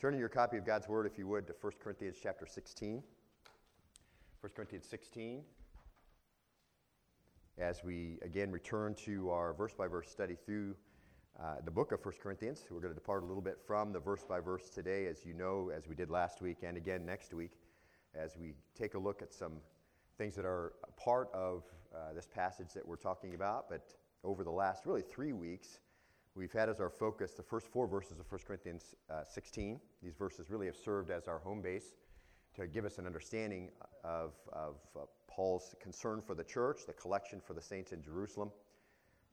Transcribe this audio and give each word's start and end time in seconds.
Turn 0.00 0.14
in 0.14 0.20
your 0.20 0.28
copy 0.28 0.56
of 0.56 0.64
God's 0.64 0.86
Word, 0.86 1.06
if 1.06 1.18
you 1.18 1.26
would, 1.26 1.48
to 1.48 1.54
1 1.60 1.72
Corinthians 1.82 2.18
chapter 2.22 2.46
16. 2.46 3.02
1 4.40 4.52
Corinthians 4.54 4.86
16. 4.88 5.42
As 7.58 7.82
we 7.82 8.16
again 8.22 8.52
return 8.52 8.94
to 9.06 9.30
our 9.30 9.52
verse 9.54 9.74
by 9.74 9.88
verse 9.88 10.08
study 10.08 10.36
through 10.46 10.76
uh, 11.42 11.56
the 11.64 11.72
book 11.72 11.90
of 11.90 12.04
1 12.04 12.14
Corinthians, 12.22 12.64
we're 12.70 12.78
going 12.78 12.92
to 12.92 12.94
depart 12.94 13.24
a 13.24 13.26
little 13.26 13.42
bit 13.42 13.58
from 13.66 13.92
the 13.92 13.98
verse 13.98 14.22
by 14.22 14.38
verse 14.38 14.70
today, 14.70 15.06
as 15.06 15.26
you 15.26 15.34
know, 15.34 15.72
as 15.76 15.88
we 15.88 15.96
did 15.96 16.10
last 16.10 16.40
week 16.40 16.58
and 16.62 16.76
again 16.76 17.04
next 17.04 17.34
week, 17.34 17.58
as 18.14 18.36
we 18.36 18.54
take 18.76 18.94
a 18.94 18.98
look 19.00 19.20
at 19.20 19.32
some 19.32 19.54
things 20.16 20.36
that 20.36 20.44
are 20.44 20.74
part 20.96 21.28
of 21.34 21.64
uh, 21.92 22.12
this 22.14 22.28
passage 22.32 22.68
that 22.72 22.86
we're 22.86 22.94
talking 22.94 23.34
about. 23.34 23.68
But 23.68 23.94
over 24.22 24.44
the 24.44 24.52
last 24.52 24.86
really 24.86 25.02
three 25.02 25.32
weeks, 25.32 25.80
we've 26.38 26.52
had 26.52 26.68
as 26.68 26.78
our 26.78 26.88
focus 26.88 27.32
the 27.32 27.42
first 27.42 27.66
four 27.66 27.88
verses 27.88 28.20
of 28.20 28.30
1 28.30 28.40
Corinthians 28.46 28.94
uh, 29.10 29.24
16. 29.24 29.80
These 30.02 30.14
verses 30.14 30.50
really 30.50 30.66
have 30.66 30.76
served 30.76 31.10
as 31.10 31.26
our 31.26 31.40
home 31.40 31.60
base 31.60 31.94
to 32.54 32.68
give 32.68 32.84
us 32.84 32.98
an 32.98 33.06
understanding 33.06 33.70
of, 34.04 34.34
of 34.52 34.76
uh, 34.96 35.00
Paul's 35.26 35.74
concern 35.82 36.22
for 36.24 36.36
the 36.36 36.44
church, 36.44 36.82
the 36.86 36.92
collection 36.92 37.40
for 37.44 37.54
the 37.54 37.60
saints 37.60 37.90
in 37.90 38.02
Jerusalem. 38.02 38.50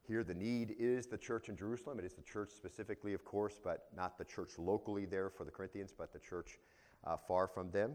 Here, 0.08 0.24
the 0.24 0.34
need 0.34 0.76
is 0.80 1.06
the 1.06 1.18
church 1.18 1.48
in 1.48 1.56
Jerusalem. 1.56 2.00
It 2.00 2.06
is 2.06 2.14
the 2.14 2.24
church 2.24 2.50
specifically, 2.56 3.14
of 3.14 3.24
course, 3.24 3.60
but 3.64 3.86
not 3.96 4.18
the 4.18 4.26
church 4.26 4.54
locally 4.58 5.06
there 5.06 5.30
for 5.30 5.44
the 5.46 5.52
Corinthians, 5.52 5.94
but 5.96 6.12
the 6.12 6.20
church 6.20 6.58
uh, 7.06 7.18
far 7.18 7.48
from 7.48 7.70
them. 7.70 7.94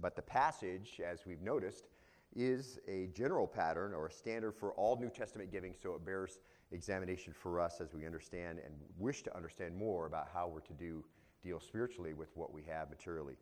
But 0.00 0.14
the 0.14 0.22
passage, 0.22 1.00
as 1.04 1.26
we've 1.26 1.42
noticed, 1.42 1.88
is 2.34 2.78
a 2.88 3.08
general 3.14 3.46
pattern 3.46 3.92
or 3.94 4.06
a 4.06 4.10
standard 4.10 4.52
for 4.52 4.72
all 4.72 4.98
New 4.98 5.10
Testament 5.10 5.50
giving, 5.50 5.74
so 5.82 5.94
it 5.94 6.04
bears 6.04 6.38
examination 6.72 7.32
for 7.32 7.60
us 7.60 7.80
as 7.80 7.94
we 7.94 8.06
understand 8.06 8.58
and 8.64 8.74
wish 8.98 9.22
to 9.22 9.36
understand 9.36 9.76
more 9.76 10.06
about 10.06 10.28
how 10.32 10.48
we're 10.48 10.60
to 10.60 10.72
do 10.72 11.04
deal 11.42 11.60
spiritually 11.60 12.14
with 12.14 12.28
what 12.36 12.52
we 12.52 12.62
have 12.62 12.88
materially. 12.90 13.36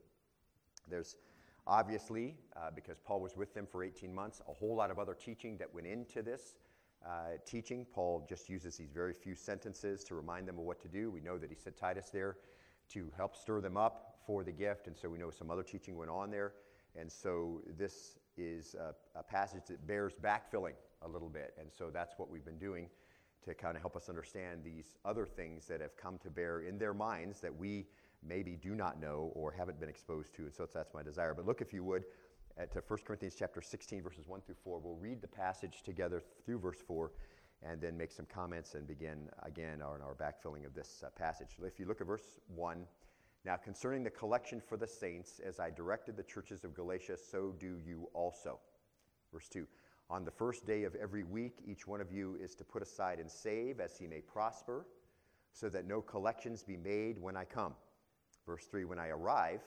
There's 0.89 1.17
obviously, 1.67 2.37
uh, 2.57 2.71
because 2.75 2.99
Paul 2.99 3.21
was 3.21 3.37
with 3.37 3.55
them 3.55 3.67
for 3.67 3.85
18 3.85 4.15
months, 4.15 4.41
a 4.49 4.53
whole 4.53 4.75
lot 4.75 4.91
of 4.91 4.99
other 4.99 5.15
teaching 5.15 5.57
that 5.59 5.73
went 5.73 5.87
into 5.87 6.23
this 6.23 6.55
uh, 7.07 7.37
teaching. 7.47 7.87
Paul 7.93 8.27
just 8.29 8.49
uses 8.49 8.77
these 8.77 8.91
very 8.91 9.13
few 9.13 9.35
sentences 9.35 10.03
to 10.05 10.15
remind 10.15 10.49
them 10.49 10.59
of 10.59 10.65
what 10.65 10.81
to 10.83 10.89
do. 10.89 11.11
We 11.11 11.21
know 11.21 11.39
that 11.39 11.51
he 11.51 11.57
sent 11.57 11.77
Titus 11.77 12.11
there 12.11 12.37
to 12.91 13.11
help 13.17 13.37
stir 13.37 13.61
them 13.61 13.77
up 13.77 14.17
for 14.27 14.43
the 14.43 14.53
gift, 14.53 14.87
and 14.87 14.97
so 14.97 15.09
we 15.09 15.19
know 15.19 15.31
some 15.31 15.51
other 15.51 15.63
teaching 15.63 15.97
went 15.97 16.11
on 16.11 16.31
there. 16.31 16.53
And 16.97 17.11
so 17.11 17.63
this 17.79 18.19
is 18.37 18.75
a, 18.75 18.95
a 19.19 19.23
passage 19.23 19.63
that 19.69 19.87
bears 19.87 20.15
backfilling 20.21 20.75
a 21.03 21.09
little 21.09 21.29
bit. 21.29 21.55
And 21.59 21.71
so 21.73 21.91
that's 21.93 22.15
what 22.19 22.31
we've 22.31 22.45
been 22.45 22.59
doing 22.59 22.89
to 23.45 23.55
kind 23.55 23.77
of 23.77 23.83
help 23.83 23.97
us 23.97 24.09
understand 24.09 24.63
these 24.65 24.97
other 25.05 25.27
things 25.27 25.67
that 25.67 25.81
have 25.81 25.97
come 25.97 26.19
to 26.19 26.31
bear 26.31 26.61
in 26.61 26.79
their 26.79 26.95
minds 26.95 27.41
that 27.41 27.55
we 27.55 27.87
maybe 28.27 28.59
do 28.61 28.75
not 28.75 29.01
know 29.01 29.33
or 29.35 29.51
haven't 29.51 29.81
been 29.81 29.89
exposed 29.89 30.35
to. 30.35 30.43
And 30.43 30.55
so 30.55 30.69
that's 30.73 30.93
my 30.93 31.03
desire. 31.03 31.35
But 31.35 31.47
look, 31.47 31.61
if 31.61 31.73
you 31.73 31.83
would, 31.85 32.05
at 32.59 32.73
to 32.73 32.83
1 32.87 32.99
Corinthians 33.07 33.35
chapter 33.39 33.63
16, 33.63 34.03
verses 34.03 34.29
1 34.29 34.41
through 34.43 34.57
4. 34.63 34.79
We'll 34.79 34.97
read 34.97 35.23
the 35.23 35.29
passage 35.29 35.83
together 35.83 36.23
through 36.45 36.59
verse 36.59 36.81
4 36.87 37.11
and 37.63 37.81
then 37.81 37.97
make 37.97 38.11
some 38.13 38.27
comments 38.27 38.75
and 38.75 38.87
begin 38.87 39.29
again 39.43 39.83
our, 39.83 40.01
our 40.03 40.15
backfilling 40.15 40.67
of 40.67 40.75
this 40.75 41.03
uh, 41.07 41.11
passage. 41.11 41.49
If 41.63 41.79
you 41.79 41.87
look 41.87 42.01
at 42.01 42.07
verse 42.07 42.41
1, 42.55 42.85
now 43.45 43.57
concerning 43.57 44.03
the 44.03 44.11
collection 44.11 44.61
for 44.61 44.77
the 44.77 44.87
saints, 44.87 45.41
as 45.45 45.61
I 45.61 45.71
directed 45.71 46.17
the 46.17 46.23
churches 46.23 46.65
of 46.65 46.75
Galatia, 46.75 47.17
so 47.17 47.55
do 47.59 47.79
you 47.87 48.09
also. 48.13 48.59
Verse 49.33 49.49
2 49.49 49.67
On 50.11 50.25
the 50.25 50.31
first 50.31 50.67
day 50.67 50.83
of 50.83 50.97
every 50.97 51.23
week, 51.23 51.59
each 51.65 51.87
one 51.87 52.01
of 52.01 52.11
you 52.11 52.37
is 52.43 52.57
to 52.57 52.65
put 52.65 52.83
aside 52.83 53.21
and 53.21 53.31
save 53.31 53.79
as 53.79 53.97
he 53.97 54.09
may 54.09 54.21
prosper, 54.21 54.85
so 55.53 55.69
that 55.69 55.87
no 55.87 56.01
collections 56.01 56.65
be 56.65 56.77
made 56.77 57.17
when 57.17 57.37
I 57.37 57.45
come. 57.45 57.75
Verse 58.45 58.67
3 58.67 58.87
When 58.87 58.99
I 58.99 59.09
arrive, 59.09 59.63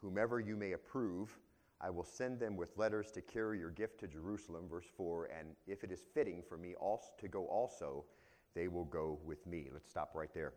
whomever 0.00 0.40
you 0.40 0.56
may 0.56 0.72
approve, 0.72 1.38
I 1.82 1.90
will 1.90 2.04
send 2.04 2.40
them 2.40 2.56
with 2.56 2.78
letters 2.78 3.10
to 3.10 3.20
carry 3.20 3.58
your 3.58 3.70
gift 3.70 4.00
to 4.00 4.08
Jerusalem. 4.08 4.68
Verse 4.70 4.86
4 4.96 5.26
And 5.38 5.48
if 5.66 5.84
it 5.84 5.92
is 5.92 6.00
fitting 6.14 6.42
for 6.48 6.56
me 6.56 6.74
also 6.80 7.08
to 7.18 7.28
go 7.28 7.44
also, 7.46 8.06
they 8.54 8.68
will 8.68 8.86
go 8.86 9.18
with 9.22 9.46
me. 9.46 9.68
Let's 9.70 9.90
stop 9.90 10.12
right 10.14 10.32
there. 10.32 10.54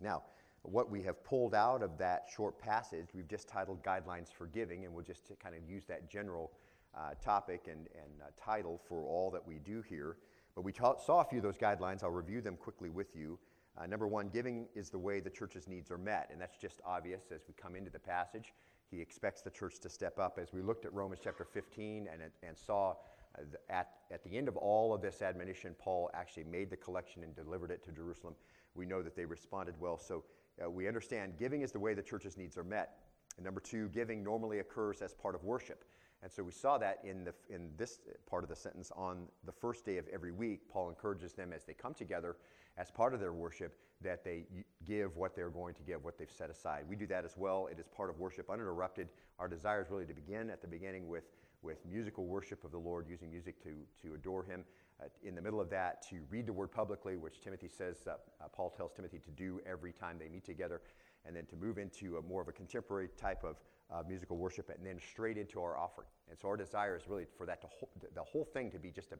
Now, 0.00 0.22
what 0.62 0.90
we 0.90 1.02
have 1.02 1.22
pulled 1.24 1.54
out 1.54 1.82
of 1.82 1.98
that 1.98 2.24
short 2.34 2.58
passage, 2.58 3.08
we've 3.14 3.28
just 3.28 3.48
titled 3.48 3.82
Guidelines 3.82 4.32
for 4.32 4.46
Giving, 4.46 4.86
and 4.86 4.94
we'll 4.94 5.04
just 5.04 5.30
kind 5.42 5.54
of 5.54 5.68
use 5.68 5.84
that 5.86 6.10
general 6.10 6.52
uh, 6.96 7.14
topic 7.22 7.62
and, 7.66 7.88
and 7.94 8.22
uh, 8.22 8.26
title 8.36 8.80
for 8.88 9.04
all 9.04 9.30
that 9.30 9.46
we 9.46 9.58
do 9.58 9.82
here. 9.82 10.16
But 10.54 10.62
we 10.62 10.72
ta- 10.72 10.96
saw 10.96 11.20
a 11.20 11.24
few 11.24 11.38
of 11.38 11.44
those 11.44 11.58
guidelines. 11.58 12.02
I'll 12.02 12.10
review 12.10 12.40
them 12.40 12.56
quickly 12.56 12.90
with 12.90 13.14
you. 13.14 13.38
Uh, 13.78 13.86
number 13.86 14.06
one, 14.06 14.28
giving 14.28 14.66
is 14.74 14.90
the 14.90 14.98
way 14.98 15.20
the 15.20 15.30
church's 15.30 15.68
needs 15.68 15.90
are 15.90 15.98
met, 15.98 16.28
and 16.32 16.40
that's 16.40 16.56
just 16.56 16.80
obvious 16.84 17.30
as 17.32 17.42
we 17.46 17.54
come 17.54 17.76
into 17.76 17.90
the 17.90 17.98
passage. 17.98 18.52
He 18.90 19.00
expects 19.00 19.42
the 19.42 19.50
church 19.50 19.78
to 19.80 19.88
step 19.88 20.18
up. 20.18 20.38
As 20.40 20.52
we 20.52 20.62
looked 20.62 20.84
at 20.84 20.92
Romans 20.92 21.20
chapter 21.22 21.44
15 21.44 22.08
and, 22.12 22.22
and 22.42 22.58
saw 22.58 22.96
uh, 23.38 23.42
at, 23.68 23.90
at 24.10 24.24
the 24.24 24.36
end 24.36 24.48
of 24.48 24.56
all 24.56 24.92
of 24.92 25.00
this 25.00 25.22
admonition, 25.22 25.76
Paul 25.78 26.10
actually 26.12 26.44
made 26.44 26.70
the 26.70 26.76
collection 26.76 27.22
and 27.22 27.34
delivered 27.34 27.70
it 27.70 27.84
to 27.84 27.92
Jerusalem. 27.92 28.34
We 28.74 28.86
know 28.86 29.02
that 29.02 29.14
they 29.14 29.24
responded 29.24 29.76
well. 29.78 29.96
So 29.96 30.24
uh, 30.62 30.68
we 30.68 30.88
understand 30.88 31.34
giving 31.38 31.62
is 31.62 31.70
the 31.70 31.78
way 31.78 31.94
the 31.94 32.02
church's 32.02 32.36
needs 32.36 32.56
are 32.58 32.64
met. 32.64 32.98
And 33.36 33.44
number 33.44 33.60
two, 33.60 33.88
giving 33.88 34.24
normally 34.24 34.58
occurs 34.58 35.02
as 35.02 35.14
part 35.14 35.36
of 35.36 35.44
worship. 35.44 35.84
And 36.22 36.30
so 36.30 36.42
we 36.42 36.52
saw 36.52 36.76
that 36.78 36.98
in, 37.02 37.24
the, 37.24 37.34
in 37.48 37.70
this 37.76 38.00
part 38.28 38.42
of 38.42 38.50
the 38.50 38.56
sentence 38.56 38.92
on 38.94 39.26
the 39.44 39.52
first 39.52 39.86
day 39.86 39.96
of 39.96 40.06
every 40.08 40.32
week. 40.32 40.68
Paul 40.70 40.90
encourages 40.90 41.32
them 41.32 41.52
as 41.52 41.64
they 41.64 41.72
come 41.72 41.94
together 41.94 42.36
as 42.76 42.90
part 42.90 43.14
of 43.14 43.20
their 43.20 43.32
worship 43.32 43.78
that 44.02 44.24
they 44.24 44.44
give 44.86 45.16
what 45.16 45.34
they're 45.34 45.50
going 45.50 45.74
to 45.74 45.82
give, 45.82 46.02
what 46.04 46.18
they've 46.18 46.30
set 46.30 46.50
aside. 46.50 46.84
We 46.88 46.96
do 46.96 47.06
that 47.08 47.24
as 47.24 47.36
well. 47.36 47.68
It 47.70 47.78
is 47.78 47.86
part 47.88 48.10
of 48.10 48.18
worship 48.18 48.50
uninterrupted. 48.50 49.08
Our 49.38 49.48
desire 49.48 49.82
is 49.82 49.90
really 49.90 50.06
to 50.06 50.14
begin 50.14 50.50
at 50.50 50.62
the 50.62 50.68
beginning 50.68 51.08
with, 51.08 51.24
with 51.62 51.78
musical 51.86 52.26
worship 52.26 52.64
of 52.64 52.70
the 52.70 52.78
Lord, 52.78 53.06
using 53.08 53.30
music 53.30 53.62
to, 53.62 53.70
to 54.02 54.14
adore 54.14 54.44
Him. 54.44 54.64
Uh, 55.02 55.08
in 55.22 55.34
the 55.34 55.42
middle 55.42 55.60
of 55.60 55.70
that, 55.70 56.02
to 56.08 56.20
read 56.30 56.46
the 56.46 56.52
word 56.52 56.70
publicly, 56.72 57.16
which 57.16 57.40
Timothy 57.40 57.68
says, 57.68 57.96
uh, 58.06 58.12
uh, 58.42 58.48
Paul 58.52 58.70
tells 58.70 58.92
Timothy 58.92 59.18
to 59.18 59.30
do 59.30 59.60
every 59.66 59.92
time 59.92 60.16
they 60.18 60.28
meet 60.28 60.44
together, 60.44 60.82
and 61.26 61.34
then 61.34 61.46
to 61.46 61.56
move 61.56 61.78
into 61.78 62.16
a 62.16 62.22
more 62.22 62.40
of 62.40 62.48
a 62.48 62.52
contemporary 62.52 63.08
type 63.16 63.44
of 63.44 63.56
uh, 63.92 64.02
musical 64.06 64.36
worship, 64.36 64.70
and 64.70 64.84
then 64.84 64.98
straight 64.98 65.36
into 65.36 65.60
our 65.60 65.76
offering. 65.76 66.08
And 66.28 66.38
so 66.38 66.48
our 66.48 66.56
desire 66.56 66.96
is 66.96 67.08
really 67.08 67.26
for 67.36 67.46
that 67.46 67.60
to 67.62 67.66
ho- 67.66 67.88
the 68.14 68.22
whole 68.22 68.44
thing 68.44 68.70
to 68.70 68.78
be 68.78 68.90
just 68.90 69.12
a 69.12 69.18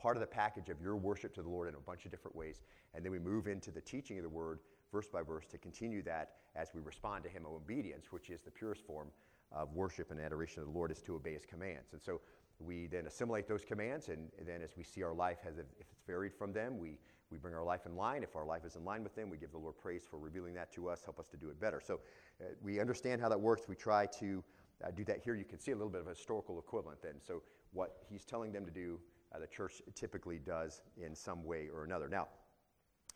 part 0.00 0.16
of 0.16 0.20
the 0.20 0.26
package 0.26 0.68
of 0.68 0.80
your 0.80 0.96
worship 0.96 1.34
to 1.34 1.42
the 1.42 1.48
Lord 1.48 1.68
in 1.68 1.74
a 1.74 1.80
bunch 1.80 2.04
of 2.04 2.10
different 2.10 2.36
ways. 2.36 2.62
And 2.94 3.04
then 3.04 3.12
we 3.12 3.18
move 3.18 3.46
into 3.46 3.70
the 3.70 3.80
teaching 3.80 4.18
of 4.18 4.22
the 4.22 4.28
word 4.28 4.60
verse 4.92 5.08
by 5.08 5.22
verse 5.22 5.46
to 5.46 5.58
continue 5.58 6.02
that 6.02 6.32
as 6.56 6.68
we 6.74 6.80
respond 6.80 7.24
to 7.24 7.30
Him 7.30 7.44
in 7.46 7.52
obedience, 7.52 8.06
which 8.10 8.30
is 8.30 8.42
the 8.42 8.50
purest 8.50 8.82
form 8.86 9.08
of 9.52 9.72
worship 9.74 10.10
and 10.10 10.20
adoration 10.20 10.62
of 10.62 10.68
the 10.68 10.74
Lord, 10.76 10.90
is 10.90 11.00
to 11.02 11.14
obey 11.14 11.34
His 11.34 11.44
commands. 11.44 11.92
And 11.92 12.02
so 12.02 12.20
we 12.58 12.86
then 12.86 13.06
assimilate 13.06 13.48
those 13.48 13.64
commands, 13.64 14.08
and, 14.08 14.28
then 14.44 14.62
as 14.62 14.76
we 14.76 14.84
see 14.84 15.02
our 15.02 15.14
life 15.14 15.38
has, 15.44 15.58
if 15.58 15.66
it's 15.80 16.02
varied 16.06 16.34
from 16.34 16.52
them, 16.52 16.78
we, 16.78 16.98
we 17.30 17.38
bring 17.38 17.54
our 17.54 17.64
life 17.64 17.86
in 17.86 17.96
line. 17.96 18.22
If 18.22 18.34
our 18.34 18.44
life 18.44 18.64
is 18.64 18.76
in 18.76 18.84
line 18.84 19.02
with 19.02 19.14
them, 19.14 19.30
we 19.30 19.38
give 19.38 19.52
the 19.52 19.58
Lord 19.58 19.76
praise 19.78 20.02
for 20.08 20.18
revealing 20.18 20.54
that 20.54 20.72
to 20.72 20.88
us, 20.88 21.02
help 21.04 21.18
us 21.20 21.28
to 21.28 21.36
do 21.36 21.48
it 21.48 21.60
better. 21.60 21.80
So 21.84 22.00
uh, 22.40 22.46
we 22.62 22.80
understand 22.80 23.20
how 23.20 23.28
that 23.28 23.40
works. 23.40 23.68
We 23.68 23.76
try 23.76 24.06
to 24.18 24.42
uh, 24.84 24.90
do 24.90 25.04
that 25.04 25.20
here. 25.22 25.34
You 25.34 25.44
can 25.44 25.58
see 25.58 25.70
a 25.70 25.76
little 25.76 25.90
bit 25.90 26.00
of 26.00 26.06
a 26.06 26.10
historical 26.10 26.58
equivalent 26.58 27.02
then. 27.02 27.14
So 27.24 27.42
what 27.72 27.98
he's 28.08 28.24
telling 28.24 28.52
them 28.52 28.64
to 28.64 28.70
do, 28.70 28.98
uh, 29.34 29.38
the 29.38 29.46
church 29.46 29.80
typically 29.94 30.38
does 30.38 30.82
in 30.96 31.14
some 31.14 31.44
way 31.44 31.68
or 31.72 31.84
another. 31.84 32.08
Now, 32.08 32.28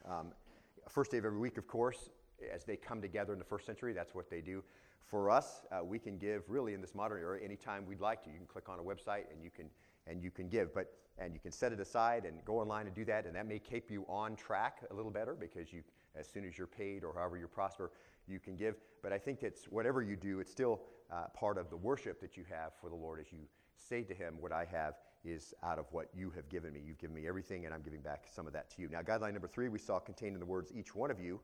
um, 0.09 0.33
first 0.89 1.11
day 1.11 1.19
of 1.19 1.25
every 1.25 1.39
week, 1.39 1.59
of 1.59 1.67
course, 1.67 2.11
as 2.53 2.65
they 2.65 2.77
come 2.77 3.01
together 3.01 3.33
in 3.33 3.39
the 3.39 3.45
first 3.45 3.67
century, 3.67 3.93
that's 3.93 4.15
what 4.15 4.31
they 4.31 4.41
do. 4.41 4.63
For 5.05 5.31
us, 5.31 5.63
uh, 5.71 5.85
we 5.85 5.99
can 5.99 6.19
give 6.19 6.43
really 6.49 6.75
in 6.75 6.81
this 6.81 6.95
modern 6.95 7.19
era 7.19 7.39
anytime 7.43 7.87
we'd 7.87 8.01
like 8.01 8.23
to. 8.25 8.31
You 8.31 8.39
can 8.39 8.47
click 8.47 8.69
on 8.69 8.79
a 8.79 8.83
website 8.83 9.31
and 9.33 9.43
you 9.43 9.51
can 9.51 9.67
and 10.07 10.23
you 10.23 10.31
can 10.31 10.49
give, 10.49 10.75
but 10.75 10.93
and 11.19 11.33
you 11.33 11.39
can 11.39 11.53
set 11.53 11.73
it 11.73 11.79
aside 11.79 12.25
and 12.25 12.45
go 12.45 12.59
online 12.59 12.87
and 12.87 12.95
do 12.95 13.05
that, 13.05 13.25
and 13.25 13.37
that 13.37 13.47
may 13.47 13.59
keep 13.59 13.91
you 13.91 14.05
on 14.09 14.35
track 14.35 14.79
a 14.91 14.95
little 14.95 15.13
better 15.13 15.35
because 15.35 15.73
you, 15.73 15.81
as 16.17 16.27
soon 16.27 16.45
as 16.45 16.59
you're 16.59 16.67
paid 16.67 17.05
or 17.05 17.15
however 17.15 17.37
you 17.37 17.47
prosper, 17.47 17.93
you 18.27 18.41
can 18.41 18.57
give. 18.57 18.75
But 19.01 19.13
I 19.13 19.19
think 19.19 19.45
it's 19.45 19.67
whatever 19.67 20.03
you 20.03 20.17
do, 20.17 20.41
it's 20.41 20.51
still 20.51 20.81
uh, 21.12 21.27
part 21.33 21.56
of 21.56 21.71
the 21.71 21.77
worship 21.77 22.21
that 22.21 22.37
you 22.37 22.45
have 22.51 22.73
for 22.81 22.89
the 22.91 22.97
Lord 22.97 23.21
as 23.21 23.27
you 23.33 23.39
say 23.77 24.03
to 24.03 24.15
Him, 24.15 24.39
"What 24.41 24.53
I 24.53 24.65
have 24.65 24.95
is 25.25 25.55
out 25.62 25.79
of 25.79 25.87
what 25.93 26.09
you 26.15 26.31
have 26.31 26.49
given 26.49 26.73
me. 26.73 26.83
You've 26.85 26.99
given 26.99 27.15
me 27.15 27.29
everything, 27.29 27.65
and 27.65 27.73
I'm 27.73 27.83
giving 27.83 28.00
back 28.00 28.27
some 28.27 28.47
of 28.47 28.53
that 28.55 28.71
to 28.71 28.83
you." 28.83 28.89
Now, 28.89 29.03
guideline 29.03 29.33
number 29.33 29.49
three 29.49 29.69
we 29.69 29.79
saw 29.79 30.00
contained 30.00 30.35
in 30.35 30.41
the 30.41 30.47
words, 30.47 30.73
"Each 30.75 30.95
one 30.95 31.11
of 31.11 31.21
you." 31.21 31.41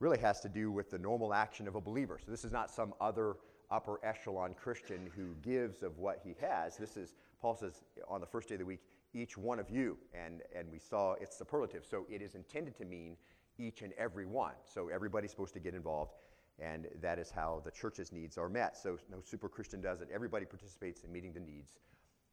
really 0.00 0.18
has 0.18 0.40
to 0.40 0.48
do 0.48 0.70
with 0.70 0.90
the 0.90 0.98
normal 0.98 1.32
action 1.32 1.68
of 1.68 1.76
a 1.76 1.80
believer. 1.80 2.18
So 2.18 2.30
this 2.30 2.44
is 2.44 2.52
not 2.52 2.70
some 2.70 2.94
other 3.00 3.36
upper 3.70 4.04
echelon 4.04 4.54
Christian 4.54 5.08
who 5.16 5.34
gives 5.42 5.82
of 5.82 5.98
what 5.98 6.20
he 6.22 6.34
has. 6.40 6.76
This 6.76 6.96
is, 6.96 7.14
Paul 7.44 7.54
says 7.54 7.82
on 8.08 8.22
the 8.22 8.26
first 8.26 8.48
day 8.48 8.54
of 8.54 8.60
the 8.60 8.64
week, 8.64 8.80
each 9.12 9.36
one 9.36 9.58
of 9.58 9.68
you. 9.68 9.98
And, 10.14 10.40
and 10.56 10.66
we 10.72 10.78
saw 10.78 11.12
it's 11.20 11.36
superlative. 11.36 11.84
So 11.84 12.06
it 12.08 12.22
is 12.22 12.36
intended 12.36 12.74
to 12.78 12.86
mean 12.86 13.18
each 13.58 13.82
and 13.82 13.92
every 13.98 14.24
one. 14.24 14.54
So 14.64 14.88
everybody's 14.88 15.32
supposed 15.32 15.52
to 15.52 15.60
get 15.60 15.74
involved. 15.74 16.12
And 16.58 16.86
that 17.02 17.18
is 17.18 17.30
how 17.30 17.60
the 17.62 17.70
church's 17.70 18.12
needs 18.12 18.38
are 18.38 18.48
met. 18.48 18.78
So 18.78 18.96
no 19.10 19.18
super 19.20 19.50
Christian 19.50 19.82
does 19.82 20.00
it. 20.00 20.08
Everybody 20.10 20.46
participates 20.46 21.04
in 21.04 21.12
meeting 21.12 21.34
the 21.34 21.40
needs 21.40 21.80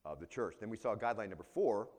of 0.06 0.22
the 0.22 0.28
church. 0.28 0.56
Then 0.62 0.70
we 0.70 0.78
saw 0.78 0.96
guideline 0.96 1.28
number 1.28 1.46
four, 1.54 1.90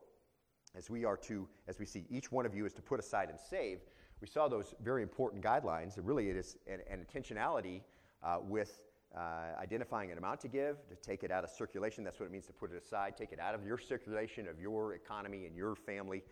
as 0.75 0.89
we 0.89 1.05
are 1.05 1.17
to, 1.17 1.47
as 1.67 1.77
we 1.77 1.85
see, 1.85 2.07
each 2.09 2.31
one 2.31 2.47
of 2.47 2.55
you 2.55 2.65
is 2.65 2.73
to 2.73 2.81
put 2.81 2.99
aside 2.99 3.29
and 3.29 3.39
save 3.39 3.81
we 4.23 4.27
saw 4.27 4.47
those 4.47 4.73
very 4.81 5.03
important 5.03 5.43
guidelines. 5.43 5.99
Really, 6.01 6.29
it 6.29 6.37
is 6.37 6.55
an, 6.65 6.79
an 6.89 7.05
intentionality 7.05 7.81
uh, 8.23 8.37
with 8.41 8.79
uh, 9.15 9.59
identifying 9.61 10.11
an 10.11 10.17
amount 10.17 10.39
to 10.41 10.47
give, 10.47 10.77
to 10.87 10.95
take 10.95 11.23
it 11.23 11.31
out 11.31 11.43
of 11.43 11.49
circulation. 11.49 12.03
That's 12.03 12.19
what 12.19 12.25
it 12.25 12.31
means 12.31 12.47
to 12.47 12.53
put 12.53 12.71
it 12.71 12.81
aside, 12.83 13.15
take 13.15 13.31
it 13.31 13.39
out 13.39 13.53
of 13.53 13.65
your 13.65 13.77
circulation 13.77 14.47
of 14.47 14.59
your 14.59 14.93
economy 14.93 15.45
and 15.45 15.55
your 15.55 15.75
family, 15.75 16.23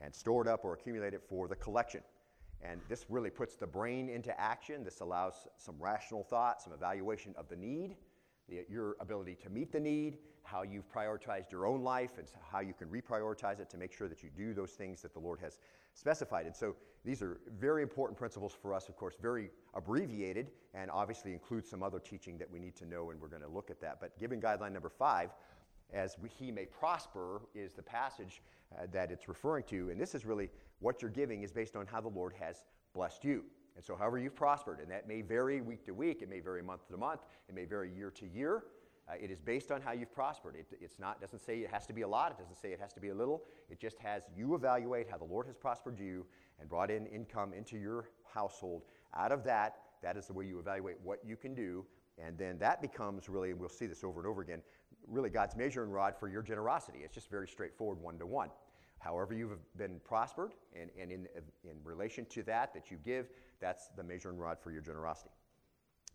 and 0.00 0.14
store 0.14 0.42
it 0.42 0.48
up 0.48 0.64
or 0.64 0.74
accumulate 0.74 1.14
it 1.14 1.22
for 1.28 1.48
the 1.48 1.56
collection. 1.56 2.00
And 2.62 2.80
this 2.88 3.06
really 3.08 3.30
puts 3.30 3.56
the 3.56 3.66
brain 3.66 4.08
into 4.08 4.38
action. 4.40 4.84
This 4.84 5.00
allows 5.00 5.46
some 5.56 5.76
rational 5.78 6.22
thought, 6.22 6.60
some 6.60 6.72
evaluation 6.72 7.34
of 7.36 7.48
the 7.48 7.56
need, 7.56 7.96
the, 8.48 8.64
your 8.68 8.96
ability 9.00 9.36
to 9.42 9.50
meet 9.50 9.72
the 9.72 9.80
need, 9.80 10.18
how 10.42 10.62
you've 10.62 10.90
prioritized 10.92 11.52
your 11.52 11.66
own 11.66 11.82
life, 11.82 12.18
and 12.18 12.26
how 12.50 12.60
you 12.60 12.72
can 12.72 12.88
reprioritize 12.88 13.60
it 13.60 13.68
to 13.70 13.76
make 13.76 13.92
sure 13.92 14.08
that 14.08 14.22
you 14.22 14.30
do 14.36 14.54
those 14.54 14.72
things 14.72 15.02
that 15.02 15.12
the 15.12 15.20
Lord 15.20 15.38
has 15.40 15.58
specified. 15.98 16.46
And 16.46 16.54
so 16.54 16.76
these 17.04 17.22
are 17.22 17.40
very 17.58 17.82
important 17.82 18.18
principles 18.18 18.52
for 18.60 18.72
us, 18.72 18.88
of 18.88 18.96
course, 18.96 19.14
very 19.20 19.50
abbreviated, 19.74 20.48
and 20.74 20.90
obviously 20.90 21.32
include 21.32 21.66
some 21.66 21.82
other 21.82 21.98
teaching 21.98 22.38
that 22.38 22.50
we 22.50 22.58
need 22.58 22.76
to 22.76 22.86
know, 22.86 23.10
and 23.10 23.20
we're 23.20 23.28
going 23.28 23.42
to 23.42 23.48
look 23.48 23.70
at 23.70 23.80
that. 23.80 24.00
But 24.00 24.18
giving 24.18 24.40
guideline 24.40 24.72
number 24.72 24.90
five, 24.90 25.30
as 25.92 26.16
he 26.38 26.50
may 26.50 26.66
prosper, 26.66 27.42
is 27.54 27.72
the 27.72 27.82
passage 27.82 28.42
uh, 28.76 28.86
that 28.92 29.10
it's 29.10 29.28
referring 29.28 29.64
to. 29.64 29.90
And 29.90 30.00
this 30.00 30.14
is 30.14 30.24
really 30.24 30.50
what 30.80 31.02
you're 31.02 31.10
giving 31.10 31.42
is 31.42 31.52
based 31.52 31.76
on 31.76 31.86
how 31.86 32.00
the 32.00 32.08
Lord 32.08 32.34
has 32.38 32.64
blessed 32.94 33.24
you. 33.24 33.44
And 33.74 33.84
so, 33.84 33.94
however 33.96 34.18
you've 34.18 34.34
prospered, 34.34 34.80
and 34.80 34.90
that 34.90 35.06
may 35.06 35.22
vary 35.22 35.60
week 35.60 35.84
to 35.86 35.92
week, 35.92 36.20
it 36.22 36.28
may 36.28 36.40
vary 36.40 36.62
month 36.62 36.88
to 36.88 36.96
month, 36.96 37.20
it 37.48 37.54
may 37.54 37.64
vary 37.64 37.90
year 37.96 38.10
to 38.10 38.26
year. 38.26 38.64
Uh, 39.08 39.14
it 39.20 39.30
is 39.30 39.40
based 39.40 39.70
on 39.70 39.80
how 39.80 39.92
you've 39.92 40.12
prospered. 40.12 40.54
It 40.54 40.66
it's 40.80 40.98
not, 40.98 41.20
doesn't 41.20 41.40
say 41.40 41.58
it 41.58 41.70
has 41.70 41.86
to 41.86 41.92
be 41.92 42.02
a 42.02 42.08
lot, 42.08 42.32
it 42.32 42.38
doesn't 42.38 42.58
say 42.60 42.72
it 42.72 42.80
has 42.80 42.92
to 42.92 43.00
be 43.00 43.08
a 43.08 43.14
little. 43.14 43.42
It 43.70 43.80
just 43.80 43.98
has 43.98 44.24
you 44.36 44.54
evaluate 44.54 45.08
how 45.10 45.16
the 45.16 45.24
Lord 45.24 45.46
has 45.46 45.56
prospered 45.56 45.98
you 45.98 46.26
and 46.60 46.68
brought 46.68 46.90
in 46.90 47.06
income 47.06 47.52
into 47.52 47.78
your 47.78 48.10
household. 48.32 48.82
Out 49.14 49.32
of 49.32 49.44
that, 49.44 49.76
that 50.02 50.16
is 50.16 50.26
the 50.26 50.32
way 50.32 50.44
you 50.44 50.58
evaluate 50.58 50.96
what 51.02 51.20
you 51.24 51.36
can 51.36 51.54
do. 51.54 51.86
And 52.18 52.36
then 52.36 52.58
that 52.58 52.82
becomes 52.82 53.28
really, 53.28 53.50
and 53.50 53.60
we'll 53.60 53.68
see 53.68 53.86
this 53.86 54.04
over 54.04 54.20
and 54.20 54.28
over 54.28 54.42
again, 54.42 54.60
really 55.06 55.30
God's 55.30 55.56
measuring 55.56 55.90
rod 55.90 56.14
for 56.18 56.28
your 56.28 56.42
generosity. 56.42 56.98
It's 57.04 57.14
just 57.14 57.30
very 57.30 57.48
straightforward, 57.48 58.00
one 58.00 58.18
to 58.18 58.26
one. 58.26 58.50
However, 58.98 59.32
you've 59.32 59.58
been 59.76 60.00
prospered, 60.04 60.52
and, 60.78 60.90
and 61.00 61.12
in, 61.12 61.28
in 61.64 61.76
relation 61.84 62.26
to 62.26 62.42
that, 62.42 62.74
that 62.74 62.90
you 62.90 62.98
give, 63.04 63.28
that's 63.60 63.88
the 63.96 64.02
measuring 64.02 64.36
rod 64.36 64.58
for 64.60 64.72
your 64.72 64.82
generosity. 64.82 65.30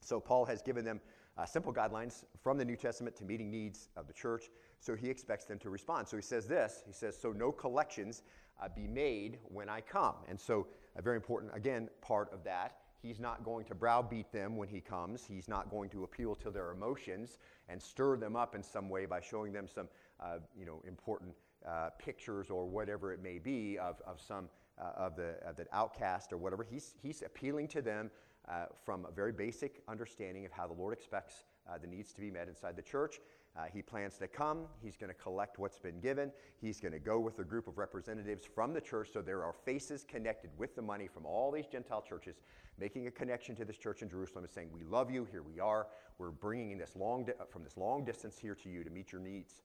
So, 0.02 0.20
Paul 0.20 0.44
has 0.46 0.62
given 0.62 0.84
them 0.84 1.00
uh, 1.38 1.46
simple 1.46 1.74
guidelines 1.74 2.24
from 2.42 2.58
the 2.58 2.66
New 2.66 2.76
Testament 2.76 3.16
to 3.18 3.24
meeting 3.24 3.50
needs 3.50 3.90
of 3.96 4.08
the 4.08 4.14
church, 4.14 4.46
so 4.80 4.96
he 4.96 5.10
expects 5.10 5.46
them 5.46 5.60
to 5.60 5.70
respond. 5.70 6.08
So, 6.08 6.18
he 6.18 6.24
says 6.24 6.48
this 6.48 6.84
He 6.86 6.94
says, 6.94 7.18
So, 7.20 7.32
no 7.32 7.52
collections 7.52 8.24
uh, 8.62 8.68
be 8.76 8.88
made 8.88 9.40
when 9.46 9.70
I 9.70 9.82
come. 9.82 10.16
And 10.28 10.40
so, 10.40 10.68
a 10.96 11.02
very 11.02 11.16
important, 11.16 11.52
again, 11.56 11.90
part 12.02 12.32
of 12.34 12.44
that 12.44 12.78
He's 13.04 13.20
not 13.20 13.44
going 13.44 13.66
to 13.66 13.76
browbeat 13.76 14.32
them 14.32 14.56
when 14.56 14.70
he 14.70 14.80
comes. 14.80 15.26
He's 15.26 15.50
not 15.50 15.70
going 15.70 15.90
to 15.90 16.06
appeal 16.06 16.36
to 16.36 16.50
their 16.50 16.72
emotions 16.72 17.38
and 17.68 17.82
stir 17.82 18.16
them 18.16 18.38
up 18.38 18.56
in 18.56 18.64
some 18.64 18.88
way 18.88 19.06
by 19.06 19.20
showing 19.20 19.52
them 19.52 19.68
some, 19.68 19.90
uh, 20.22 20.38
you 20.58 20.66
know, 20.66 20.82
important 20.88 21.36
uh, 21.68 21.90
pictures 22.00 22.50
or 22.50 22.66
whatever 22.66 23.12
it 23.12 23.22
may 23.22 23.40
be 23.40 23.78
of, 23.78 24.02
of 24.08 24.22
some 24.22 24.48
uh, 24.80 24.92
of 24.96 25.18
the, 25.18 25.36
of 25.46 25.58
the 25.58 25.66
outcast 25.74 26.32
or 26.32 26.38
whatever. 26.38 26.64
He's, 26.64 26.96
he's 27.04 27.22
appealing 27.24 27.68
to 27.70 27.82
them 27.82 28.10
uh, 28.50 28.66
from 28.86 29.06
a 29.06 29.12
very 29.12 29.32
basic 29.32 29.82
understanding 29.88 30.46
of 30.46 30.52
how 30.52 30.68
the 30.68 30.74
Lord 30.74 30.94
expects 30.94 31.44
uh, 31.70 31.78
the 31.78 31.88
needs 31.88 32.12
to 32.14 32.22
be 32.22 32.30
met 32.30 32.48
inside 32.48 32.76
the 32.76 32.82
church. 32.82 33.20
Uh, 33.56 33.66
he 33.72 33.82
plans 33.82 34.18
to 34.18 34.28
come. 34.28 34.66
He's 34.82 34.98
going 34.98 35.10
to 35.10 35.14
collect 35.14 35.60
what's 35.60 35.78
been 35.78 36.00
given. 36.00 36.32
He's 36.60 36.80
going 36.80 36.92
to 36.92 37.00
go 37.00 37.20
with 37.20 37.38
a 37.40 37.44
group 37.44 37.68
of 37.68 37.78
representatives 37.78 38.44
from 38.44 38.74
the 38.74 38.82
church. 38.82 39.10
So 39.14 39.22
there 39.22 39.44
are 39.44 39.54
faces 39.54 40.04
connected 40.04 40.50
with 40.58 40.76
the 40.76 40.82
money 40.82 41.08
from 41.08 41.26
all 41.26 41.52
these 41.52 41.68
Gentile 41.68 42.02
churches, 42.02 42.42
making 42.80 43.06
a 43.08 43.12
connection 43.12 43.56
to 43.58 43.66
this 43.66 43.78
church 43.78 44.02
in 44.02 44.10
Jerusalem 44.10 44.44
and 44.44 44.52
saying, 44.52 44.70
We 44.74 44.84
love 44.84 45.12
you. 45.12 45.28
Here 45.32 45.44
we 45.44 45.60
are. 45.60 45.88
We're 46.18 46.32
bringing 46.32 46.80
this 46.80 46.96
long 46.96 47.26
di- 47.26 47.34
from 47.52 47.64
this 47.64 47.78
long 47.78 48.04
distance 48.04 48.40
here 48.40 48.56
to 48.56 48.70
you 48.70 48.84
to 48.84 48.90
meet 48.90 49.12
your 49.12 49.22
needs. 49.22 49.62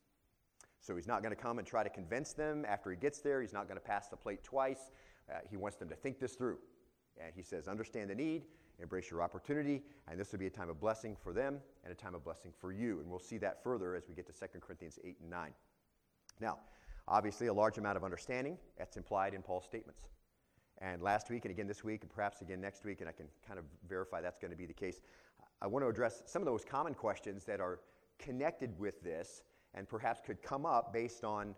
So 0.80 0.94
he's 0.94 1.08
not 1.08 1.22
going 1.22 1.34
to 1.34 1.40
come 1.40 1.58
and 1.58 1.66
try 1.66 1.82
to 1.82 1.90
convince 1.90 2.34
them 2.34 2.64
after 2.68 2.90
he 2.90 2.96
gets 2.96 3.20
there. 3.20 3.40
He's 3.40 3.54
not 3.54 3.68
going 3.68 3.80
to 3.80 3.84
pass 3.84 4.08
the 4.08 4.16
plate 4.16 4.44
twice. 4.44 4.92
Uh, 5.30 5.38
he 5.50 5.56
wants 5.56 5.78
them 5.78 5.88
to 5.88 5.96
think 5.96 6.20
this 6.20 6.34
through. 6.34 6.58
And 7.18 7.32
he 7.34 7.42
says, 7.42 7.68
Understand 7.68 8.10
the 8.10 8.14
need 8.14 8.42
embrace 8.80 9.10
your 9.10 9.22
opportunity, 9.22 9.82
and 10.08 10.18
this 10.18 10.32
will 10.32 10.38
be 10.38 10.46
a 10.46 10.50
time 10.50 10.70
of 10.70 10.80
blessing 10.80 11.16
for 11.22 11.32
them 11.32 11.58
and 11.84 11.92
a 11.92 11.96
time 11.96 12.14
of 12.14 12.24
blessing 12.24 12.52
for 12.60 12.72
you. 12.72 13.00
And 13.00 13.10
we'll 13.10 13.18
see 13.18 13.38
that 13.38 13.62
further 13.62 13.94
as 13.94 14.08
we 14.08 14.14
get 14.14 14.26
to 14.26 14.32
2 14.32 14.60
Corinthians 14.60 14.98
8 15.04 15.16
and 15.20 15.30
9. 15.30 15.50
Now, 16.40 16.58
obviously, 17.06 17.48
a 17.48 17.52
large 17.52 17.78
amount 17.78 17.96
of 17.96 18.04
understanding 18.04 18.56
that's 18.76 18.96
implied 18.96 19.34
in 19.34 19.42
Paul's 19.42 19.64
statements. 19.64 20.08
And 20.80 21.02
last 21.02 21.28
week, 21.28 21.44
and 21.44 21.50
again 21.50 21.66
this 21.66 21.82
week, 21.82 22.02
and 22.02 22.10
perhaps 22.10 22.40
again 22.40 22.60
next 22.60 22.84
week, 22.84 23.00
and 23.00 23.08
I 23.08 23.12
can 23.12 23.26
kind 23.46 23.58
of 23.58 23.64
verify 23.88 24.20
that's 24.20 24.38
going 24.38 24.52
to 24.52 24.56
be 24.56 24.66
the 24.66 24.72
case, 24.72 25.00
I 25.60 25.66
want 25.66 25.84
to 25.84 25.88
address 25.88 26.22
some 26.26 26.40
of 26.40 26.46
those 26.46 26.64
common 26.64 26.94
questions 26.94 27.44
that 27.44 27.60
are 27.60 27.80
connected 28.18 28.78
with 28.78 29.02
this 29.02 29.42
and 29.74 29.88
perhaps 29.88 30.20
could 30.24 30.40
come 30.40 30.64
up 30.64 30.92
based 30.92 31.24
on 31.24 31.54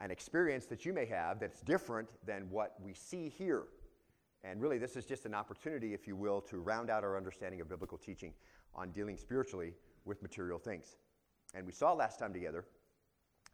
an 0.00 0.10
experience 0.10 0.66
that 0.66 0.84
you 0.84 0.92
may 0.92 1.06
have 1.06 1.38
that's 1.38 1.60
different 1.62 2.08
than 2.26 2.50
what 2.50 2.74
we 2.82 2.92
see 2.92 3.32
here 3.38 3.64
and 4.48 4.62
really, 4.62 4.78
this 4.78 4.96
is 4.96 5.04
just 5.04 5.26
an 5.26 5.34
opportunity, 5.34 5.92
if 5.92 6.06
you 6.06 6.14
will, 6.14 6.40
to 6.42 6.58
round 6.58 6.88
out 6.88 7.02
our 7.02 7.16
understanding 7.16 7.60
of 7.60 7.68
biblical 7.68 7.98
teaching 7.98 8.32
on 8.74 8.90
dealing 8.90 9.16
spiritually 9.16 9.74
with 10.04 10.22
material 10.22 10.58
things. 10.58 10.96
And 11.54 11.66
we 11.66 11.72
saw 11.72 11.92
last 11.92 12.18
time 12.18 12.32
together, 12.32 12.64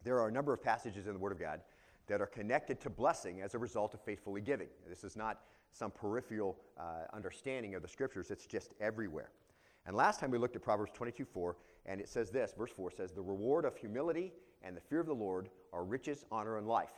there 0.04 0.20
are 0.20 0.28
a 0.28 0.32
number 0.32 0.52
of 0.52 0.62
passages 0.62 1.06
in 1.06 1.14
the 1.14 1.18
Word 1.18 1.32
of 1.32 1.40
God 1.40 1.60
that 2.08 2.20
are 2.20 2.26
connected 2.26 2.80
to 2.80 2.90
blessing 2.90 3.40
as 3.40 3.54
a 3.54 3.58
result 3.58 3.94
of 3.94 4.00
faithfully 4.02 4.40
giving. 4.40 4.68
This 4.88 5.04
is 5.04 5.16
not 5.16 5.40
some 5.72 5.90
peripheral 5.90 6.58
uh, 6.78 7.04
understanding 7.14 7.74
of 7.74 7.82
the 7.82 7.88
Scriptures, 7.88 8.30
it's 8.30 8.46
just 8.46 8.74
everywhere. 8.80 9.30
And 9.86 9.96
last 9.96 10.20
time 10.20 10.30
we 10.30 10.38
looked 10.38 10.56
at 10.56 10.62
Proverbs 10.62 10.92
22 10.94 11.24
4, 11.24 11.56
and 11.86 12.00
it 12.00 12.08
says 12.08 12.30
this 12.30 12.52
verse 12.56 12.70
4 12.70 12.90
says, 12.90 13.12
The 13.12 13.22
reward 13.22 13.64
of 13.64 13.76
humility 13.76 14.32
and 14.62 14.76
the 14.76 14.80
fear 14.80 15.00
of 15.00 15.06
the 15.06 15.14
Lord 15.14 15.48
are 15.72 15.84
riches, 15.84 16.24
honor, 16.30 16.58
and 16.58 16.68
life. 16.68 16.92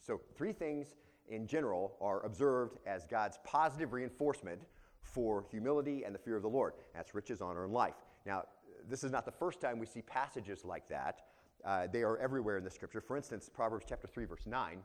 So, 0.00 0.20
three 0.36 0.52
things 0.52 0.94
in 1.28 1.46
general 1.46 1.96
are 2.00 2.24
observed 2.24 2.78
as 2.86 3.06
God's 3.06 3.38
positive 3.44 3.92
reinforcement 3.92 4.60
for 5.00 5.44
humility 5.50 6.04
and 6.04 6.14
the 6.14 6.18
fear 6.18 6.36
of 6.36 6.42
the 6.42 6.48
Lord. 6.48 6.74
That's 6.94 7.14
riches, 7.14 7.40
honor, 7.40 7.64
and 7.64 7.72
life. 7.72 7.94
Now, 8.24 8.44
this 8.88 9.04
is 9.04 9.12
not 9.12 9.24
the 9.24 9.32
first 9.32 9.60
time 9.60 9.78
we 9.78 9.86
see 9.86 10.02
passages 10.02 10.64
like 10.64 10.88
that. 10.88 11.22
Uh, 11.64 11.86
they 11.92 12.02
are 12.02 12.16
everywhere 12.18 12.58
in 12.58 12.64
the 12.64 12.70
scripture. 12.70 13.00
For 13.00 13.16
instance, 13.16 13.48
Proverbs 13.52 13.86
chapter 13.88 14.06
3, 14.06 14.24
verse 14.24 14.46
9 14.46 14.78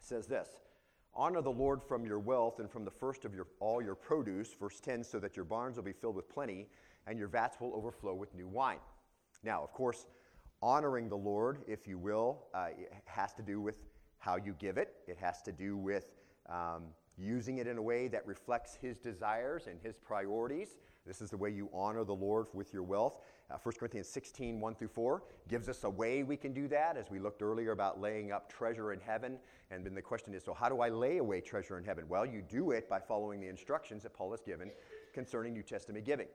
says 0.00 0.26
this 0.26 0.48
Honor 1.14 1.42
the 1.42 1.50
Lord 1.50 1.82
from 1.82 2.06
your 2.06 2.18
wealth 2.18 2.58
and 2.60 2.70
from 2.70 2.84
the 2.84 2.90
first 2.90 3.24
of 3.24 3.34
your, 3.34 3.46
all 3.60 3.82
your 3.82 3.94
produce, 3.94 4.54
verse 4.54 4.80
10, 4.80 5.04
so 5.04 5.18
that 5.18 5.36
your 5.36 5.44
barns 5.44 5.76
will 5.76 5.84
be 5.84 5.92
filled 5.92 6.16
with 6.16 6.28
plenty 6.28 6.68
and 7.06 7.18
your 7.18 7.28
vats 7.28 7.60
will 7.60 7.74
overflow 7.74 8.14
with 8.14 8.34
new 8.34 8.48
wine. 8.48 8.78
Now, 9.42 9.62
of 9.62 9.72
course, 9.72 10.06
honoring 10.62 11.08
the 11.08 11.16
Lord, 11.16 11.58
if 11.66 11.86
you 11.86 11.98
will, 11.98 12.44
uh, 12.54 12.68
has 13.06 13.34
to 13.34 13.42
do 13.42 13.60
with 13.60 13.78
how 14.22 14.36
you 14.36 14.54
give 14.60 14.78
it. 14.78 14.94
It 15.08 15.18
has 15.18 15.42
to 15.42 15.52
do 15.52 15.76
with 15.76 16.12
um, 16.48 16.84
using 17.18 17.58
it 17.58 17.66
in 17.66 17.76
a 17.76 17.82
way 17.82 18.06
that 18.06 18.24
reflects 18.24 18.78
His 18.80 18.96
desires 18.96 19.66
and 19.66 19.80
His 19.82 19.96
priorities. 19.96 20.76
This 21.04 21.20
is 21.20 21.30
the 21.30 21.36
way 21.36 21.50
you 21.50 21.68
honor 21.74 22.04
the 22.04 22.14
Lord 22.14 22.46
with 22.52 22.72
your 22.72 22.84
wealth. 22.84 23.18
Uh, 23.50 23.56
1 23.60 23.74
Corinthians 23.80 24.08
16, 24.08 24.60
1 24.60 24.74
through 24.76 24.88
4, 24.88 25.24
gives 25.48 25.68
us 25.68 25.82
a 25.82 25.90
way 25.90 26.22
we 26.22 26.36
can 26.36 26.52
do 26.52 26.68
that, 26.68 26.96
as 26.96 27.10
we 27.10 27.18
looked 27.18 27.42
earlier 27.42 27.72
about 27.72 28.00
laying 28.00 28.30
up 28.30 28.50
treasure 28.50 28.92
in 28.92 29.00
heaven. 29.00 29.38
And 29.72 29.84
then 29.84 29.92
the 29.92 30.02
question 30.02 30.34
is 30.34 30.44
so, 30.44 30.54
how 30.54 30.68
do 30.68 30.80
I 30.80 30.88
lay 30.88 31.18
away 31.18 31.40
treasure 31.40 31.76
in 31.76 31.84
heaven? 31.84 32.04
Well, 32.08 32.24
you 32.24 32.42
do 32.42 32.70
it 32.70 32.88
by 32.88 33.00
following 33.00 33.40
the 33.40 33.48
instructions 33.48 34.04
that 34.04 34.14
Paul 34.14 34.30
has 34.30 34.40
given 34.40 34.70
concerning 35.12 35.52
New 35.52 35.64
Testament 35.64 36.04
giving. 36.04 36.28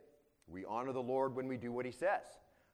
We 0.49 0.65
honor 0.65 0.91
the 0.91 1.01
Lord 1.01 1.35
when 1.37 1.47
we 1.47 1.55
do 1.55 1.71
what 1.71 1.85
He 1.85 1.91
says. 1.93 2.25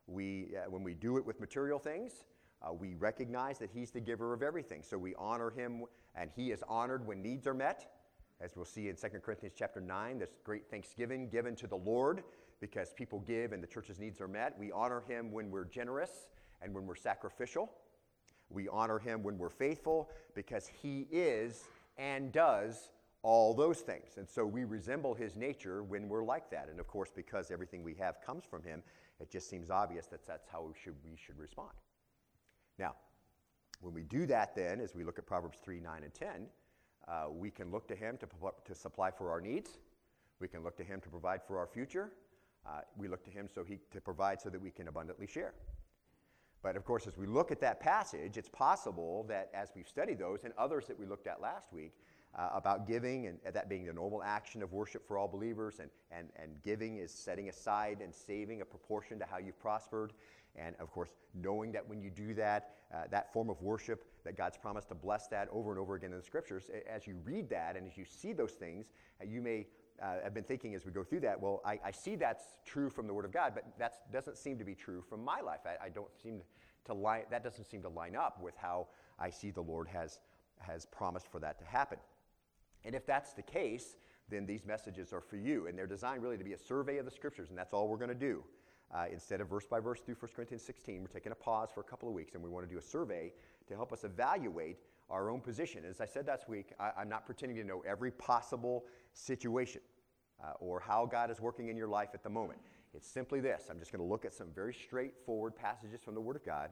We, 0.07 0.55
uh, 0.57 0.71
when 0.71 0.83
we 0.83 0.95
do 0.95 1.17
it 1.17 1.25
with 1.25 1.39
material 1.39 1.77
things, 1.77 2.23
uh, 2.63 2.73
we 2.73 2.93
recognize 2.95 3.57
that 3.59 3.69
He's 3.73 3.91
the 3.91 3.99
giver 3.99 4.33
of 4.33 4.41
everything, 4.41 4.81
so 4.83 4.97
we 4.97 5.13
honor 5.15 5.49
Him, 5.49 5.83
and 6.15 6.29
He 6.35 6.51
is 6.51 6.63
honored 6.67 7.05
when 7.05 7.21
needs 7.21 7.45
are 7.47 7.53
met. 7.53 7.91
As 8.41 8.55
we'll 8.55 8.65
see 8.65 8.89
in 8.89 8.95
2 8.95 9.07
Corinthians 9.19 9.53
chapter 9.57 9.79
9, 9.79 10.19
this 10.19 10.35
great 10.43 10.69
thanksgiving 10.69 11.29
given 11.29 11.55
to 11.57 11.67
the 11.67 11.77
Lord 11.77 12.23
because 12.59 12.93
people 12.93 13.19
give 13.19 13.51
and 13.51 13.61
the 13.61 13.67
church's 13.67 13.99
needs 13.99 14.21
are 14.21 14.27
met. 14.27 14.57
We 14.57 14.71
honor 14.71 15.01
Him 15.07 15.31
when 15.31 15.51
we're 15.51 15.65
generous 15.65 16.29
and 16.61 16.73
when 16.73 16.85
we're 16.85 16.95
sacrificial. 16.95 17.71
We 18.49 18.67
honor 18.69 18.99
Him 18.99 19.23
when 19.23 19.37
we're 19.37 19.49
faithful 19.49 20.09
because 20.35 20.67
He 20.67 21.07
is 21.11 21.63
and 21.97 22.31
does 22.31 22.89
all 23.21 23.53
those 23.53 23.79
things. 23.79 24.17
And 24.17 24.27
so 24.27 24.45
we 24.45 24.63
resemble 24.63 25.13
His 25.13 25.35
nature 25.35 25.83
when 25.83 26.07
we're 26.07 26.23
like 26.23 26.49
that. 26.51 26.69
And 26.69 26.79
of 26.79 26.87
course, 26.87 27.11
because 27.13 27.51
everything 27.51 27.83
we 27.83 27.95
have 27.95 28.21
comes 28.25 28.43
from 28.45 28.63
Him, 28.63 28.81
it 29.19 29.29
just 29.29 29.49
seems 29.49 29.69
obvious 29.69 30.07
that 30.07 30.25
that's 30.25 30.47
how 30.47 30.63
we 30.63 30.73
should, 30.81 30.95
we 31.03 31.17
should 31.17 31.37
respond. 31.37 31.71
Now, 32.79 32.95
when 33.81 33.93
we 33.93 34.03
do 34.03 34.25
that, 34.27 34.55
then, 34.55 34.79
as 34.79 34.95
we 34.95 35.03
look 35.03 35.19
at 35.19 35.25
Proverbs 35.25 35.57
3, 35.63 35.79
9, 35.79 36.03
and 36.03 36.13
10, 36.13 36.47
uh, 37.07 37.25
we 37.29 37.51
can 37.51 37.69
look 37.71 37.87
to 37.87 37.95
Him 37.95 38.17
to, 38.17 38.27
to 38.65 38.75
supply 38.75 39.11
for 39.11 39.29
our 39.29 39.41
needs. 39.41 39.79
We 40.39 40.47
can 40.47 40.63
look 40.63 40.77
to 40.77 40.83
Him 40.83 41.01
to 41.01 41.09
provide 41.09 41.41
for 41.45 41.57
our 41.57 41.67
future. 41.67 42.11
Uh, 42.65 42.81
we 42.97 43.07
look 43.07 43.23
to 43.25 43.31
Him 43.31 43.47
so 43.53 43.63
he, 43.63 43.79
to 43.91 43.99
provide 43.99 44.41
so 44.41 44.49
that 44.49 44.61
we 44.61 44.71
can 44.71 44.87
abundantly 44.87 45.27
share. 45.27 45.53
But 46.61 46.77
of 46.77 46.85
course, 46.85 47.07
as 47.07 47.17
we 47.17 47.27
look 47.27 47.51
at 47.51 47.59
that 47.59 47.81
passage, 47.81 48.37
it's 48.37 48.47
possible 48.47 49.25
that 49.27 49.49
as 49.53 49.69
we've 49.75 49.87
studied 49.87 50.17
those 50.17 50.45
and 50.45 50.53
others 50.57 50.87
that 50.87 50.97
we 50.97 51.05
looked 51.05 51.27
at 51.27 51.41
last 51.41 51.73
week, 51.73 51.91
uh, 52.35 52.49
about 52.53 52.87
giving 52.87 53.27
and 53.27 53.37
that 53.53 53.69
being 53.69 53.85
the 53.85 53.93
normal 53.93 54.23
action 54.23 54.63
of 54.63 54.73
worship 54.73 55.07
for 55.07 55.17
all 55.17 55.27
believers, 55.27 55.79
and, 55.79 55.89
and, 56.11 56.29
and 56.35 56.51
giving 56.63 56.97
is 56.97 57.11
setting 57.11 57.49
aside 57.49 57.99
and 58.01 58.13
saving 58.13 58.61
a 58.61 58.65
proportion 58.65 59.19
to 59.19 59.25
how 59.25 59.37
you've 59.37 59.59
prospered. 59.59 60.13
And 60.55 60.75
of 60.79 60.91
course, 60.91 61.09
knowing 61.33 61.71
that 61.71 61.87
when 61.87 62.01
you 62.01 62.09
do 62.09 62.33
that, 62.35 62.75
uh, 62.93 63.03
that 63.09 63.33
form 63.33 63.49
of 63.49 63.61
worship, 63.61 64.05
that 64.23 64.37
God's 64.37 64.57
promised 64.57 64.89
to 64.89 64.95
bless 64.95 65.27
that 65.27 65.47
over 65.51 65.71
and 65.71 65.79
over 65.79 65.95
again 65.95 66.11
in 66.11 66.17
the 66.17 66.23
scriptures, 66.23 66.69
as 66.89 67.07
you 67.07 67.17
read 67.23 67.49
that 67.49 67.75
and 67.75 67.87
as 67.87 67.97
you 67.97 68.05
see 68.05 68.33
those 68.33 68.51
things, 68.51 68.87
uh, 69.21 69.25
you 69.25 69.41
may 69.41 69.65
uh, 70.01 70.15
have 70.23 70.33
been 70.33 70.43
thinking 70.43 70.75
as 70.75 70.85
we 70.85 70.91
go 70.91 71.03
through 71.03 71.21
that, 71.21 71.39
well, 71.39 71.61
I, 71.65 71.79
I, 71.85 71.91
see 71.91 72.15
that's 72.15 72.43
true 72.65 72.89
from 72.89 73.07
the 73.07 73.13
Word 73.13 73.25
of 73.25 73.31
God, 73.31 73.53
but 73.53 73.65
that 73.77 74.11
doesn't 74.11 74.37
seem 74.37 74.57
to 74.57 74.63
be 74.63 74.75
true 74.75 75.01
from 75.01 75.23
my 75.23 75.39
life. 75.39 75.61
I, 75.65 75.85
I 75.85 75.89
don't 75.89 76.09
seem 76.21 76.41
to 76.85 76.93
line, 76.93 77.23
that 77.29 77.43
doesn't 77.43 77.65
seem 77.65 77.81
to 77.83 77.89
line 77.89 78.15
up 78.15 78.41
with 78.41 78.55
how 78.57 78.87
I 79.19 79.29
see 79.29 79.51
the 79.51 79.61
Lord 79.61 79.87
has, 79.87 80.19
has 80.59 80.85
promised 80.87 81.31
for 81.31 81.39
that 81.39 81.59
to 81.59 81.65
happen. 81.65 81.99
And 82.85 82.95
if 82.95 83.05
that's 83.05 83.33
the 83.33 83.43
case, 83.43 83.95
then 84.29 84.45
these 84.45 84.65
messages 84.65 85.13
are 85.13 85.21
for 85.21 85.37
you. 85.37 85.67
And 85.67 85.77
they're 85.77 85.87
designed 85.87 86.21
really 86.21 86.37
to 86.37 86.43
be 86.43 86.53
a 86.53 86.57
survey 86.57 86.97
of 86.97 87.05
the 87.05 87.11
scriptures, 87.11 87.49
and 87.49 87.57
that's 87.57 87.73
all 87.73 87.87
we're 87.87 87.97
going 87.97 88.09
to 88.09 88.15
do. 88.15 88.43
Uh, 88.93 89.05
instead 89.11 89.41
of 89.41 89.49
verse 89.49 89.65
by 89.65 89.79
verse 89.79 90.01
through 90.01 90.15
1 90.19 90.31
Corinthians 90.35 90.61
16, 90.63 91.01
we're 91.01 91.07
taking 91.07 91.31
a 91.31 91.35
pause 91.35 91.69
for 91.73 91.81
a 91.81 91.83
couple 91.83 92.07
of 92.07 92.13
weeks, 92.13 92.35
and 92.35 92.43
we 92.43 92.49
want 92.49 92.67
to 92.67 92.71
do 92.71 92.77
a 92.77 92.81
survey 92.81 93.33
to 93.67 93.75
help 93.75 93.91
us 93.91 94.03
evaluate 94.03 94.77
our 95.09 95.29
own 95.29 95.41
position. 95.41 95.83
As 95.89 95.99
I 95.99 96.05
said 96.05 96.27
last 96.27 96.47
week, 96.47 96.73
I, 96.79 97.01
am 97.01 97.09
not 97.09 97.25
pretending 97.25 97.57
to 97.57 97.63
know 97.63 97.83
every 97.87 98.11
possible 98.11 98.85
situation 99.13 99.81
uh, 100.43 100.51
or 100.59 100.79
how 100.79 101.07
God 101.07 101.31
is 101.31 101.39
working 101.39 101.69
in 101.69 101.77
your 101.77 101.87
life 101.87 102.09
at 102.13 102.23
the 102.23 102.29
moment. 102.29 102.59
It's 102.93 103.07
simply 103.07 103.39
this 103.39 103.63
I'm 103.69 103.79
just 103.79 103.91
going 103.91 104.03
to 104.03 104.09
look 104.09 104.25
at 104.25 104.33
some 104.33 104.47
very 104.53 104.73
straightforward 104.73 105.55
passages 105.55 106.01
from 106.01 106.13
the 106.13 106.21
Word 106.21 106.35
of 106.35 106.45
God 106.45 106.69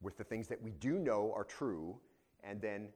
with 0.00 0.16
the 0.16 0.24
things 0.24 0.48
that 0.48 0.62
we 0.62 0.70
do 0.72 0.98
know 0.98 1.32
are 1.36 1.44
true, 1.44 1.98
and 2.42 2.60
then 2.60 2.88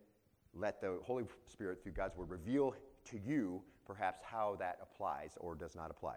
let 0.55 0.81
the 0.81 0.99
Holy 1.03 1.25
Spirit, 1.51 1.83
through 1.83 1.93
God's 1.93 2.17
Word, 2.17 2.31
reveal 2.31 2.75
to 3.07 3.19
you 3.19 3.63
perhaps 3.87 4.21
how 4.23 4.57
that 4.59 4.79
applies 4.83 5.33
or 5.39 5.55
does 5.55 5.75
not 5.75 5.91
apply. 5.91 6.17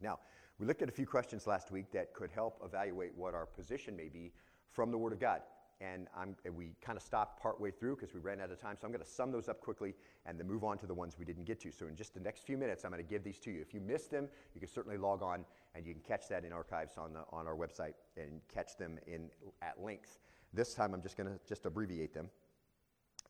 Now, 0.00 0.18
we 0.62 0.68
looked 0.68 0.80
at 0.80 0.88
a 0.88 0.92
few 0.92 1.08
questions 1.08 1.48
last 1.48 1.72
week 1.72 1.90
that 1.90 2.14
could 2.14 2.30
help 2.30 2.62
evaluate 2.64 3.10
what 3.16 3.34
our 3.34 3.46
position 3.46 3.96
may 3.96 4.08
be 4.08 4.30
from 4.70 4.92
the 4.92 4.96
Word 4.96 5.12
of 5.12 5.18
God. 5.18 5.40
And, 5.80 6.06
and 6.20 6.36
we 6.54 6.76
kind 6.80 6.96
of 6.96 7.02
stopped 7.02 7.42
partway 7.42 7.72
through 7.72 7.96
because 7.96 8.14
we 8.14 8.20
ran 8.20 8.40
out 8.40 8.52
of 8.52 8.60
time. 8.60 8.76
So 8.80 8.86
I'm 8.86 8.92
going 8.92 9.04
to 9.04 9.10
sum 9.10 9.32
those 9.32 9.48
up 9.48 9.60
quickly 9.60 9.92
and 10.24 10.38
then 10.38 10.46
move 10.46 10.62
on 10.62 10.78
to 10.78 10.86
the 10.86 10.94
ones 10.94 11.16
we 11.18 11.24
didn't 11.24 11.46
get 11.46 11.58
to. 11.62 11.72
So 11.72 11.88
in 11.88 11.96
just 11.96 12.14
the 12.14 12.20
next 12.20 12.44
few 12.46 12.56
minutes, 12.56 12.84
I'm 12.84 12.92
going 12.92 13.02
to 13.02 13.10
give 13.10 13.24
these 13.24 13.40
to 13.40 13.50
you. 13.50 13.60
If 13.60 13.74
you 13.74 13.80
missed 13.80 14.12
them, 14.12 14.28
you 14.54 14.60
can 14.60 14.70
certainly 14.70 14.96
log 14.98 15.20
on 15.20 15.44
and 15.74 15.84
you 15.84 15.94
can 15.94 16.02
catch 16.02 16.28
that 16.28 16.44
in 16.44 16.52
archives 16.52 16.92
on, 16.96 17.12
the, 17.12 17.24
on 17.32 17.48
our 17.48 17.56
website 17.56 17.94
and 18.16 18.40
catch 18.54 18.76
them 18.76 19.00
in, 19.08 19.30
at 19.62 19.82
length. 19.82 20.20
This 20.54 20.74
time, 20.74 20.94
I'm 20.94 21.02
just 21.02 21.16
going 21.16 21.28
to 21.28 21.40
just 21.48 21.66
abbreviate 21.66 22.14
them. 22.14 22.30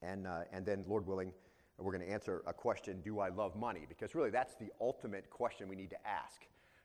And, 0.03 0.27
uh, 0.27 0.41
and 0.53 0.67
then, 0.67 0.85
Lord 0.87 1.07
willing, 1.07 1.33
we're 1.79 1.93
going 1.93 2.07
to 2.07 2.13
answer 2.13 2.43
a 2.47 2.53
question 2.53 3.01
Do 3.01 3.21
I 3.21 3.31
love 3.31 3.57
money? 3.57 3.87
Because 3.89 4.15
really, 4.15 4.29
that's 4.29 4.55
the 4.57 4.71
ultimate 4.83 5.31
question 5.31 5.67
we 5.67 5.77
need 5.77 5.89
to 5.89 6.07
ask. 6.07 6.43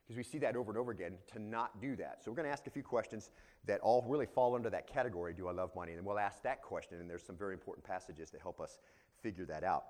Because 0.08 0.16
we 0.16 0.22
see 0.22 0.38
that 0.38 0.56
over 0.56 0.70
and 0.70 0.78
over 0.78 0.90
again 0.90 1.18
to 1.34 1.38
not 1.38 1.82
do 1.82 1.94
that. 1.96 2.24
So, 2.24 2.30
we're 2.30 2.36
going 2.36 2.46
to 2.46 2.52
ask 2.52 2.66
a 2.66 2.70
few 2.70 2.82
questions 2.82 3.30
that 3.66 3.80
all 3.82 4.02
really 4.08 4.24
fall 4.24 4.54
under 4.54 4.70
that 4.70 4.86
category 4.86 5.34
Do 5.34 5.48
I 5.48 5.52
love 5.52 5.70
money? 5.76 5.92
And 5.92 6.04
we'll 6.04 6.18
ask 6.18 6.42
that 6.44 6.62
question, 6.62 6.98
and 6.98 7.10
there's 7.10 7.22
some 7.22 7.36
very 7.36 7.52
important 7.52 7.84
passages 7.84 8.30
that 8.30 8.40
help 8.40 8.58
us 8.58 8.78
figure 9.22 9.44
that 9.44 9.64
out. 9.64 9.84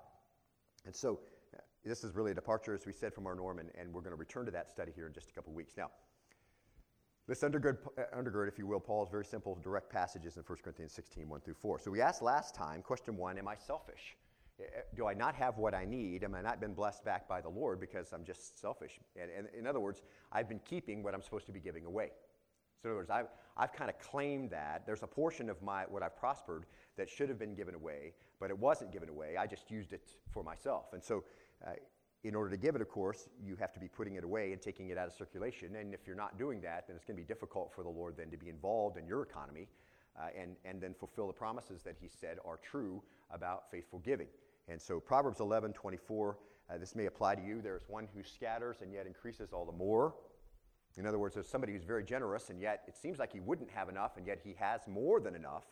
And 0.85 0.93
so, 0.93 1.21
uh, 1.55 1.59
this 1.85 2.03
is 2.03 2.13
really 2.15 2.31
a 2.31 2.35
departure, 2.35 2.75
as 2.75 2.85
we 2.85 2.91
said, 2.91 3.13
from 3.13 3.27
our 3.27 3.35
norm, 3.35 3.59
and, 3.59 3.69
and 3.79 3.93
we're 3.93 4.01
going 4.01 4.11
to 4.11 4.19
return 4.19 4.45
to 4.45 4.51
that 4.51 4.69
study 4.69 4.91
here 4.93 5.07
in 5.07 5.13
just 5.13 5.29
a 5.29 5.33
couple 5.33 5.53
weeks. 5.53 5.77
Now, 5.77 5.89
Let's 7.29 7.41
undergird, 7.41 7.77
uh, 7.95 8.17
undergird, 8.17 8.47
if 8.47 8.57
you 8.57 8.65
will, 8.65 8.79
Paul's 8.79 9.11
very 9.11 9.23
simple, 9.23 9.53
direct 9.61 9.91
passages 9.91 10.37
in 10.37 10.43
1 10.43 10.57
Corinthians 10.63 10.93
16, 10.93 11.29
1 11.29 11.41
through 11.41 11.53
4. 11.53 11.77
So 11.77 11.91
we 11.91 12.01
asked 12.01 12.23
last 12.23 12.55
time, 12.55 12.81
question 12.81 13.15
one, 13.15 13.37
am 13.37 13.47
I 13.47 13.53
selfish? 13.53 14.17
Do 14.95 15.07
I 15.07 15.13
not 15.13 15.35
have 15.35 15.57
what 15.57 15.73
I 15.73 15.85
need? 15.85 16.23
Am 16.23 16.35
I 16.35 16.41
not 16.41 16.59
been 16.59 16.73
blessed 16.73 17.05
back 17.05 17.27
by 17.27 17.39
the 17.41 17.49
Lord 17.49 17.79
because 17.79 18.11
I'm 18.11 18.25
just 18.25 18.59
selfish? 18.59 18.99
And, 19.15 19.29
and 19.35 19.47
in 19.57 19.65
other 19.65 19.79
words, 19.79 20.01
I've 20.31 20.49
been 20.49 20.59
keeping 20.59 21.01
what 21.01 21.13
I'm 21.13 21.21
supposed 21.21 21.45
to 21.45 21.51
be 21.51 21.59
giving 21.59 21.85
away. 21.85 22.11
So 22.81 22.87
in 22.87 22.91
other 22.91 22.97
words, 22.97 23.09
I've, 23.09 23.27
I've 23.57 23.73
kind 23.73 23.89
of 23.89 23.99
claimed 23.99 24.51
that 24.51 24.85
there's 24.85 25.03
a 25.03 25.07
portion 25.07 25.49
of 25.49 25.61
my 25.61 25.83
what 25.83 26.03
I've 26.03 26.17
prospered 26.17 26.65
that 26.97 27.09
should 27.09 27.29
have 27.29 27.39
been 27.39 27.55
given 27.55 27.75
away, 27.75 28.13
but 28.39 28.49
it 28.49 28.57
wasn't 28.57 28.91
given 28.91 29.09
away. 29.09 29.37
I 29.37 29.47
just 29.47 29.69
used 29.69 29.93
it 29.93 30.09
for 30.31 30.43
myself. 30.43 30.93
And 30.93 31.03
so 31.03 31.23
uh, 31.65 31.71
in 32.23 32.35
order 32.35 32.49
to 32.49 32.57
give 32.57 32.75
it, 32.75 32.81
of 32.81 32.89
course, 32.89 33.29
you 33.41 33.55
have 33.55 33.71
to 33.73 33.79
be 33.79 33.87
putting 33.87 34.15
it 34.15 34.23
away 34.23 34.51
and 34.51 34.61
taking 34.61 34.89
it 34.89 34.97
out 34.97 35.07
of 35.07 35.13
circulation. 35.13 35.75
And 35.75 35.93
if 35.93 36.05
you're 36.05 36.15
not 36.15 36.37
doing 36.37 36.61
that, 36.61 36.87
then 36.87 36.95
it's 36.95 37.05
going 37.05 37.15
to 37.15 37.21
be 37.21 37.27
difficult 37.27 37.71
for 37.73 37.83
the 37.83 37.89
Lord 37.89 38.15
then 38.17 38.29
to 38.31 38.37
be 38.37 38.49
involved 38.49 38.97
in 38.97 39.07
your 39.07 39.23
economy 39.23 39.67
uh, 40.19 40.27
and, 40.37 40.55
and 40.65 40.81
then 40.81 40.93
fulfill 40.93 41.27
the 41.27 41.33
promises 41.33 41.81
that 41.83 41.95
He 41.99 42.09
said 42.09 42.37
are 42.45 42.57
true 42.57 43.01
about 43.31 43.71
faithful 43.71 43.99
giving. 43.99 44.27
And 44.69 44.79
so, 44.79 44.99
Proverbs 44.99 45.39
11 45.39 45.73
24, 45.73 46.37
uh, 46.69 46.77
this 46.77 46.95
may 46.95 47.07
apply 47.07 47.35
to 47.35 47.41
you. 47.41 47.61
There 47.61 47.75
is 47.75 47.83
one 47.87 48.07
who 48.15 48.23
scatters 48.23 48.77
and 48.81 48.93
yet 48.93 49.07
increases 49.07 49.51
all 49.51 49.65
the 49.65 49.71
more. 49.71 50.13
In 50.97 51.05
other 51.05 51.17
words, 51.17 51.33
there's 51.33 51.47
somebody 51.47 51.73
who's 51.73 51.83
very 51.83 52.03
generous 52.03 52.49
and 52.49 52.59
yet 52.59 52.83
it 52.87 52.95
seems 52.95 53.19
like 53.19 53.31
he 53.31 53.39
wouldn't 53.39 53.69
have 53.71 53.89
enough 53.89 54.17
and 54.17 54.27
yet 54.27 54.39
he 54.43 54.55
has 54.59 54.81
more 54.87 55.19
than 55.19 55.33
enough. 55.33 55.65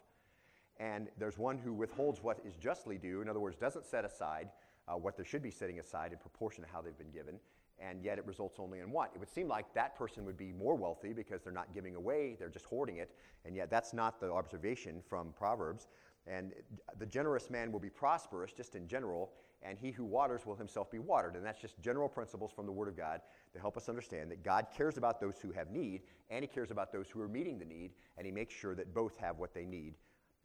And 0.80 1.10
there's 1.18 1.38
one 1.38 1.58
who 1.58 1.74
withholds 1.74 2.24
what 2.24 2.39
is 2.46 2.56
justly 2.56 2.98
due, 2.98 3.22
in 3.22 3.30
other 3.30 3.39
words, 3.39 3.56
doesn't 3.58 3.86
set 3.86 4.06
aside 4.06 4.50
uh, 4.88 4.94
what 4.94 5.18
they 5.18 5.24
should 5.24 5.42
be 5.42 5.51
setting 5.51 5.80
aside 5.80 6.12
in 6.12 6.18
proportion 6.20 6.63
to 6.63 6.70
how 6.72 6.82
they've 6.82 6.98
been 6.98 7.12
given, 7.12 7.39
and 7.80 8.04
yet 8.04 8.18
it 8.18 8.25
results 8.25 8.58
only 8.60 8.80
in 8.80 8.92
what? 8.92 9.12
It 9.13 9.20
would 9.20 9.30
seem 9.30 9.48
like 9.48 9.74
that 9.74 9.96
person 9.98 10.25
would 10.25 10.38
be 10.38 10.51
more 10.54 10.75
wealthy 10.75 11.13
because 11.13 11.42
they're 11.42 11.54
not 11.54 11.74
giving 11.74 11.96
away, 11.96 12.36
they're 12.39 12.50
just 12.50 12.66
hoarding 12.66 12.98
it, 12.98 13.12
and 13.46 13.56
yet 13.56 13.70
that's 13.70 13.94
not 13.94 14.20
the 14.20 14.32
observation 14.32 15.01
from 15.08 15.34
Proverbs. 15.38 15.88
And 16.27 16.53
the 17.00 17.05
generous 17.05 17.50
man 17.50 17.72
will 17.72 17.79
be 17.79 17.89
prosperous 17.89 18.51
just 18.51 18.75
in 18.75 18.88
general, 18.88 19.31
and 19.63 19.77
he 19.77 19.91
who 19.91 20.03
waters 20.03 20.46
will 20.46 20.55
himself 20.55 20.91
be 20.91 21.00
watered. 21.00 21.36
And 21.36 21.46
that's 21.46 21.60
just 21.60 21.79
general 21.79 22.10
principles 22.10 22.51
from 22.51 22.65
the 22.65 22.72
Word 22.72 22.88
of 22.88 22.98
God 22.98 23.22
to 23.53 23.60
help 23.60 23.77
us 23.77 23.88
understand 23.88 24.29
that 24.31 24.43
God 24.43 24.67
cares 24.75 24.98
about 24.98 25.22
those 25.22 25.39
who 25.41 25.51
have 25.51 25.72
need, 25.72 26.01
and 26.29 26.43
He 26.43 26.48
cares 26.48 26.72
about 26.72 26.91
those 26.91 27.10
who 27.10 27.22
are 27.22 27.29
meeting 27.29 27.57
the 27.57 27.65
need, 27.65 27.91
and 28.17 28.25
He 28.25 28.31
makes 28.31 28.53
sure 28.53 28.75
that 28.75 28.93
both 28.93 29.17
have 29.17 29.38
what 29.38 29.53
they 29.53 29.65
need. 29.65 29.96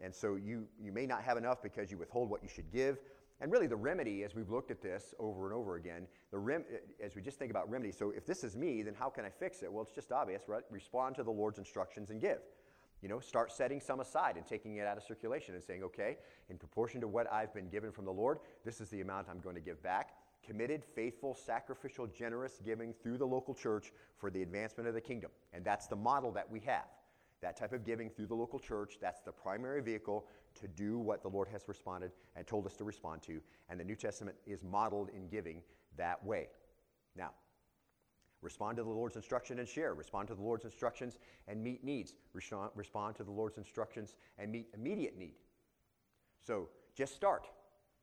And 0.01 0.15
so 0.15 0.37
you, 0.37 0.67
you 0.81 0.93
may 0.93 1.07
not 1.07 1.23
have 1.23 1.37
enough 1.37 1.63
because 1.63 1.91
you 1.91 1.99
withhold 1.99 2.31
what 2.31 2.43
you 2.43 2.49
should 2.49 2.71
give, 2.73 2.99
and 3.43 3.51
really, 3.51 3.67
the 3.67 3.77
remedy, 3.77 4.23
as 4.23 4.37
we've 4.37 4.51
looked 4.51 4.71
at 4.71 4.81
this 4.81 5.17
over 5.19 5.47
and 5.47 5.53
over 5.53 5.75
again, 5.75 6.07
the 6.31 6.39
rem- 6.39 6.65
as 7.03 7.17
we 7.17 7.23
just 7.23 7.41
think 7.41 7.51
about 7.51 7.69
remedy, 7.69 7.91
so 7.91 8.11
if 8.11 8.25
this 8.25 8.45
is 8.45 8.57
me, 8.57 8.83
then 8.83 8.95
how 8.95 9.11
can 9.11 9.25
I 9.25 9.31
fix 9.31 9.65
it? 9.65 9.73
Well, 9.73 9.83
it's 9.83 9.93
just 9.93 10.13
obvious, 10.13 10.45
right? 10.47 10.63
Respond 10.71 11.17
to 11.17 11.25
the 11.25 11.33
Lord's 11.33 11.59
instructions 11.59 12.11
and 12.11 12.21
give. 12.21 12.39
You 13.03 13.09
know, 13.09 13.19
start 13.19 13.51
setting 13.51 13.81
some 13.81 13.99
aside 14.01 14.37
and 14.37 14.47
taking 14.47 14.77
it 14.77 14.87
out 14.87 14.97
of 14.97 15.03
circulation 15.03 15.55
and 15.55 15.63
saying, 15.63 15.83
okay, 15.83 16.19
in 16.49 16.57
proportion 16.57 17.01
to 17.01 17.09
what 17.09 17.31
I've 17.33 17.53
been 17.53 17.69
given 17.69 17.91
from 17.91 18.05
the 18.05 18.13
Lord, 18.13 18.39
this 18.65 18.81
is 18.81 18.89
the 18.91 19.01
amount 19.01 19.27
I'm 19.29 19.41
going 19.41 19.57
to 19.57 19.61
give 19.61 19.83
back. 19.83 20.11
Committed, 20.45 20.85
faithful, 20.85 21.35
sacrificial, 21.35 22.07
generous 22.07 22.61
giving 22.65 22.95
through 23.03 23.19
the 23.19 23.27
local 23.27 23.55
church 23.55 23.93
for 24.17 24.31
the 24.31 24.43
advancement 24.43 24.89
of 24.89 24.95
the 24.95 25.01
kingdom. 25.01 25.31
And 25.53 25.65
that's 25.65 25.89
the 25.89 25.97
model 25.97 26.31
that 26.33 26.49
we 26.49 26.61
have. 26.61 26.87
That 27.41 27.57
type 27.57 27.73
of 27.73 27.85
giving 27.85 28.09
through 28.09 28.27
the 28.27 28.35
local 28.35 28.61
church, 28.61 28.99
that's 29.01 29.21
the 29.21 29.33
primary 29.33 29.83
vehicle 29.83 30.27
to 30.61 30.69
do 30.69 30.99
what 30.99 31.23
the 31.23 31.29
Lord 31.29 31.49
has 31.49 31.67
responded 31.67 32.13
and 32.37 32.47
told 32.47 32.67
us 32.67 32.77
to 32.77 32.85
respond 32.85 33.23
to. 33.23 33.41
And 33.69 33.81
the 33.81 33.85
New 33.85 33.97
Testament 33.97 34.37
is 34.47 34.63
modeled 34.63 35.11
in 35.11 35.27
giving 35.27 35.61
that 35.97 36.25
way. 36.25 36.49
Now, 37.17 37.31
respond 38.43 38.77
to 38.77 38.83
the 38.83 38.91
Lord's 38.91 39.17
instruction 39.17 39.59
and 39.61 39.69
share. 39.69 39.95
Respond 39.95 40.29
to 40.29 40.35
the 40.35 40.43
Lord's 40.43 40.65
instructions 40.65 41.19
and 41.49 41.63
meet 41.63 41.85
needs. 41.85 42.15
Respond 42.35 43.17
to 43.17 43.25
the 43.25 43.31
Lord's 43.31 43.57
instructions 43.57 44.15
and 44.39 44.51
meet 44.51 44.69
immediate 44.75 45.17
need. 45.17 45.37
So 46.45 46.69
just 46.95 47.15
start. 47.15 47.47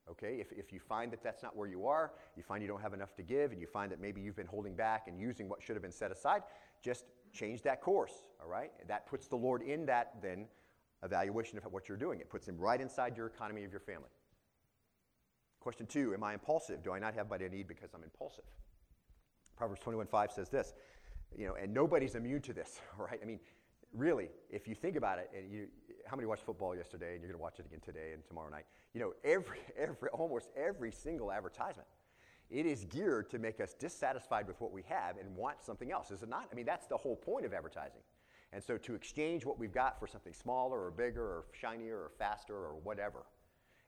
Okay, 0.10 0.38
if, 0.39 0.51
if 0.51 0.74
you 0.74 0.79
find 0.79 1.12
that 1.12 1.22
that's 1.22 1.43
not 1.43 1.55
where 1.55 1.67
you 1.67 1.86
are, 1.86 2.13
you 2.36 2.41
find 2.41 2.63
you 2.63 2.67
don't 2.67 2.81
have 2.81 2.96
enough 2.96 3.15
to 3.15 3.22
give, 3.22 3.51
and 3.51 3.62
you 3.62 3.67
find 3.67 3.91
that 3.91 4.01
maybe 4.01 4.22
you've 4.22 4.36
been 4.36 4.48
holding 4.48 4.75
back 4.75 5.08
and 5.08 5.19
using 5.19 5.48
what 5.48 5.62
should 5.62 5.75
have 5.75 5.84
been 5.84 5.91
set 5.91 6.12
aside, 6.12 6.41
just 6.81 7.05
change 7.31 7.62
that 7.62 7.79
course, 7.79 8.24
all 8.41 8.50
right? 8.50 8.72
That 8.88 9.05
puts 9.05 9.27
the 9.27 9.36
Lord 9.36 9.62
in 9.62 9.86
that 9.86 10.15
then 10.19 10.48
evaluation 11.03 11.60
of 11.60 11.65
what 11.65 11.88
you're 11.88 11.98
doing. 11.98 12.19
It 12.19 12.29
puts 12.29 12.48
him 12.48 12.58
right 12.58 12.81
inside 12.81 13.15
your 13.15 13.27
economy 13.27 13.63
of 13.65 13.72
your 13.72 13.81
family. 13.81 14.10
Question 15.60 15.86
two 15.86 16.13
Am 16.13 16.24
I 16.24 16.34
impulsive? 16.34 16.81
Do 16.84 16.91
I 16.91 17.00
not 17.00 17.13
have 17.13 17.29
what 17.29 17.43
I 17.43 17.48
need 17.48 17.67
because 17.67 17.91
I'm 17.93 18.03
impulsive? 18.03 18.46
Proverbs 19.59 19.81
21:5 19.81 20.31
says 20.31 20.47
this, 20.47 20.73
you 21.37 21.45
know, 21.45 21.55
and 21.55 21.73
nobody's 21.73 22.15
immune 22.15 22.41
to 22.43 22.53
this, 22.53 22.79
right? 22.97 23.19
I 23.21 23.25
mean, 23.25 23.41
really, 23.93 24.29
if 24.49 24.69
you 24.69 24.73
think 24.73 24.95
about 24.95 25.19
it, 25.19 25.29
and 25.37 25.51
you, 25.51 25.67
how 26.07 26.15
many 26.15 26.25
watched 26.25 26.45
football 26.45 26.73
yesterday, 26.73 27.11
and 27.11 27.21
you're 27.21 27.29
going 27.29 27.37
to 27.37 27.43
watch 27.43 27.59
it 27.59 27.65
again 27.65 27.81
today 27.81 28.13
and 28.13 28.25
tomorrow 28.25 28.49
night? 28.49 28.63
You 28.93 29.01
know, 29.01 29.13
every, 29.25 29.59
every, 29.77 30.09
almost 30.13 30.49
every 30.55 30.93
single 30.93 31.29
advertisement, 31.29 31.89
it 32.49 32.65
is 32.65 32.85
geared 32.85 33.29
to 33.31 33.37
make 33.37 33.59
us 33.59 33.73
dissatisfied 33.73 34.47
with 34.47 34.59
what 34.61 34.71
we 34.71 34.81
have 34.87 35.17
and 35.17 35.35
want 35.35 35.61
something 35.61 35.91
else, 35.91 36.09
is 36.09 36.23
it 36.23 36.29
not? 36.29 36.47
I 36.49 36.55
mean, 36.55 36.65
that's 36.65 36.87
the 36.87 36.97
whole 36.97 37.17
point 37.17 37.45
of 37.45 37.53
advertising. 37.53 38.01
And 38.53 38.63
so 38.63 38.77
to 38.77 38.95
exchange 38.95 39.45
what 39.45 39.59
we've 39.59 39.73
got 39.73 39.99
for 39.99 40.07
something 40.07 40.33
smaller 40.33 40.85
or 40.85 40.89
bigger 40.89 41.21
or 41.21 41.45
shinier 41.51 41.97
or 41.97 42.11
faster 42.17 42.55
or 42.55 42.75
whatever. 42.81 43.25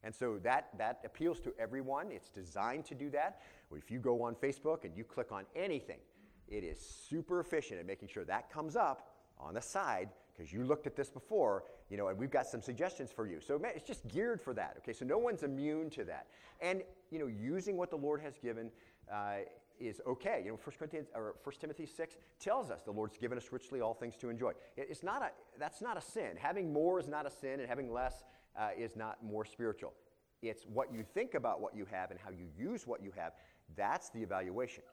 And 0.04 0.14
so 0.14 0.40
that, 0.44 0.70
that 0.78 1.00
appeals 1.06 1.40
to 1.42 1.54
everyone. 1.60 2.12
It's 2.12 2.30
designed 2.30 2.86
to 2.86 2.96
do 2.96 3.10
that. 3.12 3.42
If 3.78 3.92
you 3.92 4.00
go 4.00 4.22
on 4.24 4.36
Facebook 4.36 4.84
and 4.84 4.96
you 4.96 5.04
click 5.04 5.32
on 5.32 5.46
anything, 5.56 6.00
it 6.48 6.64
is 6.64 6.80
super 6.80 7.40
efficient 7.40 7.80
at 7.80 7.86
making 7.86 8.10
sure 8.10 8.26
that 8.26 8.52
comes 8.52 8.76
up 8.76 9.12
on 9.40 9.54
the 9.54 9.62
side 9.62 10.10
because 10.34 10.52
you 10.52 10.64
looked 10.64 10.88
at 10.88 10.96
this 10.96 11.10
before, 11.10 11.64
you 11.90 11.98
know, 11.98 12.08
and 12.08 12.18
we've 12.18 12.32
got 12.32 12.48
some 12.48 12.62
suggestions 12.62 13.12
for 13.12 13.28
you. 13.28 13.40
So 13.40 13.60
it's 13.64 13.86
just 13.86 14.08
geared 14.08 14.42
for 14.42 14.54
that. 14.54 14.76
Okay, 14.80 14.94
so 14.94 15.06
no 15.06 15.18
one's 15.18 15.44
immune 15.44 15.90
to 15.92 16.04
that. 16.06 16.28
And 16.62 16.84
you 17.10 17.20
know, 17.20 17.28
using 17.28 17.78
what 17.78 17.90
the 17.90 17.98
Lord 17.98 18.22
has 18.22 18.38
given 18.38 18.72
uh, 19.12 19.40
is 19.80 20.02
okay. 20.08 20.42
You 20.44 20.52
know, 20.52 20.60
1 20.64 20.76
Corinthians 20.78 21.10
or 21.16 21.36
1 21.44 21.56
Timothy 21.60 21.86
6 21.86 22.16
tells 22.40 22.70
us 22.72 22.82
the 22.84 22.92
Lord's 22.92 23.18
given 23.18 23.38
us 23.38 23.52
richly 23.52 23.82
all 23.82 23.94
things 23.94 24.16
to 24.18 24.30
enjoy. 24.30 24.54
It's 24.78 25.04
not 25.04 25.22
a 25.22 25.32
that's 25.60 25.82
not 25.82 25.98
a 25.98 26.02
sin. 26.02 26.38
Having 26.38 26.72
more 26.72 27.00
is 27.00 27.08
not 27.08 27.26
a 27.26 27.32
sin, 27.32 27.60
and 27.60 27.68
having 27.68 27.92
less 27.92 28.24
uh, 28.58 28.70
is 28.78 28.96
not 28.96 29.24
more 29.24 29.46
spiritual. 29.46 29.94
It's 30.42 30.64
what 30.64 30.92
you 30.92 31.04
think 31.04 31.36
about 31.36 31.62
what 31.62 31.76
you 31.76 31.86
have 31.92 32.10
and 32.10 32.20
how 32.20 32.32
you 32.32 32.48
use 32.58 32.88
what 32.88 33.04
you 33.04 33.12
have. 33.16 33.34
That's 33.76 34.10
the 34.10 34.22
evaluation. 34.22 34.84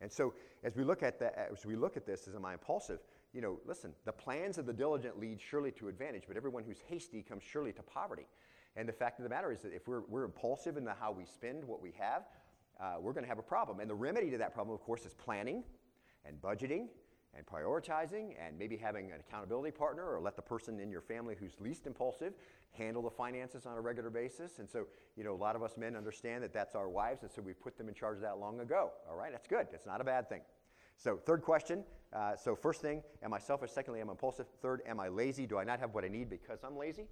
And 0.00 0.10
so, 0.10 0.34
as 0.64 0.76
we 0.76 0.84
look 0.84 1.02
at 1.02 1.20
that, 1.20 1.48
as 1.52 1.64
we 1.64 1.76
look 1.76 1.96
at 1.96 2.06
this, 2.06 2.26
as 2.26 2.34
am 2.34 2.44
I 2.44 2.54
impulsive? 2.54 3.00
You 3.32 3.40
know, 3.40 3.60
listen. 3.66 3.92
The 4.04 4.12
plans 4.12 4.58
of 4.58 4.66
the 4.66 4.72
diligent 4.72 5.18
lead 5.18 5.40
surely 5.40 5.70
to 5.72 5.88
advantage, 5.88 6.24
but 6.26 6.36
everyone 6.36 6.64
who's 6.64 6.80
hasty 6.88 7.22
comes 7.22 7.42
surely 7.42 7.72
to 7.72 7.82
poverty. 7.82 8.26
And 8.76 8.88
the 8.88 8.92
fact 8.92 9.18
of 9.18 9.22
the 9.22 9.28
matter 9.28 9.52
is 9.52 9.60
that 9.62 9.74
if 9.74 9.86
we're, 9.86 10.02
we're 10.08 10.24
impulsive 10.24 10.76
in 10.76 10.84
the 10.84 10.94
how 10.94 11.12
we 11.12 11.24
spend 11.24 11.64
what 11.64 11.82
we 11.82 11.92
have, 11.98 12.22
uh, 12.80 12.94
we're 13.00 13.12
going 13.12 13.24
to 13.24 13.28
have 13.28 13.38
a 13.38 13.42
problem. 13.42 13.80
And 13.80 13.88
the 13.88 13.94
remedy 13.94 14.30
to 14.30 14.38
that 14.38 14.54
problem, 14.54 14.74
of 14.74 14.82
course, 14.82 15.04
is 15.04 15.14
planning 15.14 15.62
and 16.24 16.40
budgeting 16.40 16.88
and 17.36 17.46
prioritizing 17.46 18.34
and 18.38 18.58
maybe 18.58 18.76
having 18.76 19.10
an 19.10 19.20
accountability 19.20 19.70
partner 19.70 20.04
or 20.04 20.20
let 20.20 20.36
the 20.36 20.42
person 20.42 20.80
in 20.80 20.90
your 20.90 21.00
family 21.00 21.34
who's 21.38 21.54
least 21.60 21.86
impulsive 21.86 22.34
handle 22.72 23.02
the 23.02 23.10
finances 23.10 23.66
on 23.66 23.76
a 23.76 23.80
regular 23.80 24.10
basis. 24.10 24.58
And 24.58 24.68
so, 24.68 24.86
you 25.16 25.24
know, 25.24 25.34
a 25.34 25.36
lot 25.36 25.56
of 25.56 25.62
us 25.62 25.76
men 25.76 25.96
understand 25.96 26.42
that 26.42 26.52
that's 26.52 26.74
our 26.74 26.88
wives, 26.88 27.22
and 27.22 27.30
so 27.30 27.42
we 27.42 27.52
put 27.52 27.76
them 27.76 27.88
in 27.88 27.94
charge 27.94 28.16
of 28.16 28.22
that 28.22 28.38
long 28.38 28.60
ago. 28.60 28.90
All 29.08 29.16
right, 29.16 29.32
that's 29.32 29.46
good. 29.46 29.66
It's 29.72 29.86
not 29.86 30.00
a 30.00 30.04
bad 30.04 30.28
thing. 30.28 30.40
So, 30.96 31.16
third 31.16 31.42
question. 31.42 31.84
Uh, 32.12 32.36
so, 32.36 32.54
first 32.54 32.82
thing, 32.82 33.02
am 33.22 33.32
I 33.32 33.38
selfish? 33.38 33.70
Secondly, 33.70 34.00
am 34.00 34.10
I 34.10 34.12
impulsive? 34.12 34.46
Third, 34.60 34.82
am 34.86 35.00
I 35.00 35.08
lazy? 35.08 35.46
Do 35.46 35.58
I 35.58 35.64
not 35.64 35.80
have 35.80 35.94
what 35.94 36.04
I 36.04 36.08
need 36.08 36.28
because 36.28 36.60
I'm 36.64 36.76
lazy? 36.76 37.08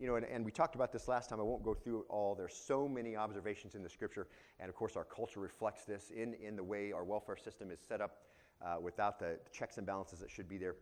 You 0.00 0.08
know, 0.08 0.16
and, 0.16 0.26
and 0.26 0.44
we 0.44 0.50
talked 0.50 0.74
about 0.74 0.92
this 0.92 1.06
last 1.06 1.30
time. 1.30 1.38
I 1.38 1.44
won't 1.44 1.62
go 1.62 1.72
through 1.72 2.00
it 2.00 2.06
all. 2.08 2.34
There's 2.34 2.54
so 2.54 2.88
many 2.88 3.16
observations 3.16 3.76
in 3.76 3.82
the 3.82 3.88
scripture, 3.88 4.26
and 4.58 4.68
of 4.68 4.74
course, 4.74 4.96
our 4.96 5.04
culture 5.04 5.38
reflects 5.38 5.84
this 5.84 6.10
in, 6.10 6.34
in 6.34 6.56
the 6.56 6.64
way 6.64 6.92
our 6.92 7.04
welfare 7.04 7.36
system 7.36 7.70
is 7.70 7.78
set 7.80 8.00
up 8.00 8.18
uh, 8.64 8.76
without 8.80 9.18
the 9.18 9.38
checks 9.52 9.78
and 9.78 9.86
balances 9.86 10.18
that 10.20 10.30
should 10.30 10.48
be 10.48 10.58
there. 10.58 10.76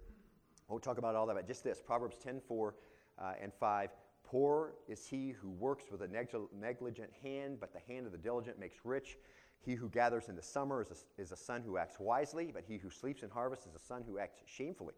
Won't 0.68 0.82
talk 0.82 0.98
about 0.98 1.14
all 1.14 1.26
that, 1.26 1.34
but 1.34 1.46
just 1.46 1.64
this 1.64 1.80
Proverbs 1.80 2.16
10 2.16 2.40
4 2.46 2.74
uh, 3.18 3.32
and 3.42 3.52
5. 3.52 3.90
Poor 4.24 4.74
is 4.88 5.06
he 5.06 5.30
who 5.30 5.50
works 5.50 5.84
with 5.90 6.00
a 6.00 6.08
negligent 6.08 7.10
hand, 7.22 7.58
but 7.60 7.72
the 7.72 7.80
hand 7.92 8.06
of 8.06 8.12
the 8.12 8.18
diligent 8.18 8.58
makes 8.58 8.76
rich. 8.84 9.18
He 9.60 9.74
who 9.74 9.88
gathers 9.88 10.28
in 10.28 10.36
the 10.36 10.42
summer 10.42 10.82
is 10.82 10.90
a, 10.90 11.22
is 11.22 11.32
a 11.32 11.36
son 11.36 11.62
who 11.64 11.76
acts 11.76 12.00
wisely, 12.00 12.50
but 12.52 12.64
he 12.66 12.78
who 12.78 12.90
sleeps 12.90 13.22
in 13.22 13.30
harvest 13.30 13.66
is 13.66 13.74
a 13.74 13.78
son 13.78 14.02
who 14.06 14.18
acts 14.18 14.40
shamefully. 14.46 14.94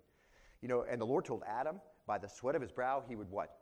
You 0.62 0.68
know, 0.68 0.84
and 0.88 1.00
the 1.00 1.06
Lord 1.06 1.24
told 1.24 1.42
Adam, 1.46 1.80
by 2.06 2.18
the 2.18 2.28
sweat 2.28 2.54
of 2.54 2.62
his 2.62 2.70
brow, 2.70 3.02
he 3.06 3.16
would 3.16 3.30
what? 3.30 3.58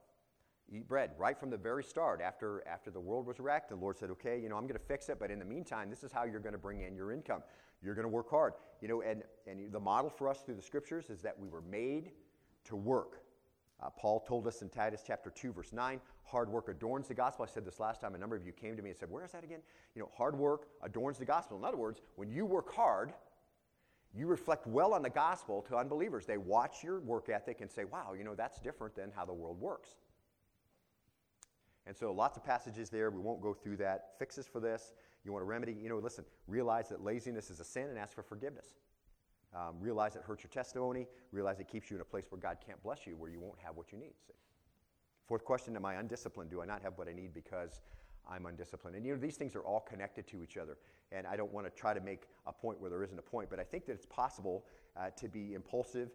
Eat 0.71 0.87
bread 0.87 1.11
right 1.19 1.39
from 1.39 1.51
the 1.51 1.57
very 1.57 1.83
start. 1.83 2.21
After, 2.21 2.63
after 2.69 2.91
the 2.91 3.01
world 3.01 3.27
was 3.27 3.41
wrecked, 3.41 3.71
the 3.71 3.77
Lord 3.77 3.99
said, 3.99 4.11
okay, 4.11 4.39
you 4.41 4.49
know, 4.49 4.57
I'm 4.57 4.65
going 4.65 4.79
to 4.79 4.87
fix 4.87 5.09
it, 5.09 5.19
but 5.19 5.31
in 5.31 5.39
the 5.39 5.45
meantime, 5.45 5.91
this 5.91 6.05
is 6.05 6.13
how 6.13 6.25
you're 6.25 6.41
going 6.41 6.55
to 6.55 6.59
bring 6.59 6.83
in 6.83 6.95
your 6.95 7.13
income. 7.13 7.43
You're 7.83 7.95
going 7.95 8.05
to 8.05 8.09
work 8.09 8.31
hard. 8.31 8.55
You 8.81 8.89
know, 8.89 9.03
and, 9.03 9.23
and 9.47 9.73
the 9.73 9.81
model 9.81 10.11
for 10.11 10.29
us 10.29 10.41
through 10.41 10.55
the 10.55 10.63
scriptures 10.63 11.11
is 11.11 11.21
that 11.23 11.39
we 11.39 11.49
were 11.49 11.63
made 11.63 12.11
to 12.65 12.77
work. 12.77 13.23
Uh, 13.83 13.91
Paul 13.91 14.21
told 14.21 14.47
us 14.47 14.63
in 14.63 14.69
Titus 14.69 15.03
chapter 15.05 15.31
2, 15.31 15.53
verse 15.53 15.73
9, 15.73 16.01
hard 16.23 16.49
work 16.49 16.69
adorns 16.69 17.09
the 17.09 17.15
gospel. 17.15 17.45
I 17.45 17.53
said 17.53 17.65
this 17.65 17.81
last 17.81 18.01
time. 18.01 18.15
A 18.15 18.19
number 18.19 18.37
of 18.37 18.47
you 18.47 18.53
came 18.53 18.77
to 18.77 18.83
me 18.83 18.91
and 18.91 18.99
said, 18.99 19.11
Where 19.11 19.25
is 19.25 19.33
that 19.33 19.43
again? 19.43 19.61
You 19.97 20.03
know, 20.03 20.11
hard 20.17 20.39
work 20.39 20.69
adorns 20.83 21.19
the 21.19 21.25
gospel. 21.25 21.59
In 21.59 21.65
other 21.65 21.77
words, 21.77 22.01
when 22.15 22.31
you 22.31 22.47
work 22.47 22.73
hard, 22.73 23.13
you 24.15 24.27
reflect 24.27 24.67
well 24.67 24.95
on 24.95 25.03
the 25.03 25.11
gospel 25.11 25.63
to 25.63 25.77
unbelievers. 25.77 26.27
They 26.27 26.37
watch 26.37 26.85
your 26.85 27.01
work 27.01 27.29
ethic 27.29 27.61
and 27.61 27.71
say, 27.71 27.85
Wow, 27.85 28.13
you 28.17 28.23
know, 28.23 28.37
that's 28.37 28.61
different 28.61 28.95
than 28.95 29.11
how 29.11 29.25
the 29.25 29.33
world 29.33 29.61
works. 29.61 29.97
And 31.87 31.97
so 31.97 32.13
lots 32.13 32.37
of 32.37 32.45
passages 32.45 32.91
there. 32.91 33.11
We 33.11 33.21
won't 33.21 33.43
go 33.43 33.53
through 33.53 33.79
that. 33.79 34.11
Fixes 34.19 34.47
for 34.47 34.61
this. 34.61 34.93
You 35.25 35.33
want 35.33 35.43
to 35.43 35.47
remedy, 35.47 35.73
you 35.73 35.89
know, 35.89 35.99
listen, 35.99 36.25
realize 36.47 36.89
that 36.89 37.03
laziness 37.03 37.51
is 37.51 37.61
a 37.61 37.65
sin 37.65 37.89
and 37.89 37.99
ask 37.99 38.15
for 38.15 38.23
forgiveness. 38.23 38.75
Um, 39.55 39.77
realize 39.81 40.17
it 40.17 40.23
hurts 40.23 40.43
your 40.43 40.51
testimony. 40.51 41.07
Realize 41.31 41.61
it 41.61 41.69
keeps 41.69 41.91
you 41.91 41.97
in 41.97 42.01
a 42.01 42.05
place 42.05 42.25
where 42.31 42.41
God 42.41 42.59
can't 42.65 42.83
bless 42.83 43.07
you, 43.07 43.17
where 43.17 43.31
you 43.31 43.39
won't 43.39 43.59
have 43.63 43.77
what 43.77 43.93
you 43.93 43.99
need. 43.99 44.15
See? 44.27 44.35
Fourth 45.27 45.45
question 45.45 45.77
Am 45.77 45.85
I 45.85 45.95
undisciplined? 45.95 46.51
Do 46.51 46.63
I 46.63 46.65
not 46.65 46.83
have 46.83 46.97
what 46.97 47.09
I 47.09 47.13
need 47.13 47.35
because 47.35 47.81
I'm 48.29 48.47
undisciplined? 48.47 48.97
And 48.97 49.07
you 49.07 49.13
know, 49.13 49.21
these 49.21 49.37
things 49.37 49.55
are 49.55 49.61
all 49.61 49.81
connected 49.81 50.27
to 50.29 50.43
each 50.43 50.57
other. 50.57 50.79
And 51.13 51.27
I 51.27 51.37
don't 51.37 51.53
want 51.53 51.67
to 51.67 51.71
try 51.71 51.93
to 51.95 52.01
make 52.01 52.23
a 52.47 52.53
point 52.53 52.81
where 52.81 52.91
there 52.91 53.03
isn't 53.03 53.19
a 53.19 53.23
point, 53.23 53.51
but 53.51 53.61
I 53.61 53.65
think 53.65 53.87
that 53.87 53.93
it's 53.93 54.07
possible 54.07 54.65
uh, 54.97 55.11
to 55.17 55.29
be 55.29 55.55
impulsive 55.55 56.11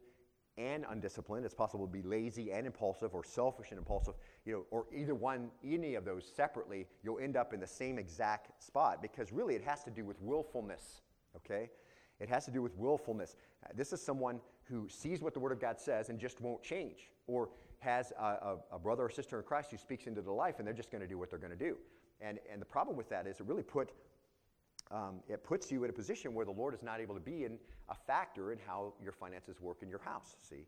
and 0.57 0.85
undisciplined. 0.89 1.45
It's 1.45 1.53
possible 1.53 1.85
to 1.85 1.91
be 1.91 2.01
lazy 2.01 2.51
and 2.51 2.65
impulsive 2.65 3.13
or 3.13 3.23
selfish 3.23 3.69
and 3.69 3.77
impulsive, 3.77 4.15
you 4.47 4.53
know, 4.53 4.65
or 4.71 4.85
either 4.95 5.13
one, 5.13 5.51
any 5.61 5.95
of 5.95 6.05
those 6.05 6.25
separately, 6.25 6.87
you'll 7.03 7.19
end 7.19 7.35
up 7.35 7.53
in 7.53 7.59
the 7.59 7.67
same 7.67 7.99
exact 7.99 8.63
spot 8.63 9.01
because 9.01 9.33
really 9.33 9.55
it 9.55 9.61
has 9.61 9.83
to 9.83 9.91
do 9.91 10.05
with 10.05 10.15
willfulness, 10.21 11.01
okay? 11.35 11.69
It 12.21 12.29
has 12.29 12.45
to 12.45 12.51
do 12.51 12.61
with 12.61 12.73
willfulness. 12.77 13.35
Uh, 13.65 13.73
this 13.75 13.91
is 13.91 14.01
someone 14.01 14.39
who 14.63 14.87
sees 14.87 15.21
what 15.21 15.33
the 15.33 15.39
Word 15.41 15.51
of 15.51 15.59
God 15.59 15.81
says 15.81 16.07
and 16.07 16.17
just 16.17 16.39
won't 16.39 16.63
change, 16.63 17.11
or 17.27 17.49
has 17.79 18.13
a, 18.17 18.23
a, 18.23 18.57
a 18.71 18.79
brother 18.79 19.03
or 19.03 19.09
sister 19.09 19.37
in 19.37 19.43
Christ 19.43 19.69
who 19.69 19.77
speaks 19.77 20.07
into 20.07 20.21
their 20.21 20.33
life 20.33 20.55
and 20.59 20.65
they're 20.65 20.73
just 20.73 20.91
going 20.91 21.01
to 21.01 21.07
do 21.07 21.17
what 21.17 21.29
they're 21.29 21.39
going 21.39 21.51
to 21.51 21.57
do. 21.57 21.75
And, 22.21 22.39
and 22.51 22.61
the 22.61 22.65
problem 22.65 22.95
with 22.95 23.09
that 23.09 23.27
is 23.27 23.41
it 23.41 23.45
really 23.45 23.63
put, 23.63 23.91
um, 24.91 25.19
it 25.27 25.43
puts 25.43 25.69
you 25.73 25.83
in 25.83 25.89
a 25.89 25.93
position 25.93 26.33
where 26.33 26.45
the 26.45 26.51
Lord 26.51 26.73
is 26.73 26.81
not 26.81 27.01
able 27.01 27.15
to 27.15 27.21
be 27.21 27.43
in 27.43 27.59
a 27.89 27.95
factor 27.95 28.53
in 28.53 28.59
how 28.65 28.93
your 29.03 29.11
finances 29.11 29.59
work 29.59 29.79
in 29.81 29.89
your 29.89 29.99
house, 29.99 30.37
see? 30.41 30.65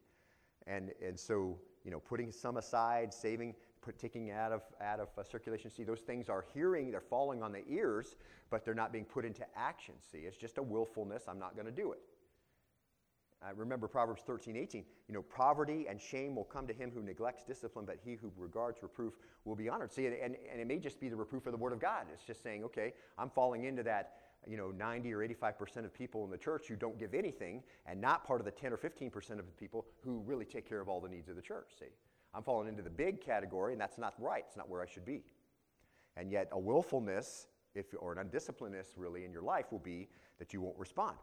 And, 0.67 0.91
and 1.03 1.17
so, 1.17 1.57
you 1.85 1.91
know, 1.91 1.99
putting 1.99 2.31
some 2.31 2.57
aside, 2.57 3.13
saving, 3.13 3.55
taking 3.97 4.31
out 4.31 4.51
of, 4.51 4.61
out 4.81 4.99
of 4.99 5.09
uh, 5.17 5.23
circulation, 5.23 5.69
see, 5.69 5.83
those 5.83 6.01
things 6.01 6.29
are 6.29 6.45
hearing, 6.53 6.91
they're 6.91 7.01
falling 7.01 7.41
on 7.41 7.51
the 7.51 7.63
ears, 7.67 8.15
but 8.49 8.65
they're 8.65 8.73
not 8.73 8.91
being 8.91 9.05
put 9.05 9.25
into 9.25 9.45
action, 9.55 9.95
see? 10.11 10.19
It's 10.19 10.37
just 10.37 10.57
a 10.57 10.63
willfulness, 10.63 11.23
I'm 11.27 11.39
not 11.39 11.55
going 11.55 11.65
to 11.65 11.71
do 11.71 11.91
it. 11.91 11.99
Uh, 13.41 13.53
remember 13.55 13.87
Proverbs 13.87 14.21
13, 14.25 14.57
18. 14.57 14.83
You 15.07 15.13
know, 15.13 15.21
poverty 15.21 15.85
and 15.89 15.99
shame 15.99 16.35
will 16.35 16.43
come 16.43 16.67
to 16.67 16.73
him 16.73 16.91
who 16.93 17.01
neglects 17.01 17.45
discipline, 17.45 17.85
but 17.85 17.97
he 18.03 18.15
who 18.15 18.31
regards 18.37 18.83
reproof 18.83 19.13
will 19.45 19.55
be 19.55 19.69
honored. 19.69 19.93
See, 19.93 20.07
and, 20.07 20.15
and, 20.15 20.35
and 20.51 20.59
it 20.59 20.67
may 20.67 20.77
just 20.77 20.99
be 20.99 21.07
the 21.07 21.15
reproof 21.15 21.45
of 21.45 21.53
the 21.53 21.57
Word 21.57 21.71
of 21.71 21.79
God. 21.79 22.07
It's 22.13 22.25
just 22.25 22.43
saying, 22.43 22.65
okay, 22.65 22.93
I'm 23.17 23.29
falling 23.29 23.63
into 23.63 23.81
that, 23.83 24.15
you 24.45 24.57
know, 24.57 24.71
90 24.71 25.13
or 25.13 25.19
85% 25.19 25.85
of 25.85 25.93
people 25.93 26.25
in 26.25 26.31
the 26.31 26.37
church 26.37 26.67
who 26.67 26.75
don't 26.75 26.99
give 26.99 27.13
anything, 27.13 27.63
and 27.85 28.01
not 28.01 28.25
part 28.25 28.41
of 28.41 28.45
the 28.45 28.51
10 28.51 28.73
or 28.73 28.77
15% 28.77 29.15
of 29.31 29.37
the 29.37 29.43
people 29.57 29.85
who 30.03 30.21
really 30.25 30.45
take 30.45 30.67
care 30.67 30.81
of 30.81 30.89
all 30.89 30.99
the 30.99 31.09
needs 31.09 31.29
of 31.29 31.37
the 31.37 31.41
church, 31.41 31.69
see? 31.79 31.85
I'm 32.33 32.43
falling 32.43 32.67
into 32.67 32.83
the 32.83 32.89
big 32.89 33.21
category, 33.21 33.73
and 33.73 33.81
that's 33.81 33.97
not 33.97 34.13
right. 34.19 34.43
It's 34.47 34.57
not 34.57 34.69
where 34.69 34.81
I 34.81 34.85
should 34.85 35.05
be. 35.05 35.23
And 36.15 36.31
yet, 36.31 36.49
a 36.51 36.59
willfulness, 36.59 37.47
if, 37.75 37.87
or 37.97 38.13
an 38.13 38.27
undisciplinedness 38.27 38.93
really 38.97 39.25
in 39.25 39.31
your 39.31 39.41
life 39.41 39.71
will 39.71 39.79
be 39.79 40.09
that 40.37 40.53
you 40.53 40.61
won't 40.61 40.77
respond. 40.77 41.15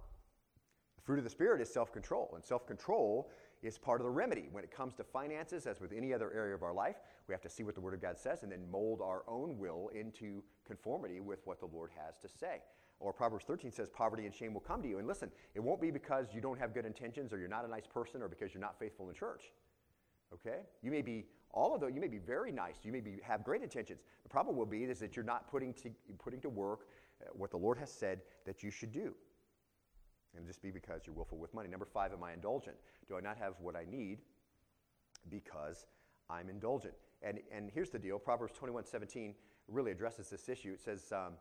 The 0.97 1.03
fruit 1.03 1.19
of 1.19 1.25
the 1.25 1.31
Spirit 1.31 1.61
is 1.61 1.73
self 1.73 1.93
control, 1.93 2.33
and 2.35 2.45
self 2.45 2.67
control 2.67 3.31
is 3.63 3.79
part 3.79 4.01
of 4.01 4.05
the 4.05 4.11
remedy. 4.11 4.49
When 4.51 4.65
it 4.65 4.71
comes 4.71 4.95
to 4.95 5.05
finances, 5.05 5.67
as 5.67 5.81
with 5.81 5.93
any 5.93 6.13
other 6.13 6.33
area 6.33 6.55
of 6.55 6.63
our 6.63 6.75
life, 6.75 6.97
we 7.29 7.33
have 7.33 7.43
to 7.43 7.49
see 7.49 7.63
what 7.63 7.75
the 7.75 7.81
Word 7.81 7.95
of 7.95 8.03
God 8.03 8.19
says 8.19 8.43
and 8.43 8.53
then 8.53 8.71
mold 8.71 9.01
our 9.03 9.23
own 9.27 9.59
will 9.59 9.91
into 9.95 10.43
conformity 10.67 11.21
with 11.21 11.41
what 11.47 11.61
the 11.61 11.67
Lord 11.67 11.91
has 11.97 12.19
to 12.19 12.29
say. 12.29 12.61
Or 12.99 13.13
Proverbs 13.13 13.45
13 13.45 13.71
says, 13.71 13.89
Poverty 13.89 14.25
and 14.25 14.35
shame 14.35 14.55
will 14.55 14.61
come 14.61 14.83
to 14.83 14.89
you. 14.89 14.99
And 14.99 15.07
listen, 15.07 15.31
it 15.55 15.61
won't 15.61 15.81
be 15.81 15.91
because 15.91 16.29
you 16.33 16.41
don't 16.41 16.59
have 16.59 16.73
good 16.73 16.87
intentions 16.87 17.33
or 17.33 17.39
you're 17.39 17.49
not 17.49 17.65
a 17.65 17.69
nice 17.69 17.87
person 17.87 18.23
or 18.23 18.29
because 18.29 18.55
you're 18.55 18.61
not 18.61 18.79
faithful 18.79 19.09
in 19.09 19.15
church. 19.15 19.53
Okay? 20.33 20.61
You 20.83 20.91
may 20.91 21.03
be 21.03 21.27
all 21.51 21.75
of 21.75 21.81
those, 21.81 21.93
you 21.95 22.01
may 22.01 22.09
be 22.09 22.19
very 22.19 22.53
nice, 22.53 22.77
you 22.83 22.93
may 22.93 23.01
be, 23.01 23.19
have 23.23 23.43
great 23.43 23.63
intentions. 23.63 24.01
The 24.23 24.29
problem 24.29 24.57
will 24.57 24.67
be 24.67 24.85
is 24.85 24.99
that 24.99 25.17
you're 25.17 25.25
not 25.25 25.51
putting 25.51 25.73
to, 25.75 25.91
putting 26.19 26.41
to 26.41 26.49
work 26.49 26.87
uh, 27.23 27.31
what 27.33 27.51
the 27.51 27.57
Lord 27.57 27.79
has 27.79 27.91
said 27.91 28.21
that 28.45 28.63
you 28.63 28.71
should 28.71 28.93
do. 28.93 29.15
And 30.37 30.47
just 30.47 30.61
be 30.61 30.71
because 30.71 31.03
you're 31.07 31.17
willful 31.17 31.39
with 31.39 31.55
money. 31.55 31.69
Number 31.69 31.87
five, 31.87 32.13
am 32.13 32.23
I 32.23 32.35
indulgent? 32.35 32.77
Do 33.09 33.17
I 33.17 33.21
not 33.21 33.39
have 33.39 33.55
what 33.61 33.75
I 33.75 33.87
need 33.91 34.19
because 35.31 35.87
I'm 36.29 36.51
indulgent? 36.51 36.93
And, 37.23 37.41
and 37.51 37.71
here's 37.73 37.89
the 37.89 37.99
deal 37.99 38.19
Proverbs 38.19 38.53
21 38.55 38.85
17 38.85 39.35
really 39.69 39.93
addresses 39.93 40.29
this 40.29 40.49
issue. 40.49 40.73
It 40.75 40.81
says, 40.81 41.11
um, 41.11 41.35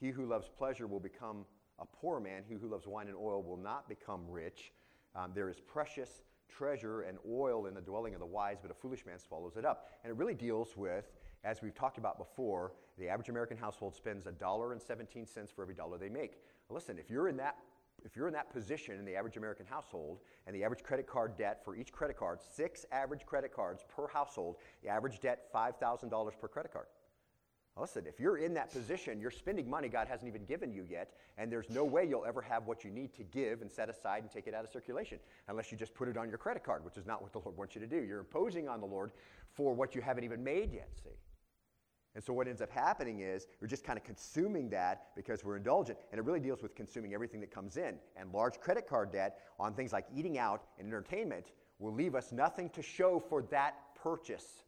He 0.00 0.08
who 0.08 0.24
loves 0.24 0.48
pleasure 0.48 0.86
will 0.86 1.00
become 1.00 1.44
a 1.78 1.84
poor 1.84 2.18
man. 2.18 2.42
He 2.48 2.54
who 2.54 2.68
loves 2.68 2.86
wine 2.86 3.08
and 3.08 3.16
oil 3.16 3.42
will 3.42 3.58
not 3.58 3.88
become 3.88 4.22
rich. 4.28 4.72
Um, 5.14 5.32
there 5.34 5.48
is 5.48 5.60
precious 5.60 6.22
treasure 6.48 7.02
and 7.02 7.18
oil 7.30 7.66
in 7.66 7.74
the 7.74 7.80
dwelling 7.80 8.14
of 8.14 8.20
the 8.20 8.26
wise, 8.26 8.58
but 8.60 8.70
a 8.70 8.74
foolish 8.74 9.04
man 9.06 9.18
swallows 9.18 9.56
it 9.56 9.64
up. 9.64 9.88
And 10.02 10.10
it 10.10 10.16
really 10.16 10.34
deals 10.34 10.76
with, 10.76 11.12
as 11.44 11.62
we've 11.62 11.74
talked 11.74 11.98
about 11.98 12.18
before, 12.18 12.72
the 12.98 13.08
average 13.08 13.28
American 13.28 13.56
household 13.56 13.94
spends 13.94 14.26
$1.17 14.26 15.54
for 15.54 15.62
every 15.62 15.74
dollar 15.74 15.98
they 15.98 16.08
make. 16.08 16.38
Listen, 16.70 16.98
if 16.98 17.10
you're 17.10 17.28
in 17.28 17.36
that 17.36 17.56
if 18.04 18.16
you're 18.16 18.26
in 18.26 18.34
that 18.34 18.52
position 18.52 18.98
in 18.98 19.04
the 19.04 19.16
average 19.16 19.36
American 19.36 19.64
household 19.66 20.18
and 20.46 20.54
the 20.54 20.62
average 20.62 20.82
credit 20.82 21.06
card 21.06 21.36
debt 21.36 21.64
for 21.64 21.74
each 21.74 21.90
credit 21.92 22.18
card, 22.18 22.40
six 22.42 22.84
average 22.92 23.24
credit 23.24 23.54
cards 23.54 23.84
per 23.88 24.06
household, 24.08 24.56
the 24.82 24.88
average 24.88 25.20
debt 25.20 25.46
$5,000 25.54 26.38
per 26.38 26.48
credit 26.48 26.72
card. 26.72 26.86
Listen, 27.76 28.04
if 28.06 28.20
you're 28.20 28.36
in 28.36 28.54
that 28.54 28.72
position, 28.72 29.20
you're 29.20 29.32
spending 29.32 29.68
money 29.68 29.88
God 29.88 30.06
hasn't 30.06 30.28
even 30.28 30.44
given 30.44 30.72
you 30.72 30.86
yet, 30.88 31.14
and 31.38 31.50
there's 31.50 31.68
no 31.70 31.84
way 31.84 32.06
you'll 32.08 32.24
ever 32.24 32.40
have 32.40 32.66
what 32.66 32.84
you 32.84 32.90
need 32.90 33.12
to 33.14 33.24
give 33.24 33.62
and 33.62 33.70
set 33.70 33.88
aside 33.88 34.22
and 34.22 34.30
take 34.30 34.46
it 34.46 34.54
out 34.54 34.64
of 34.64 34.70
circulation 34.70 35.18
unless 35.48 35.72
you 35.72 35.78
just 35.78 35.92
put 35.92 36.06
it 36.06 36.16
on 36.16 36.28
your 36.28 36.38
credit 36.38 36.62
card, 36.62 36.84
which 36.84 36.96
is 36.96 37.04
not 37.04 37.20
what 37.20 37.32
the 37.32 37.40
Lord 37.40 37.56
wants 37.56 37.74
you 37.74 37.80
to 37.80 37.86
do. 37.88 37.96
You're 37.96 38.20
imposing 38.20 38.68
on 38.68 38.80
the 38.80 38.86
Lord 38.86 39.10
for 39.54 39.74
what 39.74 39.94
you 39.94 40.00
haven't 40.00 40.22
even 40.22 40.44
made 40.44 40.72
yet, 40.72 40.88
see? 41.02 41.10
And 42.14 42.22
so 42.22 42.32
what 42.32 42.46
ends 42.46 42.62
up 42.62 42.70
happening 42.70 43.20
is 43.20 43.48
we're 43.60 43.66
just 43.66 43.82
kind 43.82 43.98
of 43.98 44.04
consuming 44.04 44.70
that 44.70 45.08
because 45.16 45.44
we're 45.44 45.56
indulgent, 45.56 45.98
and 46.12 46.18
it 46.20 46.24
really 46.24 46.38
deals 46.38 46.62
with 46.62 46.76
consuming 46.76 47.12
everything 47.12 47.40
that 47.40 47.50
comes 47.50 47.76
in. 47.76 47.96
And 48.16 48.32
large 48.32 48.60
credit 48.60 48.88
card 48.88 49.10
debt 49.10 49.40
on 49.58 49.74
things 49.74 49.92
like 49.92 50.06
eating 50.14 50.38
out 50.38 50.62
and 50.78 50.86
entertainment 50.86 51.46
will 51.80 51.92
leave 51.92 52.14
us 52.14 52.30
nothing 52.30 52.70
to 52.70 52.82
show 52.82 53.18
for 53.18 53.42
that 53.50 53.74
purchase. 54.00 54.62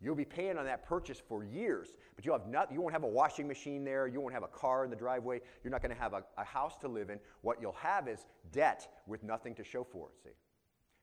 You'll 0.00 0.14
be 0.14 0.26
paying 0.26 0.58
on 0.58 0.66
that 0.66 0.86
purchase 0.86 1.20
for 1.26 1.42
years, 1.42 1.94
but 2.14 2.24
you'll 2.24 2.38
have 2.38 2.48
not, 2.48 2.70
you 2.70 2.80
won't 2.80 2.92
have 2.92 3.04
a 3.04 3.08
washing 3.08 3.48
machine 3.48 3.82
there. 3.82 4.06
You 4.06 4.20
won't 4.20 4.34
have 4.34 4.42
a 4.42 4.48
car 4.48 4.84
in 4.84 4.90
the 4.90 4.96
driveway. 4.96 5.40
You're 5.64 5.70
not 5.70 5.80
going 5.80 5.94
to 5.94 6.00
have 6.00 6.12
a, 6.12 6.22
a 6.36 6.44
house 6.44 6.76
to 6.78 6.88
live 6.88 7.08
in. 7.08 7.18
What 7.40 7.60
you'll 7.62 7.72
have 7.72 8.06
is 8.06 8.26
debt 8.52 8.88
with 9.06 9.22
nothing 9.22 9.54
to 9.54 9.64
show 9.64 9.84
for 9.84 10.08
it, 10.08 10.22
see? 10.22 10.34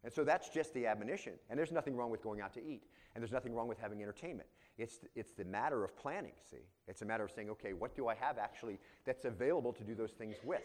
And 0.03 0.11
so 0.11 0.23
that's 0.23 0.49
just 0.49 0.73
the 0.73 0.85
admonition. 0.85 1.33
And 1.49 1.57
there's 1.57 1.71
nothing 1.71 1.95
wrong 1.95 2.11
with 2.11 2.21
going 2.21 2.41
out 2.41 2.53
to 2.53 2.59
eat, 2.63 2.83
and 3.15 3.21
there's 3.21 3.31
nothing 3.31 3.53
wrong 3.55 3.67
with 3.67 3.79
having 3.79 4.01
entertainment. 4.01 4.49
It's, 4.77 4.99
it's 5.15 5.31
the 5.31 5.45
matter 5.45 5.83
of 5.83 5.95
planning, 5.97 6.33
see? 6.49 6.65
It's 6.87 7.01
a 7.01 7.05
matter 7.05 7.23
of 7.23 7.31
saying, 7.31 7.49
okay, 7.51 7.73
what 7.73 7.95
do 7.95 8.07
I 8.07 8.15
have 8.15 8.37
actually 8.37 8.79
that's 9.05 9.25
available 9.25 9.71
to 9.73 9.83
do 9.83 9.95
those 9.95 10.11
things 10.11 10.35
with? 10.43 10.61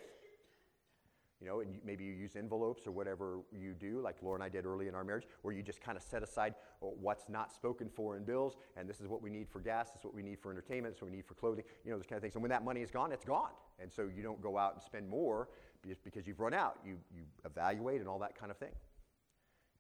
You 1.41 1.47
know, 1.47 1.61
and 1.61 1.79
maybe 1.85 2.05
you 2.05 2.13
use 2.13 2.35
envelopes 2.35 2.87
or 2.87 2.91
whatever 2.91 3.39
you 3.53 3.73
do, 3.73 4.01
like 4.01 4.17
Laura 4.23 4.35
and 4.35 4.43
I 4.43 4.49
did 4.49 4.67
early 4.67 4.89
in 4.89 4.95
our 4.97 5.05
marriage, 5.05 5.25
where 5.43 5.55
you 5.55 5.63
just 5.63 5.81
kind 5.81 5.97
of 5.97 6.03
set 6.03 6.23
aside 6.23 6.55
what's 6.81 7.29
not 7.29 7.53
spoken 7.53 7.89
for 7.89 8.17
in 8.17 8.25
bills, 8.25 8.57
and 8.77 8.89
this 8.89 9.01
is 9.01 9.07
what 9.07 9.23
we 9.23 9.31
need 9.31 9.49
for 9.49 9.61
gas, 9.61 9.91
this 9.91 10.01
is 10.01 10.05
what 10.05 10.15
we 10.15 10.23
need 10.23 10.41
for 10.41 10.51
entertainment, 10.51 10.95
this 10.95 10.99
is 10.99 11.03
what 11.03 11.11
we 11.13 11.17
need 11.17 11.27
for 11.27 11.35
clothing, 11.35 11.63
you 11.85 11.93
know, 11.93 11.97
those 11.97 12.07
kind 12.07 12.17
of 12.17 12.23
things. 12.23 12.35
And 12.35 12.43
when 12.43 12.51
that 12.51 12.65
money 12.65 12.83
is 12.83 12.91
gone, 12.91 13.13
it's 13.13 13.25
gone. 13.25 13.53
And 13.79 13.93
so 13.93 14.09
you 14.15 14.23
don't 14.23 14.43
go 14.43 14.59
out 14.59 14.75
and 14.75 14.83
spend 14.83 15.09
more 15.09 15.49
because 16.05 16.27
you've 16.27 16.41
run 16.41 16.55
out. 16.55 16.79
You, 16.85 16.97
you 17.15 17.23
evaluate 17.45 18.01
and 18.01 18.09
all 18.09 18.19
that 18.19 18.37
kind 18.37 18.51
of 18.51 18.57
thing. 18.57 18.75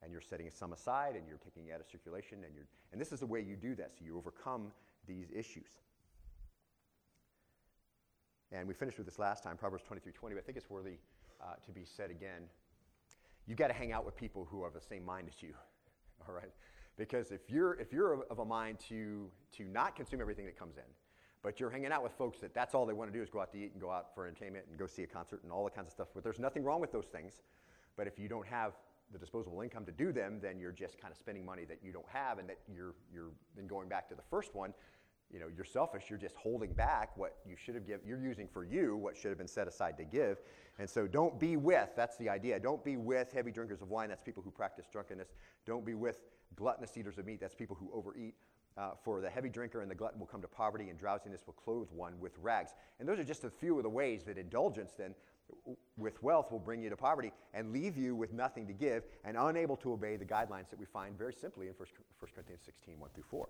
And 0.01 0.13
you're 0.13 0.21
setting 0.21 0.49
some 0.51 0.73
aside 0.73 1.17
and 1.17 1.27
you're 1.27 1.39
taking 1.39 1.73
out 1.73 1.81
of 1.81 1.87
circulation, 1.91 2.39
and, 2.45 2.55
you're, 2.55 2.69
and 2.93 3.01
this 3.01 3.11
is 3.11 3.19
the 3.19 3.27
way 3.27 3.41
you 3.41 3.57
do 3.57 3.75
this. 3.75 3.95
So 3.99 4.05
you 4.05 4.17
overcome 4.17 4.71
these 5.09 5.27
issues. 5.35 5.81
And 8.53 8.69
we 8.69 8.75
finished 8.75 8.97
with 8.97 9.07
this 9.07 9.19
last 9.19 9.43
time, 9.43 9.57
Proverbs 9.57 9.83
23 9.85 10.13
20, 10.13 10.35
but 10.37 10.41
I 10.41 10.45
think 10.45 10.57
it's 10.57 10.71
worthy 10.71 10.99
uh, 11.41 11.55
to 11.65 11.73
be 11.73 11.85
said 11.85 12.11
again. 12.11 12.43
You've 13.47 13.59
got 13.59 13.69
to 13.69 13.75
hang 13.75 13.93
out 13.93 14.05
with 14.05 14.17
people 14.17 14.47
who 14.51 14.63
are 14.63 14.69
of 14.69 14.75
the 14.75 14.81
same 14.81 15.05
mind 15.05 15.29
as 15.29 15.43
you, 15.43 15.55
all 16.29 16.35
right? 16.35 16.53
Because 16.97 17.31
if 17.31 17.49
you're, 17.49 17.75
if 17.75 17.93
you're 17.93 18.25
of 18.25 18.41
a 18.41 18.45
mind 18.45 18.79
to, 18.89 19.31
to 19.57 19.65
not 19.65 19.97
consume 19.97 20.21
everything 20.21 20.45
that 20.47 20.59
comes 20.59 20.77
in, 20.77 20.83
but 21.43 21.61
you're 21.61 21.71
hanging 21.71 21.93
out 21.93 22.03
with 22.03 22.13
folks 22.13 22.39
that 22.41 22.53
that's 22.53 22.75
all 22.75 22.85
they 22.85 22.93
want 22.93 23.11
to 23.11 23.17
do 23.17 23.23
is 23.23 23.31
go 23.31 23.41
out 23.41 23.53
to 23.53 23.59
eat 23.59 23.73
and 23.73 23.81
go 23.81 23.91
out 23.91 24.15
for 24.15 24.27
entertainment 24.27 24.67
and 24.69 24.79
go 24.79 24.87
see 24.87 25.05
a 25.05 25.07
concert 25.07 25.43
and 25.45 25.53
all 25.53 25.65
the 25.65 25.71
kinds 25.71 25.87
of 25.87 25.93
stuff, 25.93 26.09
but 26.15 26.25
there's 26.25 26.41
nothing 26.41 26.65
wrong 26.65 26.81
with 26.81 26.93
those 26.93 27.07
things. 27.07 27.43
But 27.97 28.07
if 28.07 28.19
you 28.19 28.29
don't 28.29 28.47
have 28.47 28.73
the 29.13 29.19
disposable 29.19 29.63
income 29.63 29.85
to 29.87 29.93
do 29.93 30.13
them, 30.13 30.39
then 30.43 30.59
you're 30.59 30.73
just 30.73 31.01
kind 31.01 31.13
of 31.13 31.19
spending 31.19 31.45
money 31.45 31.65
that 31.65 31.79
you 31.83 31.93
don't 31.93 32.09
have, 32.13 32.39
and 32.39 32.49
that 32.49 32.59
you're, 32.75 32.95
you're 33.13 33.31
then 33.57 33.67
going 33.67 33.89
back 33.89 34.09
to 34.09 34.15
the 34.15 34.23
first 34.31 34.55
one, 34.55 34.75
you 35.33 35.39
know, 35.39 35.47
you're 35.55 35.65
selfish. 35.65 36.05
You're 36.09 36.19
just 36.19 36.37
holding 36.37 36.73
back 36.73 37.17
what 37.17 37.37
you 37.47 37.57
should 37.57 37.75
have 37.75 37.87
given. 37.87 38.07
You're 38.07 38.21
using 38.21 38.49
for 38.49 38.65
you 38.65 38.97
what 38.97 39.17
should 39.17 39.29
have 39.29 39.39
been 39.39 39.49
set 39.49 39.69
aside 39.69 39.97
to 39.99 40.05
give. 40.05 40.39
And 40.79 40.89
so 40.89 41.07
don't 41.07 41.39
be 41.39 41.57
with, 41.57 41.91
that's 41.97 42.17
the 42.17 42.29
idea. 42.29 42.59
Don't 42.59 42.83
be 42.85 42.97
with 42.97 43.33
heavy 43.33 43.51
drinkers 43.51 43.83
of 43.83 43.91
wine. 43.91 44.09
That's 44.09 44.23
people 44.23 44.43
who 44.43 44.51
practice 44.51 44.87
drunkenness. 44.91 45.29
Don't 45.67 45.85
be 45.85 45.95
with 45.95 46.21
gluttonous 46.57 46.97
eaters 46.97 47.19
of 47.19 47.27
meat. 47.27 47.41
That's 47.41 47.55
people 47.55 47.77
who 47.79 47.91
overeat. 47.93 48.35
Uh, 48.77 48.91
for 49.03 49.21
the 49.21 49.29
heavy 49.29 49.49
drinker 49.49 49.83
and 49.83 49.91
the 49.91 49.95
glutton 49.95 50.21
will 50.21 50.27
come 50.29 50.41
to 50.41 50.47
poverty, 50.47 50.89
and 50.89 50.97
drowsiness 50.97 51.41
will 51.45 51.55
clothe 51.55 51.89
one 51.91 52.15
with 52.21 52.39
rags. 52.41 52.75
And 53.01 53.09
those 53.09 53.19
are 53.19 53.25
just 53.25 53.43
a 53.43 53.51
few 53.51 53.77
of 53.77 53.83
the 53.83 53.89
ways 53.89 54.23
that 54.23 54.39
indulgence 54.39 54.93
then 54.97 55.17
with 55.97 56.23
wealth 56.23 56.53
will 56.53 56.61
bring 56.61 56.81
you 56.81 56.89
to 56.91 56.97
poverty 56.97 57.33
and 57.55 57.73
leave 57.73 57.97
you 57.97 58.15
with 58.15 58.33
nothing 58.33 58.69
to 58.69 58.73
give 58.73 59.05
and 59.25 59.37
unable 59.37 59.77
to 59.79 59.93
obey 59.93 60.17
the 60.17 60.25
guidelines 60.25 60.71
that 60.71 60.79
we 60.79 60.87
find 60.87 61.19
very 61.19 61.33
simply 61.33 61.67
in 61.67 61.75
1 61.75 61.89
Corinthians 62.35 62.61
16, 62.65 63.01
1 63.01 63.11
through 63.15 63.25
4. 63.29 63.49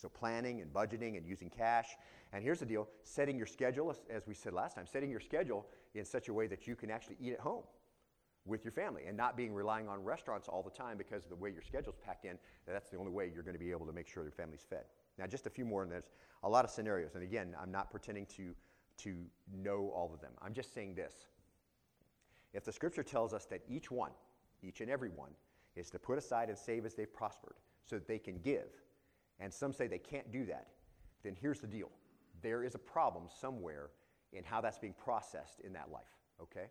So, 0.00 0.08
planning 0.08 0.60
and 0.60 0.72
budgeting 0.72 1.16
and 1.16 1.26
using 1.26 1.50
cash. 1.50 1.88
And 2.32 2.42
here's 2.42 2.60
the 2.60 2.66
deal 2.66 2.88
setting 3.02 3.36
your 3.36 3.46
schedule, 3.46 3.94
as 4.10 4.26
we 4.26 4.34
said 4.34 4.52
last 4.52 4.76
time, 4.76 4.86
setting 4.86 5.10
your 5.10 5.20
schedule 5.20 5.66
in 5.94 6.04
such 6.04 6.28
a 6.28 6.32
way 6.32 6.46
that 6.46 6.66
you 6.66 6.76
can 6.76 6.90
actually 6.90 7.16
eat 7.20 7.32
at 7.32 7.40
home 7.40 7.64
with 8.46 8.64
your 8.64 8.72
family 8.72 9.02
and 9.06 9.16
not 9.16 9.36
being 9.36 9.52
relying 9.52 9.88
on 9.88 10.02
restaurants 10.02 10.48
all 10.48 10.62
the 10.62 10.70
time 10.70 10.96
because 10.96 11.24
of 11.24 11.30
the 11.30 11.36
way 11.36 11.50
your 11.50 11.62
schedule's 11.62 11.96
packed 12.04 12.24
in. 12.24 12.38
That's 12.66 12.90
the 12.90 12.96
only 12.96 13.12
way 13.12 13.30
you're 13.32 13.42
going 13.42 13.56
to 13.56 13.60
be 13.60 13.70
able 13.70 13.86
to 13.86 13.92
make 13.92 14.08
sure 14.08 14.22
your 14.22 14.32
family's 14.32 14.64
fed. 14.68 14.84
Now, 15.18 15.26
just 15.26 15.46
a 15.46 15.50
few 15.50 15.64
more, 15.64 15.82
and 15.82 15.90
there's 15.90 16.10
a 16.44 16.48
lot 16.48 16.64
of 16.64 16.70
scenarios. 16.70 17.14
And 17.14 17.22
again, 17.22 17.54
I'm 17.60 17.72
not 17.72 17.90
pretending 17.90 18.26
to, 18.36 18.54
to 18.98 19.16
know 19.52 19.92
all 19.94 20.12
of 20.14 20.20
them. 20.20 20.32
I'm 20.40 20.54
just 20.54 20.72
saying 20.72 20.94
this. 20.94 21.26
If 22.54 22.64
the 22.64 22.72
scripture 22.72 23.02
tells 23.02 23.34
us 23.34 23.44
that 23.46 23.62
each 23.68 23.90
one, 23.90 24.12
each 24.62 24.80
and 24.80 24.90
every 24.90 25.10
one, 25.10 25.32
is 25.76 25.90
to 25.90 25.98
put 25.98 26.18
aside 26.18 26.48
and 26.48 26.56
save 26.58 26.86
as 26.86 26.94
they've 26.94 27.12
prospered 27.12 27.56
so 27.84 27.96
that 27.96 28.08
they 28.08 28.18
can 28.18 28.38
give, 28.38 28.68
and 29.40 29.52
some 29.52 29.72
say 29.72 29.86
they 29.86 29.98
can't 29.98 30.30
do 30.32 30.44
that, 30.46 30.68
then 31.22 31.36
here's 31.40 31.60
the 31.60 31.66
deal 31.66 31.90
there 32.42 32.62
is 32.62 32.74
a 32.74 32.78
problem 32.78 33.24
somewhere 33.40 33.90
in 34.32 34.44
how 34.44 34.60
that's 34.60 34.78
being 34.78 34.94
processed 34.94 35.60
in 35.60 35.72
that 35.72 35.90
life, 35.90 36.16
okay? 36.40 36.66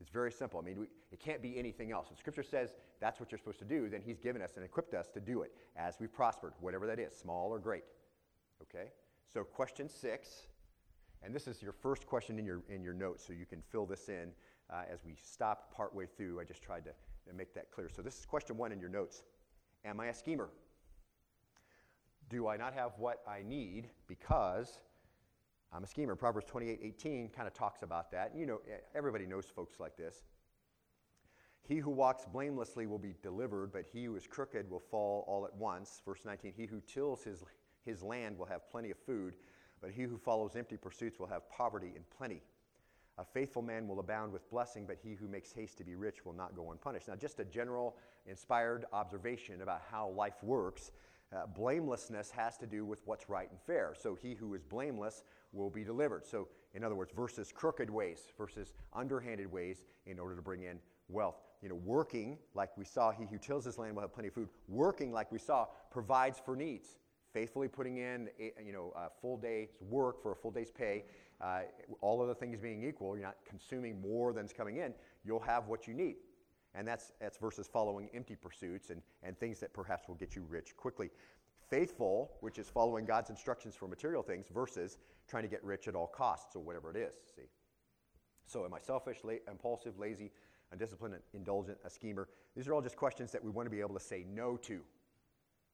It's 0.00 0.10
very 0.10 0.30
simple. 0.30 0.60
I 0.60 0.62
mean, 0.62 0.80
we, 0.80 0.86
it 1.10 1.18
can't 1.18 1.42
be 1.42 1.58
anything 1.58 1.90
else. 1.90 2.08
If 2.12 2.18
Scripture 2.18 2.42
says 2.42 2.74
that's 3.00 3.18
what 3.18 3.32
you're 3.32 3.38
supposed 3.38 3.58
to 3.58 3.64
do, 3.64 3.88
then 3.88 4.00
He's 4.00 4.18
given 4.18 4.42
us 4.42 4.52
and 4.56 4.64
equipped 4.64 4.94
us 4.94 5.08
to 5.14 5.20
do 5.20 5.42
it 5.42 5.52
as 5.76 5.96
we've 5.98 6.12
prospered, 6.12 6.52
whatever 6.60 6.86
that 6.86 6.98
is, 6.98 7.14
small 7.16 7.50
or 7.50 7.58
great. 7.58 7.84
Okay? 8.62 8.90
So, 9.32 9.42
question 9.42 9.88
six, 9.88 10.46
and 11.22 11.34
this 11.34 11.48
is 11.48 11.62
your 11.62 11.72
first 11.72 12.06
question 12.06 12.38
in 12.38 12.46
your, 12.46 12.62
in 12.68 12.82
your 12.82 12.94
notes, 12.94 13.26
so 13.26 13.32
you 13.32 13.44
can 13.44 13.60
fill 13.60 13.86
this 13.86 14.08
in 14.08 14.30
uh, 14.70 14.82
as 14.90 15.00
we 15.04 15.16
stop 15.20 15.74
partway 15.74 16.06
through. 16.06 16.40
I 16.40 16.44
just 16.44 16.62
tried 16.62 16.84
to, 16.84 16.90
to 17.28 17.34
make 17.34 17.52
that 17.54 17.70
clear. 17.72 17.88
So, 17.94 18.00
this 18.00 18.18
is 18.18 18.24
question 18.24 18.56
one 18.56 18.72
in 18.72 18.80
your 18.80 18.90
notes 18.90 19.24
Am 19.84 19.98
I 19.98 20.06
a 20.06 20.14
schemer? 20.14 20.48
Do 22.28 22.48
I 22.48 22.56
not 22.56 22.74
have 22.74 22.92
what 22.98 23.20
I 23.26 23.42
need 23.42 23.88
because 24.06 24.80
I'm 25.72 25.84
a 25.84 25.86
schemer? 25.86 26.16
Proverbs 26.16 26.46
28 26.46 26.80
18 26.82 27.28
kind 27.30 27.46
of 27.46 27.54
talks 27.54 27.82
about 27.82 28.10
that. 28.12 28.32
You 28.36 28.46
know, 28.46 28.60
everybody 28.94 29.26
knows 29.26 29.46
folks 29.46 29.80
like 29.80 29.96
this. 29.96 30.22
He 31.62 31.76
who 31.76 31.90
walks 31.90 32.24
blamelessly 32.24 32.86
will 32.86 32.98
be 32.98 33.14
delivered, 33.22 33.72
but 33.72 33.84
he 33.92 34.04
who 34.04 34.16
is 34.16 34.26
crooked 34.26 34.70
will 34.70 34.80
fall 34.80 35.24
all 35.28 35.44
at 35.44 35.54
once. 35.54 36.00
Verse 36.04 36.20
19 36.24 36.52
He 36.56 36.66
who 36.66 36.80
tills 36.86 37.22
his, 37.22 37.44
his 37.84 38.02
land 38.02 38.38
will 38.38 38.46
have 38.46 38.70
plenty 38.70 38.90
of 38.90 38.98
food, 38.98 39.34
but 39.80 39.90
he 39.90 40.02
who 40.02 40.16
follows 40.16 40.56
empty 40.56 40.76
pursuits 40.76 41.18
will 41.18 41.26
have 41.26 41.48
poverty 41.50 41.92
and 41.94 42.08
plenty. 42.10 42.42
A 43.18 43.24
faithful 43.24 43.62
man 43.62 43.88
will 43.88 43.98
abound 43.98 44.32
with 44.32 44.48
blessing, 44.48 44.86
but 44.86 44.96
he 45.02 45.14
who 45.14 45.26
makes 45.26 45.52
haste 45.52 45.76
to 45.78 45.84
be 45.84 45.96
rich 45.96 46.24
will 46.24 46.32
not 46.32 46.54
go 46.54 46.70
unpunished. 46.70 47.08
Now, 47.08 47.16
just 47.16 47.40
a 47.40 47.44
general 47.44 47.96
inspired 48.26 48.86
observation 48.92 49.60
about 49.60 49.82
how 49.90 50.08
life 50.10 50.42
works. 50.42 50.92
Uh, 51.30 51.46
blamelessness 51.46 52.30
has 52.30 52.56
to 52.56 52.66
do 52.66 52.86
with 52.86 53.02
what's 53.04 53.28
right 53.28 53.50
and 53.50 53.60
fair. 53.60 53.94
So 53.98 54.14
he 54.14 54.34
who 54.34 54.54
is 54.54 54.62
blameless 54.62 55.24
will 55.52 55.68
be 55.68 55.84
delivered. 55.84 56.26
So, 56.26 56.48
in 56.74 56.82
other 56.82 56.94
words, 56.94 57.12
versus 57.14 57.52
crooked 57.52 57.90
ways, 57.90 58.32
versus 58.38 58.72
underhanded 58.94 59.50
ways 59.50 59.84
in 60.06 60.18
order 60.18 60.34
to 60.36 60.42
bring 60.42 60.62
in 60.62 60.78
wealth. 61.08 61.36
You 61.62 61.68
know, 61.68 61.74
working 61.74 62.38
like 62.54 62.76
we 62.78 62.84
saw, 62.84 63.10
he 63.10 63.24
who 63.24 63.38
tills 63.38 63.64
his 63.64 63.78
land 63.78 63.94
will 63.94 64.02
have 64.02 64.12
plenty 64.12 64.28
of 64.28 64.34
food. 64.34 64.48
Working 64.68 65.12
like 65.12 65.30
we 65.30 65.38
saw 65.38 65.66
provides 65.90 66.40
for 66.42 66.56
needs. 66.56 66.98
Faithfully 67.32 67.68
putting 67.68 67.98
in, 67.98 68.30
a, 68.40 68.52
you 68.64 68.72
know, 68.72 68.92
a 68.96 69.08
full 69.20 69.36
day's 69.36 69.68
work 69.90 70.22
for 70.22 70.32
a 70.32 70.36
full 70.36 70.50
day's 70.50 70.70
pay. 70.70 71.04
Uh, 71.40 71.60
all 72.00 72.22
other 72.22 72.34
things 72.34 72.58
being 72.58 72.82
equal, 72.82 73.16
you're 73.16 73.26
not 73.26 73.36
consuming 73.46 74.00
more 74.00 74.32
than's 74.32 74.52
coming 74.52 74.78
in. 74.78 74.94
You'll 75.24 75.40
have 75.40 75.68
what 75.68 75.86
you 75.86 75.94
need. 75.94 76.16
And 76.78 76.86
that's, 76.86 77.10
that's 77.20 77.36
versus 77.38 77.66
following 77.66 78.08
empty 78.14 78.36
pursuits 78.36 78.90
and, 78.90 79.02
and 79.24 79.36
things 79.36 79.58
that 79.58 79.74
perhaps 79.74 80.06
will 80.06 80.14
get 80.14 80.36
you 80.36 80.44
rich 80.48 80.76
quickly. 80.76 81.10
Faithful, 81.68 82.30
which 82.40 82.56
is 82.56 82.68
following 82.68 83.04
God's 83.04 83.30
instructions 83.30 83.74
for 83.74 83.88
material 83.88 84.22
things, 84.22 84.46
versus 84.54 84.96
trying 85.26 85.42
to 85.42 85.48
get 85.48 85.62
rich 85.64 85.88
at 85.88 85.96
all 85.96 86.06
costs 86.06 86.54
or 86.54 86.60
whatever 86.60 86.92
it 86.92 86.96
is. 86.96 87.12
See? 87.34 87.42
So, 88.46 88.64
am 88.64 88.72
I 88.72 88.78
selfish, 88.78 89.18
la- 89.24 89.34
impulsive, 89.50 89.98
lazy, 89.98 90.30
undisciplined, 90.70 91.16
indulgent, 91.34 91.78
a 91.84 91.90
schemer? 91.90 92.28
These 92.54 92.68
are 92.68 92.74
all 92.74 92.80
just 92.80 92.96
questions 92.96 93.32
that 93.32 93.42
we 93.42 93.50
want 93.50 93.66
to 93.66 93.70
be 93.70 93.80
able 93.80 93.94
to 93.94 94.00
say 94.00 94.24
no 94.32 94.56
to. 94.58 94.80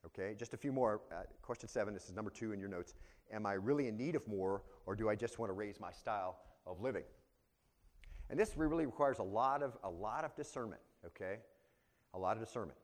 Okay, 0.07 0.35
just 0.39 0.55
a 0.55 0.57
few 0.57 0.73
more. 0.73 1.03
Uh, 1.13 1.25
question 1.43 1.69
seven, 1.69 1.93
this 1.93 2.09
is 2.09 2.15
number 2.15 2.31
two 2.31 2.53
in 2.53 2.61
your 2.61 2.71
notes. 2.71 2.95
Am 3.31 3.45
I 3.45 3.53
really 3.53 3.89
in 3.89 3.97
need 3.99 4.17
of 4.17 4.27
more, 4.27 4.63
or 4.87 4.97
do 4.97 5.11
I 5.11 5.15
just 5.15 5.39
want 5.39 5.51
to 5.51 5.55
raise 5.55 5.79
my 5.79 5.93
style 5.93 6.39
of 6.67 6.81
living? 6.81 7.05
And 8.31 8.41
this 8.41 8.57
really 8.57 8.87
requires 8.87 9.19
a 9.19 9.23
lot 9.23 9.63
of, 9.63 9.77
a 9.85 9.91
lot 9.91 10.25
of 10.25 10.35
discernment 10.35 10.81
okay? 11.07 11.37
A 12.15 12.19
lot 12.19 12.37
of 12.37 12.43
discernment, 12.43 12.79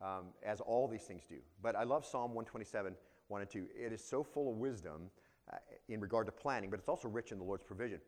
um, 0.00 0.26
as 0.44 0.60
all 0.60 0.88
these 0.88 1.02
things 1.02 1.22
do. 1.28 1.36
But 1.62 1.76
I 1.76 1.84
love 1.84 2.04
Psalm 2.04 2.34
127, 2.34 2.94
1 3.28 3.40
and 3.40 3.50
2. 3.50 3.66
It 3.78 3.92
is 3.92 4.02
so 4.02 4.22
full 4.22 4.50
of 4.50 4.56
wisdom 4.56 5.10
uh, 5.52 5.56
in 5.88 6.00
regard 6.00 6.26
to 6.26 6.32
planning, 6.32 6.70
but 6.70 6.78
it's 6.78 6.88
also 6.88 7.08
rich 7.08 7.32
in 7.32 7.38
the 7.38 7.44
Lord's 7.44 7.64
provision. 7.64 8.00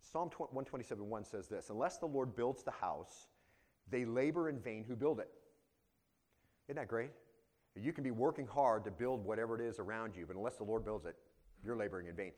Psalm 0.00 0.30
127, 0.30 1.08
1 1.08 1.24
says 1.24 1.48
this 1.48 1.70
Unless 1.70 1.98
the 1.98 2.06
Lord 2.06 2.34
builds 2.36 2.62
the 2.62 2.70
house, 2.70 3.28
they 3.90 4.04
labor 4.04 4.48
in 4.48 4.58
vain 4.58 4.84
who 4.86 4.96
build 4.96 5.20
it. 5.20 5.30
Isn't 6.68 6.76
that 6.76 6.88
great? 6.88 7.10
You 7.74 7.92
can 7.92 8.04
be 8.04 8.10
working 8.10 8.46
hard 8.46 8.84
to 8.84 8.90
build 8.90 9.24
whatever 9.24 9.54
it 9.54 9.60
is 9.60 9.78
around 9.78 10.16
you, 10.16 10.26
but 10.26 10.36
unless 10.36 10.56
the 10.56 10.64
Lord 10.64 10.84
builds 10.84 11.06
it, 11.06 11.16
you're 11.64 11.76
laboring 11.76 12.08
in 12.08 12.14
vain. 12.14 12.32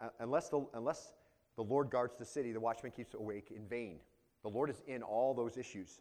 Uh, 0.00 0.08
unless, 0.20 0.48
the, 0.48 0.66
unless 0.74 1.12
the 1.56 1.62
Lord 1.62 1.90
guards 1.90 2.16
the 2.18 2.24
city, 2.24 2.52
the 2.52 2.60
watchman 2.60 2.92
keeps 2.92 3.14
awake 3.14 3.52
in 3.54 3.66
vain. 3.66 3.98
The 4.42 4.48
Lord 4.48 4.70
is 4.70 4.82
in 4.86 5.02
all 5.02 5.34
those 5.34 5.56
issues. 5.56 6.00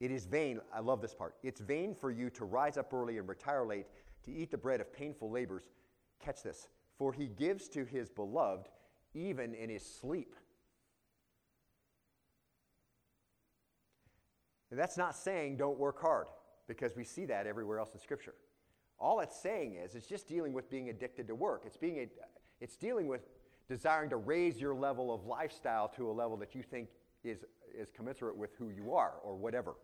It 0.00 0.10
is 0.10 0.26
vain, 0.26 0.60
I 0.74 0.80
love 0.80 1.00
this 1.02 1.14
part. 1.14 1.34
It's 1.42 1.60
vain 1.60 1.94
for 1.94 2.10
you 2.10 2.30
to 2.30 2.44
rise 2.44 2.76
up 2.76 2.92
early 2.94 3.18
and 3.18 3.28
retire 3.28 3.64
late 3.66 3.86
to 4.24 4.32
eat 4.32 4.50
the 4.50 4.58
bread 4.58 4.80
of 4.80 4.92
painful 4.92 5.30
labors. 5.30 5.64
Catch 6.20 6.42
this. 6.42 6.68
For 6.96 7.12
he 7.12 7.26
gives 7.26 7.68
to 7.70 7.84
his 7.84 8.08
beloved 8.08 8.68
even 9.14 9.54
in 9.54 9.70
his 9.70 9.84
sleep. 9.84 10.34
And 14.70 14.78
that's 14.78 14.96
not 14.96 15.16
saying 15.16 15.56
don't 15.56 15.78
work 15.78 16.00
hard, 16.00 16.26
because 16.66 16.94
we 16.94 17.04
see 17.04 17.24
that 17.26 17.46
everywhere 17.46 17.78
else 17.78 17.94
in 17.94 18.00
Scripture. 18.00 18.34
All 18.98 19.20
it's 19.20 19.40
saying 19.40 19.76
is 19.76 19.94
it's 19.94 20.06
just 20.06 20.28
dealing 20.28 20.52
with 20.52 20.70
being 20.70 20.90
addicted 20.90 21.26
to 21.28 21.34
work. 21.34 21.62
It's, 21.64 21.76
being 21.76 21.98
a, 22.00 22.08
it's 22.60 22.76
dealing 22.76 23.08
with 23.08 23.22
desiring 23.68 24.10
to 24.10 24.16
raise 24.16 24.60
your 24.60 24.74
level 24.74 25.12
of 25.14 25.24
lifestyle 25.24 25.88
to 25.96 26.10
a 26.10 26.12
level 26.12 26.36
that 26.38 26.54
you 26.54 26.62
think 26.62 26.88
is, 27.24 27.44
is 27.76 27.88
commensurate 27.94 28.36
with 28.36 28.54
who 28.58 28.70
you 28.70 28.94
are 28.94 29.14
or 29.22 29.36
whatever. 29.36 29.74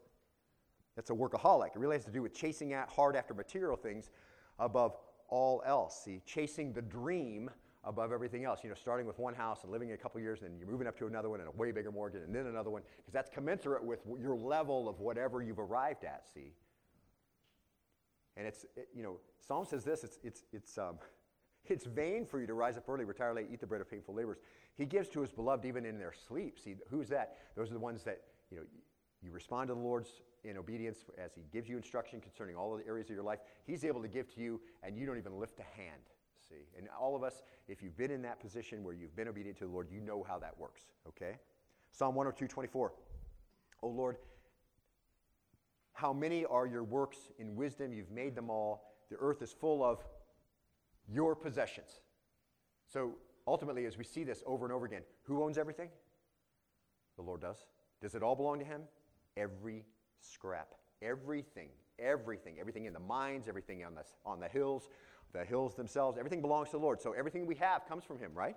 That's 0.97 1.11
a 1.11 1.15
workaholic. 1.15 1.69
It 1.75 1.79
really 1.79 1.97
has 1.97 2.05
to 2.05 2.13
do 2.13 2.23
with 2.23 2.35
chasing 2.35 2.73
at 2.73 2.89
hard 2.89 3.17
after 3.17 3.35
material 3.35 3.77
things 3.77 4.11
above 4.59 4.97
all 5.29 5.63
else. 5.67 6.03
See, 6.05 6.23
chasing 6.25 6.73
the 6.73 6.83
dream 6.83 7.51
above 7.83 8.13
everything 8.13 8.45
else. 8.45 8.61
You 8.63 8.71
know, 8.71 8.77
starting 8.77 9.07
with 9.07 9.19
one 9.19 9.35
house 9.35 9.65
and 9.65 9.73
living 9.73 9.93
a 9.93 9.97
couple 9.97 10.21
years, 10.21 10.43
and 10.43 10.51
then 10.51 10.59
you're 10.59 10.69
moving 10.69 10.87
up 10.87 10.97
to 10.99 11.07
another 11.07 11.31
one 11.31 11.41
and 11.41 11.49
a 11.49 11.53
way 11.53 11.73
bigger 11.73 11.91
mortgage, 11.91 12.23
and 12.23 12.35
then 12.35 12.47
another 12.47 12.71
one, 12.71 12.83
because 12.99 13.13
that's 13.13 13.31
commensurate 13.31 13.85
with 13.85 14.01
your 14.21 14.37
level 14.37 14.89
of 14.89 15.01
whatever 15.01 15.43
you've 15.43 15.59
arrived 15.59 16.05
at. 16.05 16.25
See, 16.33 16.53
and 18.37 18.47
it's 18.47 18.65
it, 18.77 18.89
you 18.95 19.03
know, 19.03 19.19
Psalm 19.47 19.65
says 19.65 19.85
this. 19.85 20.05
It's 20.05 20.19
it's 20.23 20.45
it's 20.53 20.79
um, 20.79 20.99
it's 21.67 21.85
vain 21.85 22.27
for 22.27 22.41
you 22.41 22.47
to 22.47 22.55
rise 22.55 22.77
up 22.77 22.89
early, 22.89 23.05
retire 23.05 23.35
late, 23.35 23.49
eat 23.53 23.61
the 23.61 23.67
bread 23.67 23.81
of 23.81 23.91
painful 23.91 24.15
labors. 24.15 24.39
He 24.77 24.85
gives 24.85 25.09
to 25.11 25.21
his 25.21 25.31
beloved 25.31 25.65
even 25.65 25.85
in 25.87 25.99
their 25.99 26.13
sleep. 26.13 26.59
See, 26.59 26.77
who's 26.91 27.09
that? 27.09 27.39
Those 27.57 27.71
are 27.71 27.75
the 27.75 27.81
ones 27.81 28.03
that 28.05 28.21
you 28.51 28.59
know. 28.59 28.65
You 29.23 29.33
respond 29.33 29.69
to 29.69 29.75
the 29.75 29.81
Lord's 29.81 30.21
in 30.45 30.59
obedience 30.59 30.99
as 31.17 31.31
He 31.35 31.45
gives 31.51 31.67
you 31.67 31.79
instruction 31.79 32.21
concerning 32.21 32.57
all 32.57 32.77
the 32.77 32.87
areas 32.87 33.09
of 33.09 33.15
your 33.15 33.25
life. 33.25 33.39
He's 33.67 33.83
able 33.83 34.03
to 34.03 34.09
give 34.09 34.29
to 34.35 34.41
you, 34.43 34.61
and 34.83 34.99
you 34.99 35.07
don't 35.07 35.17
even 35.17 35.41
lift 35.41 35.61
a 35.61 35.81
hand 35.81 36.03
see. 36.49 36.67
And 36.77 36.89
all 37.01 37.17
of 37.17 37.23
us, 37.23 37.43
if 37.69 37.83
you've 37.83 37.97
been 37.97 38.11
in 38.11 38.23
that 38.23 38.41
position 38.41 38.85
where 38.85 38.95
you've 38.95 39.17
been 39.17 39.29
obedient 39.29 39.59
to 39.59 39.67
the 39.67 39.71
Lord, 39.71 39.89
you 39.91 40.01
know 40.01 40.25
how 40.27 40.39
that 40.39 40.59
works, 40.59 40.83
okay? 41.09 41.37
Psalm 41.93 42.15
102, 42.15 42.49
24. 42.49 42.93
Oh 43.83 43.89
Lord, 43.89 44.17
how 45.93 46.13
many 46.13 46.45
are 46.45 46.67
your 46.67 46.85
works 46.85 47.19
in 47.39 47.55
wisdom? 47.55 47.93
You've 47.93 48.11
made 48.11 48.35
them 48.35 48.51
all. 48.51 48.95
The 49.11 49.17
earth 49.17 49.43
is 49.43 49.53
full 49.53 49.85
of 49.85 50.05
your 51.13 51.35
possessions. 51.35 52.01
So 52.93 53.15
ultimately, 53.47 53.87
as 53.87 53.97
we 53.97 54.05
see 54.05 54.25
this 54.25 54.43
over 54.47 54.65
and 54.65 54.73
over 54.73 54.87
again, 54.87 55.03
who 55.23 55.43
owns 55.43 55.59
everything? 55.59 55.89
The 57.17 57.23
Lord 57.23 57.41
does. 57.41 57.65
Does 58.01 58.15
it 58.15 58.23
all 58.23 58.37
belong 58.37 58.59
to 58.59 58.65
Him? 58.65 58.83
Every 59.37 59.85
scrap, 60.21 60.75
everything, 61.03 61.69
everything, 61.99 62.57
everything 62.59 62.87
in 62.87 62.93
the 62.93 63.01
mines, 63.01 63.49
everything 63.49 63.85
on 63.85 63.95
the, 63.95 64.03
on 64.25 64.41
the 64.41 64.49
hills, 64.49 64.89
the 65.33 65.45
hills 65.45 65.75
themselves, 65.75 66.19
everything 66.19 66.41
belongs 66.41 66.71
to 66.71 66.77
the 66.77 66.83
Lord. 66.83 67.01
So 67.01 67.13
everything 67.13 67.47
we 67.47 67.57
have 67.57 67.87
comes 67.87 68.05
from 68.05 68.19
Him, 68.19 68.33
right? 68.35 68.57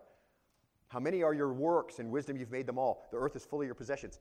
How 0.90 1.00
many 1.00 1.24
are 1.24 1.34
your 1.34 1.52
works? 1.54 2.00
and 2.00 2.12
wisdom 2.12 2.38
you've 2.38 2.52
made 2.52 2.66
them 2.66 2.78
all. 2.78 3.06
The 3.12 3.18
earth 3.18 3.36
is 3.36 3.46
full 3.46 3.62
of 3.62 3.66
your 3.66 3.76
possessions. 3.76 4.20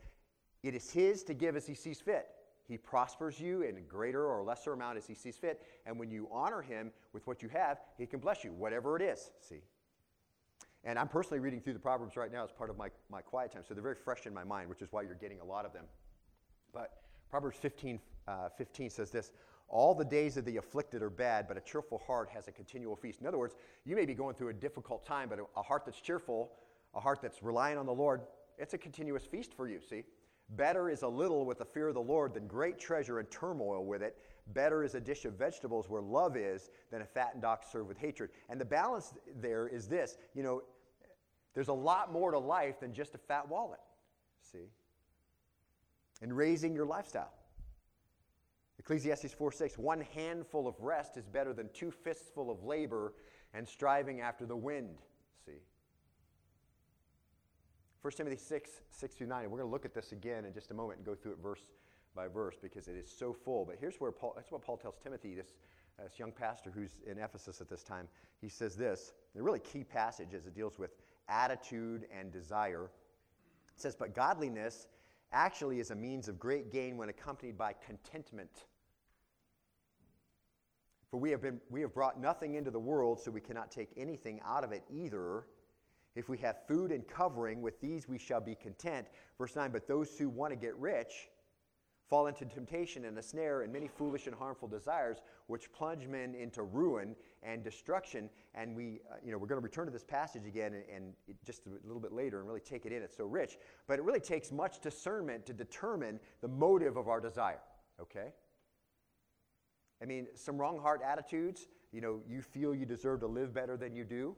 It 0.63 0.75
is 0.75 0.91
His 0.91 1.23
to 1.25 1.35
give 1.35 1.57
as 1.57 1.67
He 1.67 1.75
sees 1.75 2.01
fit. 2.01 2.27
He 2.69 2.77
prospers 2.77 3.39
you 3.39 3.63
in 3.63 3.77
a 3.77 3.81
greater 3.81 4.27
or 4.27 4.43
lesser 4.43 4.73
amount 4.73 4.99
as 4.99 5.07
He 5.07 5.15
sees 5.15 5.37
fit. 5.37 5.63
And 5.87 5.99
when 5.99 6.11
you 6.11 6.29
honor 6.33 6.63
Him 6.63 6.91
with 7.13 7.27
what 7.27 7.43
you 7.43 7.49
have, 7.51 7.79
He 7.99 8.07
can 8.07 8.21
bless 8.21 8.45
you, 8.45 8.53
whatever 8.53 8.97
it 8.97 9.03
is. 9.03 9.31
See? 9.41 9.63
And 10.85 10.99
I'm 10.99 11.09
personally 11.09 11.41
reading 11.41 11.61
through 11.61 11.73
the 11.73 11.81
Proverbs 11.81 12.17
right 12.17 12.31
now 12.31 12.45
as 12.45 12.53
part 12.53 12.71
of 12.71 12.77
my, 12.77 12.89
my 13.11 13.21
quiet 13.21 13.53
time, 13.53 13.63
so 13.67 13.75
they're 13.75 13.83
very 13.83 13.97
fresh 13.97 14.27
in 14.27 14.33
my 14.33 14.45
mind, 14.45 14.69
which 14.69 14.83
is 14.83 14.89
why 14.93 15.03
you're 15.03 15.15
getting 15.15 15.41
a 15.41 15.45
lot 15.45 15.65
of 15.65 15.73
them. 15.73 15.85
But 16.73 17.03
Proverbs 17.31 17.57
15, 17.61 17.99
uh, 18.29 18.49
15 18.57 18.91
says 18.91 19.11
this 19.11 19.33
all 19.69 19.95
the 19.95 20.05
days 20.05 20.37
of 20.37 20.45
the 20.45 20.59
afflicted 20.59 21.03
are 21.03 21.11
bad, 21.11 21.49
but 21.49 21.57
a 21.57 21.61
cheerful 21.61 21.99
heart 21.99 22.29
has 22.31 22.47
a 22.47 22.53
continual 22.53 22.95
feast. 22.95 23.21
In 23.21 23.27
other 23.27 23.39
words, 23.39 23.57
you 23.85 23.97
may 23.97 24.07
be 24.07 24.15
going 24.15 24.37
through 24.37 24.51
a 24.51 24.55
difficult 24.55 25.05
time, 25.05 25.29
but 25.29 25.41
a 25.57 25.63
heart 25.63 25.83
that's 25.85 26.01
cheerful, 26.01 26.53
a 26.95 27.01
heart 27.01 27.21
that's 27.21 27.43
relying 27.43 27.77
on 27.77 27.87
the 27.87 27.93
Lord, 27.93 28.23
it's 28.59 28.75
a 28.75 28.79
continuous 28.79 29.25
feast 29.25 29.53
for 29.55 29.69
you, 29.69 29.81
see? 29.81 30.05
Better 30.51 30.89
is 30.89 31.03
a 31.03 31.09
little 31.09 31.45
with 31.45 31.59
the 31.59 31.65
fear 31.65 31.89
of 31.89 31.95
the 31.95 32.01
Lord 32.01 32.35
than 32.35 32.47
great 32.47 32.79
treasure 32.79 33.19
and 33.19 33.31
turmoil 33.31 33.85
with 33.85 34.03
it. 34.03 34.17
Better 34.49 34.85
is 34.85 34.95
a 34.95 35.01
dish 35.01 35.25
of 35.25 35.35
vegetables 35.35 35.89
where 35.89 36.01
love 36.01 36.37
is 36.37 36.71
than 36.93 37.03
a 37.03 37.05
fattened 37.05 37.45
ox 37.45 37.67
served 37.73 37.89
with 37.89 37.99
hatred. 37.99 38.31
And 38.49 38.61
the 38.61 38.65
balance 38.65 39.15
there 39.41 39.67
is 39.67 39.89
this 39.89 40.17
you 40.35 40.43
know, 40.43 40.63
there's 41.55 41.69
a 41.69 41.73
lot 41.73 42.13
more 42.13 42.31
to 42.31 42.39
life 42.39 42.81
than 42.81 42.93
just 42.93 43.15
a 43.15 43.19
fat 43.19 43.49
wallet, 43.49 43.81
see? 44.53 44.69
And 46.23 46.37
raising 46.37 46.75
your 46.75 46.87
lifestyle. 46.87 47.33
Ecclesiastes 48.79 49.33
4 49.33 49.51
6, 49.51 49.79
one 49.79 50.03
handful 50.15 50.69
of 50.69 50.75
rest 50.81 51.17
is 51.17 51.27
better 51.27 51.53
than 51.53 51.69
two 51.73 51.91
fistful 51.91 52.51
of 52.51 52.63
labor 52.63 53.15
and 53.53 53.67
striving 53.67 54.21
after 54.21 54.47
the 54.47 54.57
wind. 54.57 54.99
See? 58.11 58.23
1 58.23 58.27
Timothy 58.29 58.37
6, 58.37 58.71
6 58.91 59.15
through 59.15 59.27
9. 59.27 59.43
And 59.43 59.53
we're 59.53 59.59
going 59.59 59.69
to 59.69 59.73
look 59.73 59.85
at 59.85 59.95
this 59.95 60.13
again 60.13 60.45
in 60.45 60.53
just 60.53 60.71
a 60.71 60.75
moment 60.75 60.99
and 60.99 61.07
go 61.07 61.15
through 61.15 61.33
it 61.33 61.39
verse 61.43 61.63
by 62.15 62.29
verse 62.29 62.57
because 62.61 62.89
it 62.89 62.97
is 62.97 63.11
so 63.11 63.33
full. 63.33 63.65
But 63.65 63.77
here's 63.81 63.97
where 63.97 64.13
Paul, 64.13 64.33
that's 64.37 64.51
what 64.51 64.63
Paul 64.63 64.77
tells 64.77 64.97
Timothy, 65.03 65.35
this, 65.35 65.55
this 66.03 66.19
young 66.19 66.33
pastor 66.33 66.71
who's 66.71 67.01
in 67.07 67.19
Ephesus 67.19 67.61
at 67.61 67.69
this 67.69 67.83
time. 67.83 68.09
He 68.41 68.49
says 68.49 68.77
this, 68.77 69.13
a 69.37 69.43
really 69.43 69.59
key 69.59 69.85
passage 69.85 70.35
as 70.35 70.47
it 70.47 70.55
deals 70.55 70.79
with 70.79 70.91
attitude 71.29 72.07
and 72.17 72.33
desire. 72.33 72.91
It 73.75 73.81
says, 73.81 73.97
But 73.97 74.15
godliness 74.15 74.89
actually 75.33 75.81
is 75.81 75.91
a 75.91 75.95
means 75.95 76.29
of 76.29 76.39
great 76.39 76.73
gain 76.73 76.97
when 76.97 77.09
accompanied 77.09 77.59
by 77.59 77.75
contentment. 77.85 78.67
For 81.11 81.19
we 81.19 81.31
have, 81.31 81.43
been, 81.43 81.61
we 81.71 81.81
have 81.83 81.95
brought 81.95 82.21
nothing 82.21 82.55
into 82.55 82.71
the 82.71 82.81
world, 82.81 83.21
so 83.21 83.31
we 83.31 83.41
cannot 83.41 83.71
take 83.71 83.91
anything 83.97 84.41
out 84.45 84.65
of 84.65 84.73
it 84.73 84.83
either. 84.91 85.45
If 86.17 86.29
we 86.29 86.39
have 86.39 86.67
food 86.67 86.91
and 86.91 87.07
covering, 87.07 87.63
with 87.63 87.81
these 87.81 88.09
we 88.09 88.19
shall 88.19 88.41
be 88.41 88.55
content. 88.55 89.07
Verse 89.39 89.55
9, 89.55 89.71
but 89.71 89.87
those 89.87 90.17
who 90.19 90.29
want 90.29 90.51
to 90.51 90.57
get 90.57 90.75
rich 90.77 91.29
fall 92.09 92.27
into 92.29 92.45
temptation 92.45 93.05
and 93.05 93.19
a 93.19 93.23
snare 93.23 93.63
and 93.63 93.73
many 93.73 93.89
foolish 93.89 94.27
and 94.27 94.35
harmful 94.35 94.69
desires, 94.69 95.19
which 95.49 95.71
plunge 95.73 96.07
men 96.07 96.35
into 96.35 96.63
ruin 96.63 97.17
and 97.43 97.63
destruction. 97.63 98.31
And 98.55 98.77
we, 98.77 99.01
uh, 99.11 99.17
you 99.25 99.33
know, 99.33 99.39
we're 99.39 99.49
going 99.49 99.61
to 99.61 99.65
return 99.65 99.87
to 99.87 99.93
this 99.93 100.05
passage 100.05 100.47
again 100.47 100.75
and, 100.75 100.85
and 100.95 101.15
just 101.45 101.67
a 101.67 101.71
little 101.87 102.01
bit 102.01 102.13
later 102.13 102.39
and 102.39 102.49
really 102.49 102.61
take 102.61 102.87
it 102.87 102.93
in. 102.93 103.03
It's 103.03 103.17
so 103.17 103.27
rich. 103.27 103.59
But 103.87 103.99
it 103.99 104.05
really 104.05 104.21
takes 104.21 104.53
much 104.53 104.81
discernment 104.81 105.47
to 105.47 105.53
determine 105.53 106.21
the 106.41 106.49
motive 106.49 106.97
of 106.97 107.09
our 107.09 107.21
desire, 107.21 107.61
okay? 108.01 108.33
I 110.01 110.05
mean, 110.05 110.29
some 110.35 110.59
wrong 110.59 110.79
heart 110.79 111.01
attitudes, 111.05 111.67
you 111.93 112.01
know, 112.01 112.21
you 112.29 112.41
feel 112.41 112.75
you 112.75 112.87
deserve 112.87 113.21
to 113.21 113.27
live 113.27 113.53
better 113.53 113.77
than 113.77 113.95
you 113.95 114.05
do. 114.05 114.37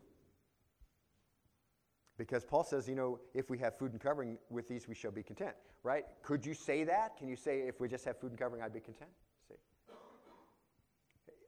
Because 2.18 2.44
Paul 2.44 2.64
says, 2.64 2.88
you 2.88 2.96
know, 2.96 3.20
if 3.33 3.48
we 3.48 3.59
have 3.59 3.78
food 3.78 3.92
and 3.92 4.00
covering, 4.00 4.38
with 4.50 4.66
these 4.68 4.88
we 4.88 4.94
shall 4.94 5.12
be 5.12 5.22
content, 5.22 5.54
right? 5.85 6.04
Could 6.22 6.44
you 6.44 6.52
say 6.52 6.83
that? 6.83 7.16
Can 7.16 7.28
you 7.28 7.37
say, 7.37 7.61
if 7.61 7.81
we 7.81 7.88
just 7.88 8.04
have 8.04 8.18
food 8.18 8.31
and 8.31 8.38
covering, 8.38 8.61
I'd 8.61 8.74
be 8.74 8.81
content? 8.81 9.11
See? 9.48 9.54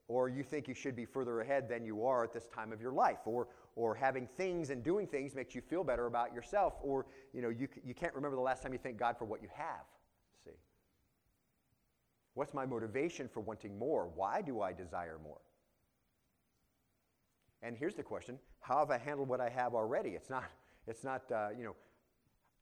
Or 0.06 0.28
you 0.28 0.44
think 0.44 0.68
you 0.68 0.74
should 0.74 0.94
be 0.94 1.04
further 1.04 1.40
ahead 1.40 1.68
than 1.68 1.84
you 1.84 2.06
are 2.06 2.22
at 2.22 2.32
this 2.32 2.46
time 2.46 2.72
of 2.72 2.80
your 2.80 2.92
life, 2.92 3.18
or, 3.24 3.48
or 3.74 3.96
having 3.96 4.28
things 4.36 4.70
and 4.70 4.84
doing 4.84 5.08
things 5.08 5.34
makes 5.34 5.56
you 5.56 5.60
feel 5.60 5.82
better 5.82 6.06
about 6.06 6.32
yourself, 6.32 6.74
or, 6.82 7.06
you 7.32 7.42
know, 7.42 7.48
you, 7.48 7.66
you 7.84 7.92
can't 7.92 8.14
remember 8.14 8.36
the 8.36 8.42
last 8.42 8.62
time 8.62 8.72
you 8.72 8.78
thank 8.78 8.96
God 8.96 9.18
for 9.18 9.24
what 9.24 9.42
you 9.42 9.48
have. 9.52 9.84
See? 10.44 10.56
What's 12.34 12.54
my 12.54 12.64
motivation 12.64 13.28
for 13.28 13.40
wanting 13.40 13.76
more? 13.76 14.08
Why 14.14 14.40
do 14.40 14.60
I 14.60 14.72
desire 14.72 15.18
more? 15.20 15.40
And 17.62 17.76
here's 17.76 17.94
the 17.94 18.02
question 18.02 18.38
How 18.60 18.78
have 18.78 18.90
I 18.90 18.98
handled 18.98 19.28
what 19.28 19.40
I 19.40 19.48
have 19.48 19.74
already? 19.74 20.10
It's 20.10 20.30
not, 20.30 20.44
it's 20.86 21.04
not 21.04 21.30
uh, 21.30 21.48
you 21.56 21.64
know, 21.64 21.76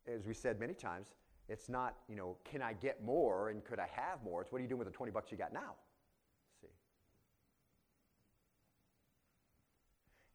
as 0.06 0.26
we 0.26 0.34
said 0.34 0.58
many 0.58 0.74
times, 0.74 1.06
it's 1.48 1.68
not, 1.68 1.96
you 2.08 2.16
know, 2.16 2.36
can 2.44 2.60
I 2.62 2.74
get 2.74 3.02
more 3.02 3.48
and 3.50 3.64
could 3.64 3.78
I 3.78 3.88
have 3.92 4.22
more? 4.22 4.42
It's 4.42 4.52
what 4.52 4.58
are 4.58 4.62
you 4.62 4.68
doing 4.68 4.80
with 4.80 4.88
the 4.88 4.94
20 4.94 5.12
bucks 5.12 5.32
you 5.32 5.38
got 5.38 5.52
now? 5.52 5.74
See? 6.60 6.68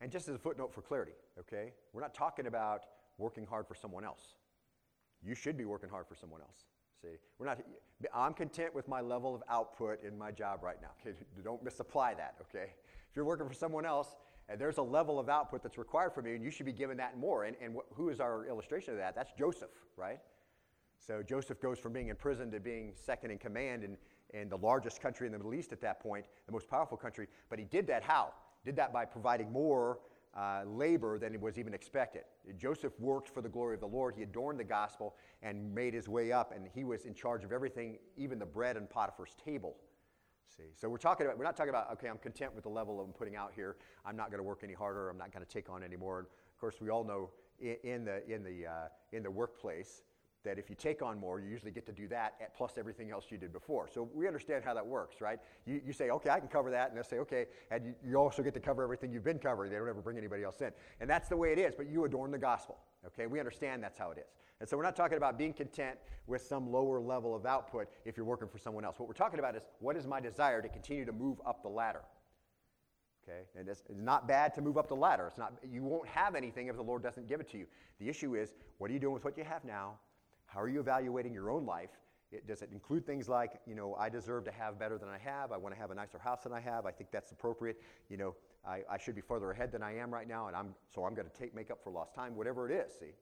And 0.02 0.12
just 0.12 0.28
as 0.28 0.36
a 0.36 0.40
footnote 0.40 0.74
for 0.74 0.82
clarity, 0.82 1.14
okay, 1.40 1.74
we're 1.94 2.02
not 2.02 2.14
talking 2.14 2.48
about 2.48 2.86
working 3.18 3.46
hard 3.46 3.68
for 3.68 3.76
someone 3.76 4.04
else. 4.04 4.36
You 5.24 5.36
should 5.36 5.58
be 5.58 5.66
working 5.66 5.90
hard 5.90 6.08
for 6.08 6.16
someone 6.16 6.42
else. 6.42 6.66
See, 7.02 7.18
we're 7.38 7.46
not. 7.46 7.60
I'm 8.14 8.34
content 8.34 8.74
with 8.74 8.88
my 8.88 9.02
level 9.02 9.36
of 9.36 9.44
output 9.50 10.04
in 10.04 10.18
my 10.18 10.32
job 10.32 10.64
right 10.64 10.82
now. 10.82 10.90
Okay, 11.02 11.16
don't 11.44 11.64
misapply 11.64 12.14
that. 12.16 12.36
Okay, 12.42 12.72
if 13.10 13.16
you're 13.16 13.26
working 13.26 13.48
for 13.48 13.54
someone 13.54 13.86
else 13.86 14.16
and 14.50 14.60
there's 14.60 14.78
a 14.78 14.84
level 14.84 15.20
of 15.20 15.30
output 15.30 15.64
that's 15.64 15.78
required 15.78 16.14
from 16.14 16.28
you, 16.28 16.36
and 16.36 16.44
you 16.44 16.52
should 16.52 16.66
be 16.66 16.74
given 16.74 16.98
that 16.98 17.14
and 17.14 17.22
more. 17.22 17.46
And, 17.46 17.56
and 17.62 17.76
wh- 17.76 17.96
who 17.96 18.10
is 18.10 18.20
our 18.20 18.46
illustration 18.46 18.94
of 18.94 19.00
that? 19.00 19.16
That's 19.16 19.32
Joseph, 19.38 19.72
right? 19.98 20.20
So 21.00 21.22
Joseph 21.22 21.62
goes 21.62 21.80
from 21.80 21.94
being 21.94 22.10
in 22.10 22.16
prison 22.16 22.52
to 22.52 22.60
being 22.60 22.94
second 22.96 23.32
in 23.32 23.38
command 23.38 23.84
in, 23.84 23.98
in 24.34 24.50
the 24.50 24.58
largest 24.58 25.02
country 25.02 25.28
in 25.28 25.34
the 25.34 25.38
Middle 25.38 25.54
East 25.54 25.72
at 25.72 25.82
that 25.82 26.00
point, 26.00 26.26
the 26.46 26.52
most 26.52 26.70
powerful 26.70 26.98
country. 26.98 27.28
But 27.50 27.60
he 27.60 27.66
did 27.66 27.88
that 27.88 28.04
how? 28.04 28.34
Did 28.66 28.76
that 28.78 28.94
by 28.94 29.06
providing 29.06 29.52
more 29.52 30.00
uh, 30.36 30.64
labor 30.66 31.20
than 31.20 31.40
was 31.40 31.58
even 31.58 31.74
expected. 31.74 32.24
Joseph 32.58 32.94
worked 33.00 33.30
for 33.30 33.42
the 33.42 33.50
glory 33.50 33.76
of 33.76 33.82
the 33.82 33.88
Lord. 33.88 34.16
He 34.16 34.24
adorned 34.24 34.60
the 34.60 34.64
gospel 34.64 35.16
and 35.42 35.74
made 35.74 35.94
his 35.94 36.08
way 36.08 36.32
up, 36.32 36.54
and 36.56 36.68
he 36.74 36.84
was 36.84 37.06
in 37.06 37.14
charge 37.14 37.44
of 37.44 37.52
everything, 37.52 37.98
even 38.18 38.40
the 38.40 38.46
bread 38.46 38.78
and 38.78 38.90
Potiphar's 38.90 39.36
table. 39.44 39.76
See, 40.50 40.64
so 40.76 40.88
we're 40.88 40.98
talking 40.98 41.26
about, 41.26 41.38
we're 41.38 41.46
not 41.46 41.58
talking 41.58 41.70
about, 41.70 41.92
okay, 41.94 42.08
I'm 42.08 42.18
content 42.18 42.54
with 42.54 42.64
the 42.64 42.70
level 42.70 43.00
I'm 43.00 43.12
putting 43.12 43.36
out 43.36 43.54
here. 43.56 43.76
I'm 44.06 44.16
not 44.16 44.30
going 44.30 44.40
to 44.40 44.44
work 44.44 44.60
any 44.64 44.74
harder. 44.74 45.10
I'm 45.10 45.18
not 45.18 45.32
going 45.32 45.46
to 45.46 45.52
take 45.52 45.70
on 45.70 45.84
any 45.84 45.96
more. 45.96 46.20
And 46.20 46.28
of 46.28 46.60
course, 46.60 46.76
we 46.80 46.90
all 46.90 47.04
know 47.04 47.32
in, 47.60 47.78
in 47.84 48.06
the, 48.06 48.28
in, 48.32 48.44
the, 48.44 48.68
uh, 48.68 48.88
in 49.12 49.24
the 49.24 49.32
workplace 49.32 50.04
that 50.44 50.60
if 50.60 50.70
you 50.70 50.76
take 50.76 51.02
on 51.02 51.18
more, 51.20 51.40
you 51.40 51.50
usually 51.50 51.72
get 51.72 51.86
to 51.86 51.92
do 51.92 52.08
that 52.10 52.34
at 52.42 52.56
plus 52.56 52.78
everything 52.78 53.12
else 53.12 53.28
you 53.30 53.38
did 53.38 53.54
before. 53.54 53.88
So 53.88 54.10
we 54.14 54.28
understand 54.28 54.64
how 54.64 54.74
that 54.74 54.86
works, 54.86 55.22
right? 55.22 55.40
You, 55.66 55.82
you 55.86 55.94
say, 55.94 56.10
okay, 56.10 56.30
I 56.30 56.40
can 56.40 56.50
cover 56.50 56.70
that, 56.72 56.90
and 56.90 56.98
they'll 56.98 57.04
say, 57.04 57.20
okay, 57.20 57.46
and 57.72 57.86
you, 57.86 57.96
you 58.06 58.16
also 58.18 58.44
get 58.44 58.54
to 58.56 58.60
cover 58.60 58.84
everything 58.84 59.12
you've 59.12 59.24
been 59.24 59.40
covering. 59.40 59.72
They 59.72 59.78
don't 59.78 59.88
ever 59.88 60.02
bring 60.02 60.18
anybody 60.18 60.44
else 60.44 60.62
in. 60.62 60.72
And 61.00 61.10
that's 61.10 61.30
the 61.30 61.38
way 61.38 61.54
it 61.54 61.60
is, 61.60 61.74
but 61.76 61.88
you 61.88 62.04
adorn 62.04 62.32
the 62.32 62.38
gospel, 62.38 62.78
okay? 63.08 63.26
We 63.26 63.40
understand 63.40 63.82
that's 63.82 63.98
how 63.98 64.12
it 64.12 64.18
is. 64.18 64.34
And 64.60 64.70
so 64.70 64.78
we're 64.78 64.84
not 64.84 64.96
talking 64.96 65.18
about 65.18 65.38
being 65.38 65.54
content 65.54 65.98
with 66.28 66.42
some 66.42 66.72
lower 66.72 67.00
level 67.00 67.36
of 67.36 67.46
output 67.46 67.88
if 68.06 68.16
you're 68.16 68.26
working 68.26 68.48
for 68.48 68.58
someone 68.58 68.86
else. 68.86 69.00
What 69.00 69.08
we're 69.08 69.14
talking 69.14 69.40
about 69.40 69.56
is 69.56 69.64
what 69.80 69.98
is 69.98 70.08
my 70.08 70.20
desire 70.20 70.62
to 70.62 70.70
continue 70.70 71.06
to 71.06 71.12
move 71.12 71.42
up 71.46 71.64
the 71.64 71.70
ladder? 71.70 72.02
Okay? 73.24 73.42
And 73.58 73.68
it's, 73.68 73.84
it's, 73.90 74.00
not 74.00 74.28
bad 74.28 74.54
to 74.56 74.62
move 74.62 74.78
up 74.78 74.88
the 74.88 74.96
ladder. 74.96 75.28
It's 75.28 75.38
not, 75.38 75.54
you 75.70 75.84
won't 75.84 76.08
have 76.08 76.36
anything 76.36 76.68
if 76.68 76.76
the 76.76 76.82
Lord 76.82 77.04
doesn't 77.04 77.28
give 77.28 77.40
it 77.40 77.50
to 77.52 77.58
you. 77.58 77.66
The 78.00 78.10
issue 78.10 78.36
is, 78.36 78.54
what 78.78 78.90
are 78.90 78.94
you 78.94 79.00
doing 79.00 79.14
with 79.14 79.24
what 79.24 79.38
you 79.38 79.44
have 79.44 79.64
now? 79.64 79.94
How 80.46 80.62
are 80.62 80.70
you 80.70 80.80
evaluating 80.80 81.34
your 81.34 81.50
own 81.50 81.66
life? 81.66 81.90
It, 82.32 82.48
does 82.48 82.62
it 82.62 82.70
include 82.72 83.06
things 83.06 83.30
like, 83.30 83.60
you 83.68 83.76
know, 83.76 83.96
I 83.96 84.10
deserve 84.10 84.44
to 84.46 84.52
have 84.52 84.80
better 84.80 84.98
than 84.98 85.08
I 85.08 85.20
have. 85.20 85.52
I 85.52 85.58
want 85.58 85.74
to 85.76 85.80
have 85.80 85.92
a 85.92 85.96
nicer 85.96 86.18
house 86.18 86.44
than 86.44 86.52
I 86.52 86.60
have. 86.60 86.86
I 86.86 86.92
think 86.92 87.12
that's 87.12 87.32
appropriate. 87.32 87.80
You 88.10 88.18
know, 88.18 88.36
I, 88.68 88.82
I 88.90 88.98
should 88.98 89.16
be 89.16 89.22
further 89.22 89.52
ahead 89.52 89.72
than 89.72 89.84
I 89.84 89.98
am 89.98 90.12
right 90.12 90.28
now, 90.28 90.48
and 90.48 90.56
I'm, 90.56 90.74
so 90.94 91.06
I'm 91.06 91.14
going 91.14 91.28
to 91.28 91.34
take, 91.34 91.54
make 91.54 91.70
up 91.70 91.84
for 91.84 91.92
lost 91.92 92.16
time, 92.16 92.36
whatever 92.36 92.70
it 92.70 92.74
is, 92.74 92.94
see? 93.00 93.14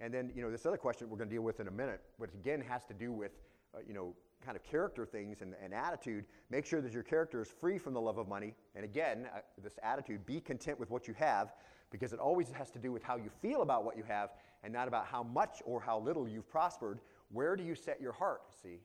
And 0.00 0.12
then, 0.12 0.32
you 0.34 0.42
know, 0.42 0.50
this 0.50 0.66
other 0.66 0.76
question 0.76 1.08
we're 1.08 1.16
going 1.16 1.28
to 1.28 1.34
deal 1.34 1.42
with 1.42 1.60
in 1.60 1.68
a 1.68 1.72
minute, 1.72 2.00
which 2.18 2.34
again 2.34 2.60
has 2.60 2.84
to 2.86 2.94
do 2.94 3.12
with, 3.12 3.32
uh, 3.74 3.78
you 3.86 3.94
know, 3.94 4.14
kind 4.44 4.56
of 4.56 4.62
character 4.62 5.06
things 5.06 5.40
and, 5.40 5.54
and, 5.62 5.72
attitude. 5.72 6.24
Make 6.50 6.66
sure 6.66 6.80
that 6.82 6.92
your 6.92 7.02
character 7.02 7.40
is 7.40 7.48
free 7.48 7.78
from 7.78 7.94
the 7.94 8.00
love 8.00 8.18
of 8.18 8.28
money. 8.28 8.54
And 8.74 8.84
again, 8.84 9.26
uh, 9.34 9.40
this 9.62 9.78
attitude, 9.82 10.26
be 10.26 10.40
content 10.40 10.78
with 10.78 10.90
what 10.90 11.08
you 11.08 11.14
have, 11.14 11.54
because 11.90 12.12
it 12.12 12.18
always 12.18 12.50
has 12.50 12.70
to 12.72 12.78
do 12.78 12.92
with 12.92 13.02
how 13.02 13.16
you 13.16 13.30
feel 13.40 13.62
about 13.62 13.84
what 13.84 13.96
you 13.96 14.02
have 14.06 14.30
and 14.62 14.72
not 14.72 14.88
about 14.88 15.06
how 15.06 15.22
much 15.22 15.62
or 15.64 15.80
how 15.80 15.98
little 15.98 16.28
you've 16.28 16.48
prospered. 16.48 16.98
Where 17.32 17.56
do 17.56 17.62
you 17.62 17.74
set 17.74 18.00
your 18.00 18.12
heart? 18.12 18.42
See? 18.62 18.80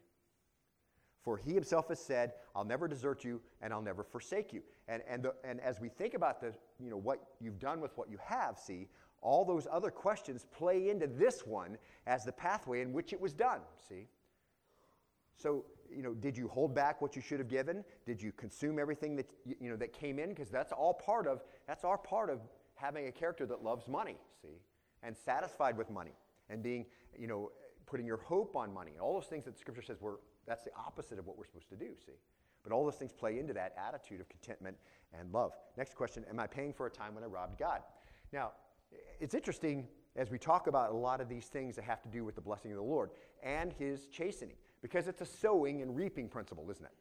For 1.24 1.38
he 1.38 1.54
himself 1.54 1.90
has 1.90 2.00
said, 2.00 2.34
I'll 2.56 2.64
never 2.64 2.88
desert 2.88 3.26
you 3.26 3.42
and 3.62 3.74
I'll 3.74 3.82
never 3.82 4.04
forsake 4.04 4.54
you. 4.54 4.62
And, 4.88 5.04
and, 5.08 5.24
the, 5.24 5.34
and 5.44 5.60
as 5.60 5.80
we 5.80 5.90
think 5.90 6.14
about 6.14 6.40
the, 6.40 6.54
you 6.80 6.90
know, 6.90 6.98
what 6.98 7.20
you've 7.42 7.60
done 7.60 7.82
with 7.82 7.98
what 7.98 8.10
you 8.10 8.18
have, 8.24 8.58
see, 8.58 8.88
all 9.22 9.46
those 9.46 9.68
other 9.72 9.92
questions 9.92 10.46
play 10.52 10.90
into 10.90 11.08
this 11.08 11.46
one 11.46 11.78
as 12.08 12.24
the 12.24 12.32
pathway 12.32 12.82
in 12.82 12.94
which 12.94 13.14
it 13.14 13.20
was 13.20 13.34
done, 13.34 13.60
see? 13.88 14.08
So, 15.36 15.66
you 15.90 16.04
know, 16.04 16.14
did 16.14 16.38
you 16.38 16.48
hold 16.48 16.76
back 16.76 17.02
what 17.02 17.16
you 17.16 17.22
should 17.22 17.40
have 17.40 17.48
given? 17.48 17.84
Did 18.06 18.22
you 18.22 18.32
consume 18.32 18.78
everything 18.80 19.16
that, 19.16 19.30
you 19.46 19.70
know, 19.70 19.78
that 19.78 19.94
came 19.94 20.20
in? 20.20 20.30
Because 20.30 20.50
that's 20.50 20.72
all 20.72 20.94
part 20.94 21.28
of, 21.28 21.42
that's 21.68 21.84
our 21.84 21.98
part 21.98 22.30
of 22.30 22.42
having 22.76 23.08
a 23.08 23.12
character 23.12 23.46
that 23.46 23.64
loves 23.64 23.88
money, 23.88 24.18
see? 24.42 24.62
And 25.02 25.16
satisfied 25.16 25.78
with 25.78 25.90
money 25.90 26.14
and 26.50 26.62
being, 26.62 26.86
you 27.18 27.28
know, 27.28 27.52
putting 27.86 28.06
your 28.06 28.18
hope 28.18 28.56
on 28.56 28.74
money. 28.74 28.92
All 29.02 29.14
those 29.14 29.28
things 29.28 29.46
that 29.46 29.58
scripture 29.58 29.82
says 29.82 29.98
we're, 30.00 30.18
that's 30.46 30.64
the 30.64 30.72
opposite 30.78 31.20
of 31.20 31.26
what 31.26 31.38
we're 31.38 31.46
supposed 31.46 31.70
to 31.70 31.76
do, 31.76 31.92
see? 32.06 32.14
But 32.64 32.74
all 32.74 32.84
those 32.84 32.96
things 32.96 33.14
play 33.14 33.40
into 33.40 33.54
that 33.54 33.74
attitude 33.78 34.20
of 34.20 34.30
contentment 34.30 34.78
and 35.18 35.32
love. 35.32 35.54
Next 35.78 35.96
question 35.96 36.26
Am 36.30 36.40
I 36.40 36.48
paying 36.48 36.74
for 36.74 36.86
a 36.86 36.90
time 36.90 37.16
when 37.16 37.24
I 37.24 37.28
robbed 37.28 37.58
God? 37.58 37.82
Now, 38.34 38.52
it's 39.20 39.34
interesting 39.34 39.88
as 40.16 40.30
we 40.30 40.38
talk 40.38 40.68
about 40.68 40.92
a 40.92 40.96
lot 40.96 41.22
of 41.22 41.30
these 41.30 41.46
things 41.46 41.76
that 41.76 41.86
have 41.86 42.02
to 42.02 42.10
do 42.10 42.24
with 42.24 42.36
the 42.36 42.42
blessing 42.42 42.72
of 42.72 42.78
the 42.78 42.84
Lord 42.84 43.12
and 43.44 43.74
his 43.74 44.08
chastening, 44.08 44.56
because 44.82 45.08
it's 45.08 45.22
a 45.22 45.26
sowing 45.26 45.82
and 45.82 45.96
reaping 45.96 46.28
principle, 46.28 46.70
isn't 46.70 46.86
it? 46.86 46.92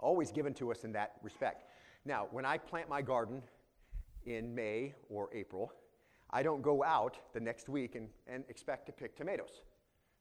Always 0.00 0.30
given 0.30 0.54
to 0.54 0.70
us 0.70 0.84
in 0.84 0.92
that 0.92 1.12
respect. 1.22 1.64
Now, 2.04 2.28
when 2.30 2.44
I 2.44 2.58
plant 2.58 2.88
my 2.88 3.02
garden 3.02 3.42
in 4.26 4.54
May 4.54 4.94
or 5.08 5.28
April, 5.32 5.72
I 6.30 6.42
don't 6.42 6.62
go 6.62 6.84
out 6.84 7.18
the 7.32 7.40
next 7.40 7.68
week 7.68 7.94
and, 7.94 8.08
and 8.26 8.44
expect 8.48 8.86
to 8.86 8.92
pick 8.92 9.16
tomatoes. 9.16 9.62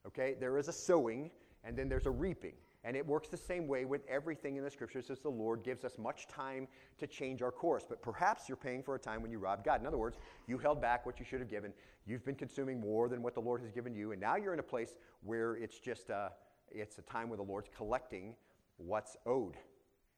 Okay? 0.06 0.36
There 0.40 0.58
is 0.58 0.68
a 0.68 0.74
sowing 0.74 1.30
and 1.64 1.78
then 1.78 1.90
there's 1.90 2.06
a 2.06 2.12
reaping. 2.12 2.54
And 2.88 2.96
it 2.96 3.06
works 3.06 3.28
the 3.28 3.36
same 3.36 3.68
way 3.68 3.84
with 3.84 4.08
everything 4.08 4.56
in 4.56 4.64
the 4.64 4.72
scriptures 4.72 5.10
as 5.10 5.20
the 5.20 5.30
Lord 5.30 5.62
gives 5.62 5.84
us 5.84 5.98
much 5.98 6.26
time 6.26 6.70
to 7.00 7.06
change 7.06 7.42
our 7.42 7.52
course. 7.52 7.86
But 7.88 8.02
perhaps 8.02 8.48
you're 8.48 8.56
paying 8.56 8.82
for 8.82 8.96
a 8.96 9.00
time 9.00 9.22
when 9.22 9.30
you 9.30 9.40
robbed 9.40 9.66
God. 9.66 9.82
In 9.82 9.86
other 9.86 9.98
words, 9.98 10.18
you 10.48 10.58
held 10.58 10.82
back 10.82 11.06
what 11.06 11.20
you 11.20 11.26
should 11.26 11.42
have 11.42 11.50
given. 11.50 11.74
You've 12.06 12.24
been 12.24 12.34
consuming 12.34 12.80
more 12.80 13.10
than 13.10 13.22
what 13.22 13.34
the 13.34 13.42
Lord 13.42 13.60
has 13.60 13.72
given 13.72 13.94
you. 13.94 14.14
And 14.14 14.22
now 14.22 14.38
you're 14.38 14.54
in 14.54 14.60
a 14.60 14.64
place 14.64 14.96
where 15.22 15.58
it's 15.58 15.80
just 15.80 16.10
a, 16.10 16.32
it's 16.72 16.98
a 16.98 17.02
time 17.02 17.28
where 17.28 17.36
the 17.36 17.44
Lord's 17.44 17.68
collecting 17.76 18.36
what's 18.78 19.18
owed. 19.26 19.58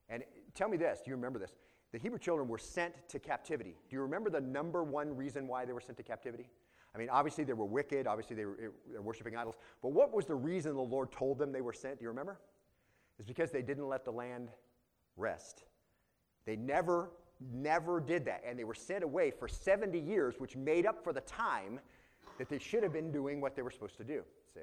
And 0.08 0.24
tell 0.54 0.70
me 0.70 0.78
this 0.78 1.00
do 1.04 1.10
you 1.10 1.16
remember 1.16 1.40
this? 1.40 1.56
The 1.92 1.98
Hebrew 1.98 2.20
children 2.20 2.48
were 2.48 2.60
sent 2.60 2.94
to 3.10 3.18
captivity. 3.18 3.78
Do 3.90 3.96
you 3.96 4.04
remember 4.04 4.30
the 4.30 4.42
number 4.42 4.84
one 4.84 5.18
reason 5.18 5.48
why 5.48 5.66
they 5.66 5.74
were 5.74 5.82
sent 5.82 5.98
to 5.98 6.04
captivity? 6.04 6.46
I 6.94 7.00
mean, 7.00 7.10
obviously 7.10 7.44
they 7.46 7.54
were 7.54 7.66
wicked, 7.66 8.06
obviously 8.06 8.36
they 8.36 8.46
were, 8.46 8.58
they 8.88 8.98
were 8.98 9.02
worshiping 9.02 9.36
idols. 9.36 9.56
But 9.82 9.90
what 9.90 10.14
was 10.14 10.28
the 10.28 10.36
reason 10.36 10.76
the 10.76 10.82
Lord 10.82 11.12
told 11.12 11.40
them 11.40 11.52
they 11.52 11.62
were 11.62 11.74
sent? 11.74 11.98
Do 11.98 12.04
you 12.04 12.10
remember? 12.10 12.40
It's 13.20 13.28
because 13.28 13.52
they 13.52 13.62
didn't 13.62 13.88
let 13.88 14.06
the 14.06 14.12
land 14.12 14.50
rest. 15.18 15.66
They 16.46 16.56
never, 16.56 17.12
never 17.54 18.00
did 18.00 18.26
that. 18.26 18.42
And 18.48 18.58
they 18.58 18.64
were 18.64 18.74
sent 18.74 19.04
away 19.04 19.30
for 19.30 19.48
70 19.48 20.00
years, 20.00 20.36
which 20.40 20.56
made 20.56 20.86
up 20.86 21.04
for 21.04 21.14
the 21.14 21.22
time 21.22 21.80
that 22.38 22.50
they 22.50 22.58
should 22.58 22.82
have 22.82 22.94
been 22.94 23.12
doing 23.12 23.42
what 23.42 23.56
they 23.56 23.62
were 23.62 23.72
supposed 23.72 23.98
to 23.98 24.04
do. 24.04 24.24
See? 24.54 24.62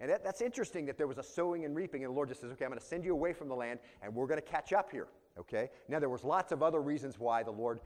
And 0.00 0.08
that, 0.10 0.22
that's 0.22 0.40
interesting 0.40 0.86
that 0.86 0.96
there 0.96 1.08
was 1.08 1.18
a 1.18 1.22
sowing 1.22 1.64
and 1.64 1.74
reaping, 1.74 2.04
and 2.04 2.12
the 2.12 2.14
Lord 2.14 2.28
just 2.28 2.40
says, 2.40 2.52
okay, 2.52 2.64
I'm 2.64 2.70
going 2.70 2.80
to 2.80 2.86
send 2.86 3.04
you 3.04 3.12
away 3.12 3.32
from 3.32 3.48
the 3.48 3.56
land, 3.56 3.80
and 4.00 4.14
we're 4.14 4.28
going 4.28 4.40
to 4.40 4.46
catch 4.46 4.72
up 4.72 4.92
here. 4.92 5.08
Okay? 5.38 5.70
Now, 5.88 5.98
there 5.98 6.08
was 6.08 6.22
lots 6.22 6.52
of 6.52 6.62
other 6.62 6.80
reasons 6.80 7.18
why 7.18 7.42
the 7.42 7.50
Lord 7.50 7.80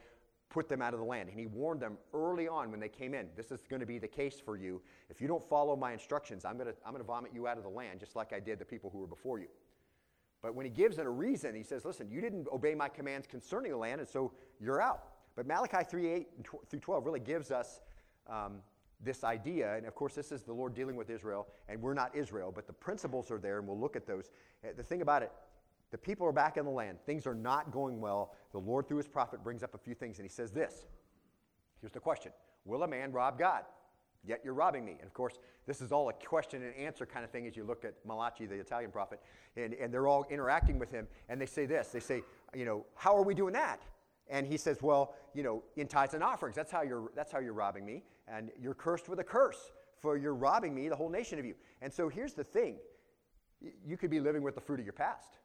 put 0.52 0.68
them 0.68 0.82
out 0.82 0.92
of 0.92 1.00
the 1.00 1.06
land. 1.06 1.30
And 1.30 1.38
he 1.38 1.46
warned 1.46 1.80
them 1.80 1.96
early 2.12 2.46
on 2.46 2.70
when 2.70 2.78
they 2.78 2.88
came 2.88 3.14
in 3.14 3.28
this 3.36 3.50
is 3.50 3.62
going 3.68 3.80
to 3.80 3.86
be 3.86 3.98
the 3.98 4.06
case 4.06 4.38
for 4.38 4.56
you. 4.56 4.82
If 5.08 5.20
you 5.20 5.26
don't 5.26 5.42
follow 5.42 5.74
my 5.74 5.92
instructions, 5.92 6.44
I'm 6.44 6.58
going 6.58 6.68
to, 6.68 6.74
I'm 6.84 6.92
going 6.92 7.02
to 7.02 7.06
vomit 7.06 7.32
you 7.34 7.48
out 7.48 7.56
of 7.56 7.62
the 7.62 7.70
land, 7.70 8.00
just 8.00 8.14
like 8.14 8.32
I 8.34 8.38
did 8.38 8.58
the 8.58 8.64
people 8.64 8.90
who 8.90 8.98
were 8.98 9.06
before 9.06 9.38
you. 9.38 9.48
But 10.42 10.54
when 10.54 10.66
he 10.66 10.70
gives 10.70 10.98
it 10.98 11.06
a 11.06 11.10
reason, 11.10 11.54
he 11.54 11.62
says, 11.62 11.84
listen, 11.84 12.10
you 12.10 12.20
didn't 12.20 12.48
obey 12.52 12.74
my 12.74 12.88
commands 12.88 13.26
concerning 13.26 13.70
the 13.70 13.78
land, 13.78 14.00
and 14.00 14.08
so 14.08 14.32
you're 14.60 14.82
out. 14.82 15.04
But 15.36 15.46
Malachi 15.46 15.84
3 15.88 16.08
8 16.10 16.28
through 16.68 16.80
12 16.80 17.06
really 17.06 17.20
gives 17.20 17.50
us 17.50 17.80
um, 18.28 18.58
this 19.02 19.24
idea. 19.24 19.74
And 19.76 19.86
of 19.86 19.94
course, 19.94 20.14
this 20.14 20.32
is 20.32 20.42
the 20.42 20.52
Lord 20.52 20.74
dealing 20.74 20.96
with 20.96 21.08
Israel, 21.08 21.46
and 21.68 21.80
we're 21.80 21.94
not 21.94 22.14
Israel, 22.14 22.52
but 22.54 22.66
the 22.66 22.72
principles 22.72 23.30
are 23.30 23.38
there, 23.38 23.58
and 23.58 23.66
we'll 23.66 23.80
look 23.80 23.96
at 23.96 24.06
those. 24.06 24.30
Uh, 24.62 24.68
the 24.76 24.82
thing 24.82 25.00
about 25.00 25.22
it, 25.22 25.32
the 25.92 25.98
people 25.98 26.26
are 26.26 26.32
back 26.32 26.56
in 26.56 26.64
the 26.64 26.70
land. 26.70 26.98
Things 27.06 27.26
are 27.26 27.34
not 27.34 27.70
going 27.70 28.00
well. 28.00 28.34
The 28.50 28.58
Lord, 28.58 28.88
through 28.88 28.96
his 28.96 29.06
prophet, 29.06 29.44
brings 29.44 29.62
up 29.62 29.74
a 29.74 29.78
few 29.78 29.94
things, 29.94 30.18
and 30.18 30.24
he 30.24 30.32
says 30.32 30.50
this. 30.50 30.86
Here's 31.80 31.92
the 31.92 32.00
question 32.00 32.32
Will 32.64 32.82
a 32.82 32.88
man 32.88 33.12
rob 33.12 33.38
God? 33.38 33.64
Yet 34.24 34.40
you're 34.44 34.54
robbing 34.54 34.84
me. 34.84 34.92
And 34.92 35.02
of 35.02 35.12
course, 35.12 35.38
this 35.66 35.80
is 35.80 35.90
all 35.90 36.08
a 36.08 36.12
question 36.12 36.62
and 36.62 36.74
answer 36.76 37.04
kind 37.04 37.24
of 37.24 37.30
thing 37.30 37.46
as 37.46 37.56
you 37.56 37.64
look 37.64 37.84
at 37.84 37.94
Malachi, 38.06 38.46
the 38.46 38.54
Italian 38.54 38.90
prophet, 38.90 39.20
and, 39.56 39.74
and 39.74 39.92
they're 39.92 40.06
all 40.06 40.24
interacting 40.30 40.78
with 40.78 40.90
him, 40.92 41.08
and 41.28 41.40
they 41.40 41.46
say 41.46 41.66
this. 41.66 41.88
They 41.88 42.00
say, 42.00 42.22
you 42.54 42.64
know, 42.64 42.86
how 42.94 43.16
are 43.16 43.22
we 43.22 43.34
doing 43.34 43.52
that? 43.54 43.82
And 44.28 44.46
he 44.46 44.56
says, 44.56 44.80
well, 44.80 45.14
you 45.34 45.42
know, 45.42 45.62
in 45.76 45.88
tithes 45.88 46.14
and 46.14 46.22
offerings. 46.22 46.54
That's 46.54 46.70
how 46.70 46.82
you're, 46.82 47.10
that's 47.16 47.32
how 47.32 47.40
you're 47.40 47.52
robbing 47.52 47.84
me. 47.84 48.04
And 48.28 48.50
you're 48.60 48.74
cursed 48.74 49.08
with 49.08 49.18
a 49.18 49.24
curse, 49.24 49.72
for 50.00 50.16
you're 50.16 50.34
robbing 50.34 50.74
me, 50.74 50.88
the 50.88 50.96
whole 50.96 51.10
nation 51.10 51.38
of 51.40 51.44
you. 51.44 51.54
And 51.82 51.92
so 51.92 52.08
here's 52.08 52.32
the 52.32 52.44
thing. 52.44 52.76
You 53.84 53.96
could 53.96 54.10
be 54.10 54.20
living 54.20 54.42
with 54.42 54.54
the 54.54 54.60
fruit 54.60 54.78
of 54.78 54.86
your 54.86 54.92
past. 54.92 55.38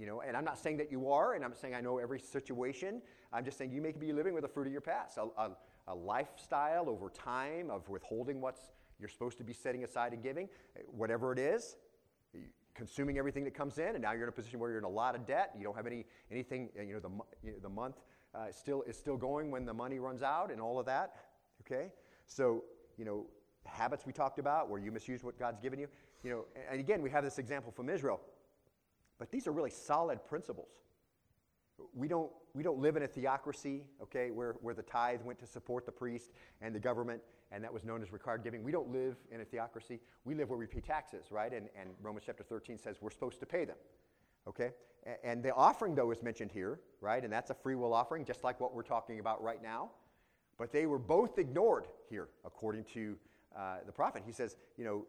You 0.00 0.06
know, 0.06 0.22
and 0.22 0.34
I'm 0.34 0.46
not 0.46 0.58
saying 0.58 0.78
that 0.78 0.90
you 0.90 1.12
are, 1.12 1.34
and 1.34 1.44
I'm 1.44 1.54
saying 1.54 1.74
I 1.74 1.82
know 1.82 1.98
every 1.98 2.18
situation. 2.18 3.02
I'm 3.34 3.44
just 3.44 3.58
saying 3.58 3.70
you 3.70 3.82
may 3.82 3.92
be 3.92 4.14
living 4.14 4.32
with 4.32 4.42
the 4.42 4.48
fruit 4.48 4.66
of 4.66 4.72
your 4.72 4.80
past, 4.80 5.18
a, 5.18 5.24
a, 5.38 5.50
a 5.88 5.94
lifestyle 5.94 6.88
over 6.88 7.10
time 7.10 7.70
of 7.70 7.86
withholding 7.86 8.40
what's 8.40 8.70
you're 8.98 9.10
supposed 9.10 9.36
to 9.38 9.44
be 9.44 9.52
setting 9.52 9.84
aside 9.84 10.14
and 10.14 10.22
giving, 10.22 10.48
whatever 10.86 11.32
it 11.32 11.38
is, 11.38 11.76
consuming 12.74 13.18
everything 13.18 13.44
that 13.44 13.54
comes 13.54 13.76
in, 13.76 13.88
and 13.88 14.00
now 14.00 14.12
you're 14.12 14.22
in 14.22 14.30
a 14.30 14.32
position 14.32 14.58
where 14.58 14.70
you're 14.70 14.78
in 14.78 14.84
a 14.84 14.88
lot 14.88 15.14
of 15.14 15.26
debt. 15.26 15.52
You 15.56 15.64
don't 15.64 15.76
have 15.76 15.86
any 15.86 16.06
anything. 16.30 16.70
You 16.74 16.94
know, 16.94 17.00
the 17.00 17.10
you 17.42 17.52
know, 17.52 17.58
the 17.62 17.68
month 17.68 17.96
uh, 18.34 18.46
still 18.50 18.82
is 18.82 18.96
still 18.96 19.18
going 19.18 19.50
when 19.50 19.66
the 19.66 19.74
money 19.74 19.98
runs 19.98 20.22
out, 20.22 20.50
and 20.50 20.62
all 20.62 20.78
of 20.78 20.86
that. 20.86 21.16
Okay, 21.60 21.92
so 22.26 22.64
you 22.96 23.04
know 23.04 23.26
habits 23.66 24.06
we 24.06 24.14
talked 24.14 24.38
about 24.38 24.70
where 24.70 24.80
you 24.80 24.90
misuse 24.90 25.22
what 25.22 25.38
God's 25.38 25.60
given 25.60 25.78
you. 25.78 25.88
You 26.22 26.30
know, 26.30 26.44
and 26.70 26.80
again 26.80 27.02
we 27.02 27.10
have 27.10 27.22
this 27.22 27.38
example 27.38 27.70
from 27.70 27.90
Israel. 27.90 28.20
But 29.20 29.30
these 29.30 29.46
are 29.46 29.52
really 29.52 29.70
solid 29.70 30.24
principles. 30.24 30.70
We 31.94 32.08
don't, 32.08 32.30
we 32.52 32.64
don't 32.64 32.80
live 32.80 32.96
in 32.96 33.04
a 33.04 33.06
theocracy, 33.06 33.84
okay, 34.02 34.32
where, 34.32 34.56
where 34.60 34.74
the 34.74 34.82
tithe 34.82 35.20
went 35.22 35.38
to 35.38 35.46
support 35.46 35.86
the 35.86 35.92
priest 35.92 36.32
and 36.60 36.74
the 36.74 36.80
government 36.80 37.22
and 37.52 37.64
that 37.64 37.72
was 37.72 37.84
known 37.84 38.02
as 38.02 38.12
required 38.12 38.44
giving. 38.44 38.62
We 38.62 38.72
don't 38.72 38.90
live 38.90 39.16
in 39.30 39.40
a 39.40 39.44
theocracy. 39.44 40.00
We 40.24 40.34
live 40.34 40.50
where 40.50 40.58
we 40.58 40.66
pay 40.66 40.80
taxes, 40.80 41.26
right? 41.30 41.52
And, 41.52 41.68
and 41.78 41.90
Romans 42.02 42.24
chapter 42.26 42.44
13 42.44 42.78
says 42.78 42.96
we're 43.00 43.10
supposed 43.10 43.40
to 43.40 43.46
pay 43.46 43.64
them, 43.64 43.76
okay? 44.46 44.70
And 45.24 45.42
the 45.42 45.54
offering, 45.54 45.94
though, 45.94 46.10
is 46.10 46.22
mentioned 46.22 46.52
here, 46.52 46.80
right? 47.00 47.22
And 47.22 47.32
that's 47.32 47.50
a 47.50 47.54
free 47.54 47.74
will 47.74 47.94
offering, 47.94 48.24
just 48.24 48.44
like 48.44 48.60
what 48.60 48.74
we're 48.74 48.82
talking 48.82 49.18
about 49.18 49.42
right 49.42 49.62
now. 49.62 49.90
But 50.58 50.72
they 50.72 50.86
were 50.86 50.98
both 50.98 51.38
ignored 51.38 51.86
here, 52.08 52.28
according 52.44 52.84
to 52.94 53.16
uh, 53.56 53.78
the 53.86 53.92
prophet. 53.92 54.22
He 54.24 54.32
says, 54.32 54.56
you 54.76 54.84
know, 54.84 55.06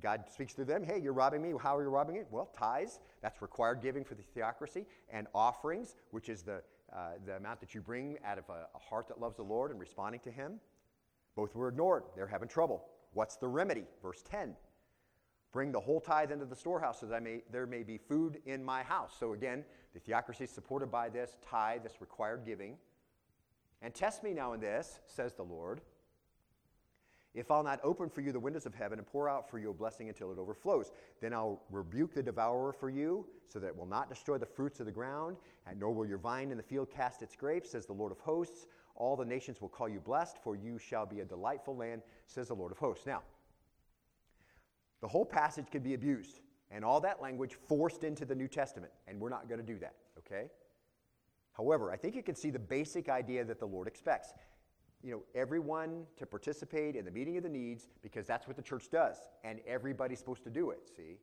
God 0.00 0.24
speaks 0.32 0.54
to 0.54 0.64
them, 0.64 0.82
hey, 0.82 1.00
you're 1.00 1.12
robbing 1.12 1.42
me. 1.42 1.52
How 1.60 1.76
are 1.76 1.82
you 1.82 1.88
robbing 1.88 2.16
me? 2.16 2.22
Well, 2.30 2.50
tithes, 2.56 3.00
that's 3.22 3.42
required 3.42 3.80
giving 3.82 4.04
for 4.04 4.14
the 4.14 4.22
theocracy, 4.22 4.86
and 5.10 5.26
offerings, 5.34 5.96
which 6.10 6.28
is 6.28 6.42
the, 6.42 6.62
uh, 6.94 7.12
the 7.24 7.36
amount 7.36 7.60
that 7.60 7.74
you 7.74 7.80
bring 7.80 8.18
out 8.24 8.38
of 8.38 8.44
a, 8.48 8.66
a 8.74 8.78
heart 8.78 9.08
that 9.08 9.20
loves 9.20 9.36
the 9.36 9.42
Lord 9.42 9.70
and 9.70 9.80
responding 9.80 10.20
to 10.20 10.30
Him. 10.30 10.60
Both 11.34 11.54
were 11.54 11.68
ignored. 11.68 12.04
They're 12.14 12.26
having 12.26 12.48
trouble. 12.48 12.84
What's 13.12 13.36
the 13.36 13.48
remedy? 13.48 13.84
Verse 14.02 14.22
10 14.28 14.56
Bring 15.52 15.72
the 15.72 15.80
whole 15.80 16.00
tithe 16.00 16.32
into 16.32 16.44
the 16.44 16.56
storehouse 16.56 17.00
so 17.00 17.06
that 17.06 17.22
may, 17.22 17.42
there 17.50 17.66
may 17.66 17.82
be 17.82 17.96
food 17.96 18.40
in 18.44 18.62
my 18.62 18.82
house. 18.82 19.14
So 19.18 19.32
again, 19.32 19.64
the 19.94 20.00
theocracy 20.00 20.44
is 20.44 20.50
supported 20.50 20.90
by 20.90 21.08
this 21.08 21.36
tithe, 21.48 21.82
this 21.82 22.00
required 22.00 22.42
giving. 22.44 22.76
And 23.80 23.94
test 23.94 24.22
me 24.22 24.34
now 24.34 24.52
in 24.52 24.60
this, 24.60 25.00
says 25.06 25.34
the 25.34 25.44
Lord, 25.44 25.80
if 27.36 27.50
I'll 27.50 27.62
not 27.62 27.80
open 27.84 28.08
for 28.08 28.22
you 28.22 28.32
the 28.32 28.40
windows 28.40 28.64
of 28.64 28.74
heaven 28.74 28.98
and 28.98 29.06
pour 29.06 29.28
out 29.28 29.48
for 29.48 29.58
you 29.58 29.70
a 29.70 29.74
blessing 29.74 30.08
until 30.08 30.32
it 30.32 30.38
overflows. 30.38 30.90
Then 31.20 31.34
I'll 31.34 31.62
rebuke 31.70 32.14
the 32.14 32.22
devourer 32.22 32.72
for 32.72 32.88
you, 32.88 33.26
so 33.46 33.58
that 33.58 33.68
it 33.68 33.76
will 33.76 33.86
not 33.86 34.08
destroy 34.08 34.38
the 34.38 34.46
fruits 34.46 34.80
of 34.80 34.86
the 34.86 34.92
ground, 34.92 35.36
and 35.66 35.78
nor 35.78 35.92
will 35.92 36.06
your 36.06 36.18
vine 36.18 36.50
in 36.50 36.56
the 36.56 36.62
field 36.62 36.90
cast 36.90 37.20
its 37.20 37.36
grapes, 37.36 37.70
says 37.70 37.84
the 37.84 37.92
Lord 37.92 38.10
of 38.10 38.18
hosts. 38.18 38.66
All 38.94 39.16
the 39.16 39.24
nations 39.24 39.60
will 39.60 39.68
call 39.68 39.88
you 39.88 40.00
blessed, 40.00 40.38
for 40.42 40.56
you 40.56 40.78
shall 40.78 41.04
be 41.04 41.20
a 41.20 41.24
delightful 41.24 41.76
land, 41.76 42.00
says 42.26 42.48
the 42.48 42.54
Lord 42.54 42.72
of 42.72 42.78
hosts. 42.78 43.06
Now, 43.06 43.22
the 45.02 45.08
whole 45.08 45.26
passage 45.26 45.66
can 45.70 45.82
be 45.82 45.92
abused, 45.92 46.40
and 46.70 46.82
all 46.84 47.00
that 47.00 47.20
language 47.20 47.54
forced 47.68 48.02
into 48.02 48.24
the 48.24 48.34
New 48.34 48.48
Testament, 48.48 48.92
and 49.06 49.20
we're 49.20 49.28
not 49.28 49.46
going 49.46 49.60
to 49.60 49.66
do 49.66 49.78
that, 49.80 49.96
okay? 50.18 50.46
However, 51.52 51.92
I 51.92 51.96
think 51.96 52.16
you 52.16 52.22
can 52.22 52.34
see 52.34 52.50
the 52.50 52.58
basic 52.58 53.10
idea 53.10 53.44
that 53.44 53.60
the 53.60 53.66
Lord 53.66 53.86
expects. 53.88 54.32
You 55.06 55.12
know, 55.12 55.22
everyone 55.36 56.02
to 56.16 56.26
participate 56.26 56.96
in 56.96 57.04
the 57.04 57.12
meeting 57.12 57.36
of 57.36 57.44
the 57.44 57.48
needs 57.48 57.86
because 58.02 58.26
that's 58.26 58.48
what 58.48 58.56
the 58.56 58.62
church 58.62 58.90
does, 58.90 59.14
and 59.44 59.60
everybody's 59.64 60.18
supposed 60.18 60.42
to 60.42 60.50
do 60.50 60.70
it, 60.70 60.80
see? 60.96 61.20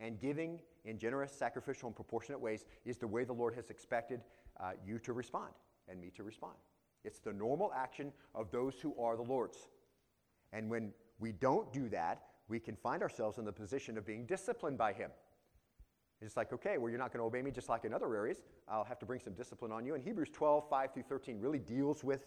And 0.00 0.18
giving 0.18 0.58
in 0.84 0.98
generous, 0.98 1.30
sacrificial, 1.30 1.86
and 1.86 1.94
proportionate 1.94 2.40
ways 2.40 2.64
is 2.84 2.96
the 2.96 3.06
way 3.06 3.22
the 3.22 3.32
Lord 3.32 3.54
has 3.54 3.70
expected 3.70 4.22
uh, 4.58 4.72
you 4.84 4.98
to 4.98 5.12
respond 5.12 5.52
and 5.88 6.00
me 6.00 6.10
to 6.16 6.24
respond. 6.24 6.54
It's 7.04 7.20
the 7.20 7.32
normal 7.32 7.72
action 7.72 8.12
of 8.34 8.50
those 8.50 8.80
who 8.80 8.96
are 9.00 9.14
the 9.14 9.22
Lord's. 9.22 9.58
And 10.52 10.68
when 10.68 10.90
we 11.20 11.30
don't 11.30 11.72
do 11.72 11.88
that, 11.90 12.22
we 12.48 12.58
can 12.58 12.74
find 12.74 13.00
ourselves 13.00 13.38
in 13.38 13.44
the 13.44 13.52
position 13.52 13.96
of 13.96 14.04
being 14.04 14.26
disciplined 14.26 14.76
by 14.76 14.92
Him. 14.92 15.12
It's 16.20 16.36
like, 16.36 16.52
okay, 16.52 16.78
well, 16.78 16.90
you're 16.90 16.98
not 16.98 17.12
going 17.12 17.20
to 17.20 17.26
obey 17.26 17.42
me 17.42 17.52
just 17.52 17.68
like 17.68 17.84
in 17.84 17.94
other 17.94 18.12
areas. 18.12 18.42
I'll 18.68 18.82
have 18.82 18.98
to 18.98 19.06
bring 19.06 19.20
some 19.20 19.34
discipline 19.34 19.70
on 19.70 19.86
you. 19.86 19.94
And 19.94 20.02
Hebrews 20.02 20.30
12, 20.32 20.68
5 20.68 20.92
through 20.92 21.04
13 21.04 21.40
really 21.40 21.60
deals 21.60 22.02
with, 22.02 22.26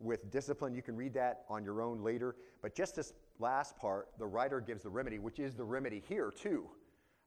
with 0.00 0.30
discipline. 0.30 0.74
You 0.74 0.82
can 0.82 0.96
read 0.96 1.14
that 1.14 1.44
on 1.48 1.64
your 1.64 1.82
own 1.82 2.02
later. 2.02 2.36
But 2.62 2.74
just 2.74 2.96
this 2.96 3.12
last 3.38 3.76
part, 3.76 4.08
the 4.18 4.26
writer 4.26 4.60
gives 4.60 4.82
the 4.82 4.90
remedy, 4.90 5.18
which 5.18 5.38
is 5.38 5.54
the 5.54 5.64
remedy 5.64 6.02
here, 6.08 6.30
too. 6.30 6.68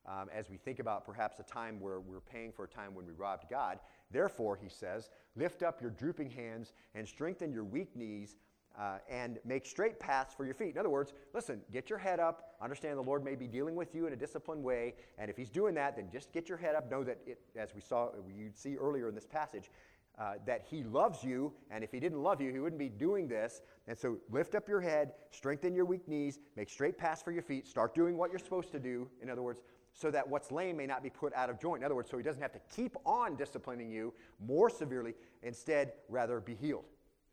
Um, 0.06 0.30
as 0.34 0.50
we 0.50 0.56
think 0.56 0.80
about 0.80 1.06
perhaps 1.06 1.40
a 1.42 1.44
time 1.44 1.82
where 1.82 2.00
we're 2.00 2.22
paying 2.22 2.54
for 2.54 2.64
a 2.64 2.68
time 2.68 2.96
when 2.96 3.06
we 3.06 3.12
robbed 3.12 3.50
God. 3.50 3.80
Therefore, 4.10 4.56
he 4.56 4.70
says, 4.70 5.10
lift 5.36 5.64
up 5.64 5.82
your 5.82 5.92
drooping 5.92 6.30
hands 6.30 6.72
and 6.96 7.06
strengthen 7.06 7.52
your 7.52 7.66
weak 7.66 7.94
knees 7.94 8.38
uh, 8.80 9.00
and 9.10 9.40
make 9.44 9.66
straight 9.66 10.00
paths 10.00 10.34
for 10.34 10.46
your 10.46 10.54
feet. 10.54 10.76
In 10.76 10.78
other 10.78 10.90
words, 10.90 11.14
listen, 11.34 11.62
get 11.74 11.90
your 11.90 12.00
head 12.00 12.20
up. 12.20 12.56
Understand 12.62 12.98
the 12.98 13.04
Lord 13.04 13.24
may 13.24 13.36
be 13.36 13.48
dealing 13.48 13.76
with 13.76 13.96
you 13.96 14.06
in 14.08 14.14
a 14.14 14.16
disciplined 14.16 14.64
way. 14.64 14.94
And 15.18 15.30
if 15.30 15.36
He's 15.36 15.50
doing 15.50 15.74
that, 15.76 15.96
then 15.96 16.10
just 16.12 16.32
get 16.32 16.48
your 16.48 16.58
head 16.58 16.76
up. 16.76 16.90
Know 16.90 17.04
that, 17.04 17.18
it, 17.26 17.40
as 17.56 17.74
we 17.74 17.82
saw, 17.82 18.12
you 18.34 18.52
see 18.54 18.76
earlier 18.76 19.10
in 19.10 19.16
this 19.16 19.26
passage, 19.26 19.72
uh, 20.18 20.34
that 20.46 20.66
He 20.70 20.84
loves 20.84 21.24
you. 21.24 21.54
And 21.70 21.84
if 21.84 21.92
He 21.92 22.00
didn't 22.00 22.22
love 22.22 22.42
you, 22.42 22.52
He 22.52 22.60
wouldn't 22.60 22.80
be 22.80 22.90
doing 22.90 23.28
this. 23.28 23.62
And 23.88 23.98
so 23.98 24.18
lift 24.32 24.56
up 24.56 24.68
your 24.68 24.82
head, 24.82 25.14
strengthen 25.32 25.74
your 25.74 25.86
weak 25.86 26.08
knees, 26.08 26.40
make 26.56 26.70
straight 26.70 26.98
paths 26.98 27.22
for 27.22 27.32
your 27.32 27.44
feet, 27.44 27.68
start 27.68 27.94
doing 27.96 28.18
what 28.18 28.32
you're 28.32 28.40
supposed 28.40 28.72
to 28.72 28.80
do. 28.80 29.08
In 29.22 29.30
other 29.30 29.42
words, 29.44 29.62
so 29.94 30.12
that 30.12 30.28
what's 30.28 30.52
lame 30.52 30.78
may 30.78 30.86
not 30.86 31.02
be 31.02 31.10
put 31.10 31.34
out 31.34 31.50
of 31.50 31.60
joint. 31.60 31.82
In 31.82 31.86
other 31.86 31.96
words, 31.96 32.10
so 32.10 32.18
He 32.18 32.24
doesn't 32.24 32.42
have 32.42 32.54
to 32.54 32.62
keep 32.76 32.96
on 33.06 33.36
disciplining 33.36 33.92
you 33.92 34.14
more 34.40 34.70
severely. 34.70 35.14
Instead, 35.44 35.94
rather 36.10 36.40
be 36.40 36.56
healed. 36.56 36.86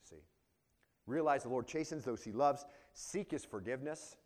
See? 0.08 0.16
Realize 1.06 1.42
the 1.42 1.50
Lord 1.50 1.66
chastens 1.66 2.04
those 2.04 2.22
he 2.22 2.32
loves. 2.32 2.64
Seek 2.94 3.30
his 3.30 3.44
forgiveness. 3.44 4.16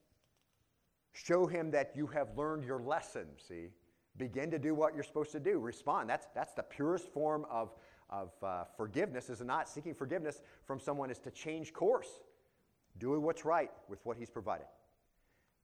Show 1.13 1.47
him 1.47 1.71
that 1.73 1.93
you 1.97 2.07
have 2.09 2.37
learned 2.37 2.65
your 2.65 2.81
lesson, 2.81 3.27
see? 3.37 3.69
Begin 4.17 4.51
to 4.51 4.59
do 4.59 4.75
what 4.75 4.95
you're 4.95 5.05
supposed 5.05 5.33
to 5.33 5.41
do. 5.41 5.59
Respond. 5.59 6.09
That's, 6.09 6.27
that's 6.35 6.53
the 6.53 6.63
purest 6.63 7.09
form 7.13 7.47
of, 7.51 7.73
of 8.11 8.33
uh, 8.43 8.65
forgiveness, 8.77 9.31
is 9.31 9.41
not? 9.41 9.69
Seeking 9.69 9.95
forgiveness 9.95 10.41
from 10.65 10.81
someone 10.81 11.11
is 11.11 11.19
to 11.21 11.31
change 11.31 11.73
course. 11.73 12.21
Doing 12.99 13.23
what's 13.23 13.45
right 13.45 13.71
with 13.89 14.05
what 14.05 14.17
he's 14.17 14.31
provided. 14.31 14.67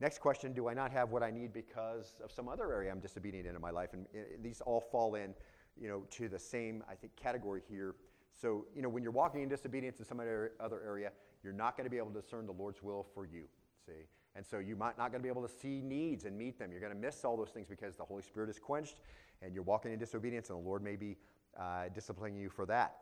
Next 0.00 0.20
question 0.20 0.52
Do 0.52 0.68
I 0.68 0.74
not 0.74 0.90
have 0.92 1.10
what 1.10 1.22
I 1.22 1.30
need 1.30 1.52
because 1.52 2.14
of 2.22 2.30
some 2.30 2.48
other 2.48 2.72
area 2.72 2.90
I'm 2.90 3.00
disobedient 3.00 3.46
in 3.46 3.54
in 3.54 3.60
my 3.60 3.70
life? 3.70 3.92
And 3.92 4.06
uh, 4.14 4.18
these 4.42 4.60
all 4.60 4.80
fall 4.80 5.14
in 5.14 5.34
you 5.80 5.88
know, 5.88 6.04
to 6.10 6.28
the 6.28 6.38
same, 6.38 6.84
I 6.88 6.94
think, 6.94 7.16
category 7.16 7.62
here 7.68 7.96
so, 8.40 8.66
you 8.74 8.82
know, 8.82 8.88
when 8.88 9.02
you're 9.02 9.12
walking 9.12 9.42
in 9.42 9.48
disobedience 9.48 10.00
in 10.00 10.04
some 10.04 10.20
other 10.20 10.82
area, 10.84 11.12
you're 11.42 11.52
not 11.52 11.76
going 11.76 11.84
to 11.84 11.90
be 11.90 11.98
able 11.98 12.10
to 12.10 12.20
discern 12.20 12.46
the 12.46 12.52
Lord's 12.52 12.82
will 12.82 13.06
for 13.14 13.26
you, 13.26 13.44
see? 13.86 14.06
And 14.36 14.44
so 14.44 14.58
you 14.58 14.74
might 14.74 14.98
not 14.98 15.12
going 15.12 15.20
to 15.20 15.22
be 15.22 15.28
able 15.28 15.46
to 15.46 15.54
see 15.54 15.80
needs 15.80 16.24
and 16.24 16.36
meet 16.36 16.58
them. 16.58 16.72
You're 16.72 16.80
going 16.80 16.92
to 16.92 16.98
miss 16.98 17.24
all 17.24 17.36
those 17.36 17.50
things 17.50 17.68
because 17.68 17.96
the 17.96 18.04
Holy 18.04 18.22
Spirit 18.22 18.50
is 18.50 18.58
quenched 18.58 18.96
and 19.40 19.54
you're 19.54 19.62
walking 19.62 19.92
in 19.92 19.98
disobedience, 19.98 20.50
and 20.50 20.58
the 20.58 20.68
Lord 20.68 20.82
may 20.82 20.96
be 20.96 21.16
uh, 21.58 21.88
disciplining 21.94 22.36
you 22.36 22.48
for 22.48 22.66
that. 22.66 22.96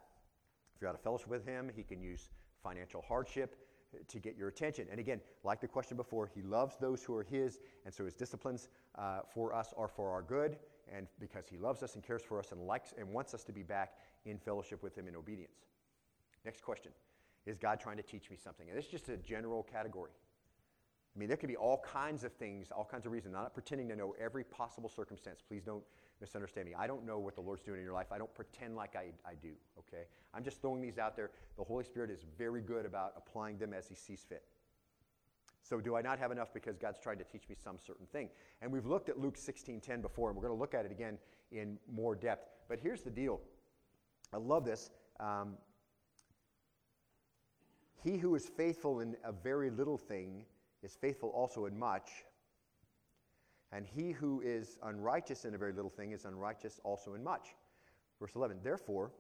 If 0.75 0.81
you're 0.81 0.89
out 0.89 0.95
of 0.95 1.01
fellowship 1.01 1.29
with 1.29 1.47
Him, 1.47 1.71
He 1.75 1.83
can 1.83 2.01
use 2.01 2.31
financial 2.63 3.03
hardship 3.03 3.57
to 4.09 4.19
get 4.19 4.37
your 4.37 4.49
attention. 4.49 4.87
And 4.91 4.99
again, 4.99 5.21
like 5.45 5.61
the 5.61 5.69
question 5.69 5.97
before, 5.97 6.31
He 6.35 6.43
loves 6.43 6.77
those 6.79 7.03
who 7.03 7.15
are 7.15 7.23
His, 7.23 7.59
and 7.85 7.93
so 7.93 8.05
His 8.05 8.15
disciplines 8.15 8.69
uh, 8.99 9.21
for 9.33 9.55
us 9.55 9.75
are 9.77 9.89
for 9.89 10.11
our 10.11 10.23
good, 10.23 10.57
and 10.93 11.07
because 11.21 11.47
He 11.49 11.59
loves 11.59 11.83
us 11.83 11.95
and 11.95 12.03
cares 12.03 12.23
for 12.23 12.39
us 12.39 12.53
and 12.53 12.67
likes 12.67 12.95
and 12.99 13.09
wants 13.13 13.35
us 13.35 13.45
to 13.45 13.53
be 13.53 13.63
back 13.63 13.95
in 14.25 14.39
fellowship 14.39 14.83
with 14.83 14.97
Him 14.97 15.09
in 15.09 15.17
obedience. 15.17 15.67
Next 16.45 16.63
question 16.63 16.93
Is 17.47 17.59
God 17.59 17.81
trying 17.81 17.97
to 17.97 18.03
teach 18.03 18.31
me 18.31 18.37
something? 18.43 18.69
And 18.69 18.77
this 18.77 18.87
is 18.87 18.91
just 18.91 19.09
a 19.09 19.17
general 19.19 19.63
category. 19.63 20.13
I 21.15 21.19
mean, 21.19 21.29
there 21.29 21.37
could 21.37 21.51
be 21.51 21.57
all 21.57 21.85
kinds 21.85 22.25
of 22.25 22.33
things, 22.33 22.69
all 22.75 22.87
kinds 22.91 23.05
of 23.05 23.13
reasons. 23.13 23.35
I'm 23.35 23.43
not 23.43 23.53
pretending 23.53 23.89
to 23.91 23.97
know 23.97 24.15
every 24.19 24.45
possible 24.45 24.89
circumstance. 24.89 25.43
Please 25.47 25.63
don't 25.63 25.85
misunderstand 26.23 26.69
me. 26.69 26.75
I 26.79 26.87
don't 26.87 27.05
know 27.05 27.19
what 27.19 27.35
the 27.35 27.43
Lord's 27.43 27.63
doing 27.63 27.81
in 27.81 27.85
your 27.85 27.93
life. 27.93 28.07
I 28.13 28.17
don't 28.17 28.33
pretend 28.35 28.77
like 28.77 28.97
I, 28.97 29.11
I 29.29 29.35
do, 29.35 29.51
okay? 29.79 30.05
I'm 30.33 30.45
just 30.45 30.63
throwing 30.63 30.81
these 30.81 30.97
out 30.97 31.17
there. 31.17 31.31
The 31.59 31.65
Holy 31.65 31.85
Spirit 31.85 32.11
is 32.11 32.25
very 32.39 32.63
good 32.63 32.87
about 32.87 33.13
applying 33.17 33.59
them 33.59 33.75
as 33.75 33.89
He 33.89 33.95
sees 33.95 34.25
fit. 34.27 34.45
So 35.63 35.81
do 35.81 35.97
I 35.97 36.01
not 36.01 36.19
have 36.19 36.33
enough 36.33 36.55
because 36.55 36.79
God's 36.79 36.99
trying 37.01 37.19
to 37.19 37.25
teach 37.25 37.49
me 37.49 37.57
some 37.63 37.77
certain 37.85 38.07
thing? 38.07 38.31
And 38.63 38.73
we've 38.73 38.87
looked 38.87 39.09
at 39.09 39.19
Luke 39.19 39.37
16:10 39.37 40.01
before, 40.01 40.31
and 40.31 40.37
we're 40.37 40.47
going 40.47 40.57
to 40.57 40.61
look 40.61 40.75
at 40.75 40.85
it 40.85 40.93
again 40.93 41.19
in 41.51 41.79
more 41.93 42.15
depth. 42.15 42.49
But 42.69 42.79
here's 42.81 43.03
the 43.03 43.11
deal. 43.11 43.41
I 44.33 44.39
love 44.39 44.65
this. 44.65 44.91
Um, 45.21 45.57
he 48.03 48.17
who 48.17 48.35
is 48.35 48.49
faithful 48.49 49.01
in 49.01 49.17
a 49.25 49.33
very 49.33 49.71
little 49.71 49.99
thing 49.99 50.45
is 50.83 50.97
faithful 50.97 51.29
also 51.31 51.67
in 51.67 51.79
much. 51.79 52.25
And 53.73 53.87
he 53.87 54.13
who 54.13 54.43
is 54.45 54.79
unrighteous 54.83 55.45
in 55.45 55.55
a 55.55 55.59
very 55.59 55.73
little 55.73 55.91
thing 55.91 56.13
is 56.13 56.25
unrighteous 56.25 56.81
also 56.85 57.15
in 57.15 57.25
much. 57.25 57.55
Verse 58.21 58.33
11, 58.37 58.59
therefore, 58.63 59.11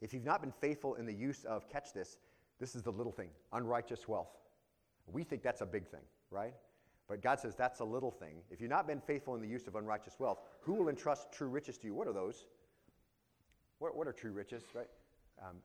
if 0.00 0.12
you've 0.12 0.24
not 0.24 0.40
been 0.40 0.52
faithful 0.60 0.94
in 0.94 1.06
the 1.06 1.12
use 1.12 1.44
of, 1.44 1.68
catch 1.68 1.92
this, 1.92 2.18
this 2.58 2.74
is 2.74 2.82
the 2.82 2.90
little 2.90 3.12
thing, 3.12 3.28
unrighteous 3.52 4.08
wealth. 4.08 4.30
We 5.06 5.22
think 5.22 5.42
that's 5.42 5.60
a 5.60 5.66
big 5.66 5.86
thing, 5.86 6.00
right? 6.30 6.54
But 7.08 7.22
God 7.22 7.38
says 7.38 7.54
that's 7.54 7.80
a 7.80 7.84
little 7.84 8.10
thing. 8.10 8.36
If 8.50 8.60
you've 8.60 8.70
not 8.70 8.86
been 8.86 9.00
faithful 9.00 9.34
in 9.34 9.42
the 9.42 9.48
use 9.48 9.66
of 9.66 9.76
unrighteous 9.76 10.14
wealth, 10.18 10.38
who 10.60 10.74
will 10.74 10.88
entrust 10.88 11.30
true 11.32 11.48
riches 11.48 11.76
to 11.78 11.86
you? 11.86 11.94
What 11.94 12.08
are 12.08 12.12
those? 12.12 12.46
What, 13.78 13.96
what 13.96 14.08
are 14.08 14.12
true 14.12 14.32
riches, 14.32 14.62
right? 14.74 14.88
Um, 15.42 15.56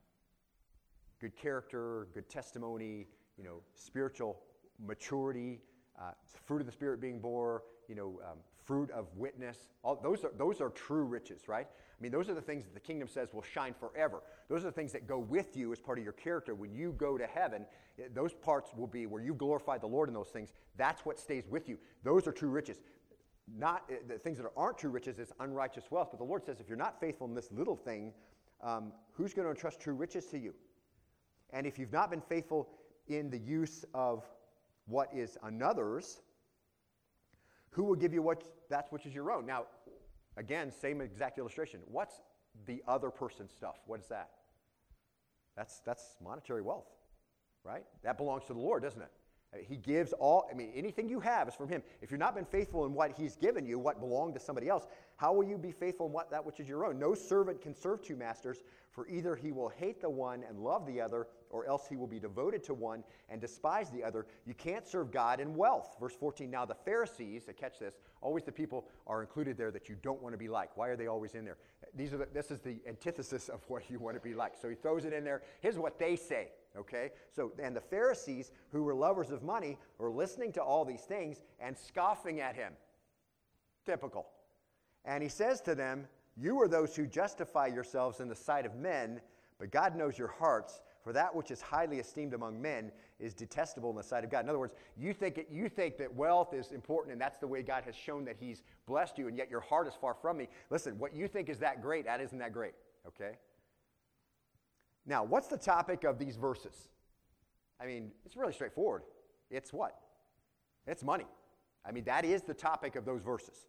good 1.21 1.35
character, 1.37 2.07
good 2.13 2.29
testimony, 2.29 3.07
you 3.37 3.43
know, 3.43 3.61
spiritual 3.75 4.37
maturity, 4.85 5.61
uh, 5.99 6.11
fruit 6.45 6.61
of 6.61 6.65
the 6.65 6.71
Spirit 6.71 7.01
being 7.01 7.19
bore, 7.19 7.63
you 7.87 7.95
know, 7.95 8.19
um, 8.23 8.37
fruit 8.65 8.89
of 8.91 9.07
witness. 9.15 9.57
All, 9.83 9.99
those, 10.01 10.23
are, 10.23 10.31
those 10.37 10.61
are 10.61 10.69
true 10.69 11.03
riches, 11.03 11.47
right? 11.47 11.67
I 11.67 12.01
mean, 12.01 12.11
those 12.11 12.29
are 12.29 12.33
the 12.33 12.41
things 12.41 12.65
that 12.65 12.73
the 12.73 12.79
kingdom 12.79 13.07
says 13.07 13.33
will 13.33 13.41
shine 13.41 13.73
forever. 13.73 14.21
Those 14.47 14.61
are 14.61 14.67
the 14.67 14.71
things 14.71 14.93
that 14.93 15.07
go 15.07 15.19
with 15.19 15.57
you 15.57 15.71
as 15.71 15.79
part 15.79 15.97
of 15.97 16.03
your 16.03 16.13
character. 16.13 16.55
When 16.55 16.73
you 16.73 16.93
go 16.93 17.17
to 17.17 17.27
heaven, 17.27 17.65
eh, 17.99 18.03
those 18.13 18.33
parts 18.33 18.71
will 18.75 18.87
be 18.87 19.05
where 19.05 19.21
you 19.21 19.33
glorify 19.33 19.77
the 19.77 19.87
Lord 19.87 20.07
in 20.07 20.13
those 20.13 20.29
things. 20.29 20.53
That's 20.77 21.05
what 21.05 21.19
stays 21.19 21.43
with 21.49 21.67
you. 21.67 21.77
Those 22.03 22.27
are 22.27 22.31
true 22.31 22.49
riches 22.49 22.77
not 23.57 23.83
eh, 23.89 23.95
the 24.07 24.17
things 24.17 24.37
that 24.37 24.47
aren't 24.55 24.77
true 24.77 24.89
riches 24.89 25.19
is 25.19 25.31
unrighteous 25.39 25.85
wealth. 25.89 26.09
But 26.11 26.19
the 26.19 26.25
Lord 26.25 26.45
says, 26.45 26.59
if 26.59 26.67
you're 26.67 26.77
not 26.77 26.99
faithful 26.99 27.27
in 27.27 27.33
this 27.33 27.51
little 27.51 27.75
thing, 27.75 28.13
um, 28.61 28.91
who's 29.13 29.33
going 29.33 29.45
to 29.45 29.51
entrust 29.51 29.79
true 29.79 29.93
riches 29.93 30.25
to 30.27 30.37
you? 30.37 30.53
And 31.51 31.65
if 31.65 31.79
you've 31.79 31.93
not 31.93 32.11
been 32.11 32.21
faithful 32.21 32.69
in 33.07 33.29
the 33.29 33.39
use 33.39 33.85
of 33.93 34.23
what 34.89 35.09
is 35.13 35.37
another's, 35.43 36.19
who 37.69 37.83
will 37.83 37.95
give 37.95 38.13
you 38.13 38.21
what 38.21 38.43
that's 38.69 38.91
which 38.91 39.05
is 39.05 39.13
your 39.13 39.31
own? 39.31 39.45
Now, 39.45 39.65
again, 40.35 40.71
same 40.71 40.99
exact 40.99 41.37
illustration. 41.37 41.79
What's 41.85 42.21
the 42.65 42.81
other 42.87 43.09
person's 43.09 43.53
stuff? 43.53 43.77
What 43.85 43.99
is 43.99 44.07
that? 44.07 44.31
That's, 45.55 45.79
that's 45.85 46.17
monetary 46.23 46.61
wealth, 46.61 46.87
right? 47.63 47.83
That 48.03 48.17
belongs 48.17 48.45
to 48.47 48.53
the 48.53 48.59
Lord, 48.59 48.83
doesn't 48.83 49.01
it? 49.01 49.11
He 49.67 49.77
gives 49.77 50.13
all, 50.13 50.47
I 50.51 50.53
mean, 50.53 50.71
anything 50.75 51.09
you 51.09 51.19
have 51.21 51.47
is 51.47 51.55
from 51.55 51.69
Him. 51.69 51.81
If 52.01 52.11
you've 52.11 52.19
not 52.19 52.35
been 52.35 52.45
faithful 52.45 52.85
in 52.85 52.93
what 52.93 53.13
He's 53.17 53.35
given 53.35 53.65
you, 53.65 53.79
what 53.79 53.99
belonged 53.99 54.35
to 54.35 54.39
somebody 54.39 54.69
else, 54.69 54.85
how 55.17 55.33
will 55.33 55.43
you 55.43 55.57
be 55.57 55.71
faithful 55.71 56.05
in 56.05 56.13
what, 56.13 56.29
that 56.29 56.45
which 56.45 56.59
is 56.59 56.69
your 56.69 56.85
own? 56.85 56.99
No 56.99 57.15
servant 57.15 57.59
can 57.59 57.73
serve 57.73 58.03
two 58.03 58.15
masters, 58.15 58.61
for 58.91 59.07
either 59.07 59.35
he 59.35 59.51
will 59.51 59.69
hate 59.69 60.01
the 60.01 60.09
one 60.09 60.43
and 60.47 60.59
love 60.59 60.85
the 60.85 61.01
other, 61.01 61.27
or 61.49 61.65
else 61.67 61.87
he 61.87 61.95
will 61.95 62.07
be 62.07 62.19
devoted 62.19 62.63
to 62.63 62.73
one 62.73 63.03
and 63.29 63.41
despise 63.41 63.89
the 63.89 64.03
other. 64.03 64.25
You 64.45 64.53
can't 64.53 64.87
serve 64.87 65.11
God 65.11 65.39
and 65.39 65.55
wealth. 65.55 65.95
Verse 65.99 66.15
14 66.15 66.49
Now 66.49 66.65
the 66.65 66.75
Pharisees, 66.75 67.47
uh, 67.49 67.53
catch 67.53 67.79
this, 67.79 67.95
always 68.21 68.43
the 68.43 68.51
people 68.51 68.87
are 69.07 69.21
included 69.21 69.57
there 69.57 69.71
that 69.71 69.89
you 69.89 69.95
don't 70.01 70.21
want 70.21 70.33
to 70.33 70.37
be 70.37 70.47
like. 70.47 70.75
Why 70.77 70.89
are 70.89 70.95
they 70.95 71.07
always 71.07 71.35
in 71.35 71.45
there? 71.45 71.57
These 71.95 72.13
are 72.13 72.17
the, 72.17 72.27
this 72.33 72.51
is 72.51 72.59
the 72.59 72.79
antithesis 72.87 73.49
of 73.49 73.61
what 73.67 73.89
you 73.89 73.99
want 73.99 74.15
to 74.15 74.21
be 74.21 74.33
like. 74.33 74.53
So 74.61 74.69
he 74.69 74.75
throws 74.75 75.05
it 75.05 75.13
in 75.13 75.23
there. 75.23 75.41
Here's 75.61 75.77
what 75.77 75.99
they 75.99 76.15
say. 76.15 76.49
Okay? 76.77 77.11
So, 77.35 77.51
and 77.61 77.75
the 77.75 77.81
Pharisees, 77.81 78.51
who 78.71 78.83
were 78.83 78.93
lovers 78.93 79.31
of 79.31 79.43
money, 79.43 79.77
were 79.97 80.11
listening 80.11 80.51
to 80.53 80.61
all 80.61 80.85
these 80.85 81.01
things 81.01 81.41
and 81.59 81.75
scoffing 81.77 82.39
at 82.39 82.55
him. 82.55 82.73
Typical. 83.85 84.27
And 85.05 85.23
he 85.23 85.29
says 85.29 85.61
to 85.61 85.75
them, 85.75 86.07
You 86.37 86.61
are 86.61 86.67
those 86.67 86.95
who 86.95 87.07
justify 87.07 87.67
yourselves 87.67 88.19
in 88.19 88.27
the 88.27 88.35
sight 88.35 88.65
of 88.65 88.75
men, 88.75 89.19
but 89.57 89.71
God 89.71 89.95
knows 89.95 90.17
your 90.17 90.27
hearts. 90.27 90.81
For 91.09 91.13
that 91.13 91.33
which 91.33 91.49
is 91.49 91.59
highly 91.59 91.97
esteemed 91.97 92.35
among 92.35 92.61
men 92.61 92.91
is 93.19 93.33
detestable 93.33 93.89
in 93.89 93.95
the 93.95 94.03
sight 94.03 94.23
of 94.23 94.29
God. 94.29 94.43
In 94.43 94.49
other 94.49 94.59
words, 94.59 94.75
you 94.95 95.11
think, 95.11 95.39
it, 95.39 95.47
you 95.49 95.67
think 95.67 95.97
that 95.97 96.13
wealth 96.13 96.53
is 96.53 96.71
important 96.71 97.13
and 97.13 97.19
that's 97.19 97.39
the 97.39 97.47
way 97.47 97.63
God 97.63 97.83
has 97.85 97.95
shown 97.95 98.23
that 98.25 98.35
He's 98.39 98.61
blessed 98.85 99.17
you, 99.17 99.27
and 99.27 99.35
yet 99.35 99.49
your 99.49 99.59
heart 99.59 99.87
is 99.87 99.95
far 99.99 100.13
from 100.13 100.37
me. 100.37 100.49
Listen, 100.69 100.99
what 100.99 101.15
you 101.15 101.27
think 101.27 101.49
is 101.49 101.57
that 101.57 101.81
great, 101.81 102.05
that 102.05 102.21
isn't 102.21 102.37
that 102.37 102.53
great, 102.53 102.75
okay? 103.07 103.37
Now, 105.07 105.23
what's 105.23 105.47
the 105.47 105.57
topic 105.57 106.03
of 106.03 106.19
these 106.19 106.35
verses? 106.35 106.89
I 107.81 107.87
mean, 107.87 108.11
it's 108.23 108.37
really 108.37 108.53
straightforward. 108.53 109.01
It's 109.49 109.73
what? 109.73 109.97
It's 110.85 111.01
money. 111.01 111.25
I 111.83 111.91
mean, 111.91 112.03
that 112.03 112.23
is 112.23 112.43
the 112.43 112.53
topic 112.53 112.95
of 112.95 113.03
those 113.03 113.23
verses. 113.23 113.65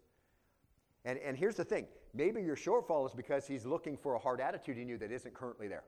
And, 1.07 1.18
and 1.20 1.38
here's 1.38 1.57
the 1.57 1.64
thing 1.64 1.86
maybe 2.12 2.43
your 2.43 2.55
shortfall 2.55 3.07
is 3.07 3.14
because 3.14 3.47
he's 3.47 3.64
looking 3.64 3.97
for 3.97 4.12
a 4.12 4.18
hard 4.18 4.43
attitude 4.43 4.76
in 4.76 4.86
you 4.86 4.99
that 4.99 5.11
isn't 5.11 5.32
currently 5.32 5.68
there. 5.68 5.84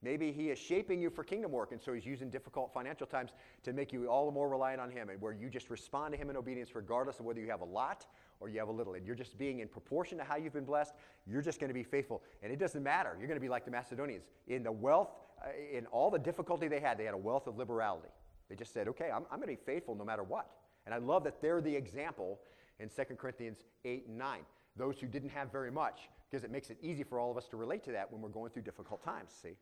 Maybe 0.00 0.30
he 0.30 0.50
is 0.50 0.58
shaping 0.58 1.00
you 1.00 1.10
for 1.10 1.24
kingdom 1.24 1.50
work, 1.50 1.72
and 1.72 1.80
so 1.80 1.92
he's 1.92 2.06
using 2.06 2.30
difficult 2.30 2.72
financial 2.72 3.06
times 3.06 3.32
to 3.64 3.72
make 3.72 3.92
you 3.92 4.08
all 4.08 4.26
the 4.26 4.32
more 4.32 4.48
reliant 4.48 4.80
on 4.80 4.90
him, 4.90 5.08
and 5.08 5.20
where 5.20 5.32
you 5.32 5.50
just 5.50 5.70
respond 5.70 6.12
to 6.12 6.18
him 6.18 6.30
in 6.30 6.36
obedience 6.36 6.74
regardless 6.74 7.18
of 7.18 7.24
whether 7.26 7.40
you 7.40 7.50
have 7.50 7.62
a 7.62 7.64
lot 7.64 8.06
or 8.38 8.48
you 8.48 8.60
have 8.60 8.68
a 8.68 8.72
little. 8.72 8.94
And 8.94 9.04
you're 9.04 9.16
just 9.16 9.36
being 9.36 9.58
in 9.58 9.66
proportion 9.66 10.16
to 10.18 10.24
how 10.24 10.36
you've 10.36 10.52
been 10.52 10.64
blessed, 10.64 10.94
you're 11.26 11.42
just 11.42 11.58
going 11.58 11.68
to 11.68 11.74
be 11.74 11.82
faithful. 11.82 12.22
And 12.42 12.52
it 12.52 12.60
doesn't 12.60 12.82
matter. 12.82 13.16
You're 13.18 13.26
going 13.26 13.40
to 13.40 13.44
be 13.44 13.48
like 13.48 13.64
the 13.64 13.72
Macedonians. 13.72 14.24
In 14.46 14.62
the 14.62 14.70
wealth, 14.70 15.10
uh, 15.44 15.48
in 15.76 15.86
all 15.86 16.10
the 16.10 16.18
difficulty 16.18 16.68
they 16.68 16.80
had, 16.80 16.96
they 16.96 17.04
had 17.04 17.14
a 17.14 17.18
wealth 17.18 17.48
of 17.48 17.58
liberality. 17.58 18.08
They 18.48 18.54
just 18.54 18.72
said, 18.72 18.86
okay, 18.88 19.10
I'm, 19.10 19.24
I'm 19.32 19.40
going 19.40 19.54
to 19.54 19.60
be 19.60 19.64
faithful 19.66 19.96
no 19.96 20.04
matter 20.04 20.22
what. 20.22 20.48
And 20.86 20.94
I 20.94 20.98
love 20.98 21.24
that 21.24 21.42
they're 21.42 21.60
the 21.60 21.74
example 21.74 22.38
in 22.78 22.88
2 22.88 23.16
Corinthians 23.16 23.58
8 23.84 24.06
and 24.06 24.16
9. 24.16 24.40
Those 24.76 25.00
who 25.00 25.08
didn't 25.08 25.30
have 25.30 25.50
very 25.50 25.72
much, 25.72 26.08
because 26.30 26.44
it 26.44 26.52
makes 26.52 26.70
it 26.70 26.78
easy 26.80 27.02
for 27.02 27.18
all 27.18 27.30
of 27.30 27.36
us 27.36 27.48
to 27.48 27.56
relate 27.56 27.82
to 27.84 27.92
that 27.92 28.10
when 28.12 28.22
we're 28.22 28.28
going 28.28 28.50
through 28.50 28.62
difficult 28.62 29.02
times, 29.02 29.32
see? 29.42 29.56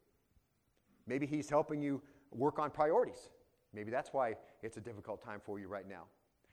Maybe 1.06 1.26
He's 1.26 1.48
helping 1.48 1.82
you 1.82 2.02
work 2.32 2.58
on 2.58 2.70
priorities. 2.70 3.30
Maybe 3.72 3.90
that's 3.90 4.12
why 4.12 4.34
it's 4.62 4.76
a 4.76 4.80
difficult 4.80 5.22
time 5.22 5.40
for 5.44 5.58
you 5.58 5.68
right 5.68 5.88
now. 5.88 6.04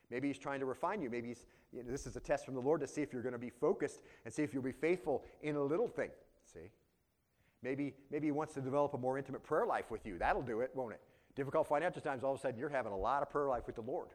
Maybe 0.10 0.28
He's 0.28 0.38
trying 0.38 0.60
to 0.60 0.66
refine 0.66 1.01
you. 1.01 1.10
Maybe 1.10 1.30
he's, 1.30 1.45
you 1.72 1.84
know, 1.84 1.91
this 1.91 2.06
is 2.06 2.16
a 2.16 2.20
test 2.20 2.45
from 2.45 2.54
the 2.54 2.62
Lord 2.62 2.82
to 2.82 2.88
see 2.88 3.01
if 3.01 3.14
you're 3.14 3.22
going 3.22 3.34
to 3.34 3.39
be 3.39 3.49
focused 3.49 4.01
and 4.26 4.34
see 4.34 4.43
if 4.43 4.54
you'll 4.54 4.64
be 4.64 4.72
faithful 4.72 5.24
in 5.41 5.56
a 5.56 5.64
little 5.64 5.88
thing. 5.88 6.10
See? 6.54 6.70
Maybe, 7.62 7.95
maybe 8.12 8.28
He 8.28 8.32
wants 8.32 8.54
to 8.56 8.62
develop 8.62 8.93
a 8.93 8.97
more 8.97 9.18
intimate 9.18 9.43
prayer 9.43 9.66
life 9.66 9.89
with 9.89 10.06
you. 10.06 10.18
That'll 10.20 10.41
do 10.41 10.62
it, 10.62 10.72
won't 10.76 10.93
it? 10.93 11.01
Difficult 11.36 11.68
financial 11.68 12.01
times, 12.01 12.24
all 12.24 12.34
of 12.34 12.39
a 12.39 12.41
sudden, 12.41 12.60
you're 12.60 12.70
having 12.70 12.91
a 12.91 12.97
lot 12.97 13.24
of 13.24 13.30
prayer 13.30 13.47
life 13.47 13.64
with 13.66 13.76
the 13.76 13.82
Lord. 13.82 14.10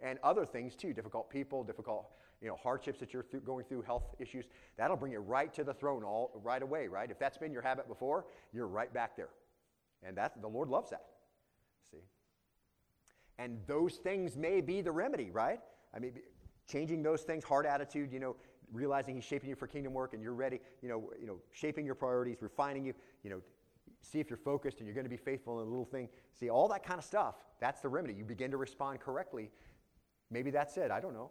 And 0.00 0.18
other 0.22 0.44
things 0.44 0.74
too, 0.74 0.92
difficult 0.92 1.30
people, 1.30 1.64
difficult 1.64 2.06
you 2.40 2.48
know, 2.48 2.56
hardships 2.56 3.00
that 3.00 3.12
you're 3.12 3.24
going 3.44 3.64
through, 3.64 3.82
health 3.82 4.14
issues. 4.18 4.46
That'll 4.76 4.96
bring 4.96 5.12
you 5.12 5.18
right 5.18 5.52
to 5.54 5.64
the 5.64 5.74
throne 5.74 6.04
all 6.04 6.40
right 6.44 6.62
away, 6.62 6.86
right? 6.88 7.10
If 7.10 7.18
that's 7.18 7.36
been 7.36 7.52
your 7.52 7.62
habit 7.62 7.88
before, 7.88 8.26
you're 8.52 8.68
right 8.68 8.92
back 8.92 9.16
there. 9.16 9.30
And 10.02 10.16
that, 10.16 10.40
the 10.40 10.48
Lord 10.48 10.68
loves 10.68 10.90
that. 10.90 11.06
See? 11.90 11.98
And 13.38 13.58
those 13.66 13.94
things 13.94 14.36
may 14.36 14.60
be 14.60 14.80
the 14.80 14.92
remedy, 14.92 15.30
right? 15.30 15.60
I 15.94 15.98
mean, 15.98 16.12
changing 16.70 17.02
those 17.02 17.22
things, 17.22 17.44
hard 17.44 17.66
attitude, 17.66 18.12
you 18.12 18.20
know, 18.20 18.36
realizing 18.72 19.14
He's 19.14 19.24
shaping 19.24 19.48
you 19.48 19.56
for 19.56 19.66
kingdom 19.66 19.92
work 19.94 20.14
and 20.14 20.22
you're 20.22 20.34
ready, 20.34 20.60
you 20.82 20.88
know, 20.88 21.10
you 21.20 21.26
know, 21.26 21.38
shaping 21.52 21.86
your 21.86 21.94
priorities, 21.94 22.38
refining 22.40 22.84
you, 22.84 22.94
you 23.22 23.30
know, 23.30 23.40
see 24.00 24.20
if 24.20 24.30
you're 24.30 24.36
focused 24.36 24.78
and 24.78 24.86
you're 24.86 24.94
going 24.94 25.04
to 25.04 25.10
be 25.10 25.16
faithful 25.16 25.60
in 25.60 25.66
a 25.66 25.70
little 25.70 25.84
thing. 25.84 26.08
See, 26.38 26.50
all 26.50 26.68
that 26.68 26.84
kind 26.84 26.98
of 26.98 27.04
stuff, 27.04 27.36
that's 27.60 27.80
the 27.80 27.88
remedy. 27.88 28.14
You 28.14 28.24
begin 28.24 28.50
to 28.50 28.56
respond 28.56 29.00
correctly. 29.00 29.50
Maybe 30.30 30.50
that's 30.50 30.76
it. 30.76 30.90
I 30.90 31.00
don't 31.00 31.14
know. 31.14 31.30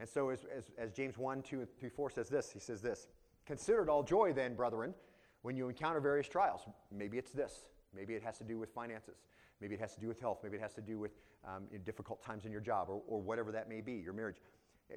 And 0.00 0.08
so, 0.08 0.30
as, 0.30 0.46
as, 0.56 0.64
as 0.78 0.92
James 0.92 1.18
1, 1.18 1.42
2, 1.42 1.60
and 1.60 1.68
3, 1.78 1.88
4 1.88 2.10
says 2.10 2.28
this, 2.28 2.50
he 2.50 2.58
says 2.58 2.80
this 2.80 3.08
Consider 3.46 3.82
it 3.82 3.88
all 3.88 4.02
joy, 4.02 4.32
then, 4.32 4.54
brethren, 4.54 4.94
when 5.42 5.56
you 5.56 5.68
encounter 5.68 6.00
various 6.00 6.28
trials. 6.28 6.62
Maybe 6.90 7.18
it's 7.18 7.32
this. 7.32 7.66
Maybe 7.94 8.14
it 8.14 8.22
has 8.22 8.38
to 8.38 8.44
do 8.44 8.58
with 8.58 8.70
finances. 8.70 9.16
Maybe 9.60 9.74
it 9.74 9.80
has 9.80 9.94
to 9.94 10.00
do 10.00 10.08
with 10.08 10.18
health. 10.20 10.38
Maybe 10.42 10.56
it 10.56 10.60
has 10.60 10.74
to 10.74 10.80
do 10.80 10.98
with 10.98 11.12
um, 11.44 11.64
difficult 11.84 12.22
times 12.22 12.46
in 12.46 12.52
your 12.52 12.60
job 12.60 12.88
or, 12.88 13.02
or 13.06 13.20
whatever 13.20 13.52
that 13.52 13.68
may 13.68 13.80
be, 13.80 13.94
your 13.94 14.12
marriage. 14.12 14.38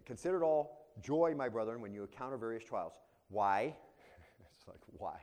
Consider 0.06 0.42
it 0.42 0.44
all 0.44 0.88
joy, 1.02 1.34
my 1.36 1.50
brethren, 1.50 1.82
when 1.82 1.94
you 1.94 2.02
encounter 2.02 2.38
various 2.38 2.64
trials. 2.64 2.94
Why? 3.30 3.76
it's 4.56 4.68
like, 4.68 4.80
why 4.98 5.18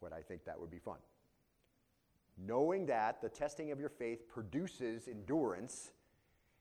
would 0.00 0.12
I 0.12 0.20
think 0.20 0.44
that 0.44 0.58
would 0.60 0.70
be 0.70 0.78
fun? 0.78 0.98
Knowing 2.36 2.86
that 2.86 3.22
the 3.22 3.28
testing 3.28 3.70
of 3.70 3.78
your 3.78 3.88
faith 3.88 4.28
produces 4.28 5.08
endurance, 5.08 5.92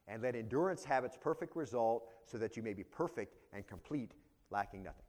and 0.07 0.21
let 0.21 0.35
endurance 0.35 0.83
have 0.83 1.03
its 1.03 1.17
perfect 1.17 1.55
result, 1.55 2.09
so 2.25 2.37
that 2.37 2.57
you 2.57 2.63
may 2.63 2.73
be 2.73 2.83
perfect 2.83 3.37
and 3.53 3.65
complete, 3.65 4.13
lacking 4.49 4.83
nothing. 4.83 5.05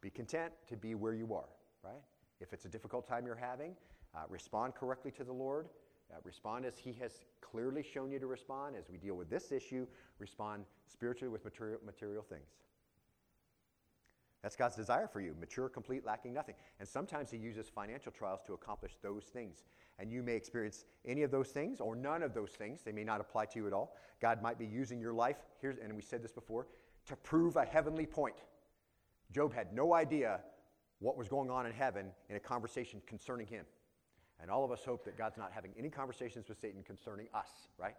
Be 0.00 0.10
content 0.10 0.52
to 0.68 0.76
be 0.76 0.94
where 0.94 1.14
you 1.14 1.34
are, 1.34 1.48
right? 1.82 2.02
If 2.40 2.52
it's 2.52 2.64
a 2.64 2.68
difficult 2.68 3.06
time 3.06 3.26
you're 3.26 3.34
having, 3.34 3.74
uh, 4.14 4.20
respond 4.28 4.74
correctly 4.74 5.10
to 5.12 5.24
the 5.24 5.32
Lord. 5.32 5.68
Uh, 6.10 6.16
respond 6.24 6.64
as 6.64 6.78
He 6.78 6.94
has 6.94 7.24
clearly 7.40 7.82
shown 7.82 8.10
you 8.10 8.18
to 8.18 8.26
respond. 8.26 8.76
As 8.76 8.88
we 8.88 8.96
deal 8.96 9.14
with 9.14 9.28
this 9.28 9.52
issue, 9.52 9.86
respond 10.18 10.64
spiritually 10.86 11.30
with 11.30 11.44
material, 11.44 11.78
material 11.84 12.22
things. 12.22 12.48
That's 14.42 14.56
God's 14.56 14.76
desire 14.76 15.08
for 15.08 15.20
you 15.20 15.34
mature, 15.38 15.68
complete, 15.68 16.06
lacking 16.06 16.32
nothing. 16.32 16.54
And 16.78 16.88
sometimes 16.88 17.30
He 17.30 17.36
uses 17.36 17.68
financial 17.68 18.12
trials 18.12 18.40
to 18.46 18.54
accomplish 18.54 18.92
those 19.02 19.24
things. 19.24 19.64
And 19.98 20.10
you 20.10 20.22
may 20.22 20.34
experience 20.34 20.84
any 21.04 21.22
of 21.24 21.30
those 21.30 21.48
things 21.48 21.80
or 21.80 21.96
none 21.96 22.22
of 22.22 22.32
those 22.32 22.52
things. 22.52 22.80
They 22.82 22.92
may 22.92 23.04
not 23.04 23.20
apply 23.20 23.46
to 23.46 23.58
you 23.58 23.66
at 23.66 23.72
all. 23.72 23.96
God 24.20 24.40
might 24.40 24.58
be 24.58 24.66
using 24.66 25.00
your 25.00 25.12
life, 25.12 25.36
here's, 25.60 25.76
and 25.76 25.92
we 25.94 26.02
said 26.02 26.22
this 26.22 26.32
before, 26.32 26.68
to 27.06 27.16
prove 27.16 27.56
a 27.56 27.64
heavenly 27.64 28.06
point. 28.06 28.36
Job 29.32 29.54
had 29.54 29.72
no 29.72 29.94
idea 29.94 30.40
what 31.00 31.16
was 31.16 31.28
going 31.28 31.50
on 31.50 31.66
in 31.66 31.72
heaven 31.72 32.06
in 32.28 32.36
a 32.36 32.40
conversation 32.40 33.00
concerning 33.06 33.46
him. 33.46 33.64
And 34.40 34.50
all 34.50 34.64
of 34.64 34.70
us 34.70 34.84
hope 34.84 35.04
that 35.04 35.16
God's 35.18 35.36
not 35.36 35.52
having 35.52 35.72
any 35.78 35.90
conversations 35.90 36.48
with 36.48 36.60
Satan 36.60 36.82
concerning 36.82 37.26
us, 37.34 37.68
right? 37.76 37.94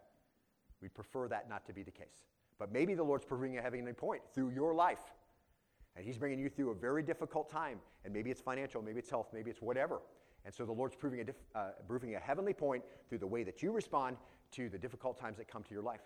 We'd 0.82 0.93
prefer 0.93 1.27
that 1.27 1.49
not 1.49 1.65
to 1.67 1.73
be 1.73 1.84
the 1.84 1.91
case. 1.91 2.25
But 2.57 2.71
maybe 2.71 2.93
the 2.93 3.03
Lord's 3.03 3.25
proving 3.25 3.57
a 3.57 3.61
heavenly 3.61 3.93
point 3.93 4.21
through 4.34 4.51
your 4.51 4.73
life. 4.73 5.13
And 5.95 6.05
He's 6.05 6.17
bringing 6.17 6.39
you 6.39 6.49
through 6.49 6.71
a 6.71 6.75
very 6.75 7.03
difficult 7.03 7.49
time. 7.49 7.80
And 8.05 8.13
maybe 8.13 8.32
it's 8.32 8.41
financial, 8.41 8.82
maybe 8.82 8.99
it's 8.99 9.09
health, 9.09 9.27
maybe 9.34 9.49
it's 9.49 9.61
whatever. 9.61 10.01
And 10.45 10.53
so 10.53 10.65
the 10.65 10.71
Lord's 10.71 10.95
proving 10.95 11.27
a, 11.27 11.57
uh, 11.57 11.71
proving 11.88 12.15
a 12.15 12.19
heavenly 12.19 12.53
point 12.53 12.84
through 13.09 13.17
the 13.17 13.27
way 13.27 13.43
that 13.43 13.61
you 13.61 13.71
respond 13.71 14.17
to 14.51 14.69
the 14.69 14.77
difficult 14.77 15.19
times 15.19 15.38
that 15.38 15.47
come 15.47 15.63
to 15.63 15.73
your 15.73 15.84
life. 15.84 16.01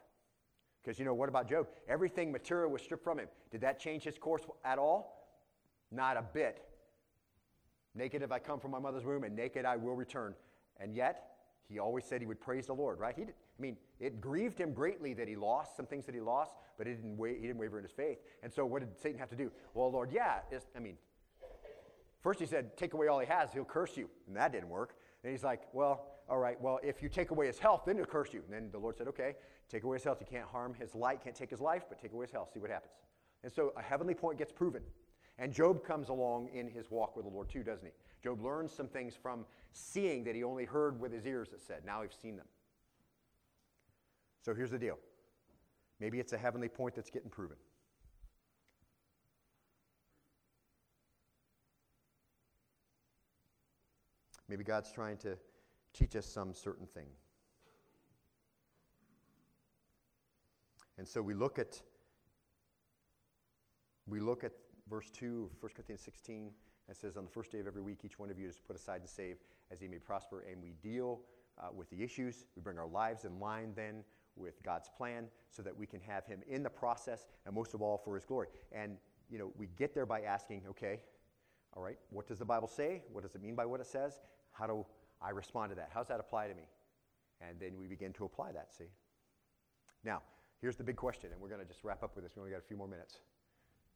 Because, 0.84 1.00
you 1.00 1.06
know, 1.06 1.14
what 1.14 1.30
about 1.30 1.48
Job? 1.48 1.68
Everything 1.88 2.32
material 2.32 2.70
was 2.70 2.82
stripped 2.82 3.04
from 3.04 3.20
him. 3.20 3.28
Did 3.52 3.62
that 3.62 3.80
change 3.80 4.04
his 4.04 4.18
course 4.18 4.44
at 4.66 4.78
all? 4.78 5.30
Not 5.92 6.18
a 6.18 6.22
bit. 6.22 6.64
Naked 7.96 8.22
have 8.22 8.32
I 8.32 8.40
come 8.40 8.60
from 8.60 8.72
my 8.72 8.80
mother's 8.80 9.06
womb, 9.06 9.24
and 9.24 9.36
naked 9.36 9.66
I 9.66 9.78
will 9.78 9.96
return. 9.96 10.34
And 10.80 10.94
yet, 10.94 11.36
he 11.70 11.80
always 11.80 12.04
said 12.04 12.20
he 12.20 12.28
would 12.28 12.42
praise 12.42 12.68
the 12.68 12.74
Lord, 12.74 13.00
right? 13.00 13.16
He 13.16 13.26
did, 13.26 13.36
I 13.58 13.62
mean, 13.62 13.78
it 14.00 14.20
grieved 14.20 14.60
him 14.60 14.74
greatly 14.74 15.14
that 15.14 15.28
he 15.28 15.36
lost 15.36 15.78
some 15.78 15.86
things 15.86 16.06
that 16.08 16.16
he 16.16 16.22
lost, 16.22 16.56
but 16.78 16.88
he 16.88 16.94
didn't, 16.94 17.18
wa- 17.18 17.28
he 17.28 17.42
didn't 17.42 17.58
waver 17.58 17.78
in 17.78 17.84
his 17.84 17.92
faith. 17.92 18.18
And 18.42 18.52
so, 18.52 18.66
what 18.66 18.82
did 18.82 19.00
Satan 19.00 19.20
have 19.20 19.30
to 19.30 19.36
do? 19.36 19.52
Well, 19.74 19.92
Lord, 19.92 20.12
yeah, 20.12 20.40
I 20.76 20.80
mean, 20.80 20.98
first 22.22 22.40
he 22.40 22.46
said, 22.46 22.76
take 22.76 22.94
away 22.94 23.08
all 23.08 23.20
he 23.20 23.28
has, 23.28 23.54
he'll 23.54 23.64
curse 23.64 23.96
you. 23.96 24.10
And 24.28 24.36
that 24.36 24.52
didn't 24.52 24.70
work. 24.70 24.96
Then 25.22 25.32
he's 25.32 25.44
like, 25.44 25.62
well, 25.72 26.08
all 26.30 26.38
right, 26.38 26.59
well, 26.61 26.80
if 26.84 27.03
you 27.03 27.09
take 27.09 27.32
away 27.32 27.47
his 27.47 27.59
health, 27.59 27.84
then 27.86 27.97
he'll 27.97 28.05
curse 28.05 28.34
you. 28.34 28.41
And 28.45 28.53
then 28.53 28.69
the 28.71 28.78
Lord 28.78 28.97
said, 28.97 29.07
okay, 29.07 29.36
take 29.69 29.84
away 29.84 29.97
his 29.97 30.03
health. 30.03 30.17
You 30.21 30.28
can't 30.30 30.47
harm 30.47 30.74
his 30.74 30.95
light, 30.95 31.24
can't 31.24 31.36
take 31.36 31.49
his 31.49 31.59
life, 31.59 31.84
but 31.89 32.01
take 32.01 32.13
away 32.13 32.26
his 32.26 32.32
health, 32.32 32.49
see 32.53 32.59
what 32.59 32.69
happens. 32.69 32.93
And 33.43 33.51
so 33.51 33.74
a 33.78 33.82
heavenly 33.82 34.13
point 34.13 34.38
gets 34.38 34.51
proven. 34.51 34.82
And 35.38 35.51
Job 35.51 35.84
comes 35.84 36.09
along 36.09 36.49
in 36.53 36.67
his 36.67 36.89
walk 36.91 37.15
with 37.15 37.26
the 37.26 37.32
Lord 37.32 37.49
too, 37.49 37.63
doesn't 37.63 37.86
he? 37.86 37.91
Job 38.24 38.41
learned 38.41 38.69
some 38.69 38.88
things 38.88 39.15
from 39.21 39.45
seeing 39.74 40.24
that 40.24 40.36
he 40.36 40.43
only 40.43 40.65
heard 40.65 40.99
with 40.99 41.11
his 41.11 41.26
ears, 41.26 41.49
it 41.51 41.61
said. 41.61 41.84
Now 41.86 42.03
he's 42.03 42.15
seen 42.21 42.38
them. 42.38 42.45
So 44.41 44.53
here's 44.53 44.71
the 44.71 44.78
deal 44.78 44.97
maybe 45.99 46.19
it's 46.19 46.34
a 46.34 46.38
heavenly 46.38 46.69
point 46.69 46.95
that's 46.95 47.09
getting 47.09 47.30
proven. 47.30 47.57
Maybe 54.49 54.63
God's 54.63 54.91
trying 54.91 55.17
to 55.17 55.38
teach 55.94 56.16
us 56.16 56.26
some 56.26 56.54
certain 56.54 56.88
thing. 56.88 57.08
And 60.98 61.08
so 61.08 61.22
we 61.22 61.34
look 61.34 61.60
at 61.60 61.82
we 64.08 64.20
look 64.20 64.44
at 64.44 64.52
verse 64.89 65.10
2 65.12 65.50
of 65.52 65.64
1 65.64 65.72
Corinthians 65.76 66.02
16. 66.02 66.52
It 66.89 66.98
says, 66.98 67.16
On 67.16 67.24
the 67.24 67.30
first 67.30 67.52
day 67.52 67.60
of 67.60 67.68
every 67.68 67.82
week, 67.82 68.00
each 68.04 68.20
one 68.20 68.30
of 68.30 68.38
you 68.38 68.48
is 68.50 68.60
put 68.60 68.76
aside 68.76 69.00
and 69.00 69.10
saved 69.10 69.39
as 69.72 69.80
he 69.80 69.88
may 69.88 69.98
prosper. 69.98 70.44
And 70.52 70.62
we 70.62 70.74
deal 70.82 71.22
uh, 71.58 71.68
with 71.74 71.89
the 71.89 72.04
issues. 72.04 72.46
We 72.56 72.62
bring 72.62 72.78
our 72.78 72.88
lives 72.88 73.26
in 73.26 73.39
line 73.39 73.72
then 73.76 74.04
with 74.36 74.62
God's 74.64 74.89
plan 74.98 75.28
so 75.50 75.62
that 75.62 75.78
we 75.78 75.86
can 75.86 76.02
have 76.02 76.26
him 76.26 76.41
in 76.48 76.64
the 76.64 76.70
process 76.70 77.28
and 77.46 77.56
most 77.56 77.74
of 77.74 77.82
all 77.82 77.98
for 77.98 78.16
his 78.16 78.26
glory. 78.26 78.48
And, 78.72 78.98
you 79.30 79.38
know, 79.38 79.52
we 79.58 79.68
get 79.78 79.94
there 79.94 80.06
by 80.06 80.22
asking, 80.22 80.64
okay, 80.70 81.00
all 81.76 81.84
right, 81.84 81.98
what 82.10 82.28
does 82.28 82.39
the 82.39 82.46
Bible 82.46 82.68
say? 82.68 83.04
What 83.12 83.24
does 83.24 83.36
it 83.36 83.41
mean 83.41 83.56
by 83.56 83.66
what 83.66 83.80
it 83.80 83.88
says? 83.88 84.20
How 84.52 84.68
do 84.68 84.86
I 85.24 85.30
respond 85.30 85.71
to 85.71 85.76
that? 85.76 85.89
How's 85.93 86.07
that 86.07 86.19
apply 86.19 86.47
to 86.47 86.53
me? 86.53 86.67
And 87.41 87.59
then 87.59 87.78
we 87.80 87.88
begin 87.88 88.13
to 88.13 88.26
apply 88.26 88.51
that, 88.51 88.74
see? 88.74 88.91
Now, 90.03 90.21
here's 90.61 90.76
the 90.76 90.84
big 90.84 90.97
question, 90.97 91.32
and 91.32 91.41
we're 91.41 91.49
going 91.49 91.61
to 91.61 91.67
just 91.67 91.84
wrap 91.84 92.03
up 92.03 92.15
with 92.15 92.24
this. 92.24 92.36
We 92.36 92.41
only 92.41 92.51
got 92.51 92.59
a 92.59 92.67
few 92.67 92.78
more 92.78 92.88
minutes. 92.88 93.19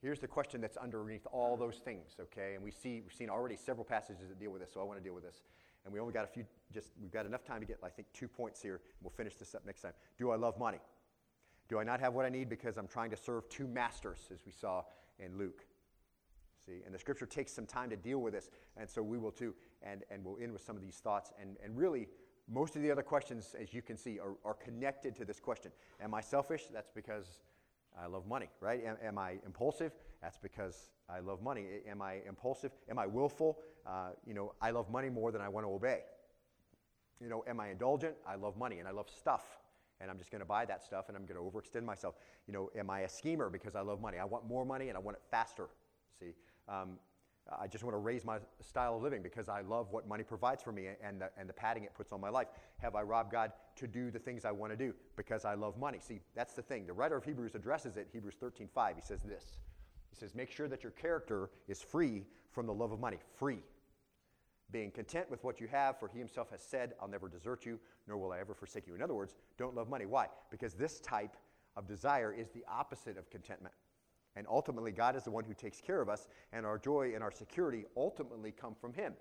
Here's 0.02 0.20
the 0.20 0.28
question 0.28 0.62
that's 0.62 0.78
underneath 0.78 1.26
all 1.32 1.58
those 1.58 1.78
things, 1.78 2.16
okay? 2.20 2.54
And 2.56 2.64
we 2.64 2.72
see, 2.72 3.02
we've 3.02 3.14
seen 3.14 3.30
already 3.30 3.56
several 3.56 3.84
passages 3.84 4.30
that 4.30 4.40
deal 4.40 4.52
with 4.52 4.62
this, 4.62 4.72
so 4.74 4.80
I 4.80 4.84
want 4.84 5.00
to 5.00 5.04
deal 5.04 5.14
with 5.14 5.24
this. 5.24 5.42
And 5.84 5.94
we 5.94 6.00
only 6.00 6.14
got 6.14 6.24
a 6.24 6.28
few, 6.28 6.46
just, 6.74 6.92
we've 7.02 7.12
got 7.12 7.26
enough 7.26 7.44
time 7.44 7.62
to 7.62 7.66
get, 7.66 7.80
I 7.84 7.90
think, 7.90 8.08
two 8.14 8.28
points 8.28 8.62
here. 8.62 8.82
We'll 9.02 9.12
finish 9.12 9.36
this 9.36 9.56
up 9.56 9.66
next 9.66 9.82
time. 9.82 9.94
Do 10.18 10.32
I 10.32 10.36
love 10.36 10.58
money? 10.60 10.80
Do 11.68 11.80
I 11.80 11.84
not 11.84 12.00
have 12.00 12.14
what 12.14 12.26
I 12.26 12.30
need 12.30 12.48
because 12.48 12.78
I'm 12.78 12.88
trying 12.88 13.10
to 13.12 13.18
serve 13.18 13.50
two 13.50 13.68
masters, 13.68 14.20
as 14.34 14.46
we 14.46 14.52
saw 14.52 14.84
in 15.20 15.38
Luke? 15.38 15.66
See, 16.66 16.82
and 16.86 16.94
the 16.94 17.00
scripture 17.00 17.26
takes 17.26 17.54
some 17.54 17.66
time 17.66 17.90
to 17.90 17.96
deal 17.96 18.20
with 18.20 18.34
this, 18.34 18.50
and 18.76 18.90
so 18.90 19.02
we 19.02 19.18
will 19.18 19.32
too. 19.32 19.54
And, 19.84 20.04
and 20.10 20.24
we'll 20.24 20.38
end 20.42 20.54
with 20.54 20.64
some 20.64 20.76
of 20.76 20.82
these 20.82 20.98
thoughts. 20.98 21.32
And, 21.42 21.58
and 21.64 21.78
really, 21.78 22.08
most 22.50 22.76
of 22.76 22.82
the 22.82 22.92
other 22.92 23.04
questions, 23.04 23.56
as 23.60 23.74
you 23.74 23.82
can 23.82 23.98
see, 23.98 24.20
are, 24.20 24.36
are 24.46 24.54
connected 24.54 25.16
to 25.18 25.26
this 25.26 25.40
question. 25.40 25.72
Am 26.02 26.14
I 26.14 26.22
selfish? 26.22 26.64
That's 26.74 26.90
because 26.94 27.42
I 28.02 28.08
love 28.08 28.28
money, 28.28 28.48
right? 28.62 28.84
Am, 28.86 28.96
am, 29.04 29.18
I 29.18 29.36
impulsive? 29.46 29.92
That's 30.22 30.38
because 30.38 30.92
I 31.10 31.20
love 31.20 31.42
money. 31.42 31.66
Am 31.90 32.02
I 32.02 32.20
impulsive? 32.28 32.72
Am 32.90 33.00
I 33.00 33.08
willful? 33.08 33.60
Uh, 33.86 34.10
you 34.26 34.34
know, 34.34 34.54
I 34.62 34.72
love 34.72 34.90
money 34.90 35.10
more 35.10 35.32
than 35.32 35.42
I 35.42 35.50
want 35.50 35.66
to 35.66 35.72
obey. 35.72 36.02
You 37.20 37.30
know, 37.30 37.44
am 37.48 37.60
I 37.60 37.70
indulgent? 37.70 38.16
I 38.26 38.36
love 38.36 38.58
money 38.58 38.80
and 38.80 38.88
I 38.88 38.92
love 38.92 39.10
stuff. 39.10 39.44
And 40.00 40.12
I'm 40.12 40.20
just 40.20 40.30
going 40.30 40.42
to 40.42 40.46
buy 40.46 40.66
that 40.66 40.84
stuff 40.84 41.06
and 41.08 41.18
I'm 41.18 41.26
going 41.26 41.40
to 41.40 41.44
overextend 41.44 41.84
myself. 41.84 42.16
You 42.46 42.54
know, 42.54 42.70
am 42.78 42.90
I 42.90 43.02
a 43.02 43.10
schemer 43.10 43.50
because 43.50 43.76
I 43.76 43.82
love 43.82 44.00
money? 44.00 44.20
I 44.20 44.26
want 44.26 44.48
more 44.48 44.64
money 44.64 44.90
and 44.90 44.98
I 44.98 45.02
want 45.02 45.18
it 45.18 45.24
faster. 45.32 45.68
See, 46.20 46.34
um, 46.70 47.00
I 47.60 47.68
just 47.68 47.84
want 47.84 47.94
to 47.94 48.00
raise 48.00 48.26
my 48.26 48.40
style 48.62 48.98
of 48.98 49.04
living 49.04 49.22
because 49.22 49.48
I 49.48 49.62
love 49.62 49.88
what 49.92 50.08
money 50.08 50.24
provides 50.24 50.62
for 50.62 50.72
me 50.72 50.88
and 51.02 51.22
the, 51.22 51.30
and 51.38 51.48
the 51.48 51.54
padding 51.54 51.84
it 51.84 51.94
puts 51.96 52.12
on 52.12 52.20
my 52.20 52.30
life. 52.30 52.48
Have 52.80 52.96
I 52.96 53.04
robbed 53.04 53.32
God 53.32 53.52
to 53.78 53.88
do 53.88 54.12
the 54.12 54.20
things 54.20 54.44
I 54.44 54.52
want 54.52 54.72
to 54.74 54.78
do 54.78 54.94
because 55.16 55.46
I 55.46 55.54
love 55.54 55.78
money? 55.78 56.00
See, 56.02 56.20
that's 56.36 56.54
the 56.54 56.62
thing. 56.62 56.86
The 56.86 56.94
writer 56.94 57.16
of 57.16 57.24
Hebrews 57.24 57.56
addresses 57.56 57.96
it, 57.98 58.10
Hebrews 58.12 58.36
13 58.40 58.68
5. 58.74 58.96
He 58.96 59.02
says 59.02 59.22
this 59.22 59.60
He 60.10 60.16
says, 60.16 60.36
Make 60.36 60.52
sure 60.52 60.68
that 60.68 60.84
your 60.84 60.92
character 60.92 61.50
is 61.68 61.82
free 61.82 62.26
from 62.52 62.66
the 62.66 62.74
love 62.74 62.92
of 62.92 63.00
money. 63.00 63.20
Free. 63.38 63.60
Being 64.70 64.92
content 64.92 65.32
with 65.32 65.42
what 65.46 65.62
you 65.62 65.68
have, 65.68 65.98
for 65.98 66.10
he 66.10 66.20
himself 66.20 66.52
has 66.52 66.62
said, 66.62 66.94
I'll 67.02 67.08
never 67.08 67.30
desert 67.30 67.66
you, 67.66 67.80
nor 68.06 68.18
will 68.18 68.34
I 68.34 68.40
ever 68.40 68.54
forsake 68.54 68.86
you. 68.86 68.96
In 68.96 69.02
other 69.02 69.14
words, 69.14 69.36
don't 69.58 69.74
love 69.74 69.88
money. 69.88 70.06
Why? 70.06 70.28
Because 70.52 70.74
this 70.74 71.00
type 71.00 71.38
of 71.78 71.88
desire 71.88 72.34
is 72.34 72.50
the 72.50 72.66
opposite 72.70 73.18
of 73.18 73.30
contentment. 73.30 73.74
And 74.38 74.46
ultimately, 74.48 74.92
God 74.92 75.16
is 75.16 75.24
the 75.24 75.32
one 75.32 75.44
who 75.44 75.56
takes 75.56 75.82
care 75.82 76.00
of 76.00 76.10
us, 76.10 76.28
and 76.54 76.64
our 76.64 76.78
joy 76.78 77.14
and 77.16 77.24
our 77.24 77.32
security 77.32 77.86
ultimately 77.98 78.52
come 78.52 78.76
from 78.80 78.94
Him. 78.94 79.14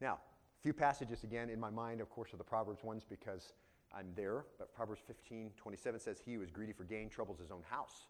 Now, 0.00 0.14
a 0.14 0.62
few 0.62 0.72
passages 0.72 1.24
again 1.24 1.50
in 1.50 1.60
my 1.60 1.68
mind, 1.68 2.00
of 2.00 2.08
course, 2.08 2.32
are 2.32 2.38
the 2.38 2.44
Proverbs 2.44 2.82
ones 2.82 3.04
because 3.06 3.52
I'm 3.94 4.06
there, 4.16 4.46
but 4.58 4.74
Proverbs 4.74 5.02
15 5.06 5.50
27 5.58 6.00
says, 6.00 6.18
He 6.24 6.34
who 6.34 6.42
is 6.42 6.50
greedy 6.50 6.72
for 6.72 6.84
gain 6.84 7.10
troubles 7.10 7.38
his 7.38 7.50
own 7.50 7.62
house. 7.68 8.06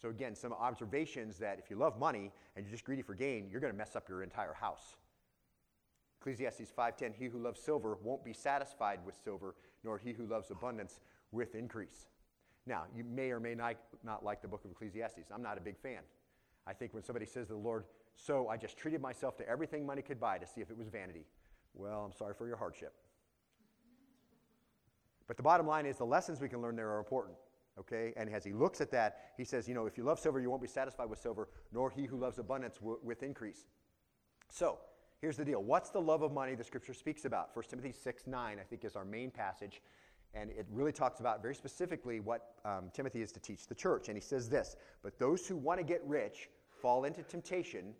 So, 0.00 0.10
again, 0.10 0.36
some 0.36 0.52
observations 0.52 1.38
that 1.38 1.58
if 1.58 1.70
you 1.70 1.76
love 1.76 1.98
money 1.98 2.30
and 2.54 2.64
you're 2.64 2.72
just 2.72 2.84
greedy 2.84 3.02
for 3.02 3.14
gain, 3.14 3.48
you're 3.50 3.60
going 3.60 3.72
to 3.72 3.76
mess 3.76 3.96
up 3.96 4.08
your 4.08 4.22
entire 4.22 4.54
house. 4.54 4.94
Ecclesiastes 6.20 6.70
5:10 6.70 7.14
He 7.16 7.26
who 7.26 7.38
loves 7.38 7.60
silver 7.60 7.98
won't 8.00 8.24
be 8.24 8.32
satisfied 8.32 9.00
with 9.04 9.16
silver, 9.24 9.56
nor 9.82 9.98
he 9.98 10.12
who 10.12 10.26
loves 10.26 10.52
abundance 10.52 11.00
with 11.32 11.56
increase. 11.56 12.06
Now, 12.66 12.84
you 12.94 13.04
may 13.04 13.30
or 13.30 13.40
may 13.40 13.54
not, 13.54 13.76
not 14.02 14.24
like 14.24 14.40
the 14.40 14.48
book 14.48 14.64
of 14.64 14.70
Ecclesiastes. 14.70 15.30
I'm 15.32 15.42
not 15.42 15.58
a 15.58 15.60
big 15.60 15.78
fan. 15.78 16.00
I 16.66 16.72
think 16.72 16.94
when 16.94 17.02
somebody 17.02 17.26
says 17.26 17.48
to 17.48 17.52
the 17.52 17.58
Lord, 17.58 17.84
So 18.14 18.48
I 18.48 18.56
just 18.56 18.78
treated 18.78 19.00
myself 19.00 19.36
to 19.38 19.48
everything 19.48 19.84
money 19.84 20.02
could 20.02 20.20
buy 20.20 20.38
to 20.38 20.46
see 20.46 20.60
if 20.60 20.70
it 20.70 20.76
was 20.76 20.88
vanity. 20.88 21.26
Well, 21.74 22.04
I'm 22.04 22.12
sorry 22.12 22.34
for 22.34 22.46
your 22.46 22.56
hardship. 22.56 22.94
But 25.26 25.36
the 25.36 25.42
bottom 25.42 25.66
line 25.66 25.86
is 25.86 25.96
the 25.96 26.06
lessons 26.06 26.40
we 26.40 26.48
can 26.48 26.60
learn 26.60 26.76
there 26.76 26.90
are 26.90 26.98
important. 26.98 27.36
Okay? 27.78 28.12
And 28.16 28.30
as 28.30 28.44
he 28.44 28.52
looks 28.52 28.80
at 28.80 28.90
that, 28.92 29.32
he 29.36 29.44
says, 29.44 29.68
You 29.68 29.74
know, 29.74 29.86
if 29.86 29.98
you 29.98 30.04
love 30.04 30.18
silver, 30.18 30.40
you 30.40 30.48
won't 30.48 30.62
be 30.62 30.68
satisfied 30.68 31.10
with 31.10 31.18
silver, 31.18 31.48
nor 31.72 31.90
he 31.90 32.06
who 32.06 32.16
loves 32.16 32.38
abundance 32.38 32.76
w- 32.76 33.00
with 33.02 33.22
increase. 33.22 33.66
So, 34.48 34.78
here's 35.20 35.36
the 35.36 35.44
deal. 35.44 35.62
What's 35.62 35.90
the 35.90 36.00
love 36.00 36.22
of 36.22 36.32
money 36.32 36.54
the 36.54 36.64
scripture 36.64 36.94
speaks 36.94 37.24
about? 37.24 37.54
1 37.54 37.64
Timothy 37.68 37.92
6 37.92 38.26
9, 38.26 38.58
I 38.58 38.62
think, 38.62 38.84
is 38.84 38.96
our 38.96 39.04
main 39.04 39.30
passage. 39.30 39.82
And 40.34 40.50
it 40.50 40.66
really 40.70 40.92
talks 40.92 41.20
about 41.20 41.42
very 41.42 41.54
specifically 41.54 42.20
what 42.20 42.54
um, 42.64 42.90
Timothy 42.92 43.22
is 43.22 43.30
to 43.32 43.40
teach 43.40 43.66
the 43.66 43.74
church. 43.74 44.08
And 44.08 44.16
he 44.16 44.20
says 44.20 44.48
this 44.48 44.76
But 45.02 45.18
those 45.18 45.46
who 45.46 45.56
want 45.56 45.78
to 45.78 45.84
get 45.84 46.02
rich 46.06 46.48
fall 46.80 47.04
into 47.04 47.22
temptation 47.22 47.94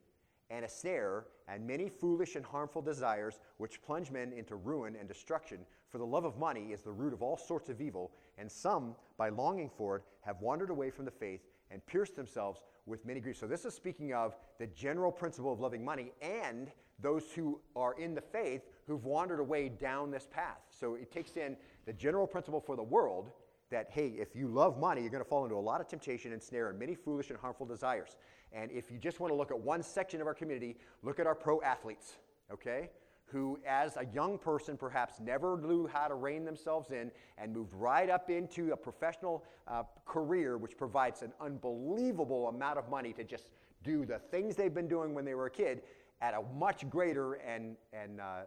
and 0.50 0.64
a 0.64 0.68
snare 0.68 1.24
and 1.48 1.66
many 1.66 1.88
foolish 1.88 2.36
and 2.36 2.44
harmful 2.44 2.82
desires 2.82 3.40
which 3.58 3.82
plunge 3.82 4.10
men 4.10 4.32
into 4.32 4.56
ruin 4.56 4.96
and 4.98 5.08
destruction. 5.08 5.60
For 5.88 5.98
the 5.98 6.06
love 6.06 6.24
of 6.24 6.38
money 6.38 6.72
is 6.72 6.82
the 6.82 6.92
root 6.92 7.12
of 7.12 7.22
all 7.22 7.36
sorts 7.36 7.68
of 7.68 7.80
evil, 7.80 8.10
and 8.36 8.50
some, 8.50 8.94
by 9.16 9.28
longing 9.28 9.70
for 9.70 9.96
it, 9.96 10.02
have 10.22 10.40
wandered 10.40 10.70
away 10.70 10.90
from 10.90 11.04
the 11.04 11.10
faith 11.10 11.40
and 11.70 11.84
pierced 11.86 12.16
themselves 12.16 12.60
with 12.86 13.04
many 13.06 13.20
griefs. 13.20 13.40
So, 13.40 13.46
this 13.46 13.64
is 13.64 13.74
speaking 13.74 14.12
of 14.12 14.36
the 14.58 14.66
general 14.66 15.12
principle 15.12 15.52
of 15.52 15.60
loving 15.60 15.84
money 15.84 16.12
and 16.20 16.70
those 17.00 17.32
who 17.32 17.60
are 17.74 17.94
in 17.94 18.14
the 18.14 18.20
faith 18.20 18.62
who've 18.86 19.04
wandered 19.04 19.40
away 19.40 19.68
down 19.68 20.10
this 20.10 20.26
path. 20.30 20.60
So, 20.70 20.94
it 20.94 21.10
takes 21.10 21.36
in 21.36 21.56
the 21.86 21.92
general 21.92 22.26
principle 22.26 22.60
for 22.60 22.76
the 22.76 22.82
world 22.82 23.30
that, 23.70 23.88
hey, 23.90 24.14
if 24.18 24.36
you 24.36 24.48
love 24.48 24.78
money, 24.78 25.00
you're 25.00 25.10
going 25.10 25.22
to 25.22 25.28
fall 25.28 25.44
into 25.44 25.56
a 25.56 25.58
lot 25.58 25.80
of 25.80 25.88
temptation 25.88 26.32
and 26.32 26.42
snare 26.42 26.70
and 26.70 26.78
many 26.78 26.94
foolish 26.94 27.30
and 27.30 27.38
harmful 27.38 27.66
desires. 27.66 28.16
And 28.52 28.70
if 28.70 28.90
you 28.90 28.98
just 28.98 29.20
want 29.20 29.32
to 29.32 29.36
look 29.36 29.50
at 29.50 29.58
one 29.58 29.82
section 29.82 30.20
of 30.20 30.26
our 30.26 30.34
community, 30.34 30.76
look 31.02 31.18
at 31.18 31.26
our 31.26 31.34
pro 31.34 31.60
athletes, 31.62 32.14
okay? 32.52 32.90
Who, 33.26 33.58
as 33.66 33.96
a 33.96 34.06
young 34.14 34.38
person, 34.38 34.76
perhaps 34.76 35.18
never 35.18 35.58
knew 35.58 35.86
how 35.86 36.06
to 36.06 36.14
rein 36.14 36.44
themselves 36.44 36.90
in 36.90 37.10
and 37.38 37.52
moved 37.52 37.72
right 37.72 38.08
up 38.08 38.30
into 38.30 38.72
a 38.72 38.76
professional 38.76 39.44
uh, 39.66 39.82
career, 40.04 40.56
which 40.56 40.76
provides 40.76 41.22
an 41.22 41.32
unbelievable 41.40 42.48
amount 42.48 42.78
of 42.78 42.88
money 42.88 43.12
to 43.14 43.24
just 43.24 43.48
do 43.82 44.04
the 44.04 44.18
things 44.18 44.54
they've 44.54 44.74
been 44.74 44.88
doing 44.88 45.14
when 45.14 45.24
they 45.24 45.34
were 45.34 45.46
a 45.46 45.50
kid 45.50 45.82
at 46.20 46.34
a 46.34 46.42
much 46.56 46.88
greater 46.88 47.34
and, 47.34 47.76
and 47.92 48.20
uh, 48.20 48.42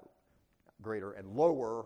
greater 0.82 1.14
and 1.14 1.28
lower 1.36 1.86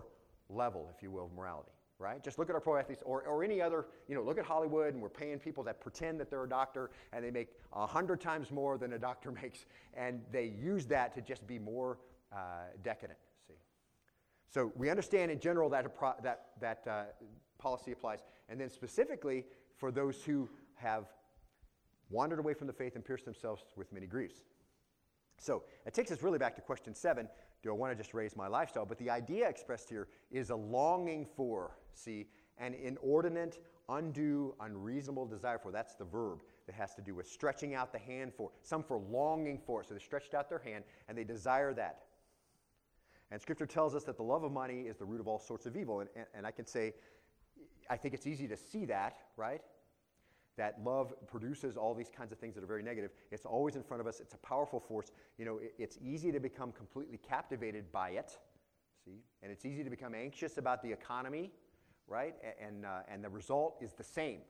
level, 0.54 0.90
if 0.94 1.02
you 1.02 1.10
will, 1.10 1.26
of 1.26 1.32
morality, 1.32 1.72
right? 1.98 2.22
Just 2.22 2.38
look 2.38 2.48
at 2.48 2.54
our 2.54 2.60
pro 2.60 2.76
athletes 2.76 3.02
or, 3.04 3.22
or 3.22 3.42
any 3.44 3.60
other, 3.60 3.86
you 4.08 4.14
know, 4.14 4.22
look 4.22 4.38
at 4.38 4.44
Hollywood 4.44 4.94
and 4.94 5.02
we're 5.02 5.08
paying 5.08 5.38
people 5.38 5.64
that 5.64 5.80
pretend 5.80 6.20
that 6.20 6.30
they're 6.30 6.44
a 6.44 6.48
doctor 6.48 6.90
and 7.12 7.24
they 7.24 7.30
make 7.30 7.48
a 7.72 7.86
hundred 7.86 8.20
times 8.20 8.50
more 8.50 8.78
than 8.78 8.92
a 8.94 8.98
doctor 8.98 9.30
makes 9.42 9.66
and 9.94 10.22
they 10.30 10.44
use 10.44 10.86
that 10.86 11.14
to 11.14 11.20
just 11.20 11.46
be 11.46 11.58
more 11.58 11.98
uh, 12.32 12.36
decadent, 12.82 13.18
see. 13.46 13.54
So 14.48 14.72
we 14.76 14.90
understand 14.90 15.30
in 15.30 15.38
general 15.38 15.68
that, 15.70 15.94
pro- 15.94 16.14
that, 16.22 16.46
that 16.60 16.86
uh, 16.88 17.02
policy 17.58 17.92
applies. 17.92 18.20
And 18.48 18.60
then 18.60 18.70
specifically 18.70 19.44
for 19.76 19.90
those 19.90 20.22
who 20.22 20.48
have 20.74 21.06
wandered 22.10 22.38
away 22.38 22.54
from 22.54 22.66
the 22.66 22.72
faith 22.72 22.94
and 22.94 23.04
pierced 23.04 23.24
themselves 23.24 23.64
with 23.76 23.92
many 23.92 24.06
griefs. 24.06 24.42
So 25.38 25.64
it 25.86 25.94
takes 25.94 26.12
us 26.12 26.22
really 26.22 26.38
back 26.38 26.54
to 26.56 26.60
question 26.60 26.94
seven 26.94 27.28
do 27.62 27.70
I 27.70 27.72
want 27.72 27.92
to 27.92 27.96
just 27.96 28.12
raise 28.14 28.36
my 28.36 28.48
lifestyle? 28.48 28.84
But 28.84 28.98
the 28.98 29.10
idea 29.10 29.48
expressed 29.48 29.88
here 29.88 30.08
is 30.30 30.50
a 30.50 30.56
longing 30.56 31.26
for, 31.36 31.78
see, 31.94 32.26
an 32.58 32.74
inordinate, 32.74 33.64
undue, 33.88 34.54
unreasonable 34.60 35.26
desire 35.26 35.58
for. 35.58 35.70
That's 35.70 35.94
the 35.94 36.04
verb 36.04 36.42
that 36.66 36.74
has 36.74 36.94
to 36.94 37.02
do 37.02 37.14
with 37.14 37.28
stretching 37.28 37.74
out 37.74 37.92
the 37.92 37.98
hand 37.98 38.32
for. 38.36 38.50
Some 38.62 38.82
for 38.82 38.98
longing 38.98 39.60
for. 39.64 39.84
So 39.84 39.94
they 39.94 40.00
stretched 40.00 40.34
out 40.34 40.48
their 40.48 40.58
hand 40.58 40.84
and 41.08 41.16
they 41.16 41.24
desire 41.24 41.72
that. 41.74 42.04
And 43.30 43.40
Scripture 43.40 43.66
tells 43.66 43.94
us 43.94 44.04
that 44.04 44.16
the 44.16 44.22
love 44.22 44.44
of 44.44 44.52
money 44.52 44.82
is 44.82 44.96
the 44.96 45.04
root 45.04 45.20
of 45.20 45.26
all 45.26 45.38
sorts 45.38 45.64
of 45.64 45.76
evil. 45.76 46.00
And, 46.00 46.10
and, 46.14 46.26
and 46.34 46.46
I 46.46 46.50
can 46.50 46.66
say, 46.66 46.94
I 47.88 47.96
think 47.96 48.14
it's 48.14 48.26
easy 48.26 48.46
to 48.48 48.56
see 48.56 48.84
that, 48.86 49.16
right? 49.36 49.62
That 50.56 50.78
love 50.84 51.14
produces 51.26 51.76
all 51.76 51.94
these 51.94 52.10
kinds 52.10 52.32
of 52.32 52.38
things 52.38 52.54
that 52.54 52.62
are 52.62 52.66
very 52.66 52.82
negative. 52.82 53.10
It's 53.30 53.46
always 53.46 53.76
in 53.76 53.82
front 53.82 54.00
of 54.00 54.06
us. 54.06 54.20
It's 54.20 54.34
a 54.34 54.38
powerful 54.38 54.80
force. 54.80 55.12
You 55.38 55.44
know, 55.44 55.58
it, 55.58 55.74
it's 55.78 55.98
easy 56.02 56.30
to 56.32 56.40
become 56.40 56.72
completely 56.72 57.18
captivated 57.18 57.90
by 57.92 58.10
it. 58.10 58.38
See, 59.04 59.22
and 59.42 59.50
it's 59.50 59.64
easy 59.64 59.82
to 59.82 59.90
become 59.90 60.14
anxious 60.14 60.58
about 60.58 60.82
the 60.82 60.92
economy, 60.92 61.50
right? 62.06 62.34
And 62.64 62.84
uh, 62.86 63.00
and 63.08 63.24
the 63.24 63.30
result 63.30 63.78
is 63.80 63.92
the 63.92 64.04
same 64.04 64.40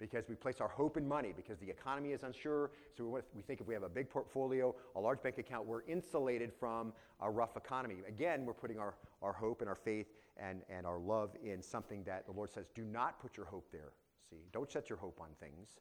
because 0.00 0.28
we 0.28 0.34
place 0.34 0.60
our 0.60 0.68
hope 0.68 0.96
in 0.96 1.06
money 1.06 1.32
because 1.36 1.58
the 1.58 1.68
economy 1.68 2.12
is 2.12 2.24
unsure. 2.24 2.70
So 2.96 3.04
we, 3.04 3.20
we 3.34 3.42
think 3.42 3.60
if 3.60 3.68
we 3.68 3.74
have 3.74 3.82
a 3.82 3.88
big 3.88 4.08
portfolio, 4.08 4.74
a 4.96 5.00
large 5.00 5.22
bank 5.22 5.38
account, 5.38 5.66
we're 5.66 5.82
insulated 5.82 6.52
from 6.52 6.92
a 7.20 7.30
rough 7.30 7.56
economy. 7.56 7.96
Again, 8.08 8.46
we're 8.46 8.54
putting 8.54 8.78
our, 8.78 8.94
our 9.22 9.34
hope 9.34 9.60
and 9.60 9.68
our 9.68 9.76
faith 9.76 10.06
and, 10.38 10.62
and 10.70 10.86
our 10.86 10.98
love 10.98 11.36
in 11.44 11.62
something 11.62 12.02
that 12.04 12.24
the 12.24 12.32
Lord 12.32 12.50
says, 12.50 12.66
do 12.74 12.82
not 12.82 13.20
put 13.20 13.36
your 13.36 13.46
hope 13.46 13.68
there. 13.70 13.92
See, 14.30 14.46
don't 14.52 14.70
set 14.70 14.88
your 14.88 14.98
hope 14.98 15.20
on 15.20 15.28
things 15.40 15.80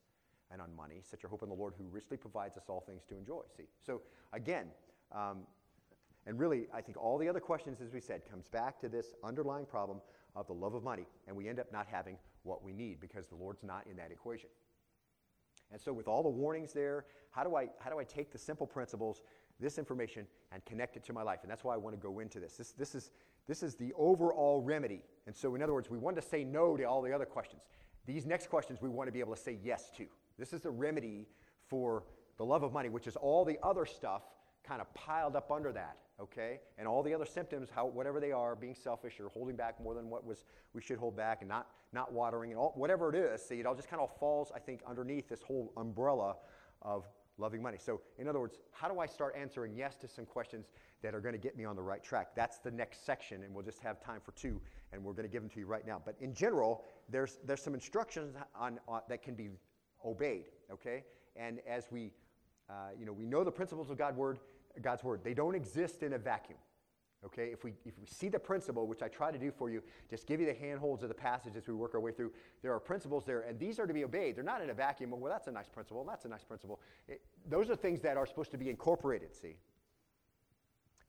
and 0.51 0.61
on 0.61 0.75
money. 0.75 1.01
Set 1.03 1.21
your 1.23 1.29
hope 1.29 1.43
in 1.43 1.49
the 1.49 1.55
Lord 1.55 1.73
who 1.77 1.85
richly 1.85 2.17
provides 2.17 2.57
us 2.57 2.63
all 2.67 2.81
things 2.81 3.03
to 3.09 3.17
enjoy. 3.17 3.41
See, 3.55 3.67
so 3.85 4.01
again, 4.33 4.67
um, 5.11 5.43
and 6.25 6.39
really, 6.39 6.67
I 6.73 6.81
think 6.81 6.97
all 6.97 7.17
the 7.17 7.29
other 7.29 7.39
questions, 7.39 7.81
as 7.81 7.91
we 7.91 8.01
said, 8.01 8.21
comes 8.29 8.47
back 8.47 8.79
to 8.81 8.89
this 8.89 9.15
underlying 9.23 9.65
problem 9.65 10.01
of 10.35 10.47
the 10.47 10.53
love 10.53 10.73
of 10.73 10.83
money, 10.83 11.07
and 11.27 11.35
we 11.35 11.47
end 11.47 11.59
up 11.59 11.71
not 11.71 11.87
having 11.89 12.17
what 12.43 12.63
we 12.63 12.73
need 12.73 12.99
because 12.99 13.27
the 13.27 13.35
Lord's 13.35 13.63
not 13.63 13.87
in 13.89 13.95
that 13.97 14.11
equation. 14.11 14.49
And 15.71 15.79
so, 15.79 15.93
with 15.93 16.07
all 16.07 16.23
the 16.23 16.29
warnings 16.29 16.73
there, 16.73 17.05
how 17.31 17.43
do 17.43 17.55
I, 17.55 17.69
how 17.79 17.89
do 17.89 17.99
I 17.99 18.03
take 18.03 18.31
the 18.31 18.37
simple 18.37 18.67
principles, 18.67 19.21
this 19.59 19.77
information, 19.77 20.25
and 20.51 20.63
connect 20.65 20.97
it 20.97 21.03
to 21.05 21.13
my 21.13 21.21
life? 21.21 21.39
And 21.43 21.51
that's 21.51 21.63
why 21.63 21.73
I 21.73 21.77
want 21.77 21.95
to 21.95 22.01
go 22.01 22.19
into 22.19 22.39
this. 22.39 22.57
This, 22.57 22.71
this, 22.71 22.95
is, 22.95 23.11
this 23.47 23.63
is 23.63 23.75
the 23.75 23.93
overall 23.95 24.61
remedy. 24.61 25.03
And 25.27 25.35
so, 25.35 25.55
in 25.55 25.61
other 25.61 25.73
words, 25.73 25.89
we 25.89 25.97
want 25.97 26.15
to 26.15 26.21
say 26.21 26.43
no 26.43 26.75
to 26.75 26.83
all 26.83 27.01
the 27.01 27.13
other 27.13 27.25
questions. 27.25 27.61
These 28.09 28.25
next 28.25 28.49
questions 28.49 28.81
we 28.81 28.89
want 28.89 29.07
to 29.07 29.11
be 29.11 29.19
able 29.19 29.35
to 29.35 29.39
say 29.39 29.59
yes 29.63 29.91
to. 29.97 30.07
This 30.39 30.51
is 30.51 30.61
the 30.61 30.71
remedy 30.71 31.27
for 31.67 32.05
the 32.39 32.43
love 32.43 32.63
of 32.63 32.73
money, 32.73 32.89
which 32.89 33.05
is 33.05 33.15
all 33.15 33.45
the 33.45 33.59
other 33.61 33.85
stuff 33.85 34.23
kind 34.63 34.81
of 34.81 34.91
piled 34.95 35.35
up 35.35 35.51
under 35.51 35.71
that, 35.73 35.97
okay? 36.19 36.59
And 36.79 36.87
all 36.87 37.03
the 37.03 37.13
other 37.13 37.27
symptoms, 37.27 37.69
how, 37.69 37.85
whatever 37.85 38.19
they 38.19 38.31
are, 38.31 38.55
being 38.55 38.73
selfish 38.73 39.19
or 39.19 39.29
holding 39.29 39.55
back 39.55 39.79
more 39.79 39.93
than 39.93 40.09
what 40.09 40.25
was 40.25 40.43
we 40.73 40.81
should 40.81 40.97
hold 40.97 41.15
back 41.15 41.41
and 41.41 41.49
not, 41.49 41.67
not 41.93 42.11
watering 42.11 42.49
and 42.49 42.59
all, 42.59 42.73
whatever 42.75 43.13
it 43.13 43.15
is, 43.15 43.43
see, 43.43 43.59
it 43.59 43.67
all 43.67 43.75
just 43.75 43.91
kind 43.91 44.01
of 44.01 44.09
falls, 44.17 44.51
I 44.55 44.57
think, 44.59 44.81
underneath 44.87 45.29
this 45.29 45.43
whole 45.43 45.71
umbrella 45.77 46.37
of 46.81 47.07
loving 47.39 47.61
money. 47.61 47.77
So, 47.79 48.01
in 48.17 48.27
other 48.27 48.39
words, 48.39 48.57
how 48.71 48.87
do 48.87 48.99
I 48.99 49.05
start 49.05 49.35
answering 49.37 49.73
yes 49.75 49.95
to 49.97 50.07
some 50.07 50.25
questions 50.25 50.67
that 51.01 51.15
are 51.15 51.21
going 51.21 51.33
to 51.33 51.39
get 51.39 51.57
me 51.57 51.65
on 51.65 51.75
the 51.75 51.81
right 51.81 52.03
track? 52.03 52.35
That's 52.35 52.59
the 52.59 52.71
next 52.71 53.05
section, 53.05 53.43
and 53.43 53.53
we'll 53.53 53.65
just 53.65 53.79
have 53.79 53.99
time 53.99 54.19
for 54.23 54.31
two, 54.33 54.61
and 54.91 55.03
we're 55.03 55.13
going 55.13 55.27
to 55.27 55.31
give 55.31 55.41
them 55.41 55.49
to 55.51 55.59
you 55.59 55.65
right 55.65 55.85
now. 55.85 56.01
But 56.03 56.15
in 56.19 56.33
general, 56.33 56.83
there's, 57.09 57.39
there's 57.45 57.61
some 57.61 57.73
instructions 57.73 58.35
on, 58.55 58.79
on 58.87 59.01
that 59.09 59.23
can 59.23 59.35
be 59.35 59.49
obeyed, 60.05 60.45
okay? 60.71 61.03
And 61.35 61.59
as 61.67 61.85
we, 61.91 62.11
uh, 62.69 62.89
you 62.99 63.05
know, 63.05 63.13
we 63.13 63.25
know 63.25 63.43
the 63.43 63.51
principles 63.51 63.89
of 63.89 63.97
God 63.97 64.15
word, 64.15 64.39
God's 64.81 65.03
word. 65.03 65.21
They 65.23 65.33
don't 65.33 65.55
exist 65.55 66.03
in 66.03 66.13
a 66.13 66.17
vacuum. 66.17 66.59
Okay, 67.25 67.49
if 67.51 67.65
we, 67.65 67.73
if 67.85 67.99
we 67.99 68.07
see 68.07 68.29
the 68.29 68.39
principle, 68.39 68.87
which 68.87 69.01
I 69.01 69.09
try 69.09 69.29
to 69.29 69.37
do 69.37 69.51
for 69.51 69.69
you, 69.69 69.83
just 70.09 70.25
give 70.25 70.39
you 70.39 70.45
the 70.45 70.53
handholds 70.53 71.03
of 71.03 71.09
the 71.09 71.15
passage 71.15 71.57
as 71.57 71.67
we 71.67 71.73
work 71.73 71.93
our 71.93 71.99
way 71.99 72.13
through, 72.13 72.31
there 72.61 72.73
are 72.73 72.79
principles 72.79 73.25
there, 73.25 73.41
and 73.41 73.59
these 73.59 73.77
are 73.77 73.85
to 73.85 73.93
be 73.93 74.05
obeyed. 74.05 74.37
They're 74.37 74.43
not 74.43 74.61
in 74.61 74.69
a 74.69 74.73
vacuum. 74.73 75.11
Well, 75.11 75.29
that's 75.29 75.47
a 75.47 75.51
nice 75.51 75.67
principle, 75.67 76.05
that's 76.05 76.23
a 76.23 76.29
nice 76.29 76.45
principle. 76.45 76.79
It, 77.09 77.21
those 77.49 77.69
are 77.69 77.75
things 77.75 77.99
that 78.01 78.15
are 78.15 78.25
supposed 78.25 78.51
to 78.51 78.57
be 78.57 78.69
incorporated, 78.69 79.35
see? 79.35 79.57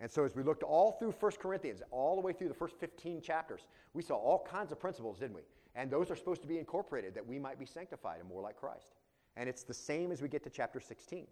And 0.01 0.11
so 0.11 0.25
as 0.25 0.35
we 0.35 0.43
looked 0.43 0.65
all 0.65 0.93
through 0.93 1.13
1 1.13 1.33
Corinthians, 1.41 1.83
all 1.93 2.17
the 2.17 2.23
way 2.23 2.33
through 2.33 2.49
the 2.49 2.55
first 2.55 2.75
15 2.81 3.21
chapters, 3.21 3.69
we 3.93 4.03
saw 4.03 4.17
all 4.17 4.45
kinds 4.51 4.73
of 4.73 4.81
principles, 4.81 5.19
didn't 5.19 5.37
we? 5.37 5.43
And 5.77 5.91
those 5.91 6.11
are 6.11 6.17
supposed 6.17 6.43
to 6.43 6.49
be 6.49 6.59
incorporated 6.59 7.15
that 7.15 7.27
we 7.27 7.39
might 7.39 7.59
be 7.59 7.67
sanctified 7.67 8.19
and 8.19 8.29
more 8.29 8.43
like 8.43 8.57
Christ. 8.57 8.95
And 9.37 9.49
it's 9.49 9.63
the 9.63 9.75
same 9.75 10.11
as 10.11 10.23
we 10.23 10.29
get 10.29 10.43
to 10.43 10.51
chapter 10.51 10.81
16 10.81 11.27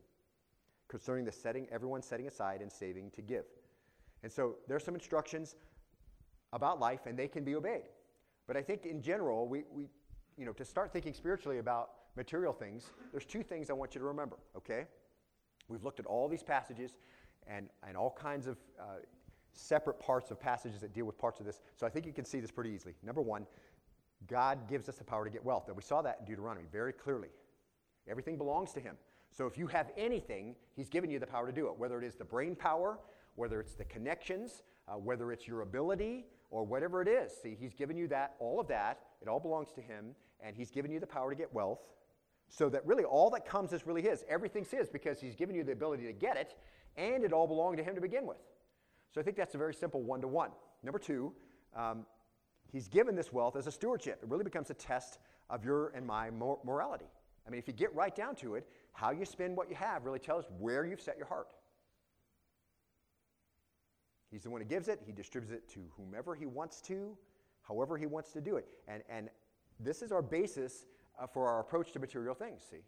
concerning 0.87 1.25
the 1.25 1.33
setting, 1.33 1.67
everyone 1.73 2.03
setting 2.03 2.29
aside 2.29 2.63
and 2.63 2.71
saving 2.71 3.11
to 3.11 3.23
give. 3.23 3.45
And 4.23 4.33
so 4.33 4.57
there's 4.67 4.85
some 4.85 4.95
instructions 4.95 5.55
about 6.53 6.81
life, 6.81 7.07
and 7.07 7.19
they 7.19 7.29
can 7.29 7.45
be 7.45 7.55
obeyed. 7.55 7.89
But 8.47 8.57
I 8.57 8.63
think 8.63 8.87
in 8.87 9.03
general, 9.03 9.47
we, 9.47 9.65
we 9.71 9.89
you 10.37 10.47
know, 10.47 10.53
to 10.53 10.65
start 10.65 10.93
thinking 10.93 11.13
spiritually 11.13 11.59
about 11.59 11.91
material 12.17 12.53
things, 12.53 12.91
there's 13.13 13.25
two 13.25 13.43
things 13.43 13.71
I 13.71 13.75
want 13.75 13.95
you 13.95 14.01
to 14.01 14.07
remember, 14.07 14.37
okay? 14.57 14.87
We've 15.69 15.85
looked 15.85 16.01
at 16.01 16.07
all 16.07 16.29
these 16.29 16.43
passages 16.43 16.97
and, 17.47 17.69
and 17.87 17.97
all 17.97 18.11
kinds 18.11 18.47
of 18.47 18.57
uh, 18.81 18.85
separate 19.53 19.99
parts 19.99 20.31
of 20.31 20.41
passages 20.41 20.81
that 20.81 20.93
deal 20.93 21.05
with 21.05 21.19
parts 21.19 21.41
of 21.41 21.47
this. 21.47 21.61
So 21.77 21.87
I 21.87 21.91
think 21.91 22.07
you 22.07 22.13
can 22.13 22.25
see 22.25 22.41
this 22.41 22.51
pretty 22.51 22.71
easily. 22.71 22.95
Number 23.03 23.21
one, 23.21 23.47
God 24.27 24.69
gives 24.69 24.89
us 24.89 24.97
the 24.97 25.05
power 25.05 25.25
to 25.25 25.31
get 25.31 25.45
wealth. 25.45 25.69
And 25.69 25.77
we 25.77 25.83
saw 25.83 26.03
that 26.03 26.19
in 26.21 26.27
Deuteronomy 26.27 26.67
very 26.73 26.93
clearly. 26.93 27.29
Everything 28.09 28.37
belongs 28.37 28.73
to 28.73 28.81
Him. 28.81 28.97
So 29.31 29.47
if 29.47 29.59
you 29.59 29.67
have 29.67 29.91
anything, 29.97 30.57
He's 30.75 30.89
given 30.89 31.11
you 31.11 31.19
the 31.19 31.27
power 31.27 31.47
to 31.47 31.53
do 31.53 31.69
it, 31.69 31.79
whether 31.79 32.01
it 32.01 32.05
is 32.05 32.15
the 32.15 32.25
brain 32.25 32.57
power, 32.57 32.99
whether 33.39 33.61
it's 33.61 33.75
the 33.75 33.85
connections, 33.85 34.63
uh, 34.89 34.95
whether 34.95 35.33
it's 35.33 35.47
your 35.47 35.63
ability, 35.63 36.27
or 36.51 36.65
whatever 36.65 37.01
it 37.01 37.09
is. 37.09 37.33
See, 37.43 37.57
He's 37.59 37.75
given 37.75 37.97
you 37.97 38.09
that, 38.09 38.35
all 38.39 38.59
of 38.61 38.69
that. 38.69 39.01
It 39.23 39.29
all 39.29 39.41
belongs 39.41 39.71
to 39.73 39.81
Him, 39.81 40.15
and 40.41 40.57
He's 40.57 40.71
given 40.71 40.91
you 40.91 40.99
the 40.99 41.07
power 41.07 41.31
to 41.31 41.37
get 41.37 41.53
wealth. 41.53 41.81
So 42.49 42.69
that 42.71 42.87
really 42.87 43.05
all 43.05 43.31
that 43.31 43.47
comes 43.47 43.73
is 43.73 43.87
really 43.87 44.03
His. 44.03 44.25
Everything's 44.29 44.71
His 44.71 44.89
because 44.89 45.21
He's 45.21 45.37
given 45.37 45.55
you 45.55 45.63
the 45.63 45.73
ability 45.73 46.07
to 46.07 46.13
get 46.13 46.37
it, 46.37 46.57
and 46.97 47.25
it 47.25 47.33
all 47.33 47.47
belonged 47.47 47.77
to 47.79 47.85
Him 47.85 47.95
to 47.95 48.01
begin 48.01 48.27
with. 48.27 48.39
So 49.15 49.21
I 49.21 49.25
think 49.25 49.37
that's 49.37 49.55
a 49.55 49.59
very 49.59 49.75
simple 49.75 50.03
one 50.03 50.21
to 50.23 50.29
one. 50.29 50.51
Number 50.83 50.99
two, 50.99 51.33
um, 51.77 52.07
He's 52.71 52.89
given 52.89 53.15
this 53.15 53.33
wealth 53.33 53.57
as 53.57 53.67
a 53.67 53.73
stewardship. 53.73 54.21
It 54.23 54.29
really 54.29 54.45
becomes 54.45 54.69
a 54.71 54.75
test 54.75 55.19
of 55.49 55.65
your 55.65 55.89
and 55.89 56.07
my 56.07 56.31
mor- 56.31 56.59
morality. 56.65 57.07
I 57.47 57.51
mean, 57.51 57.59
if 57.59 57.67
you 57.67 57.73
get 57.73 57.95
right 57.95 58.15
down 58.15 58.35
to 58.37 58.57
it, 58.57 58.69
how 58.93 59.11
you 59.11 59.25
spend 59.25 59.57
what 59.57 59.71
you 59.71 59.77
have 59.77 60.05
really 60.05 60.19
tells 60.19 60.45
where 60.59 60.85
you've 60.85 61.01
set 61.01 61.17
your 61.17 61.27
heart. 61.27 61.55
He's 64.31 64.43
the 64.43 64.51
one 64.51 64.61
who 64.61 64.67
gives 64.67 64.89
it, 64.89 65.01
he 65.05 65.13
distributes 65.13 65.55
it 65.55 65.69
to 65.75 65.81
whomever 65.97 66.35
he 66.35 66.47
wants 66.47 66.81
to, 66.83 67.17
however 67.63 67.97
he 67.97 68.07
wants 68.07 68.33
to 68.33 68.41
do 68.41 68.57
it. 68.57 68.67
And, 68.87 69.03
and 69.09 69.29
this 69.81 70.03
is 70.03 70.13
our 70.13 70.23
basis 70.23 70.87
uh, 71.19 71.27
for 71.27 71.49
our 71.49 71.61
approach 71.61 71.93
to 71.93 71.99
material 71.99 72.35
things, 72.35 72.63
see? 72.71 72.83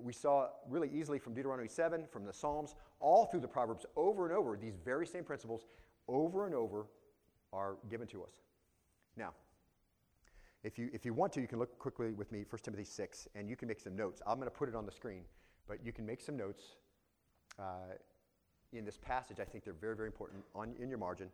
We 0.00 0.12
saw 0.12 0.48
really 0.68 0.88
easily 0.92 1.18
from 1.18 1.34
Deuteronomy 1.34 1.68
7, 1.68 2.04
from 2.12 2.24
the 2.24 2.32
Psalms, 2.32 2.76
all 3.00 3.26
through 3.26 3.40
the 3.40 3.48
Proverbs, 3.48 3.86
over 3.96 4.26
and 4.26 4.36
over, 4.36 4.56
these 4.56 4.76
very 4.84 5.06
same 5.06 5.24
principles, 5.24 5.66
over 6.06 6.46
and 6.46 6.54
over, 6.54 6.86
are 7.52 7.76
given 7.88 8.06
to 8.08 8.22
us. 8.22 8.30
Now, 9.16 9.32
if 10.62 10.78
you, 10.78 10.90
if 10.92 11.04
you 11.04 11.14
want 11.14 11.32
to, 11.32 11.40
you 11.40 11.48
can 11.48 11.58
look 11.58 11.78
quickly 11.78 12.12
with 12.12 12.30
me, 12.30 12.44
1 12.48 12.62
Timothy 12.62 12.84
6, 12.84 13.28
and 13.34 13.48
you 13.48 13.56
can 13.56 13.66
make 13.66 13.80
some 13.80 13.96
notes. 13.96 14.22
I'm 14.26 14.36
going 14.36 14.46
to 14.46 14.56
put 14.56 14.68
it 14.68 14.76
on 14.76 14.86
the 14.86 14.92
screen, 14.92 15.22
but 15.66 15.78
you 15.84 15.92
can 15.92 16.06
make 16.06 16.20
some 16.20 16.36
notes 16.36 16.76
uh, 17.58 17.94
in 18.72 18.84
this 18.84 18.98
passage. 18.98 19.38
I 19.40 19.44
think 19.44 19.64
they're 19.64 19.72
very, 19.74 19.96
very 19.96 20.08
important 20.08 20.44
on, 20.54 20.74
in 20.80 20.88
your 20.88 20.98
margin. 20.98 21.28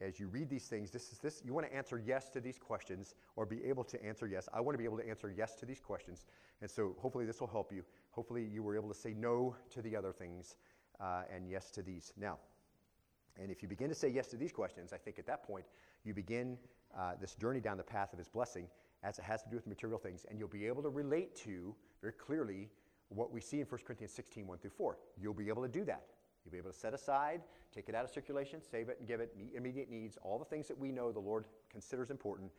As 0.00 0.18
you 0.18 0.28
read 0.28 0.48
these 0.48 0.64
things, 0.64 0.90
this 0.90 1.12
is 1.12 1.18
this, 1.18 1.42
you 1.44 1.52
want 1.52 1.66
to 1.66 1.74
answer 1.74 2.02
yes 2.04 2.30
to 2.30 2.40
these 2.40 2.58
questions 2.58 3.14
or 3.36 3.44
be 3.44 3.62
able 3.64 3.84
to 3.84 4.02
answer 4.02 4.26
yes. 4.26 4.48
I 4.52 4.60
want 4.60 4.74
to 4.74 4.78
be 4.78 4.84
able 4.84 4.96
to 4.96 5.06
answer 5.06 5.32
yes 5.36 5.54
to 5.56 5.66
these 5.66 5.80
questions. 5.80 6.24
And 6.62 6.70
so 6.70 6.96
hopefully 6.98 7.26
this 7.26 7.40
will 7.40 7.48
help 7.48 7.70
you. 7.70 7.84
Hopefully 8.12 8.48
you 8.50 8.62
were 8.62 8.74
able 8.74 8.88
to 8.88 8.94
say 8.94 9.12
no 9.12 9.54
to 9.70 9.82
the 9.82 9.94
other 9.94 10.12
things 10.12 10.56
uh, 11.00 11.22
and 11.34 11.48
yes 11.48 11.70
to 11.72 11.82
these. 11.82 12.14
Now, 12.16 12.38
and 13.40 13.50
if 13.50 13.62
you 13.62 13.68
begin 13.68 13.88
to 13.88 13.94
say 13.94 14.08
yes 14.08 14.28
to 14.28 14.36
these 14.36 14.52
questions, 14.52 14.92
I 14.92 14.96
think 14.96 15.18
at 15.18 15.26
that 15.26 15.42
point 15.42 15.66
you 16.04 16.14
begin 16.14 16.56
uh, 16.98 17.12
this 17.20 17.34
journey 17.34 17.60
down 17.60 17.76
the 17.76 17.82
path 17.82 18.12
of 18.12 18.18
his 18.18 18.28
blessing 18.28 18.66
as 19.02 19.18
it 19.18 19.24
has 19.24 19.42
to 19.42 19.50
do 19.50 19.56
with 19.56 19.66
material 19.66 19.98
things, 19.98 20.26
and 20.28 20.38
you'll 20.38 20.48
be 20.48 20.66
able 20.66 20.82
to 20.82 20.90
relate 20.90 21.34
to 21.36 21.74
very 22.00 22.12
clearly 22.12 22.68
what 23.08 23.32
we 23.32 23.40
see 23.40 23.60
in 23.60 23.66
1 23.66 23.80
Corinthians 23.86 24.12
16, 24.12 24.46
1 24.46 24.58
through 24.58 24.70
4. 24.70 24.98
You'll 25.20 25.34
be 25.34 25.48
able 25.48 25.62
to 25.62 25.68
do 25.68 25.84
that. 25.84 26.02
You'll 26.44 26.52
be 26.52 26.58
able 26.58 26.70
to 26.70 26.78
set 26.78 26.94
aside, 26.94 27.42
take 27.74 27.88
it 27.88 27.94
out 27.94 28.04
of 28.04 28.10
circulation, 28.10 28.60
save 28.62 28.88
it 28.88 28.96
and 28.98 29.06
give 29.06 29.20
it, 29.20 29.36
meet 29.36 29.52
immediate 29.54 29.90
needs, 29.90 30.16
all 30.22 30.38
the 30.38 30.44
things 30.44 30.68
that 30.68 30.78
we 30.78 30.90
know 30.90 31.12
the 31.12 31.20
Lord 31.20 31.44
considers 31.70 32.10
important 32.10 32.50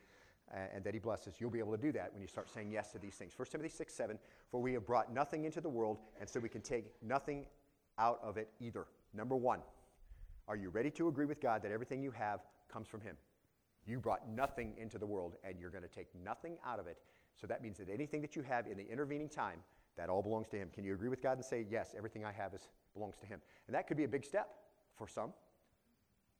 uh, 0.54 0.60
and 0.74 0.84
that 0.84 0.94
He 0.94 1.00
blesses. 1.00 1.36
You'll 1.40 1.50
be 1.50 1.60
able 1.60 1.76
to 1.76 1.82
do 1.82 1.92
that 1.94 2.14
when 2.14 2.22
you 2.22 2.28
start 2.28 2.50
saying 2.50 2.72
yes 2.72 2.92
to 2.92 3.00
these 3.00 3.16
things. 3.16 3.34
1 3.36 3.48
Timothy 3.52 3.70
6, 3.70 3.94
7, 3.94 4.20
for 4.50 4.62
we 4.62 4.74
have 4.74 4.86
brought 4.86 5.14
nothing 5.14 5.46
into 5.46 5.62
the 5.62 5.70
world, 5.70 6.00
and 6.20 6.30
so 6.30 6.40
we 6.40 6.50
can 6.50 6.62
take 6.62 6.92
nothing 7.02 7.46
out 7.98 8.20
of 8.24 8.38
it 8.38 8.50
either. 8.60 8.86
Number 9.14 9.36
one, 9.36 9.60
are 10.48 10.56
you 10.56 10.70
ready 10.70 10.92
to 10.92 11.08
agree 11.08 11.26
with 11.26 11.42
God 11.42 11.62
that 11.64 11.72
everything 11.72 12.02
you 12.02 12.12
have 12.12 12.42
comes 12.72 12.88
from 12.88 13.02
Him? 13.02 13.16
You 13.86 14.00
brought 14.00 14.30
nothing 14.30 14.74
into 14.78 14.98
the 14.98 15.06
world, 15.06 15.36
and 15.44 15.60
you're 15.60 15.70
going 15.70 15.84
to 15.84 15.90
take 15.90 16.08
nothing 16.24 16.58
out 16.66 16.80
of 16.80 16.88
it. 16.88 16.98
So 17.40 17.48
that 17.48 17.64
means 17.64 17.78
that 17.78 17.90
anything 17.90 18.22
that 18.22 18.36
you 18.36 18.42
have 18.44 18.68
in 18.68 18.78
the 18.78 18.88
intervening 18.90 19.30
time, 19.30 19.60
that 19.98 20.10
all 20.10 20.22
belongs 20.22 20.48
to 20.50 20.58
Him. 20.58 20.70
Can 20.74 20.84
you 20.84 20.94
agree 20.94 21.10
with 21.10 21.22
God 21.22 21.38
and 21.38 21.46
say, 21.46 21.66
Yes, 21.70 21.94
everything 21.98 22.24
I 22.24 22.32
have 22.32 22.54
is, 22.54 22.68
belongs 22.94 23.18
to 23.18 23.26
Him? 23.26 23.42
And 23.68 23.76
that 23.76 23.88
could 23.88 23.98
be 23.98 24.04
a 24.04 24.08
big 24.08 24.26
step 24.26 24.50
for 24.96 25.08
some, 25.08 25.32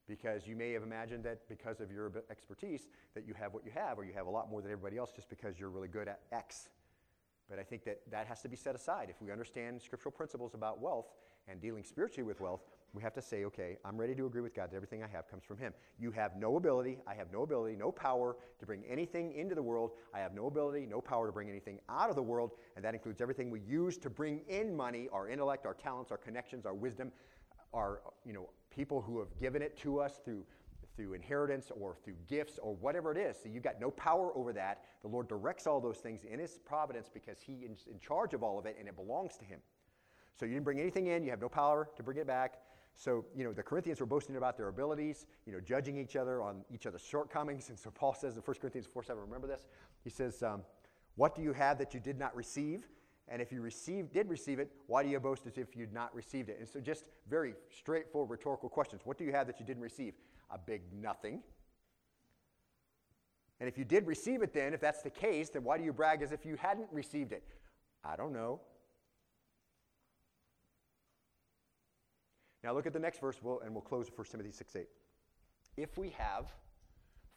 because 0.08 0.46
you 0.46 0.56
may 0.56 0.72
have 0.72 0.82
imagined 0.82 1.24
that 1.24 1.48
because 1.48 1.80
of 1.80 1.90
your 1.90 2.10
expertise, 2.30 2.88
that 3.14 3.26
you 3.26 3.34
have 3.34 3.54
what 3.54 3.64
you 3.64 3.70
have, 3.74 3.98
or 3.98 4.04
you 4.04 4.12
have 4.12 4.26
a 4.26 4.30
lot 4.30 4.50
more 4.50 4.60
than 4.60 4.70
everybody 4.70 4.98
else 4.98 5.12
just 5.14 5.28
because 5.30 5.58
you're 5.58 5.70
really 5.70 5.88
good 5.88 6.08
at 6.08 6.20
X. 6.32 6.68
But 7.48 7.58
I 7.58 7.62
think 7.62 7.84
that 7.84 8.00
that 8.10 8.26
has 8.26 8.40
to 8.42 8.48
be 8.48 8.56
set 8.56 8.74
aside. 8.74 9.08
If 9.10 9.20
we 9.20 9.30
understand 9.30 9.80
scriptural 9.82 10.12
principles 10.12 10.54
about 10.54 10.80
wealth 10.80 11.14
and 11.48 11.60
dealing 11.60 11.84
spiritually 11.84 12.26
with 12.26 12.40
wealth, 12.40 12.62
We 12.94 13.02
have 13.02 13.14
to 13.14 13.22
say, 13.22 13.44
okay, 13.44 13.78
I'm 13.86 13.96
ready 13.96 14.14
to 14.14 14.26
agree 14.26 14.42
with 14.42 14.54
God 14.54 14.70
that 14.70 14.76
everything 14.76 15.02
I 15.02 15.06
have 15.06 15.26
comes 15.26 15.44
from 15.44 15.56
Him. 15.56 15.72
You 15.98 16.10
have 16.10 16.36
no 16.36 16.56
ability, 16.56 16.98
I 17.06 17.14
have 17.14 17.32
no 17.32 17.42
ability, 17.42 17.74
no 17.74 17.90
power 17.90 18.36
to 18.58 18.66
bring 18.66 18.84
anything 18.86 19.32
into 19.32 19.54
the 19.54 19.62
world. 19.62 19.92
I 20.12 20.18
have 20.18 20.34
no 20.34 20.46
ability, 20.46 20.86
no 20.86 21.00
power 21.00 21.26
to 21.26 21.32
bring 21.32 21.48
anything 21.48 21.80
out 21.88 22.10
of 22.10 22.16
the 22.16 22.22
world, 22.22 22.52
and 22.76 22.84
that 22.84 22.92
includes 22.92 23.22
everything 23.22 23.50
we 23.50 23.60
use 23.60 23.96
to 23.98 24.10
bring 24.10 24.40
in 24.46 24.76
money, 24.76 25.08
our 25.10 25.26
intellect, 25.26 25.64
our 25.64 25.72
talents, 25.72 26.10
our 26.10 26.18
connections, 26.18 26.66
our 26.66 26.74
wisdom, 26.74 27.12
our, 27.72 28.02
you 28.26 28.34
know, 28.34 28.50
people 28.70 29.00
who 29.00 29.18
have 29.18 29.34
given 29.40 29.62
it 29.62 29.76
to 29.78 29.98
us 29.98 30.20
through 30.24 30.44
through 30.94 31.14
inheritance 31.14 31.70
or 31.80 31.96
through 32.04 32.16
gifts 32.28 32.58
or 32.62 32.74
whatever 32.74 33.12
it 33.12 33.16
is. 33.16 33.38
So 33.42 33.48
you've 33.48 33.62
got 33.62 33.80
no 33.80 33.90
power 33.92 34.36
over 34.36 34.52
that. 34.52 34.84
The 35.00 35.08
Lord 35.08 35.26
directs 35.26 35.66
all 35.66 35.80
those 35.80 35.96
things 35.96 36.24
in 36.30 36.38
His 36.38 36.58
providence 36.66 37.08
because 37.12 37.38
He 37.40 37.64
is 37.64 37.86
in 37.90 37.98
charge 37.98 38.34
of 38.34 38.42
all 38.42 38.58
of 38.58 38.66
it 38.66 38.76
and 38.78 38.86
it 38.86 38.94
belongs 38.94 39.38
to 39.38 39.44
Him. 39.46 39.60
So 40.38 40.46
you 40.46 40.52
didn't 40.52 40.64
bring 40.64 40.80
anything 40.80 41.06
in, 41.06 41.24
you 41.24 41.30
have 41.30 41.40
no 41.40 41.48
power 41.48 41.88
to 41.96 42.02
bring 42.02 42.18
it 42.18 42.26
back. 42.26 42.58
So, 42.94 43.24
you 43.34 43.44
know, 43.44 43.52
the 43.52 43.62
Corinthians 43.62 44.00
were 44.00 44.06
boasting 44.06 44.36
about 44.36 44.56
their 44.56 44.68
abilities, 44.68 45.26
you 45.46 45.52
know, 45.52 45.60
judging 45.60 45.96
each 45.96 46.14
other 46.14 46.42
on 46.42 46.64
each 46.72 46.86
other's 46.86 47.02
shortcomings. 47.02 47.68
And 47.70 47.78
so 47.78 47.90
Paul 47.90 48.14
says 48.14 48.36
in 48.36 48.42
1 48.42 48.56
Corinthians 48.60 48.86
4 48.86 49.02
7, 49.02 49.22
remember 49.22 49.46
this? 49.46 49.66
He 50.04 50.10
says, 50.10 50.42
um, 50.42 50.62
What 51.16 51.34
do 51.34 51.42
you 51.42 51.52
have 51.52 51.78
that 51.78 51.94
you 51.94 52.00
did 52.00 52.18
not 52.18 52.34
receive? 52.36 52.86
And 53.28 53.40
if 53.40 53.52
you 53.52 53.62
received, 53.62 54.12
did 54.12 54.28
receive 54.28 54.58
it, 54.58 54.70
why 54.88 55.02
do 55.02 55.08
you 55.08 55.18
boast 55.20 55.46
as 55.46 55.56
if 55.56 55.76
you'd 55.76 55.92
not 55.92 56.14
received 56.14 56.48
it? 56.48 56.58
And 56.58 56.68
so 56.68 56.80
just 56.80 57.08
very 57.30 57.54
straightforward 57.70 58.30
rhetorical 58.30 58.68
questions. 58.68 59.02
What 59.04 59.16
do 59.16 59.24
you 59.24 59.32
have 59.32 59.46
that 59.46 59.60
you 59.60 59.64
didn't 59.64 59.82
receive? 59.82 60.14
A 60.50 60.58
big 60.58 60.82
nothing. 60.92 61.40
And 63.60 63.68
if 63.68 63.78
you 63.78 63.84
did 63.84 64.06
receive 64.06 64.42
it 64.42 64.52
then, 64.52 64.74
if 64.74 64.80
that's 64.80 65.02
the 65.02 65.10
case, 65.10 65.48
then 65.48 65.62
why 65.62 65.78
do 65.78 65.84
you 65.84 65.92
brag 65.92 66.20
as 66.20 66.32
if 66.32 66.44
you 66.44 66.56
hadn't 66.56 66.88
received 66.90 67.32
it? 67.32 67.44
I 68.04 68.16
don't 68.16 68.32
know. 68.32 68.60
Now 72.64 72.72
look 72.72 72.86
at 72.86 72.92
the 72.92 72.98
next 72.98 73.20
verse, 73.20 73.36
we'll, 73.42 73.60
and 73.60 73.72
we'll 73.72 73.82
close 73.82 74.06
with 74.06 74.18
1 74.18 74.26
Timothy 74.30 74.52
6 74.52 74.76
8. 74.76 74.86
If 75.76 75.98
we 75.98 76.10
have 76.10 76.52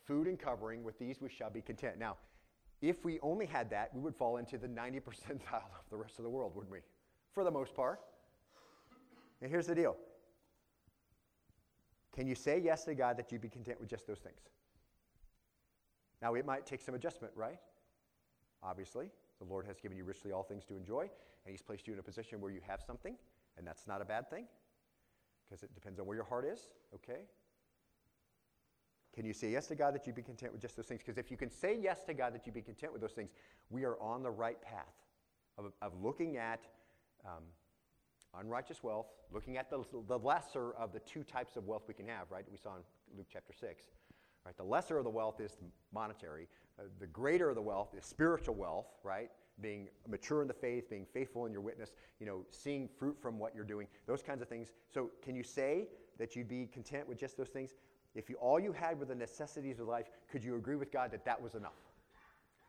food 0.05 0.27
and 0.27 0.37
covering, 0.37 0.83
with 0.83 0.99
these 0.99 1.19
we 1.19 1.29
shall 1.29 1.49
be 1.49 1.61
content. 1.61 1.97
Now, 1.97 2.17
if 2.81 3.03
we 3.03 3.19
only 3.21 3.45
had 3.45 3.69
that, 3.71 3.93
we 3.93 4.01
would 4.01 4.15
fall 4.15 4.37
into 4.37 4.57
the 4.57 4.67
90 4.67 4.99
percentile 5.01 5.65
of 5.79 5.89
the 5.89 5.97
rest 5.97 6.19
of 6.19 6.23
the 6.23 6.29
world, 6.29 6.55
wouldn't 6.55 6.71
we? 6.71 6.79
For 7.33 7.43
the 7.43 7.51
most 7.51 7.75
part. 7.75 8.01
And 9.41 9.49
here's 9.49 9.67
the 9.67 9.75
deal 9.75 9.95
Can 12.15 12.27
you 12.27 12.35
say 12.35 12.59
yes 12.59 12.83
to 12.85 12.93
God 12.93 13.17
that 13.17 13.31
you'd 13.31 13.41
be 13.41 13.49
content 13.49 13.79
with 13.79 13.89
just 13.89 14.05
those 14.07 14.19
things? 14.19 14.41
Now, 16.21 16.35
it 16.35 16.45
might 16.45 16.65
take 16.65 16.81
some 16.81 16.95
adjustment, 16.95 17.33
right? 17.35 17.59
Obviously, 18.63 19.09
the 19.39 19.45
Lord 19.45 19.65
has 19.65 19.79
given 19.79 19.97
you 19.97 20.03
richly 20.03 20.31
all 20.31 20.43
things 20.43 20.63
to 20.65 20.77
enjoy, 20.77 21.01
and 21.01 21.51
He's 21.51 21.61
placed 21.61 21.87
you 21.87 21.93
in 21.93 21.99
a 21.99 22.03
position 22.03 22.39
where 22.39 22.51
you 22.51 22.61
have 22.67 22.81
something, 22.81 23.15
and 23.57 23.67
that's 23.67 23.87
not 23.87 24.01
a 24.01 24.05
bad 24.05 24.29
thing 24.29 24.45
because 25.47 25.63
it 25.63 25.73
depends 25.73 25.99
on 25.99 26.05
where 26.05 26.15
your 26.15 26.25
heart 26.25 26.45
is, 26.45 26.69
okay? 26.93 27.21
Can 29.13 29.25
you 29.25 29.33
say 29.33 29.51
yes 29.51 29.67
to 29.67 29.75
God 29.75 29.95
that 29.95 30.05
you 30.05 30.13
be 30.13 30.21
content 30.21 30.51
with 30.51 30.61
just 30.61 30.75
those 30.75 30.87
things? 30.87 31.01
Because 31.05 31.17
if 31.17 31.31
you 31.31 31.37
can 31.37 31.49
say 31.49 31.77
yes 31.79 32.03
to 32.03 32.13
God 32.13 32.33
that 32.33 32.45
you 32.45 32.51
be 32.51 32.61
content 32.61 32.91
with 32.91 33.01
those 33.01 33.13
things, 33.13 33.29
we 33.69 33.85
are 33.85 33.97
on 34.01 34.23
the 34.23 34.31
right 34.31 34.61
path 34.61 34.93
of, 35.57 35.71
of 35.81 35.93
looking 36.01 36.37
at 36.37 36.65
um, 37.25 37.43
unrighteous 38.37 38.83
wealth, 38.83 39.07
looking 39.31 39.57
at 39.57 39.69
the, 39.69 39.83
the 40.07 40.19
lesser 40.19 40.73
of 40.73 40.91
the 40.91 40.99
two 40.99 41.23
types 41.23 41.55
of 41.55 41.65
wealth 41.65 41.83
we 41.87 41.93
can 41.93 42.07
have, 42.07 42.29
right? 42.29 42.43
We 42.51 42.57
saw 42.57 42.75
in 42.75 42.83
Luke 43.17 43.27
chapter 43.31 43.53
6. 43.53 43.83
Right? 44.45 44.55
The 44.57 44.63
lesser 44.63 44.97
of 44.97 45.03
the 45.03 45.09
wealth 45.09 45.39
is 45.41 45.57
monetary. 45.93 46.47
Uh, 46.77 46.83
the 46.99 47.07
greater 47.07 47.49
of 47.49 47.55
the 47.55 47.61
wealth 47.61 47.95
is 47.97 48.05
spiritual 48.05 48.55
wealth, 48.55 48.87
right? 49.03 49.31
Being 49.61 49.87
mature 50.07 50.41
in 50.41 50.47
the 50.47 50.53
faith, 50.53 50.89
being 50.89 51.05
faithful 51.05 51.45
in 51.45 51.51
your 51.51 51.61
witness, 51.61 51.91
you 52.19 52.25
know, 52.25 52.45
seeing 52.49 52.87
fruit 52.87 53.17
from 53.21 53.39
what 53.39 53.55
you're 53.55 53.63
doing, 53.63 53.87
those 54.05 54.21
kinds 54.21 54.41
of 54.41 54.49
things. 54.49 54.73
So, 54.93 55.11
can 55.23 55.35
you 55.35 55.43
say 55.43 55.87
that 56.17 56.35
you'd 56.35 56.49
be 56.49 56.67
content 56.67 57.07
with 57.07 57.17
just 57.17 57.37
those 57.37 57.49
things? 57.49 57.75
If 58.15 58.29
you, 58.29 58.35
all 58.37 58.59
you 58.59 58.71
had 58.71 58.99
were 58.99 59.05
the 59.05 59.15
necessities 59.15 59.79
of 59.79 59.87
life, 59.87 60.07
could 60.29 60.43
you 60.43 60.55
agree 60.55 60.75
with 60.75 60.91
God 60.91 61.11
that 61.11 61.25
that 61.25 61.41
was 61.41 61.55
enough? 61.55 61.73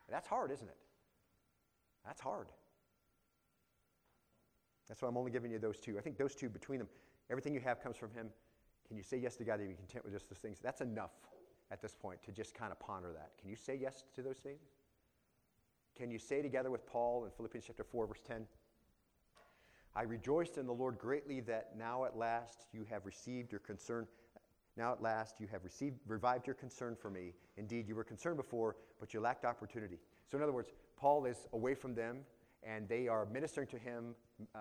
That's 0.08 0.26
hard, 0.26 0.50
isn't 0.50 0.68
it? 0.68 0.76
That's 2.04 2.20
hard. 2.20 2.48
That's 4.88 5.02
why 5.02 5.08
I'm 5.08 5.16
only 5.16 5.32
giving 5.32 5.50
you 5.50 5.58
those 5.58 5.78
two. 5.78 5.98
I 5.98 6.00
think 6.00 6.16
those 6.16 6.34
two, 6.34 6.48
between 6.48 6.78
them, 6.78 6.88
everything 7.30 7.54
you 7.54 7.60
have 7.60 7.82
comes 7.82 7.96
from 7.96 8.12
Him. 8.12 8.28
Can 8.86 8.96
you 8.96 9.02
say 9.02 9.16
yes 9.16 9.34
to 9.36 9.44
God 9.44 9.60
you 9.60 9.66
be 9.66 9.74
content 9.74 10.04
with 10.04 10.14
just 10.14 10.28
those 10.28 10.38
things? 10.38 10.58
That's 10.62 10.80
enough 10.80 11.10
at 11.72 11.82
this 11.82 11.94
point 11.94 12.22
to 12.22 12.32
just 12.32 12.54
kind 12.54 12.70
of 12.70 12.78
ponder 12.78 13.12
that. 13.12 13.32
Can 13.40 13.50
you 13.50 13.56
say 13.56 13.76
yes 13.80 14.04
to 14.14 14.22
those 14.22 14.38
things? 14.38 14.60
Can 15.96 16.10
you 16.10 16.18
say 16.18 16.42
together 16.42 16.70
with 16.70 16.86
Paul 16.86 17.24
in 17.24 17.30
Philippians 17.30 17.64
chapter 17.66 17.82
4, 17.82 18.06
verse 18.06 18.20
10? 18.26 18.46
I 19.94 20.02
rejoiced 20.02 20.58
in 20.58 20.66
the 20.66 20.74
Lord 20.74 20.98
greatly 20.98 21.40
that 21.40 21.70
now 21.76 22.04
at 22.04 22.18
last 22.18 22.66
you 22.72 22.84
have 22.90 23.06
received 23.06 23.50
your 23.50 23.60
concern. 23.60 24.06
Now 24.76 24.92
at 24.92 25.00
last 25.00 25.40
you 25.40 25.46
have 25.50 25.64
received, 25.64 25.96
revived 26.06 26.46
your 26.46 26.54
concern 26.54 26.96
for 27.00 27.08
me. 27.08 27.32
Indeed, 27.56 27.88
you 27.88 27.94
were 27.94 28.04
concerned 28.04 28.36
before, 28.36 28.76
but 29.00 29.14
you 29.14 29.20
lacked 29.20 29.46
opportunity. 29.46 29.96
So, 30.30 30.36
in 30.36 30.42
other 30.42 30.52
words, 30.52 30.68
Paul 30.98 31.24
is 31.24 31.46
away 31.54 31.74
from 31.74 31.94
them, 31.94 32.18
and 32.62 32.86
they 32.86 33.08
are 33.08 33.24
ministering 33.32 33.68
to 33.68 33.78
him 33.78 34.14
uh, 34.54 34.58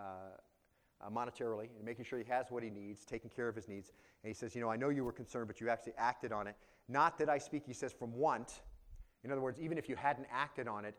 uh, 1.02 1.10
monetarily 1.10 1.68
and 1.76 1.84
making 1.84 2.06
sure 2.06 2.18
he 2.18 2.26
has 2.30 2.46
what 2.50 2.64
he 2.64 2.70
needs, 2.70 3.04
taking 3.04 3.30
care 3.30 3.50
of 3.50 3.56
his 3.58 3.68
needs. 3.68 3.92
And 4.24 4.30
he 4.30 4.34
says, 4.34 4.56
You 4.56 4.62
know, 4.62 4.70
I 4.70 4.78
know 4.78 4.88
you 4.88 5.04
were 5.04 5.12
concerned, 5.12 5.48
but 5.48 5.60
you 5.60 5.68
actually 5.68 5.96
acted 5.98 6.32
on 6.32 6.48
it. 6.48 6.56
Not 6.88 7.18
that 7.18 7.28
I 7.28 7.40
speak, 7.40 7.64
he 7.66 7.74
says, 7.74 7.92
from 7.92 8.14
want. 8.14 8.62
In 9.26 9.32
other 9.34 9.42
words, 9.42 9.60
even 9.60 9.78
if 9.78 9.90
you 9.90 9.98
hadn't 9.98 10.28
acted 10.32 10.70
on 10.70 10.86
it, 10.86 10.96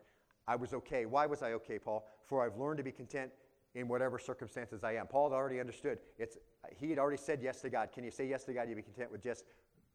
I 0.47 0.55
was 0.55 0.73
okay. 0.73 1.05
Why 1.05 1.25
was 1.25 1.41
I 1.41 1.53
okay, 1.53 1.77
Paul? 1.77 2.07
For 2.25 2.45
I've 2.45 2.57
learned 2.57 2.77
to 2.77 2.83
be 2.83 2.91
content 2.91 3.31
in 3.75 3.87
whatever 3.87 4.17
circumstances 4.17 4.83
I 4.83 4.95
am. 4.95 5.07
Paul 5.07 5.29
had 5.29 5.35
already 5.35 5.59
understood. 5.59 5.99
It's, 6.17 6.37
he 6.75 6.89
had 6.89 6.99
already 6.99 7.17
said 7.17 7.39
yes 7.41 7.61
to 7.61 7.69
God. 7.69 7.91
Can 7.91 8.03
you 8.03 8.11
say 8.11 8.27
yes 8.27 8.43
to 8.45 8.53
God? 8.53 8.69
You 8.69 8.75
be 8.75 8.81
content 8.81 9.11
with 9.11 9.21
just, 9.21 9.45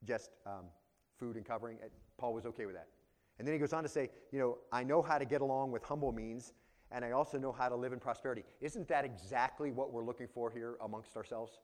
just 0.05 0.31
um, 0.47 0.67
food 1.19 1.37
and 1.37 1.45
covering. 1.45 1.79
Paul 2.19 2.35
was 2.35 2.47
okay 2.47 2.67
with 2.67 2.75
that. 2.75 2.89
And 3.39 3.49
then 3.49 3.55
he 3.55 3.59
goes 3.59 3.73
on 3.73 3.83
to 3.83 3.89
say, 3.89 4.11
you 4.31 4.39
know, 4.39 4.59
I 4.71 4.85
know 4.85 5.03
how 5.03 5.19
to 5.19 5.25
get 5.25 5.41
along 5.41 5.73
with 5.73 5.83
humble 5.83 6.13
means, 6.13 6.53
and 6.91 7.05
I 7.05 7.13
also 7.13 7.39
know 7.39 7.51
how 7.51 7.69
to 7.69 7.75
live 7.75 7.93
in 7.93 7.99
prosperity. 7.99 8.45
Isn't 8.61 8.87
that 8.89 9.05
exactly 9.05 9.73
what 9.73 9.93
we're 9.93 10.05
looking 10.05 10.29
for 10.29 10.51
here 10.51 10.77
amongst 10.85 11.17
ourselves? 11.17 11.59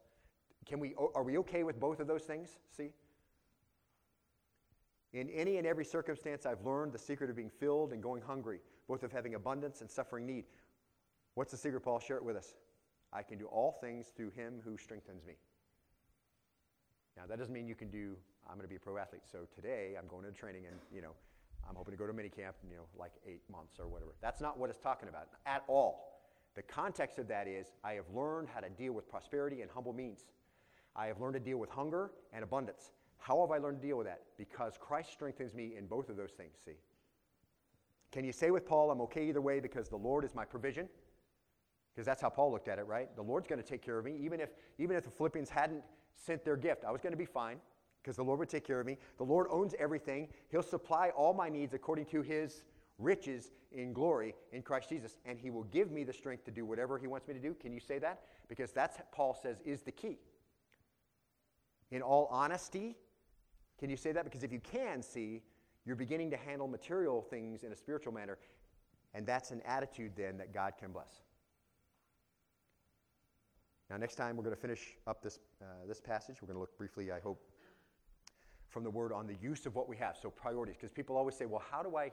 Can 0.66 0.80
we, 0.80 0.95
are 1.14 1.22
we 1.22 1.39
okay 1.39 1.62
with 1.62 1.78
both 1.78 2.01
of 2.01 2.07
those 2.07 2.22
things? 2.22 2.57
See? 2.76 2.91
In 5.12 5.30
any 5.30 5.57
and 5.59 5.66
every 5.66 5.84
circumstance, 5.84 6.47
I've 6.47 6.64
learned 6.64 6.93
the 6.93 6.99
secret 6.99 7.30
of 7.30 7.36
being 7.36 7.51
filled 7.51 7.93
and 7.93 8.03
going 8.03 8.22
hungry, 8.22 8.61
both 8.89 9.03
of 9.03 9.12
having 9.12 9.34
abundance 9.34 9.80
and 9.80 9.91
suffering 9.91 10.26
need. 10.26 10.45
What's 11.34 11.53
the 11.53 11.57
secret, 11.57 11.82
Paul? 11.82 12.01
Share 12.01 12.16
it 12.16 12.24
with 12.24 12.36
us. 12.36 12.55
I 13.12 13.22
can 13.22 13.39
do 13.39 13.47
all 13.47 13.78
things 13.80 14.09
through 14.16 14.30
him 14.30 14.61
who 14.64 14.76
strengthens 14.76 15.24
me. 15.24 15.34
Now, 17.16 17.22
that 17.28 17.39
doesn't 17.39 17.53
mean 17.53 17.68
you 17.68 17.74
can 17.74 17.91
do, 17.91 18.16
I'm 18.49 18.55
going 18.55 18.64
to 18.64 18.68
be 18.68 18.76
a 18.76 18.80
pro 18.80 18.97
athlete. 18.97 19.22
So 19.30 19.41
today, 19.55 19.95
I'm 19.99 20.09
going 20.09 20.24
to 20.24 20.32
training 20.32 20.64
and, 20.66 20.76
you 20.95 21.03
know, 21.03 21.12
I'm 21.68 21.74
hoping 21.74 21.93
to 21.93 21.99
go 21.99 22.07
to 22.07 22.12
mini 22.12 22.28
camp, 22.28 22.57
you 22.68 22.76
know, 22.76 22.84
like 22.99 23.12
eight 23.26 23.43
months 23.51 23.78
or 23.78 23.89
whatever. 23.89 24.12
That's 24.22 24.41
not 24.41 24.59
what 24.59 24.70
it's 24.70 24.78
talking 24.78 25.09
about 25.09 25.28
at 25.47 25.64
all. 25.68 26.22
The 26.55 26.62
context 26.62 27.18
of 27.18 27.28
that 27.28 27.47
is 27.47 27.72
I 27.84 27.93
have 27.95 28.07
learned 28.14 28.49
how 28.53 28.61
to 28.61 28.70
deal 28.70 28.93
with 28.93 29.09
prosperity 29.09 29.62
and 29.62 29.70
humble 29.70 29.93
means. 29.93 30.26
I 30.97 31.07
have 31.07 31.20
learned 31.20 31.34
to 31.34 31.41
deal 31.41 31.59
with 31.59 31.70
hunger 31.70 32.11
and 32.32 32.43
abundance. 32.43 32.93
How 33.18 33.41
have 33.41 33.51
I 33.51 33.59
learned 33.59 33.80
to 33.80 33.86
deal 33.86 33.99
with 33.99 34.07
that? 34.07 34.22
Because 34.36 34.74
Christ 34.80 35.12
strengthens 35.12 35.55
me 35.55 35.74
in 35.76 35.86
both 35.86 36.09
of 36.09 36.16
those 36.16 36.32
things, 36.32 36.57
see? 36.64 36.72
Can 38.11 38.24
you 38.24 38.32
say 38.32 38.50
with 38.50 38.66
Paul, 38.66 38.90
I'm 38.90 39.00
okay 39.02 39.28
either 39.28 39.40
way 39.40 39.61
because 39.61 39.88
the 39.88 39.96
Lord 39.96 40.24
is 40.24 40.34
my 40.34 40.44
provision? 40.44 40.88
Because 41.94 42.06
that's 42.06 42.22
how 42.22 42.30
Paul 42.30 42.52
looked 42.52 42.68
at 42.68 42.78
it, 42.78 42.86
right? 42.86 43.14
The 43.16 43.22
Lord's 43.22 43.46
going 43.46 43.61
to 43.61 43.66
take 43.66 43.82
care 43.82 43.98
of 43.98 44.04
me. 44.04 44.16
Even 44.22 44.40
if, 44.40 44.50
even 44.78 44.96
if 44.96 45.04
the 45.04 45.11
Philippians 45.11 45.50
hadn't 45.50 45.82
sent 46.14 46.44
their 46.44 46.56
gift, 46.56 46.84
I 46.84 46.90
was 46.90 47.00
going 47.00 47.12
to 47.12 47.18
be 47.18 47.24
fine 47.24 47.59
because 48.02 48.16
the 48.16 48.24
Lord 48.24 48.38
would 48.38 48.48
take 48.48 48.64
care 48.64 48.80
of 48.80 48.86
me. 48.86 48.96
The 49.18 49.24
Lord 49.24 49.46
owns 49.50 49.74
everything. 49.78 50.28
He'll 50.50 50.62
supply 50.62 51.11
all 51.11 51.34
my 51.34 51.48
needs 51.48 51.74
according 51.74 52.06
to 52.06 52.22
his 52.22 52.62
riches 52.98 53.50
in 53.72 53.92
glory 53.92 54.34
in 54.52 54.62
Christ 54.62 54.88
Jesus. 54.88 55.18
And 55.24 55.38
he 55.38 55.50
will 55.50 55.64
give 55.64 55.90
me 55.90 56.04
the 56.04 56.12
strength 56.12 56.44
to 56.44 56.50
do 56.50 56.64
whatever 56.64 56.98
he 56.98 57.06
wants 57.06 57.28
me 57.28 57.34
to 57.34 57.40
do. 57.40 57.54
Can 57.54 57.72
you 57.72 57.80
say 57.80 57.98
that? 57.98 58.20
Because 58.48 58.72
that's, 58.72 58.98
Paul 59.12 59.38
says, 59.40 59.59
is 59.64 59.82
the 59.82 59.92
key. 59.92 60.18
In 61.90 62.02
all 62.02 62.28
honesty, 62.30 62.96
can 63.78 63.90
you 63.90 63.96
say 63.96 64.12
that? 64.12 64.24
Because 64.24 64.42
if 64.42 64.52
you 64.52 64.61
can 64.61 65.02
see, 65.02 65.42
you're 65.89 65.97
beginning 65.97 66.30
to 66.30 66.36
handle 66.36 66.68
material 66.68 67.22
things 67.22 67.64
in 67.64 67.72
a 67.72 67.76
spiritual 67.76 68.12
manner, 68.12 68.36
and 69.14 69.26
that's 69.26 69.53
an 69.53 69.62
attitude 69.64 70.12
then 70.14 70.36
that 70.36 70.53
God 70.53 70.74
can 70.78 70.93
bless. 70.93 71.22
Now, 73.89 73.97
next 73.97 74.16
time 74.16 74.36
we're 74.36 74.43
going 74.43 74.55
to 74.55 74.61
finish 74.61 74.97
up 75.07 75.22
this, 75.22 75.39
uh, 75.62 75.86
this 75.89 75.99
passage. 75.99 76.43
We're 76.43 76.49
going 76.49 76.57
to 76.57 76.61
look 76.61 76.76
briefly, 76.76 77.11
I 77.11 77.20
hope, 77.20 77.43
from 78.68 78.84
the 78.84 78.91
word 78.91 79.14
on 79.14 79.26
the 79.26 79.36
use 79.41 79.64
of 79.64 79.74
what 79.74 79.89
we 79.89 79.97
have. 79.97 80.18
So, 80.20 80.28
priorities. 80.28 80.76
Because 80.76 80.93
people 80.93 81.16
always 81.16 81.34
say, 81.34 81.47
well, 81.47 81.62
how 81.70 81.82
do 81.82 81.97
I, 81.97 82.11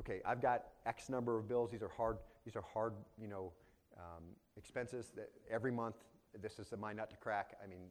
okay, 0.00 0.20
I've 0.26 0.42
got 0.42 0.64
X 0.84 1.08
number 1.08 1.38
of 1.38 1.48
bills. 1.48 1.70
These 1.70 1.82
are 1.82 1.92
hard, 1.96 2.16
these 2.44 2.56
are 2.56 2.64
hard, 2.74 2.94
you 3.16 3.28
know, 3.28 3.52
um, 3.96 4.24
expenses 4.56 5.12
that 5.14 5.30
every 5.48 5.70
month. 5.70 5.94
This 6.42 6.58
is 6.58 6.74
mine 6.76 6.96
nut 6.96 7.10
to 7.10 7.16
crack. 7.16 7.56
I 7.62 7.68
mean, 7.68 7.90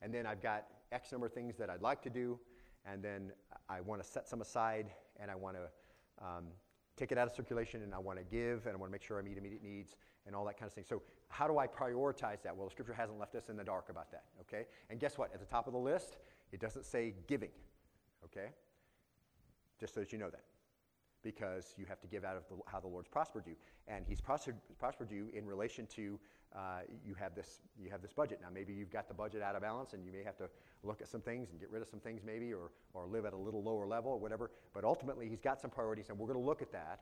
and 0.00 0.14
then 0.14 0.26
I've 0.26 0.40
got 0.40 0.66
X 0.92 1.10
number 1.10 1.26
of 1.26 1.32
things 1.32 1.56
that 1.56 1.70
I'd 1.70 1.82
like 1.82 2.02
to 2.02 2.10
do, 2.10 2.38
and 2.86 3.02
then 3.02 3.32
I 3.68 3.80
want 3.80 4.02
to 4.02 4.08
set 4.08 4.28
some 4.28 4.40
aside, 4.40 4.90
and 5.18 5.30
I 5.30 5.34
want 5.34 5.56
to 5.56 6.24
um, 6.24 6.44
take 6.96 7.12
it 7.12 7.18
out 7.18 7.26
of 7.26 7.34
circulation 7.34 7.82
and 7.82 7.94
I 7.94 7.98
want 7.98 8.18
to 8.18 8.24
give 8.24 8.66
and 8.66 8.74
I 8.74 8.78
want 8.78 8.90
to 8.90 8.92
make 8.92 9.02
sure 9.02 9.18
I 9.18 9.22
meet 9.22 9.36
immediate 9.36 9.62
needs 9.62 9.96
and 10.26 10.34
all 10.34 10.44
that 10.44 10.58
kind 10.58 10.68
of 10.68 10.74
thing. 10.74 10.84
So, 10.88 11.02
how 11.28 11.48
do 11.48 11.58
I 11.58 11.66
prioritize 11.66 12.42
that? 12.42 12.56
Well, 12.56 12.66
the 12.66 12.70
scripture 12.70 12.94
hasn't 12.94 13.18
left 13.18 13.34
us 13.34 13.48
in 13.48 13.56
the 13.56 13.64
dark 13.64 13.88
about 13.88 14.10
that, 14.12 14.24
okay? 14.40 14.66
And 14.88 15.00
guess 15.00 15.18
what? 15.18 15.34
At 15.34 15.40
the 15.40 15.46
top 15.46 15.66
of 15.66 15.72
the 15.72 15.78
list, 15.78 16.18
it 16.52 16.60
doesn't 16.60 16.84
say 16.84 17.14
giving, 17.26 17.50
okay? 18.24 18.50
Just 19.80 19.94
so 19.94 20.00
that 20.00 20.12
you 20.12 20.18
know 20.18 20.30
that. 20.30 20.44
Because 21.24 21.74
you 21.76 21.86
have 21.88 22.00
to 22.00 22.06
give 22.06 22.24
out 22.24 22.36
of 22.36 22.44
the, 22.48 22.56
how 22.66 22.78
the 22.78 22.86
Lord's 22.86 23.08
prospered 23.08 23.44
you. 23.46 23.56
And 23.88 24.04
He's 24.06 24.20
prospered, 24.20 24.56
prospered 24.78 25.10
you 25.10 25.28
in 25.34 25.46
relation 25.46 25.86
to 25.96 26.20
uh, 26.54 26.80
you, 27.04 27.14
have 27.14 27.34
this, 27.34 27.60
you 27.82 27.90
have 27.90 28.02
this 28.02 28.12
budget. 28.12 28.38
Now, 28.40 28.48
maybe 28.52 28.72
you've 28.72 28.92
got 28.92 29.08
the 29.08 29.14
budget 29.14 29.42
out 29.42 29.56
of 29.56 29.62
balance 29.62 29.92
and 29.92 30.04
you 30.04 30.12
may 30.12 30.22
have 30.22 30.36
to 30.36 30.48
look 30.84 31.00
at 31.00 31.08
some 31.08 31.20
things 31.20 31.50
and 31.50 31.58
get 31.58 31.70
rid 31.70 31.82
of 31.82 31.88
some 31.88 31.98
things, 31.98 32.20
maybe, 32.24 32.52
or, 32.52 32.70
or 32.92 33.06
live 33.06 33.24
at 33.24 33.32
a 33.32 33.36
little 33.36 33.62
lower 33.62 33.86
level 33.86 34.12
or 34.12 34.18
whatever. 34.18 34.50
But 34.72 34.84
ultimately, 34.84 35.28
He's 35.28 35.40
got 35.40 35.60
some 35.60 35.70
priorities, 35.70 36.10
and 36.10 36.18
we're 36.18 36.28
going 36.28 36.38
to 36.38 36.44
look 36.44 36.62
at 36.62 36.70
that. 36.72 37.00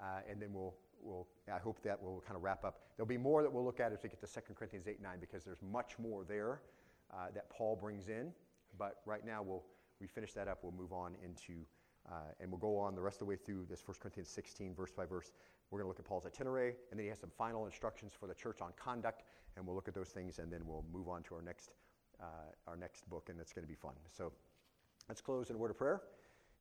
Uh, 0.00 0.20
and 0.28 0.40
then 0.40 0.52
we'll, 0.52 0.74
we'll, 1.00 1.26
I 1.52 1.58
hope 1.58 1.82
that 1.82 2.00
will 2.02 2.22
kind 2.26 2.36
of 2.36 2.42
wrap 2.42 2.64
up. 2.64 2.80
There'll 2.96 3.08
be 3.08 3.18
more 3.18 3.42
that 3.42 3.52
we'll 3.52 3.64
look 3.64 3.80
at 3.80 3.92
as 3.92 4.02
we 4.02 4.08
get 4.08 4.20
to 4.20 4.26
2 4.26 4.54
Corinthians 4.54 4.86
8 4.86 5.02
9 5.02 5.18
because 5.20 5.44
there's 5.44 5.62
much 5.62 5.98
more 5.98 6.24
there 6.24 6.60
uh, 7.12 7.26
that 7.34 7.50
Paul 7.50 7.76
brings 7.76 8.08
in. 8.08 8.32
But 8.78 9.00
right 9.06 9.24
now, 9.24 9.42
we'll, 9.42 9.64
we 10.00 10.06
finish 10.06 10.32
that 10.32 10.48
up, 10.48 10.58
we'll 10.62 10.72
move 10.72 10.92
on 10.92 11.14
into, 11.22 11.64
uh, 12.10 12.14
and 12.40 12.50
we'll 12.50 12.58
go 12.58 12.76
on 12.78 12.94
the 12.94 13.00
rest 13.00 13.16
of 13.16 13.20
the 13.20 13.24
way 13.26 13.36
through 13.36 13.66
this 13.68 13.82
1 13.86 13.96
Corinthians 14.00 14.28
16, 14.28 14.74
verse 14.74 14.90
by 14.90 15.04
verse. 15.04 15.30
We're 15.70 15.78
going 15.78 15.86
to 15.86 15.88
look 15.88 15.98
at 15.98 16.04
Paul's 16.04 16.26
itinerary, 16.26 16.74
and 16.90 16.98
then 16.98 17.04
he 17.04 17.10
has 17.10 17.20
some 17.20 17.30
final 17.36 17.64
instructions 17.64 18.12
for 18.18 18.26
the 18.26 18.34
church 18.34 18.60
on 18.60 18.72
conduct, 18.76 19.22
and 19.56 19.66
we'll 19.66 19.76
look 19.76 19.88
at 19.88 19.94
those 19.94 20.10
things, 20.10 20.38
and 20.38 20.52
then 20.52 20.60
we'll 20.64 20.84
move 20.92 21.08
on 21.08 21.22
to 21.24 21.34
our 21.34 21.42
next, 21.42 21.74
uh, 22.20 22.52
our 22.66 22.76
next 22.76 23.08
book, 23.08 23.28
and 23.30 23.40
it's 23.40 23.52
going 23.52 23.64
to 23.64 23.68
be 23.68 23.74
fun. 23.74 23.94
So 24.10 24.32
let's 25.08 25.20
close 25.20 25.50
in 25.50 25.56
a 25.56 25.58
word 25.58 25.70
of 25.70 25.78
prayer 25.78 26.02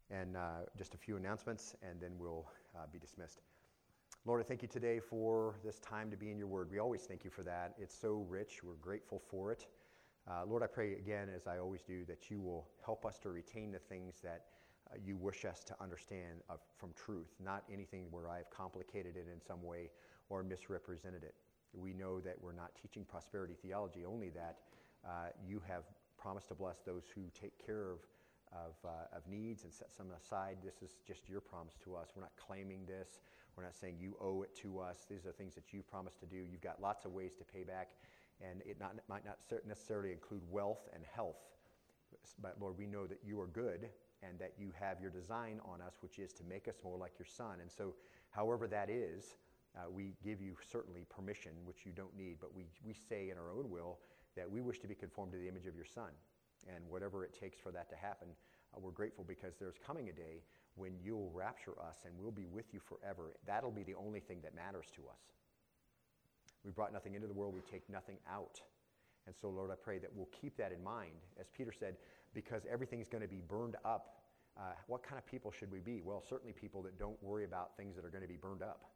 and 0.10 0.36
uh, 0.36 0.66
just 0.78 0.94
a 0.94 0.98
few 0.98 1.18
announcements, 1.18 1.76
and 1.82 2.00
then 2.00 2.12
we'll 2.18 2.46
uh, 2.76 2.80
be 2.92 3.00
dismissed. 3.00 3.42
Lord, 4.26 4.39
I 4.39 4.44
thank 4.44 4.62
you 4.62 4.68
today 4.68 5.00
for 5.00 5.56
this 5.64 5.80
time 5.80 6.12
to 6.12 6.18
be 6.18 6.30
in 6.30 6.38
your 6.38 6.48
word. 6.48 6.70
We 6.70 6.80
always 6.80 7.02
thank 7.02 7.24
you 7.24 7.32
for 7.32 7.44
that. 7.44 7.74
It's 7.80 7.98
so 7.98 8.26
rich. 8.30 8.62
We're 8.64 8.76
grateful 8.76 9.20
for 9.20 9.52
it. 9.52 9.66
Uh, 10.30 10.44
Lord, 10.46 10.62
I 10.62 10.68
pray 10.68 10.94
again, 10.94 11.30
as 11.36 11.48
I 11.48 11.58
always 11.58 11.82
do, 11.82 12.06
that 12.06 12.30
you 12.30 12.39
will 12.39 12.68
help 12.86 13.06
us 13.06 13.18
to 13.20 13.30
retain 13.30 13.72
the 13.72 13.80
things 13.80 14.16
that 14.24 14.46
you 15.06 15.16
wish 15.16 15.46
us 15.46 15.64
to 15.66 15.76
understand 15.82 16.42
of, 16.50 16.60
from 16.78 16.92
truth, 16.94 17.30
not 17.44 17.64
anything 17.72 18.06
where 18.12 18.30
I've 18.30 18.50
complicated 18.50 19.16
it 19.16 19.28
in 19.32 19.42
some 19.42 19.64
way 19.64 19.89
or 20.30 20.44
misrepresented 20.44 21.24
it. 21.24 21.36
We 21.74 21.94
know 21.94 22.20
that 22.22 22.36
we're 22.42 22.54
not 22.54 22.72
teaching 22.82 23.06
prosperity 23.06 23.56
theology, 23.62 24.06
only 24.06 24.30
that 24.30 24.58
uh, 25.06 25.30
you 25.48 25.62
have 25.68 25.84
promised 26.18 26.50
to 26.50 26.56
bless 26.56 26.80
those 26.86 27.04
who 27.16 27.22
take 27.39 27.54
care 27.66 27.92
of, 27.92 28.00
of, 28.52 28.74
uh, 28.86 29.18
of 29.18 29.28
needs 29.28 29.64
and 29.64 29.74
set 29.74 29.94
some 29.94 30.08
aside. 30.12 30.58
This 30.64 30.82
is 30.82 30.98
just 31.08 31.30
your 31.30 31.42
promise 31.42 31.76
to 31.84 31.96
us. 31.96 32.10
We're 32.16 32.24
not 32.24 32.36
claiming 32.36 32.86
this. 32.86 33.22
We're 33.56 33.64
not 33.64 33.76
saying 33.76 33.96
you 34.00 34.16
owe 34.22 34.44
it 34.44 34.56
to 34.58 34.80
us. 34.80 35.06
These 35.10 35.26
are 35.26 35.32
things 35.32 35.56
that 35.56 35.74
you've 35.74 35.89
promised 35.89 36.20
to 36.20 36.26
do. 36.26 36.38
You've 36.38 36.62
got 36.62 36.82
lots 36.82 37.06
of 37.06 37.12
ways 37.12 37.36
to 37.38 37.44
pay 37.44 37.64
back 37.64 37.89
and 38.42 38.62
it 38.66 38.80
not, 38.80 38.96
might 39.08 39.26
not 39.26 39.38
necessarily 39.68 40.12
include 40.12 40.42
wealth 40.50 40.89
and 40.94 41.04
health. 41.14 41.38
But 42.42 42.58
Lord, 42.60 42.78
we 42.78 42.86
know 42.86 43.08
that 43.08 43.20
you 43.26 43.39
are 43.39 43.48
good 43.48 43.89
and 44.24 44.38
that 44.40 44.54
you 44.58 44.72
have 44.80 45.02
your 45.02 45.10
design 45.10 45.60
on 45.66 45.82
us, 45.82 45.96
which 46.02 46.20
is 46.20 46.32
to 46.34 46.44
make 46.44 46.68
us 46.68 46.76
more 46.84 46.98
like 46.98 47.14
your 47.18 47.26
Son. 47.26 47.60
And 47.62 47.72
so, 47.72 47.96
however 48.30 48.68
that 48.68 48.90
is, 48.90 49.36
uh, 49.76 49.90
we 49.90 50.14
give 50.24 50.42
you 50.42 50.56
certainly 50.72 51.06
permission, 51.10 51.52
which 51.66 51.86
you 51.86 51.92
don't 51.92 52.16
need, 52.16 52.38
but 52.40 52.54
we, 52.54 52.66
we 52.86 52.94
say 52.94 53.30
in 53.30 53.38
our 53.38 53.52
own 53.52 53.70
will 53.70 54.00
that 54.36 54.50
we 54.50 54.62
wish 54.62 54.80
to 54.80 54.88
be 54.88 54.96
conformed 54.96 55.32
to 55.32 55.38
the 55.38 55.48
image 55.48 55.66
of 55.66 55.76
your 55.76 55.86
Son. 55.86 56.12
And 56.68 56.84
whatever 56.90 57.24
it 57.24 57.34
takes 57.38 57.60
for 57.60 57.72
that 57.72 57.90
to 57.90 57.96
happen, 57.96 58.28
uh, 58.76 58.80
we're 58.80 58.92
grateful 58.92 59.26
because 59.28 59.56
there's 59.60 59.78
coming 59.86 60.10
a 60.10 60.14
day 60.14 60.44
when 60.76 60.94
you'll 61.04 61.32
rapture 61.34 61.74
us 61.82 61.98
and 62.06 62.14
we'll 62.18 62.32
be 62.32 62.46
with 62.46 62.74
you 62.74 62.80
forever. 62.80 63.34
That'll 63.46 63.72
be 63.72 63.84
the 63.84 63.96
only 63.96 64.20
thing 64.20 64.40
that 64.44 64.56
matters 64.56 64.86
to 64.96 65.02
us. 65.10 65.22
We 66.64 66.72
brought 66.72 66.94
nothing 66.94 67.16
into 67.16 67.28
the 67.28 67.34
world, 67.34 67.56
we 67.56 67.62
take 67.62 67.90
nothing 67.90 68.18
out. 68.30 68.62
And 69.28 69.36
so, 69.40 69.50
Lord, 69.50 69.72
I 69.72 69.76
pray 69.76 70.00
that 70.00 70.10
we'll 70.16 70.30
keep 70.42 70.58
that 70.58 70.72
in 70.72 70.84
mind. 70.84 71.14
As 71.40 71.48
Peter 71.56 71.72
said, 71.72 71.96
because 72.34 72.64
everything's 72.72 73.08
going 73.08 73.22
to 73.22 73.28
be 73.28 73.42
burned 73.48 73.76
up, 73.86 74.22
uh, 74.58 74.74
what 74.88 75.04
kind 75.04 75.18
of 75.18 75.26
people 75.26 75.52
should 75.52 75.72
we 75.72 75.80
be? 75.80 76.02
Well, 76.04 76.24
certainly 76.28 76.54
people 76.54 76.82
that 76.84 77.00
don't 77.00 77.22
worry 77.24 77.46
about 77.46 77.78
things 77.78 77.96
that 77.96 78.06
are 78.06 78.10
going 78.10 78.24
to 78.24 78.28
be 78.28 78.38
burned 78.38 78.62
up. 78.62 78.92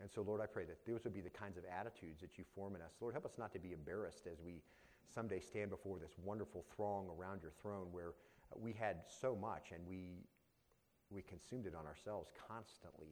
And 0.00 0.08
so, 0.10 0.22
Lord, 0.22 0.40
I 0.40 0.46
pray 0.46 0.64
that 0.64 0.78
those 0.86 1.04
would 1.04 1.14
be 1.14 1.20
the 1.20 1.30
kinds 1.30 1.58
of 1.58 1.64
attitudes 1.64 2.20
that 2.20 2.38
you 2.38 2.44
form 2.54 2.76
in 2.76 2.82
us. 2.82 2.92
Lord, 3.00 3.14
help 3.14 3.26
us 3.26 3.36
not 3.36 3.52
to 3.52 3.58
be 3.58 3.72
embarrassed 3.72 4.28
as 4.30 4.40
we 4.40 4.62
someday 5.12 5.40
stand 5.40 5.70
before 5.70 5.98
this 5.98 6.12
wonderful 6.22 6.64
throng 6.76 7.08
around 7.18 7.42
your 7.42 7.52
throne 7.60 7.88
where 7.90 8.12
we 8.56 8.72
had 8.72 8.98
so 9.08 9.34
much 9.34 9.72
and 9.72 9.80
we, 9.88 10.24
we 11.10 11.22
consumed 11.22 11.66
it 11.66 11.74
on 11.74 11.86
ourselves 11.86 12.30
constantly. 12.48 13.08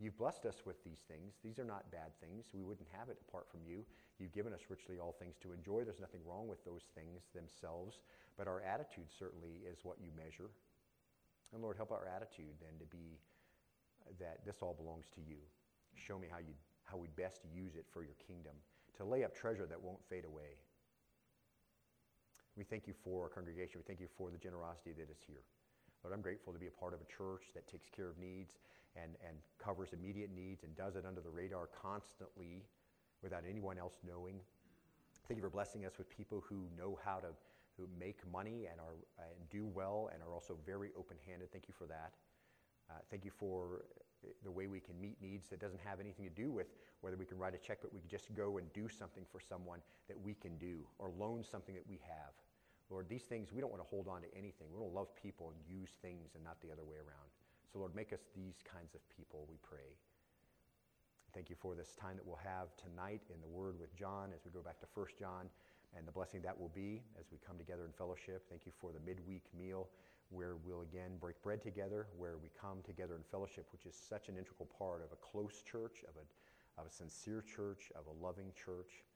You've 0.00 0.16
blessed 0.16 0.46
us 0.46 0.62
with 0.64 0.82
these 0.82 1.00
things. 1.06 1.34
These 1.44 1.58
are 1.58 1.64
not 1.64 1.90
bad 1.92 2.16
things. 2.20 2.46
We 2.54 2.62
wouldn't 2.62 2.88
have 2.96 3.10
it 3.10 3.18
apart 3.28 3.46
from 3.50 3.60
you. 3.68 3.84
You've 4.20 4.36
given 4.36 4.52
us 4.52 4.68
richly 4.68 5.00
all 5.00 5.16
things 5.18 5.36
to 5.40 5.52
enjoy. 5.52 5.82
There's 5.82 5.98
nothing 5.98 6.20
wrong 6.28 6.46
with 6.46 6.62
those 6.64 6.84
things 6.94 7.24
themselves, 7.34 8.04
but 8.36 8.46
our 8.46 8.60
attitude 8.60 9.08
certainly 9.08 9.64
is 9.64 9.80
what 9.82 9.96
you 9.96 10.12
measure. 10.12 10.52
And 11.52 11.62
Lord, 11.62 11.76
help 11.76 11.90
our 11.90 12.06
attitude 12.06 12.52
then 12.60 12.78
to 12.78 12.86
be 12.86 13.18
that 14.20 14.44
this 14.44 14.60
all 14.60 14.76
belongs 14.76 15.08
to 15.16 15.20
you. 15.24 15.40
Show 15.96 16.18
me 16.18 16.28
how, 16.30 16.38
you, 16.38 16.52
how 16.84 16.98
we 16.98 17.08
best 17.16 17.40
use 17.48 17.74
it 17.74 17.86
for 17.90 18.04
your 18.04 18.14
kingdom, 18.20 18.52
to 18.96 19.04
lay 19.04 19.24
up 19.24 19.34
treasure 19.34 19.66
that 19.66 19.80
won't 19.80 20.04
fade 20.08 20.24
away. 20.24 20.60
We 22.56 22.64
thank 22.64 22.86
you 22.86 22.92
for 22.92 23.24
our 23.24 23.28
congregation. 23.28 23.80
We 23.80 23.86
thank 23.88 24.00
you 24.00 24.08
for 24.18 24.30
the 24.30 24.38
generosity 24.38 24.92
that 25.00 25.10
is 25.10 25.24
here. 25.26 25.42
Lord, 26.04 26.14
I'm 26.14 26.20
grateful 26.20 26.52
to 26.52 26.58
be 26.58 26.66
a 26.66 26.76
part 26.76 26.92
of 26.92 27.00
a 27.00 27.08
church 27.08 27.48
that 27.54 27.68
takes 27.68 27.88
care 27.88 28.08
of 28.08 28.18
needs 28.18 28.60
and, 28.96 29.16
and 29.26 29.36
covers 29.62 29.92
immediate 29.92 30.30
needs 30.34 30.64
and 30.64 30.74
does 30.76 30.96
it 30.96 31.04
under 31.06 31.20
the 31.20 31.30
radar 31.30 31.68
constantly 31.72 32.64
without 33.22 33.44
anyone 33.48 33.78
else 33.78 33.94
knowing. 34.06 34.40
Thank 35.28 35.38
you 35.38 35.42
for 35.42 35.50
blessing 35.50 35.86
us 35.86 35.98
with 35.98 36.08
people 36.08 36.42
who 36.48 36.66
know 36.76 36.98
how 37.04 37.18
to 37.18 37.28
who 37.76 37.88
make 37.98 38.18
money 38.30 38.66
and 38.70 38.80
are 38.80 38.96
and 39.18 39.48
do 39.48 39.66
well 39.66 40.10
and 40.12 40.22
are 40.22 40.34
also 40.34 40.56
very 40.66 40.90
open-handed. 40.98 41.50
Thank 41.52 41.68
you 41.68 41.74
for 41.76 41.86
that. 41.86 42.12
Uh, 42.90 42.98
thank 43.10 43.24
you 43.24 43.30
for 43.30 43.84
the 44.44 44.50
way 44.50 44.66
we 44.66 44.80
can 44.80 45.00
meet 45.00 45.16
needs 45.22 45.48
that 45.48 45.60
doesn't 45.60 45.80
have 45.80 46.00
anything 46.00 46.24
to 46.24 46.30
do 46.30 46.50
with 46.50 46.66
whether 47.00 47.16
we 47.16 47.24
can 47.24 47.38
write 47.38 47.54
a 47.54 47.58
check, 47.58 47.78
but 47.80 47.92
we 47.92 48.00
can 48.00 48.08
just 48.08 48.34
go 48.34 48.58
and 48.58 48.70
do 48.72 48.88
something 48.88 49.24
for 49.30 49.40
someone 49.40 49.80
that 50.08 50.20
we 50.20 50.34
can 50.34 50.58
do 50.58 50.80
or 50.98 51.10
loan 51.18 51.42
something 51.42 51.74
that 51.74 51.86
we 51.88 51.98
have. 52.02 52.34
Lord, 52.90 53.08
these 53.08 53.22
things, 53.22 53.52
we 53.52 53.60
don't 53.60 53.70
want 53.70 53.82
to 53.82 53.88
hold 53.88 54.08
on 54.08 54.20
to 54.22 54.28
anything. 54.36 54.68
We 54.72 54.80
want 54.80 54.92
to 54.92 54.98
love 54.98 55.14
people 55.14 55.54
and 55.54 55.80
use 55.80 55.90
things 56.02 56.34
and 56.34 56.42
not 56.42 56.60
the 56.60 56.72
other 56.72 56.84
way 56.84 56.96
around. 56.96 57.30
So, 57.72 57.78
Lord, 57.78 57.94
make 57.94 58.12
us 58.12 58.20
these 58.34 58.58
kinds 58.66 58.94
of 58.94 59.00
people, 59.08 59.46
we 59.48 59.56
pray. 59.62 59.94
Thank 61.32 61.48
you 61.48 61.54
for 61.54 61.76
this 61.78 61.94
time 61.94 62.18
that 62.18 62.26
we'll 62.26 62.42
have 62.42 62.74
tonight 62.74 63.22
in 63.30 63.38
the 63.38 63.46
Word 63.46 63.78
with 63.78 63.94
John 63.94 64.34
as 64.34 64.42
we 64.42 64.50
go 64.50 64.66
back 64.66 64.82
to 64.82 64.86
1 64.98 65.14
John 65.14 65.46
and 65.94 66.02
the 66.02 66.10
blessing 66.10 66.42
that 66.42 66.58
will 66.58 66.74
be 66.74 67.06
as 67.14 67.30
we 67.30 67.38
come 67.38 67.54
together 67.54 67.86
in 67.86 67.92
fellowship. 67.94 68.42
Thank 68.50 68.66
you 68.66 68.72
for 68.74 68.90
the 68.90 68.98
midweek 69.06 69.46
meal 69.54 69.86
where 70.34 70.58
we'll 70.66 70.82
again 70.82 71.22
break 71.22 71.38
bread 71.42 71.62
together, 71.62 72.10
where 72.18 72.34
we 72.42 72.50
come 72.50 72.82
together 72.82 73.14
in 73.14 73.22
fellowship, 73.30 73.70
which 73.70 73.86
is 73.86 73.94
such 73.94 74.26
an 74.26 74.34
integral 74.34 74.66
part 74.74 75.06
of 75.06 75.14
a 75.14 75.18
close 75.22 75.62
church, 75.62 76.02
of 76.10 76.18
a, 76.18 76.26
of 76.82 76.90
a 76.90 76.90
sincere 76.90 77.46
church, 77.46 77.94
of 77.94 78.10
a 78.10 78.14
loving 78.18 78.50
church, 78.50 79.06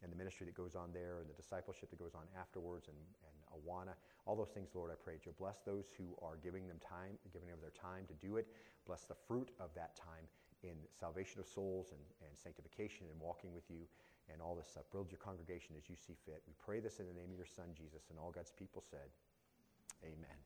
and 0.00 0.08
the 0.10 0.16
ministry 0.16 0.48
that 0.48 0.56
goes 0.56 0.72
on 0.72 0.88
there, 0.96 1.20
and 1.20 1.28
the 1.28 1.36
discipleship 1.36 1.90
that 1.90 2.00
goes 2.00 2.16
on 2.16 2.24
afterwards, 2.32 2.88
and, 2.88 2.96
and 3.28 3.36
Awana. 3.52 3.92
All 4.24 4.36
those 4.36 4.56
things, 4.56 4.72
Lord, 4.72 4.88
I 4.88 4.96
pray 4.96 5.20
you'll 5.20 5.36
bless 5.36 5.60
those 5.68 5.92
who 6.00 6.16
are 6.24 6.40
giving 6.40 6.64
them 6.64 6.80
time, 6.80 7.20
giving 7.32 7.52
of 7.52 7.60
their 7.60 7.76
time 7.76 8.08
to 8.08 8.16
do 8.24 8.36
it. 8.36 8.48
Bless 8.86 9.04
the 9.04 9.16
fruit 9.28 9.52
of 9.60 9.68
that 9.76 9.96
time 9.96 10.24
in 10.62 10.76
salvation 10.98 11.40
of 11.40 11.46
souls 11.46 11.92
and, 11.92 12.02
and 12.22 12.32
sanctification 12.36 13.06
and 13.10 13.20
walking 13.20 13.54
with 13.54 13.64
you 13.70 13.86
and 14.32 14.42
all 14.42 14.54
this 14.54 14.68
stuff. 14.68 14.84
Build 14.92 15.10
your 15.10 15.22
congregation 15.22 15.74
as 15.76 15.88
you 15.88 15.96
see 15.96 16.16
fit. 16.26 16.42
We 16.46 16.54
pray 16.58 16.80
this 16.80 17.00
in 17.00 17.06
the 17.06 17.14
name 17.14 17.30
of 17.30 17.38
your 17.38 17.48
Son, 17.48 17.70
Jesus, 17.76 18.10
and 18.10 18.18
all 18.18 18.30
God's 18.30 18.52
people 18.52 18.82
said, 18.82 19.08
Amen. 20.04 20.38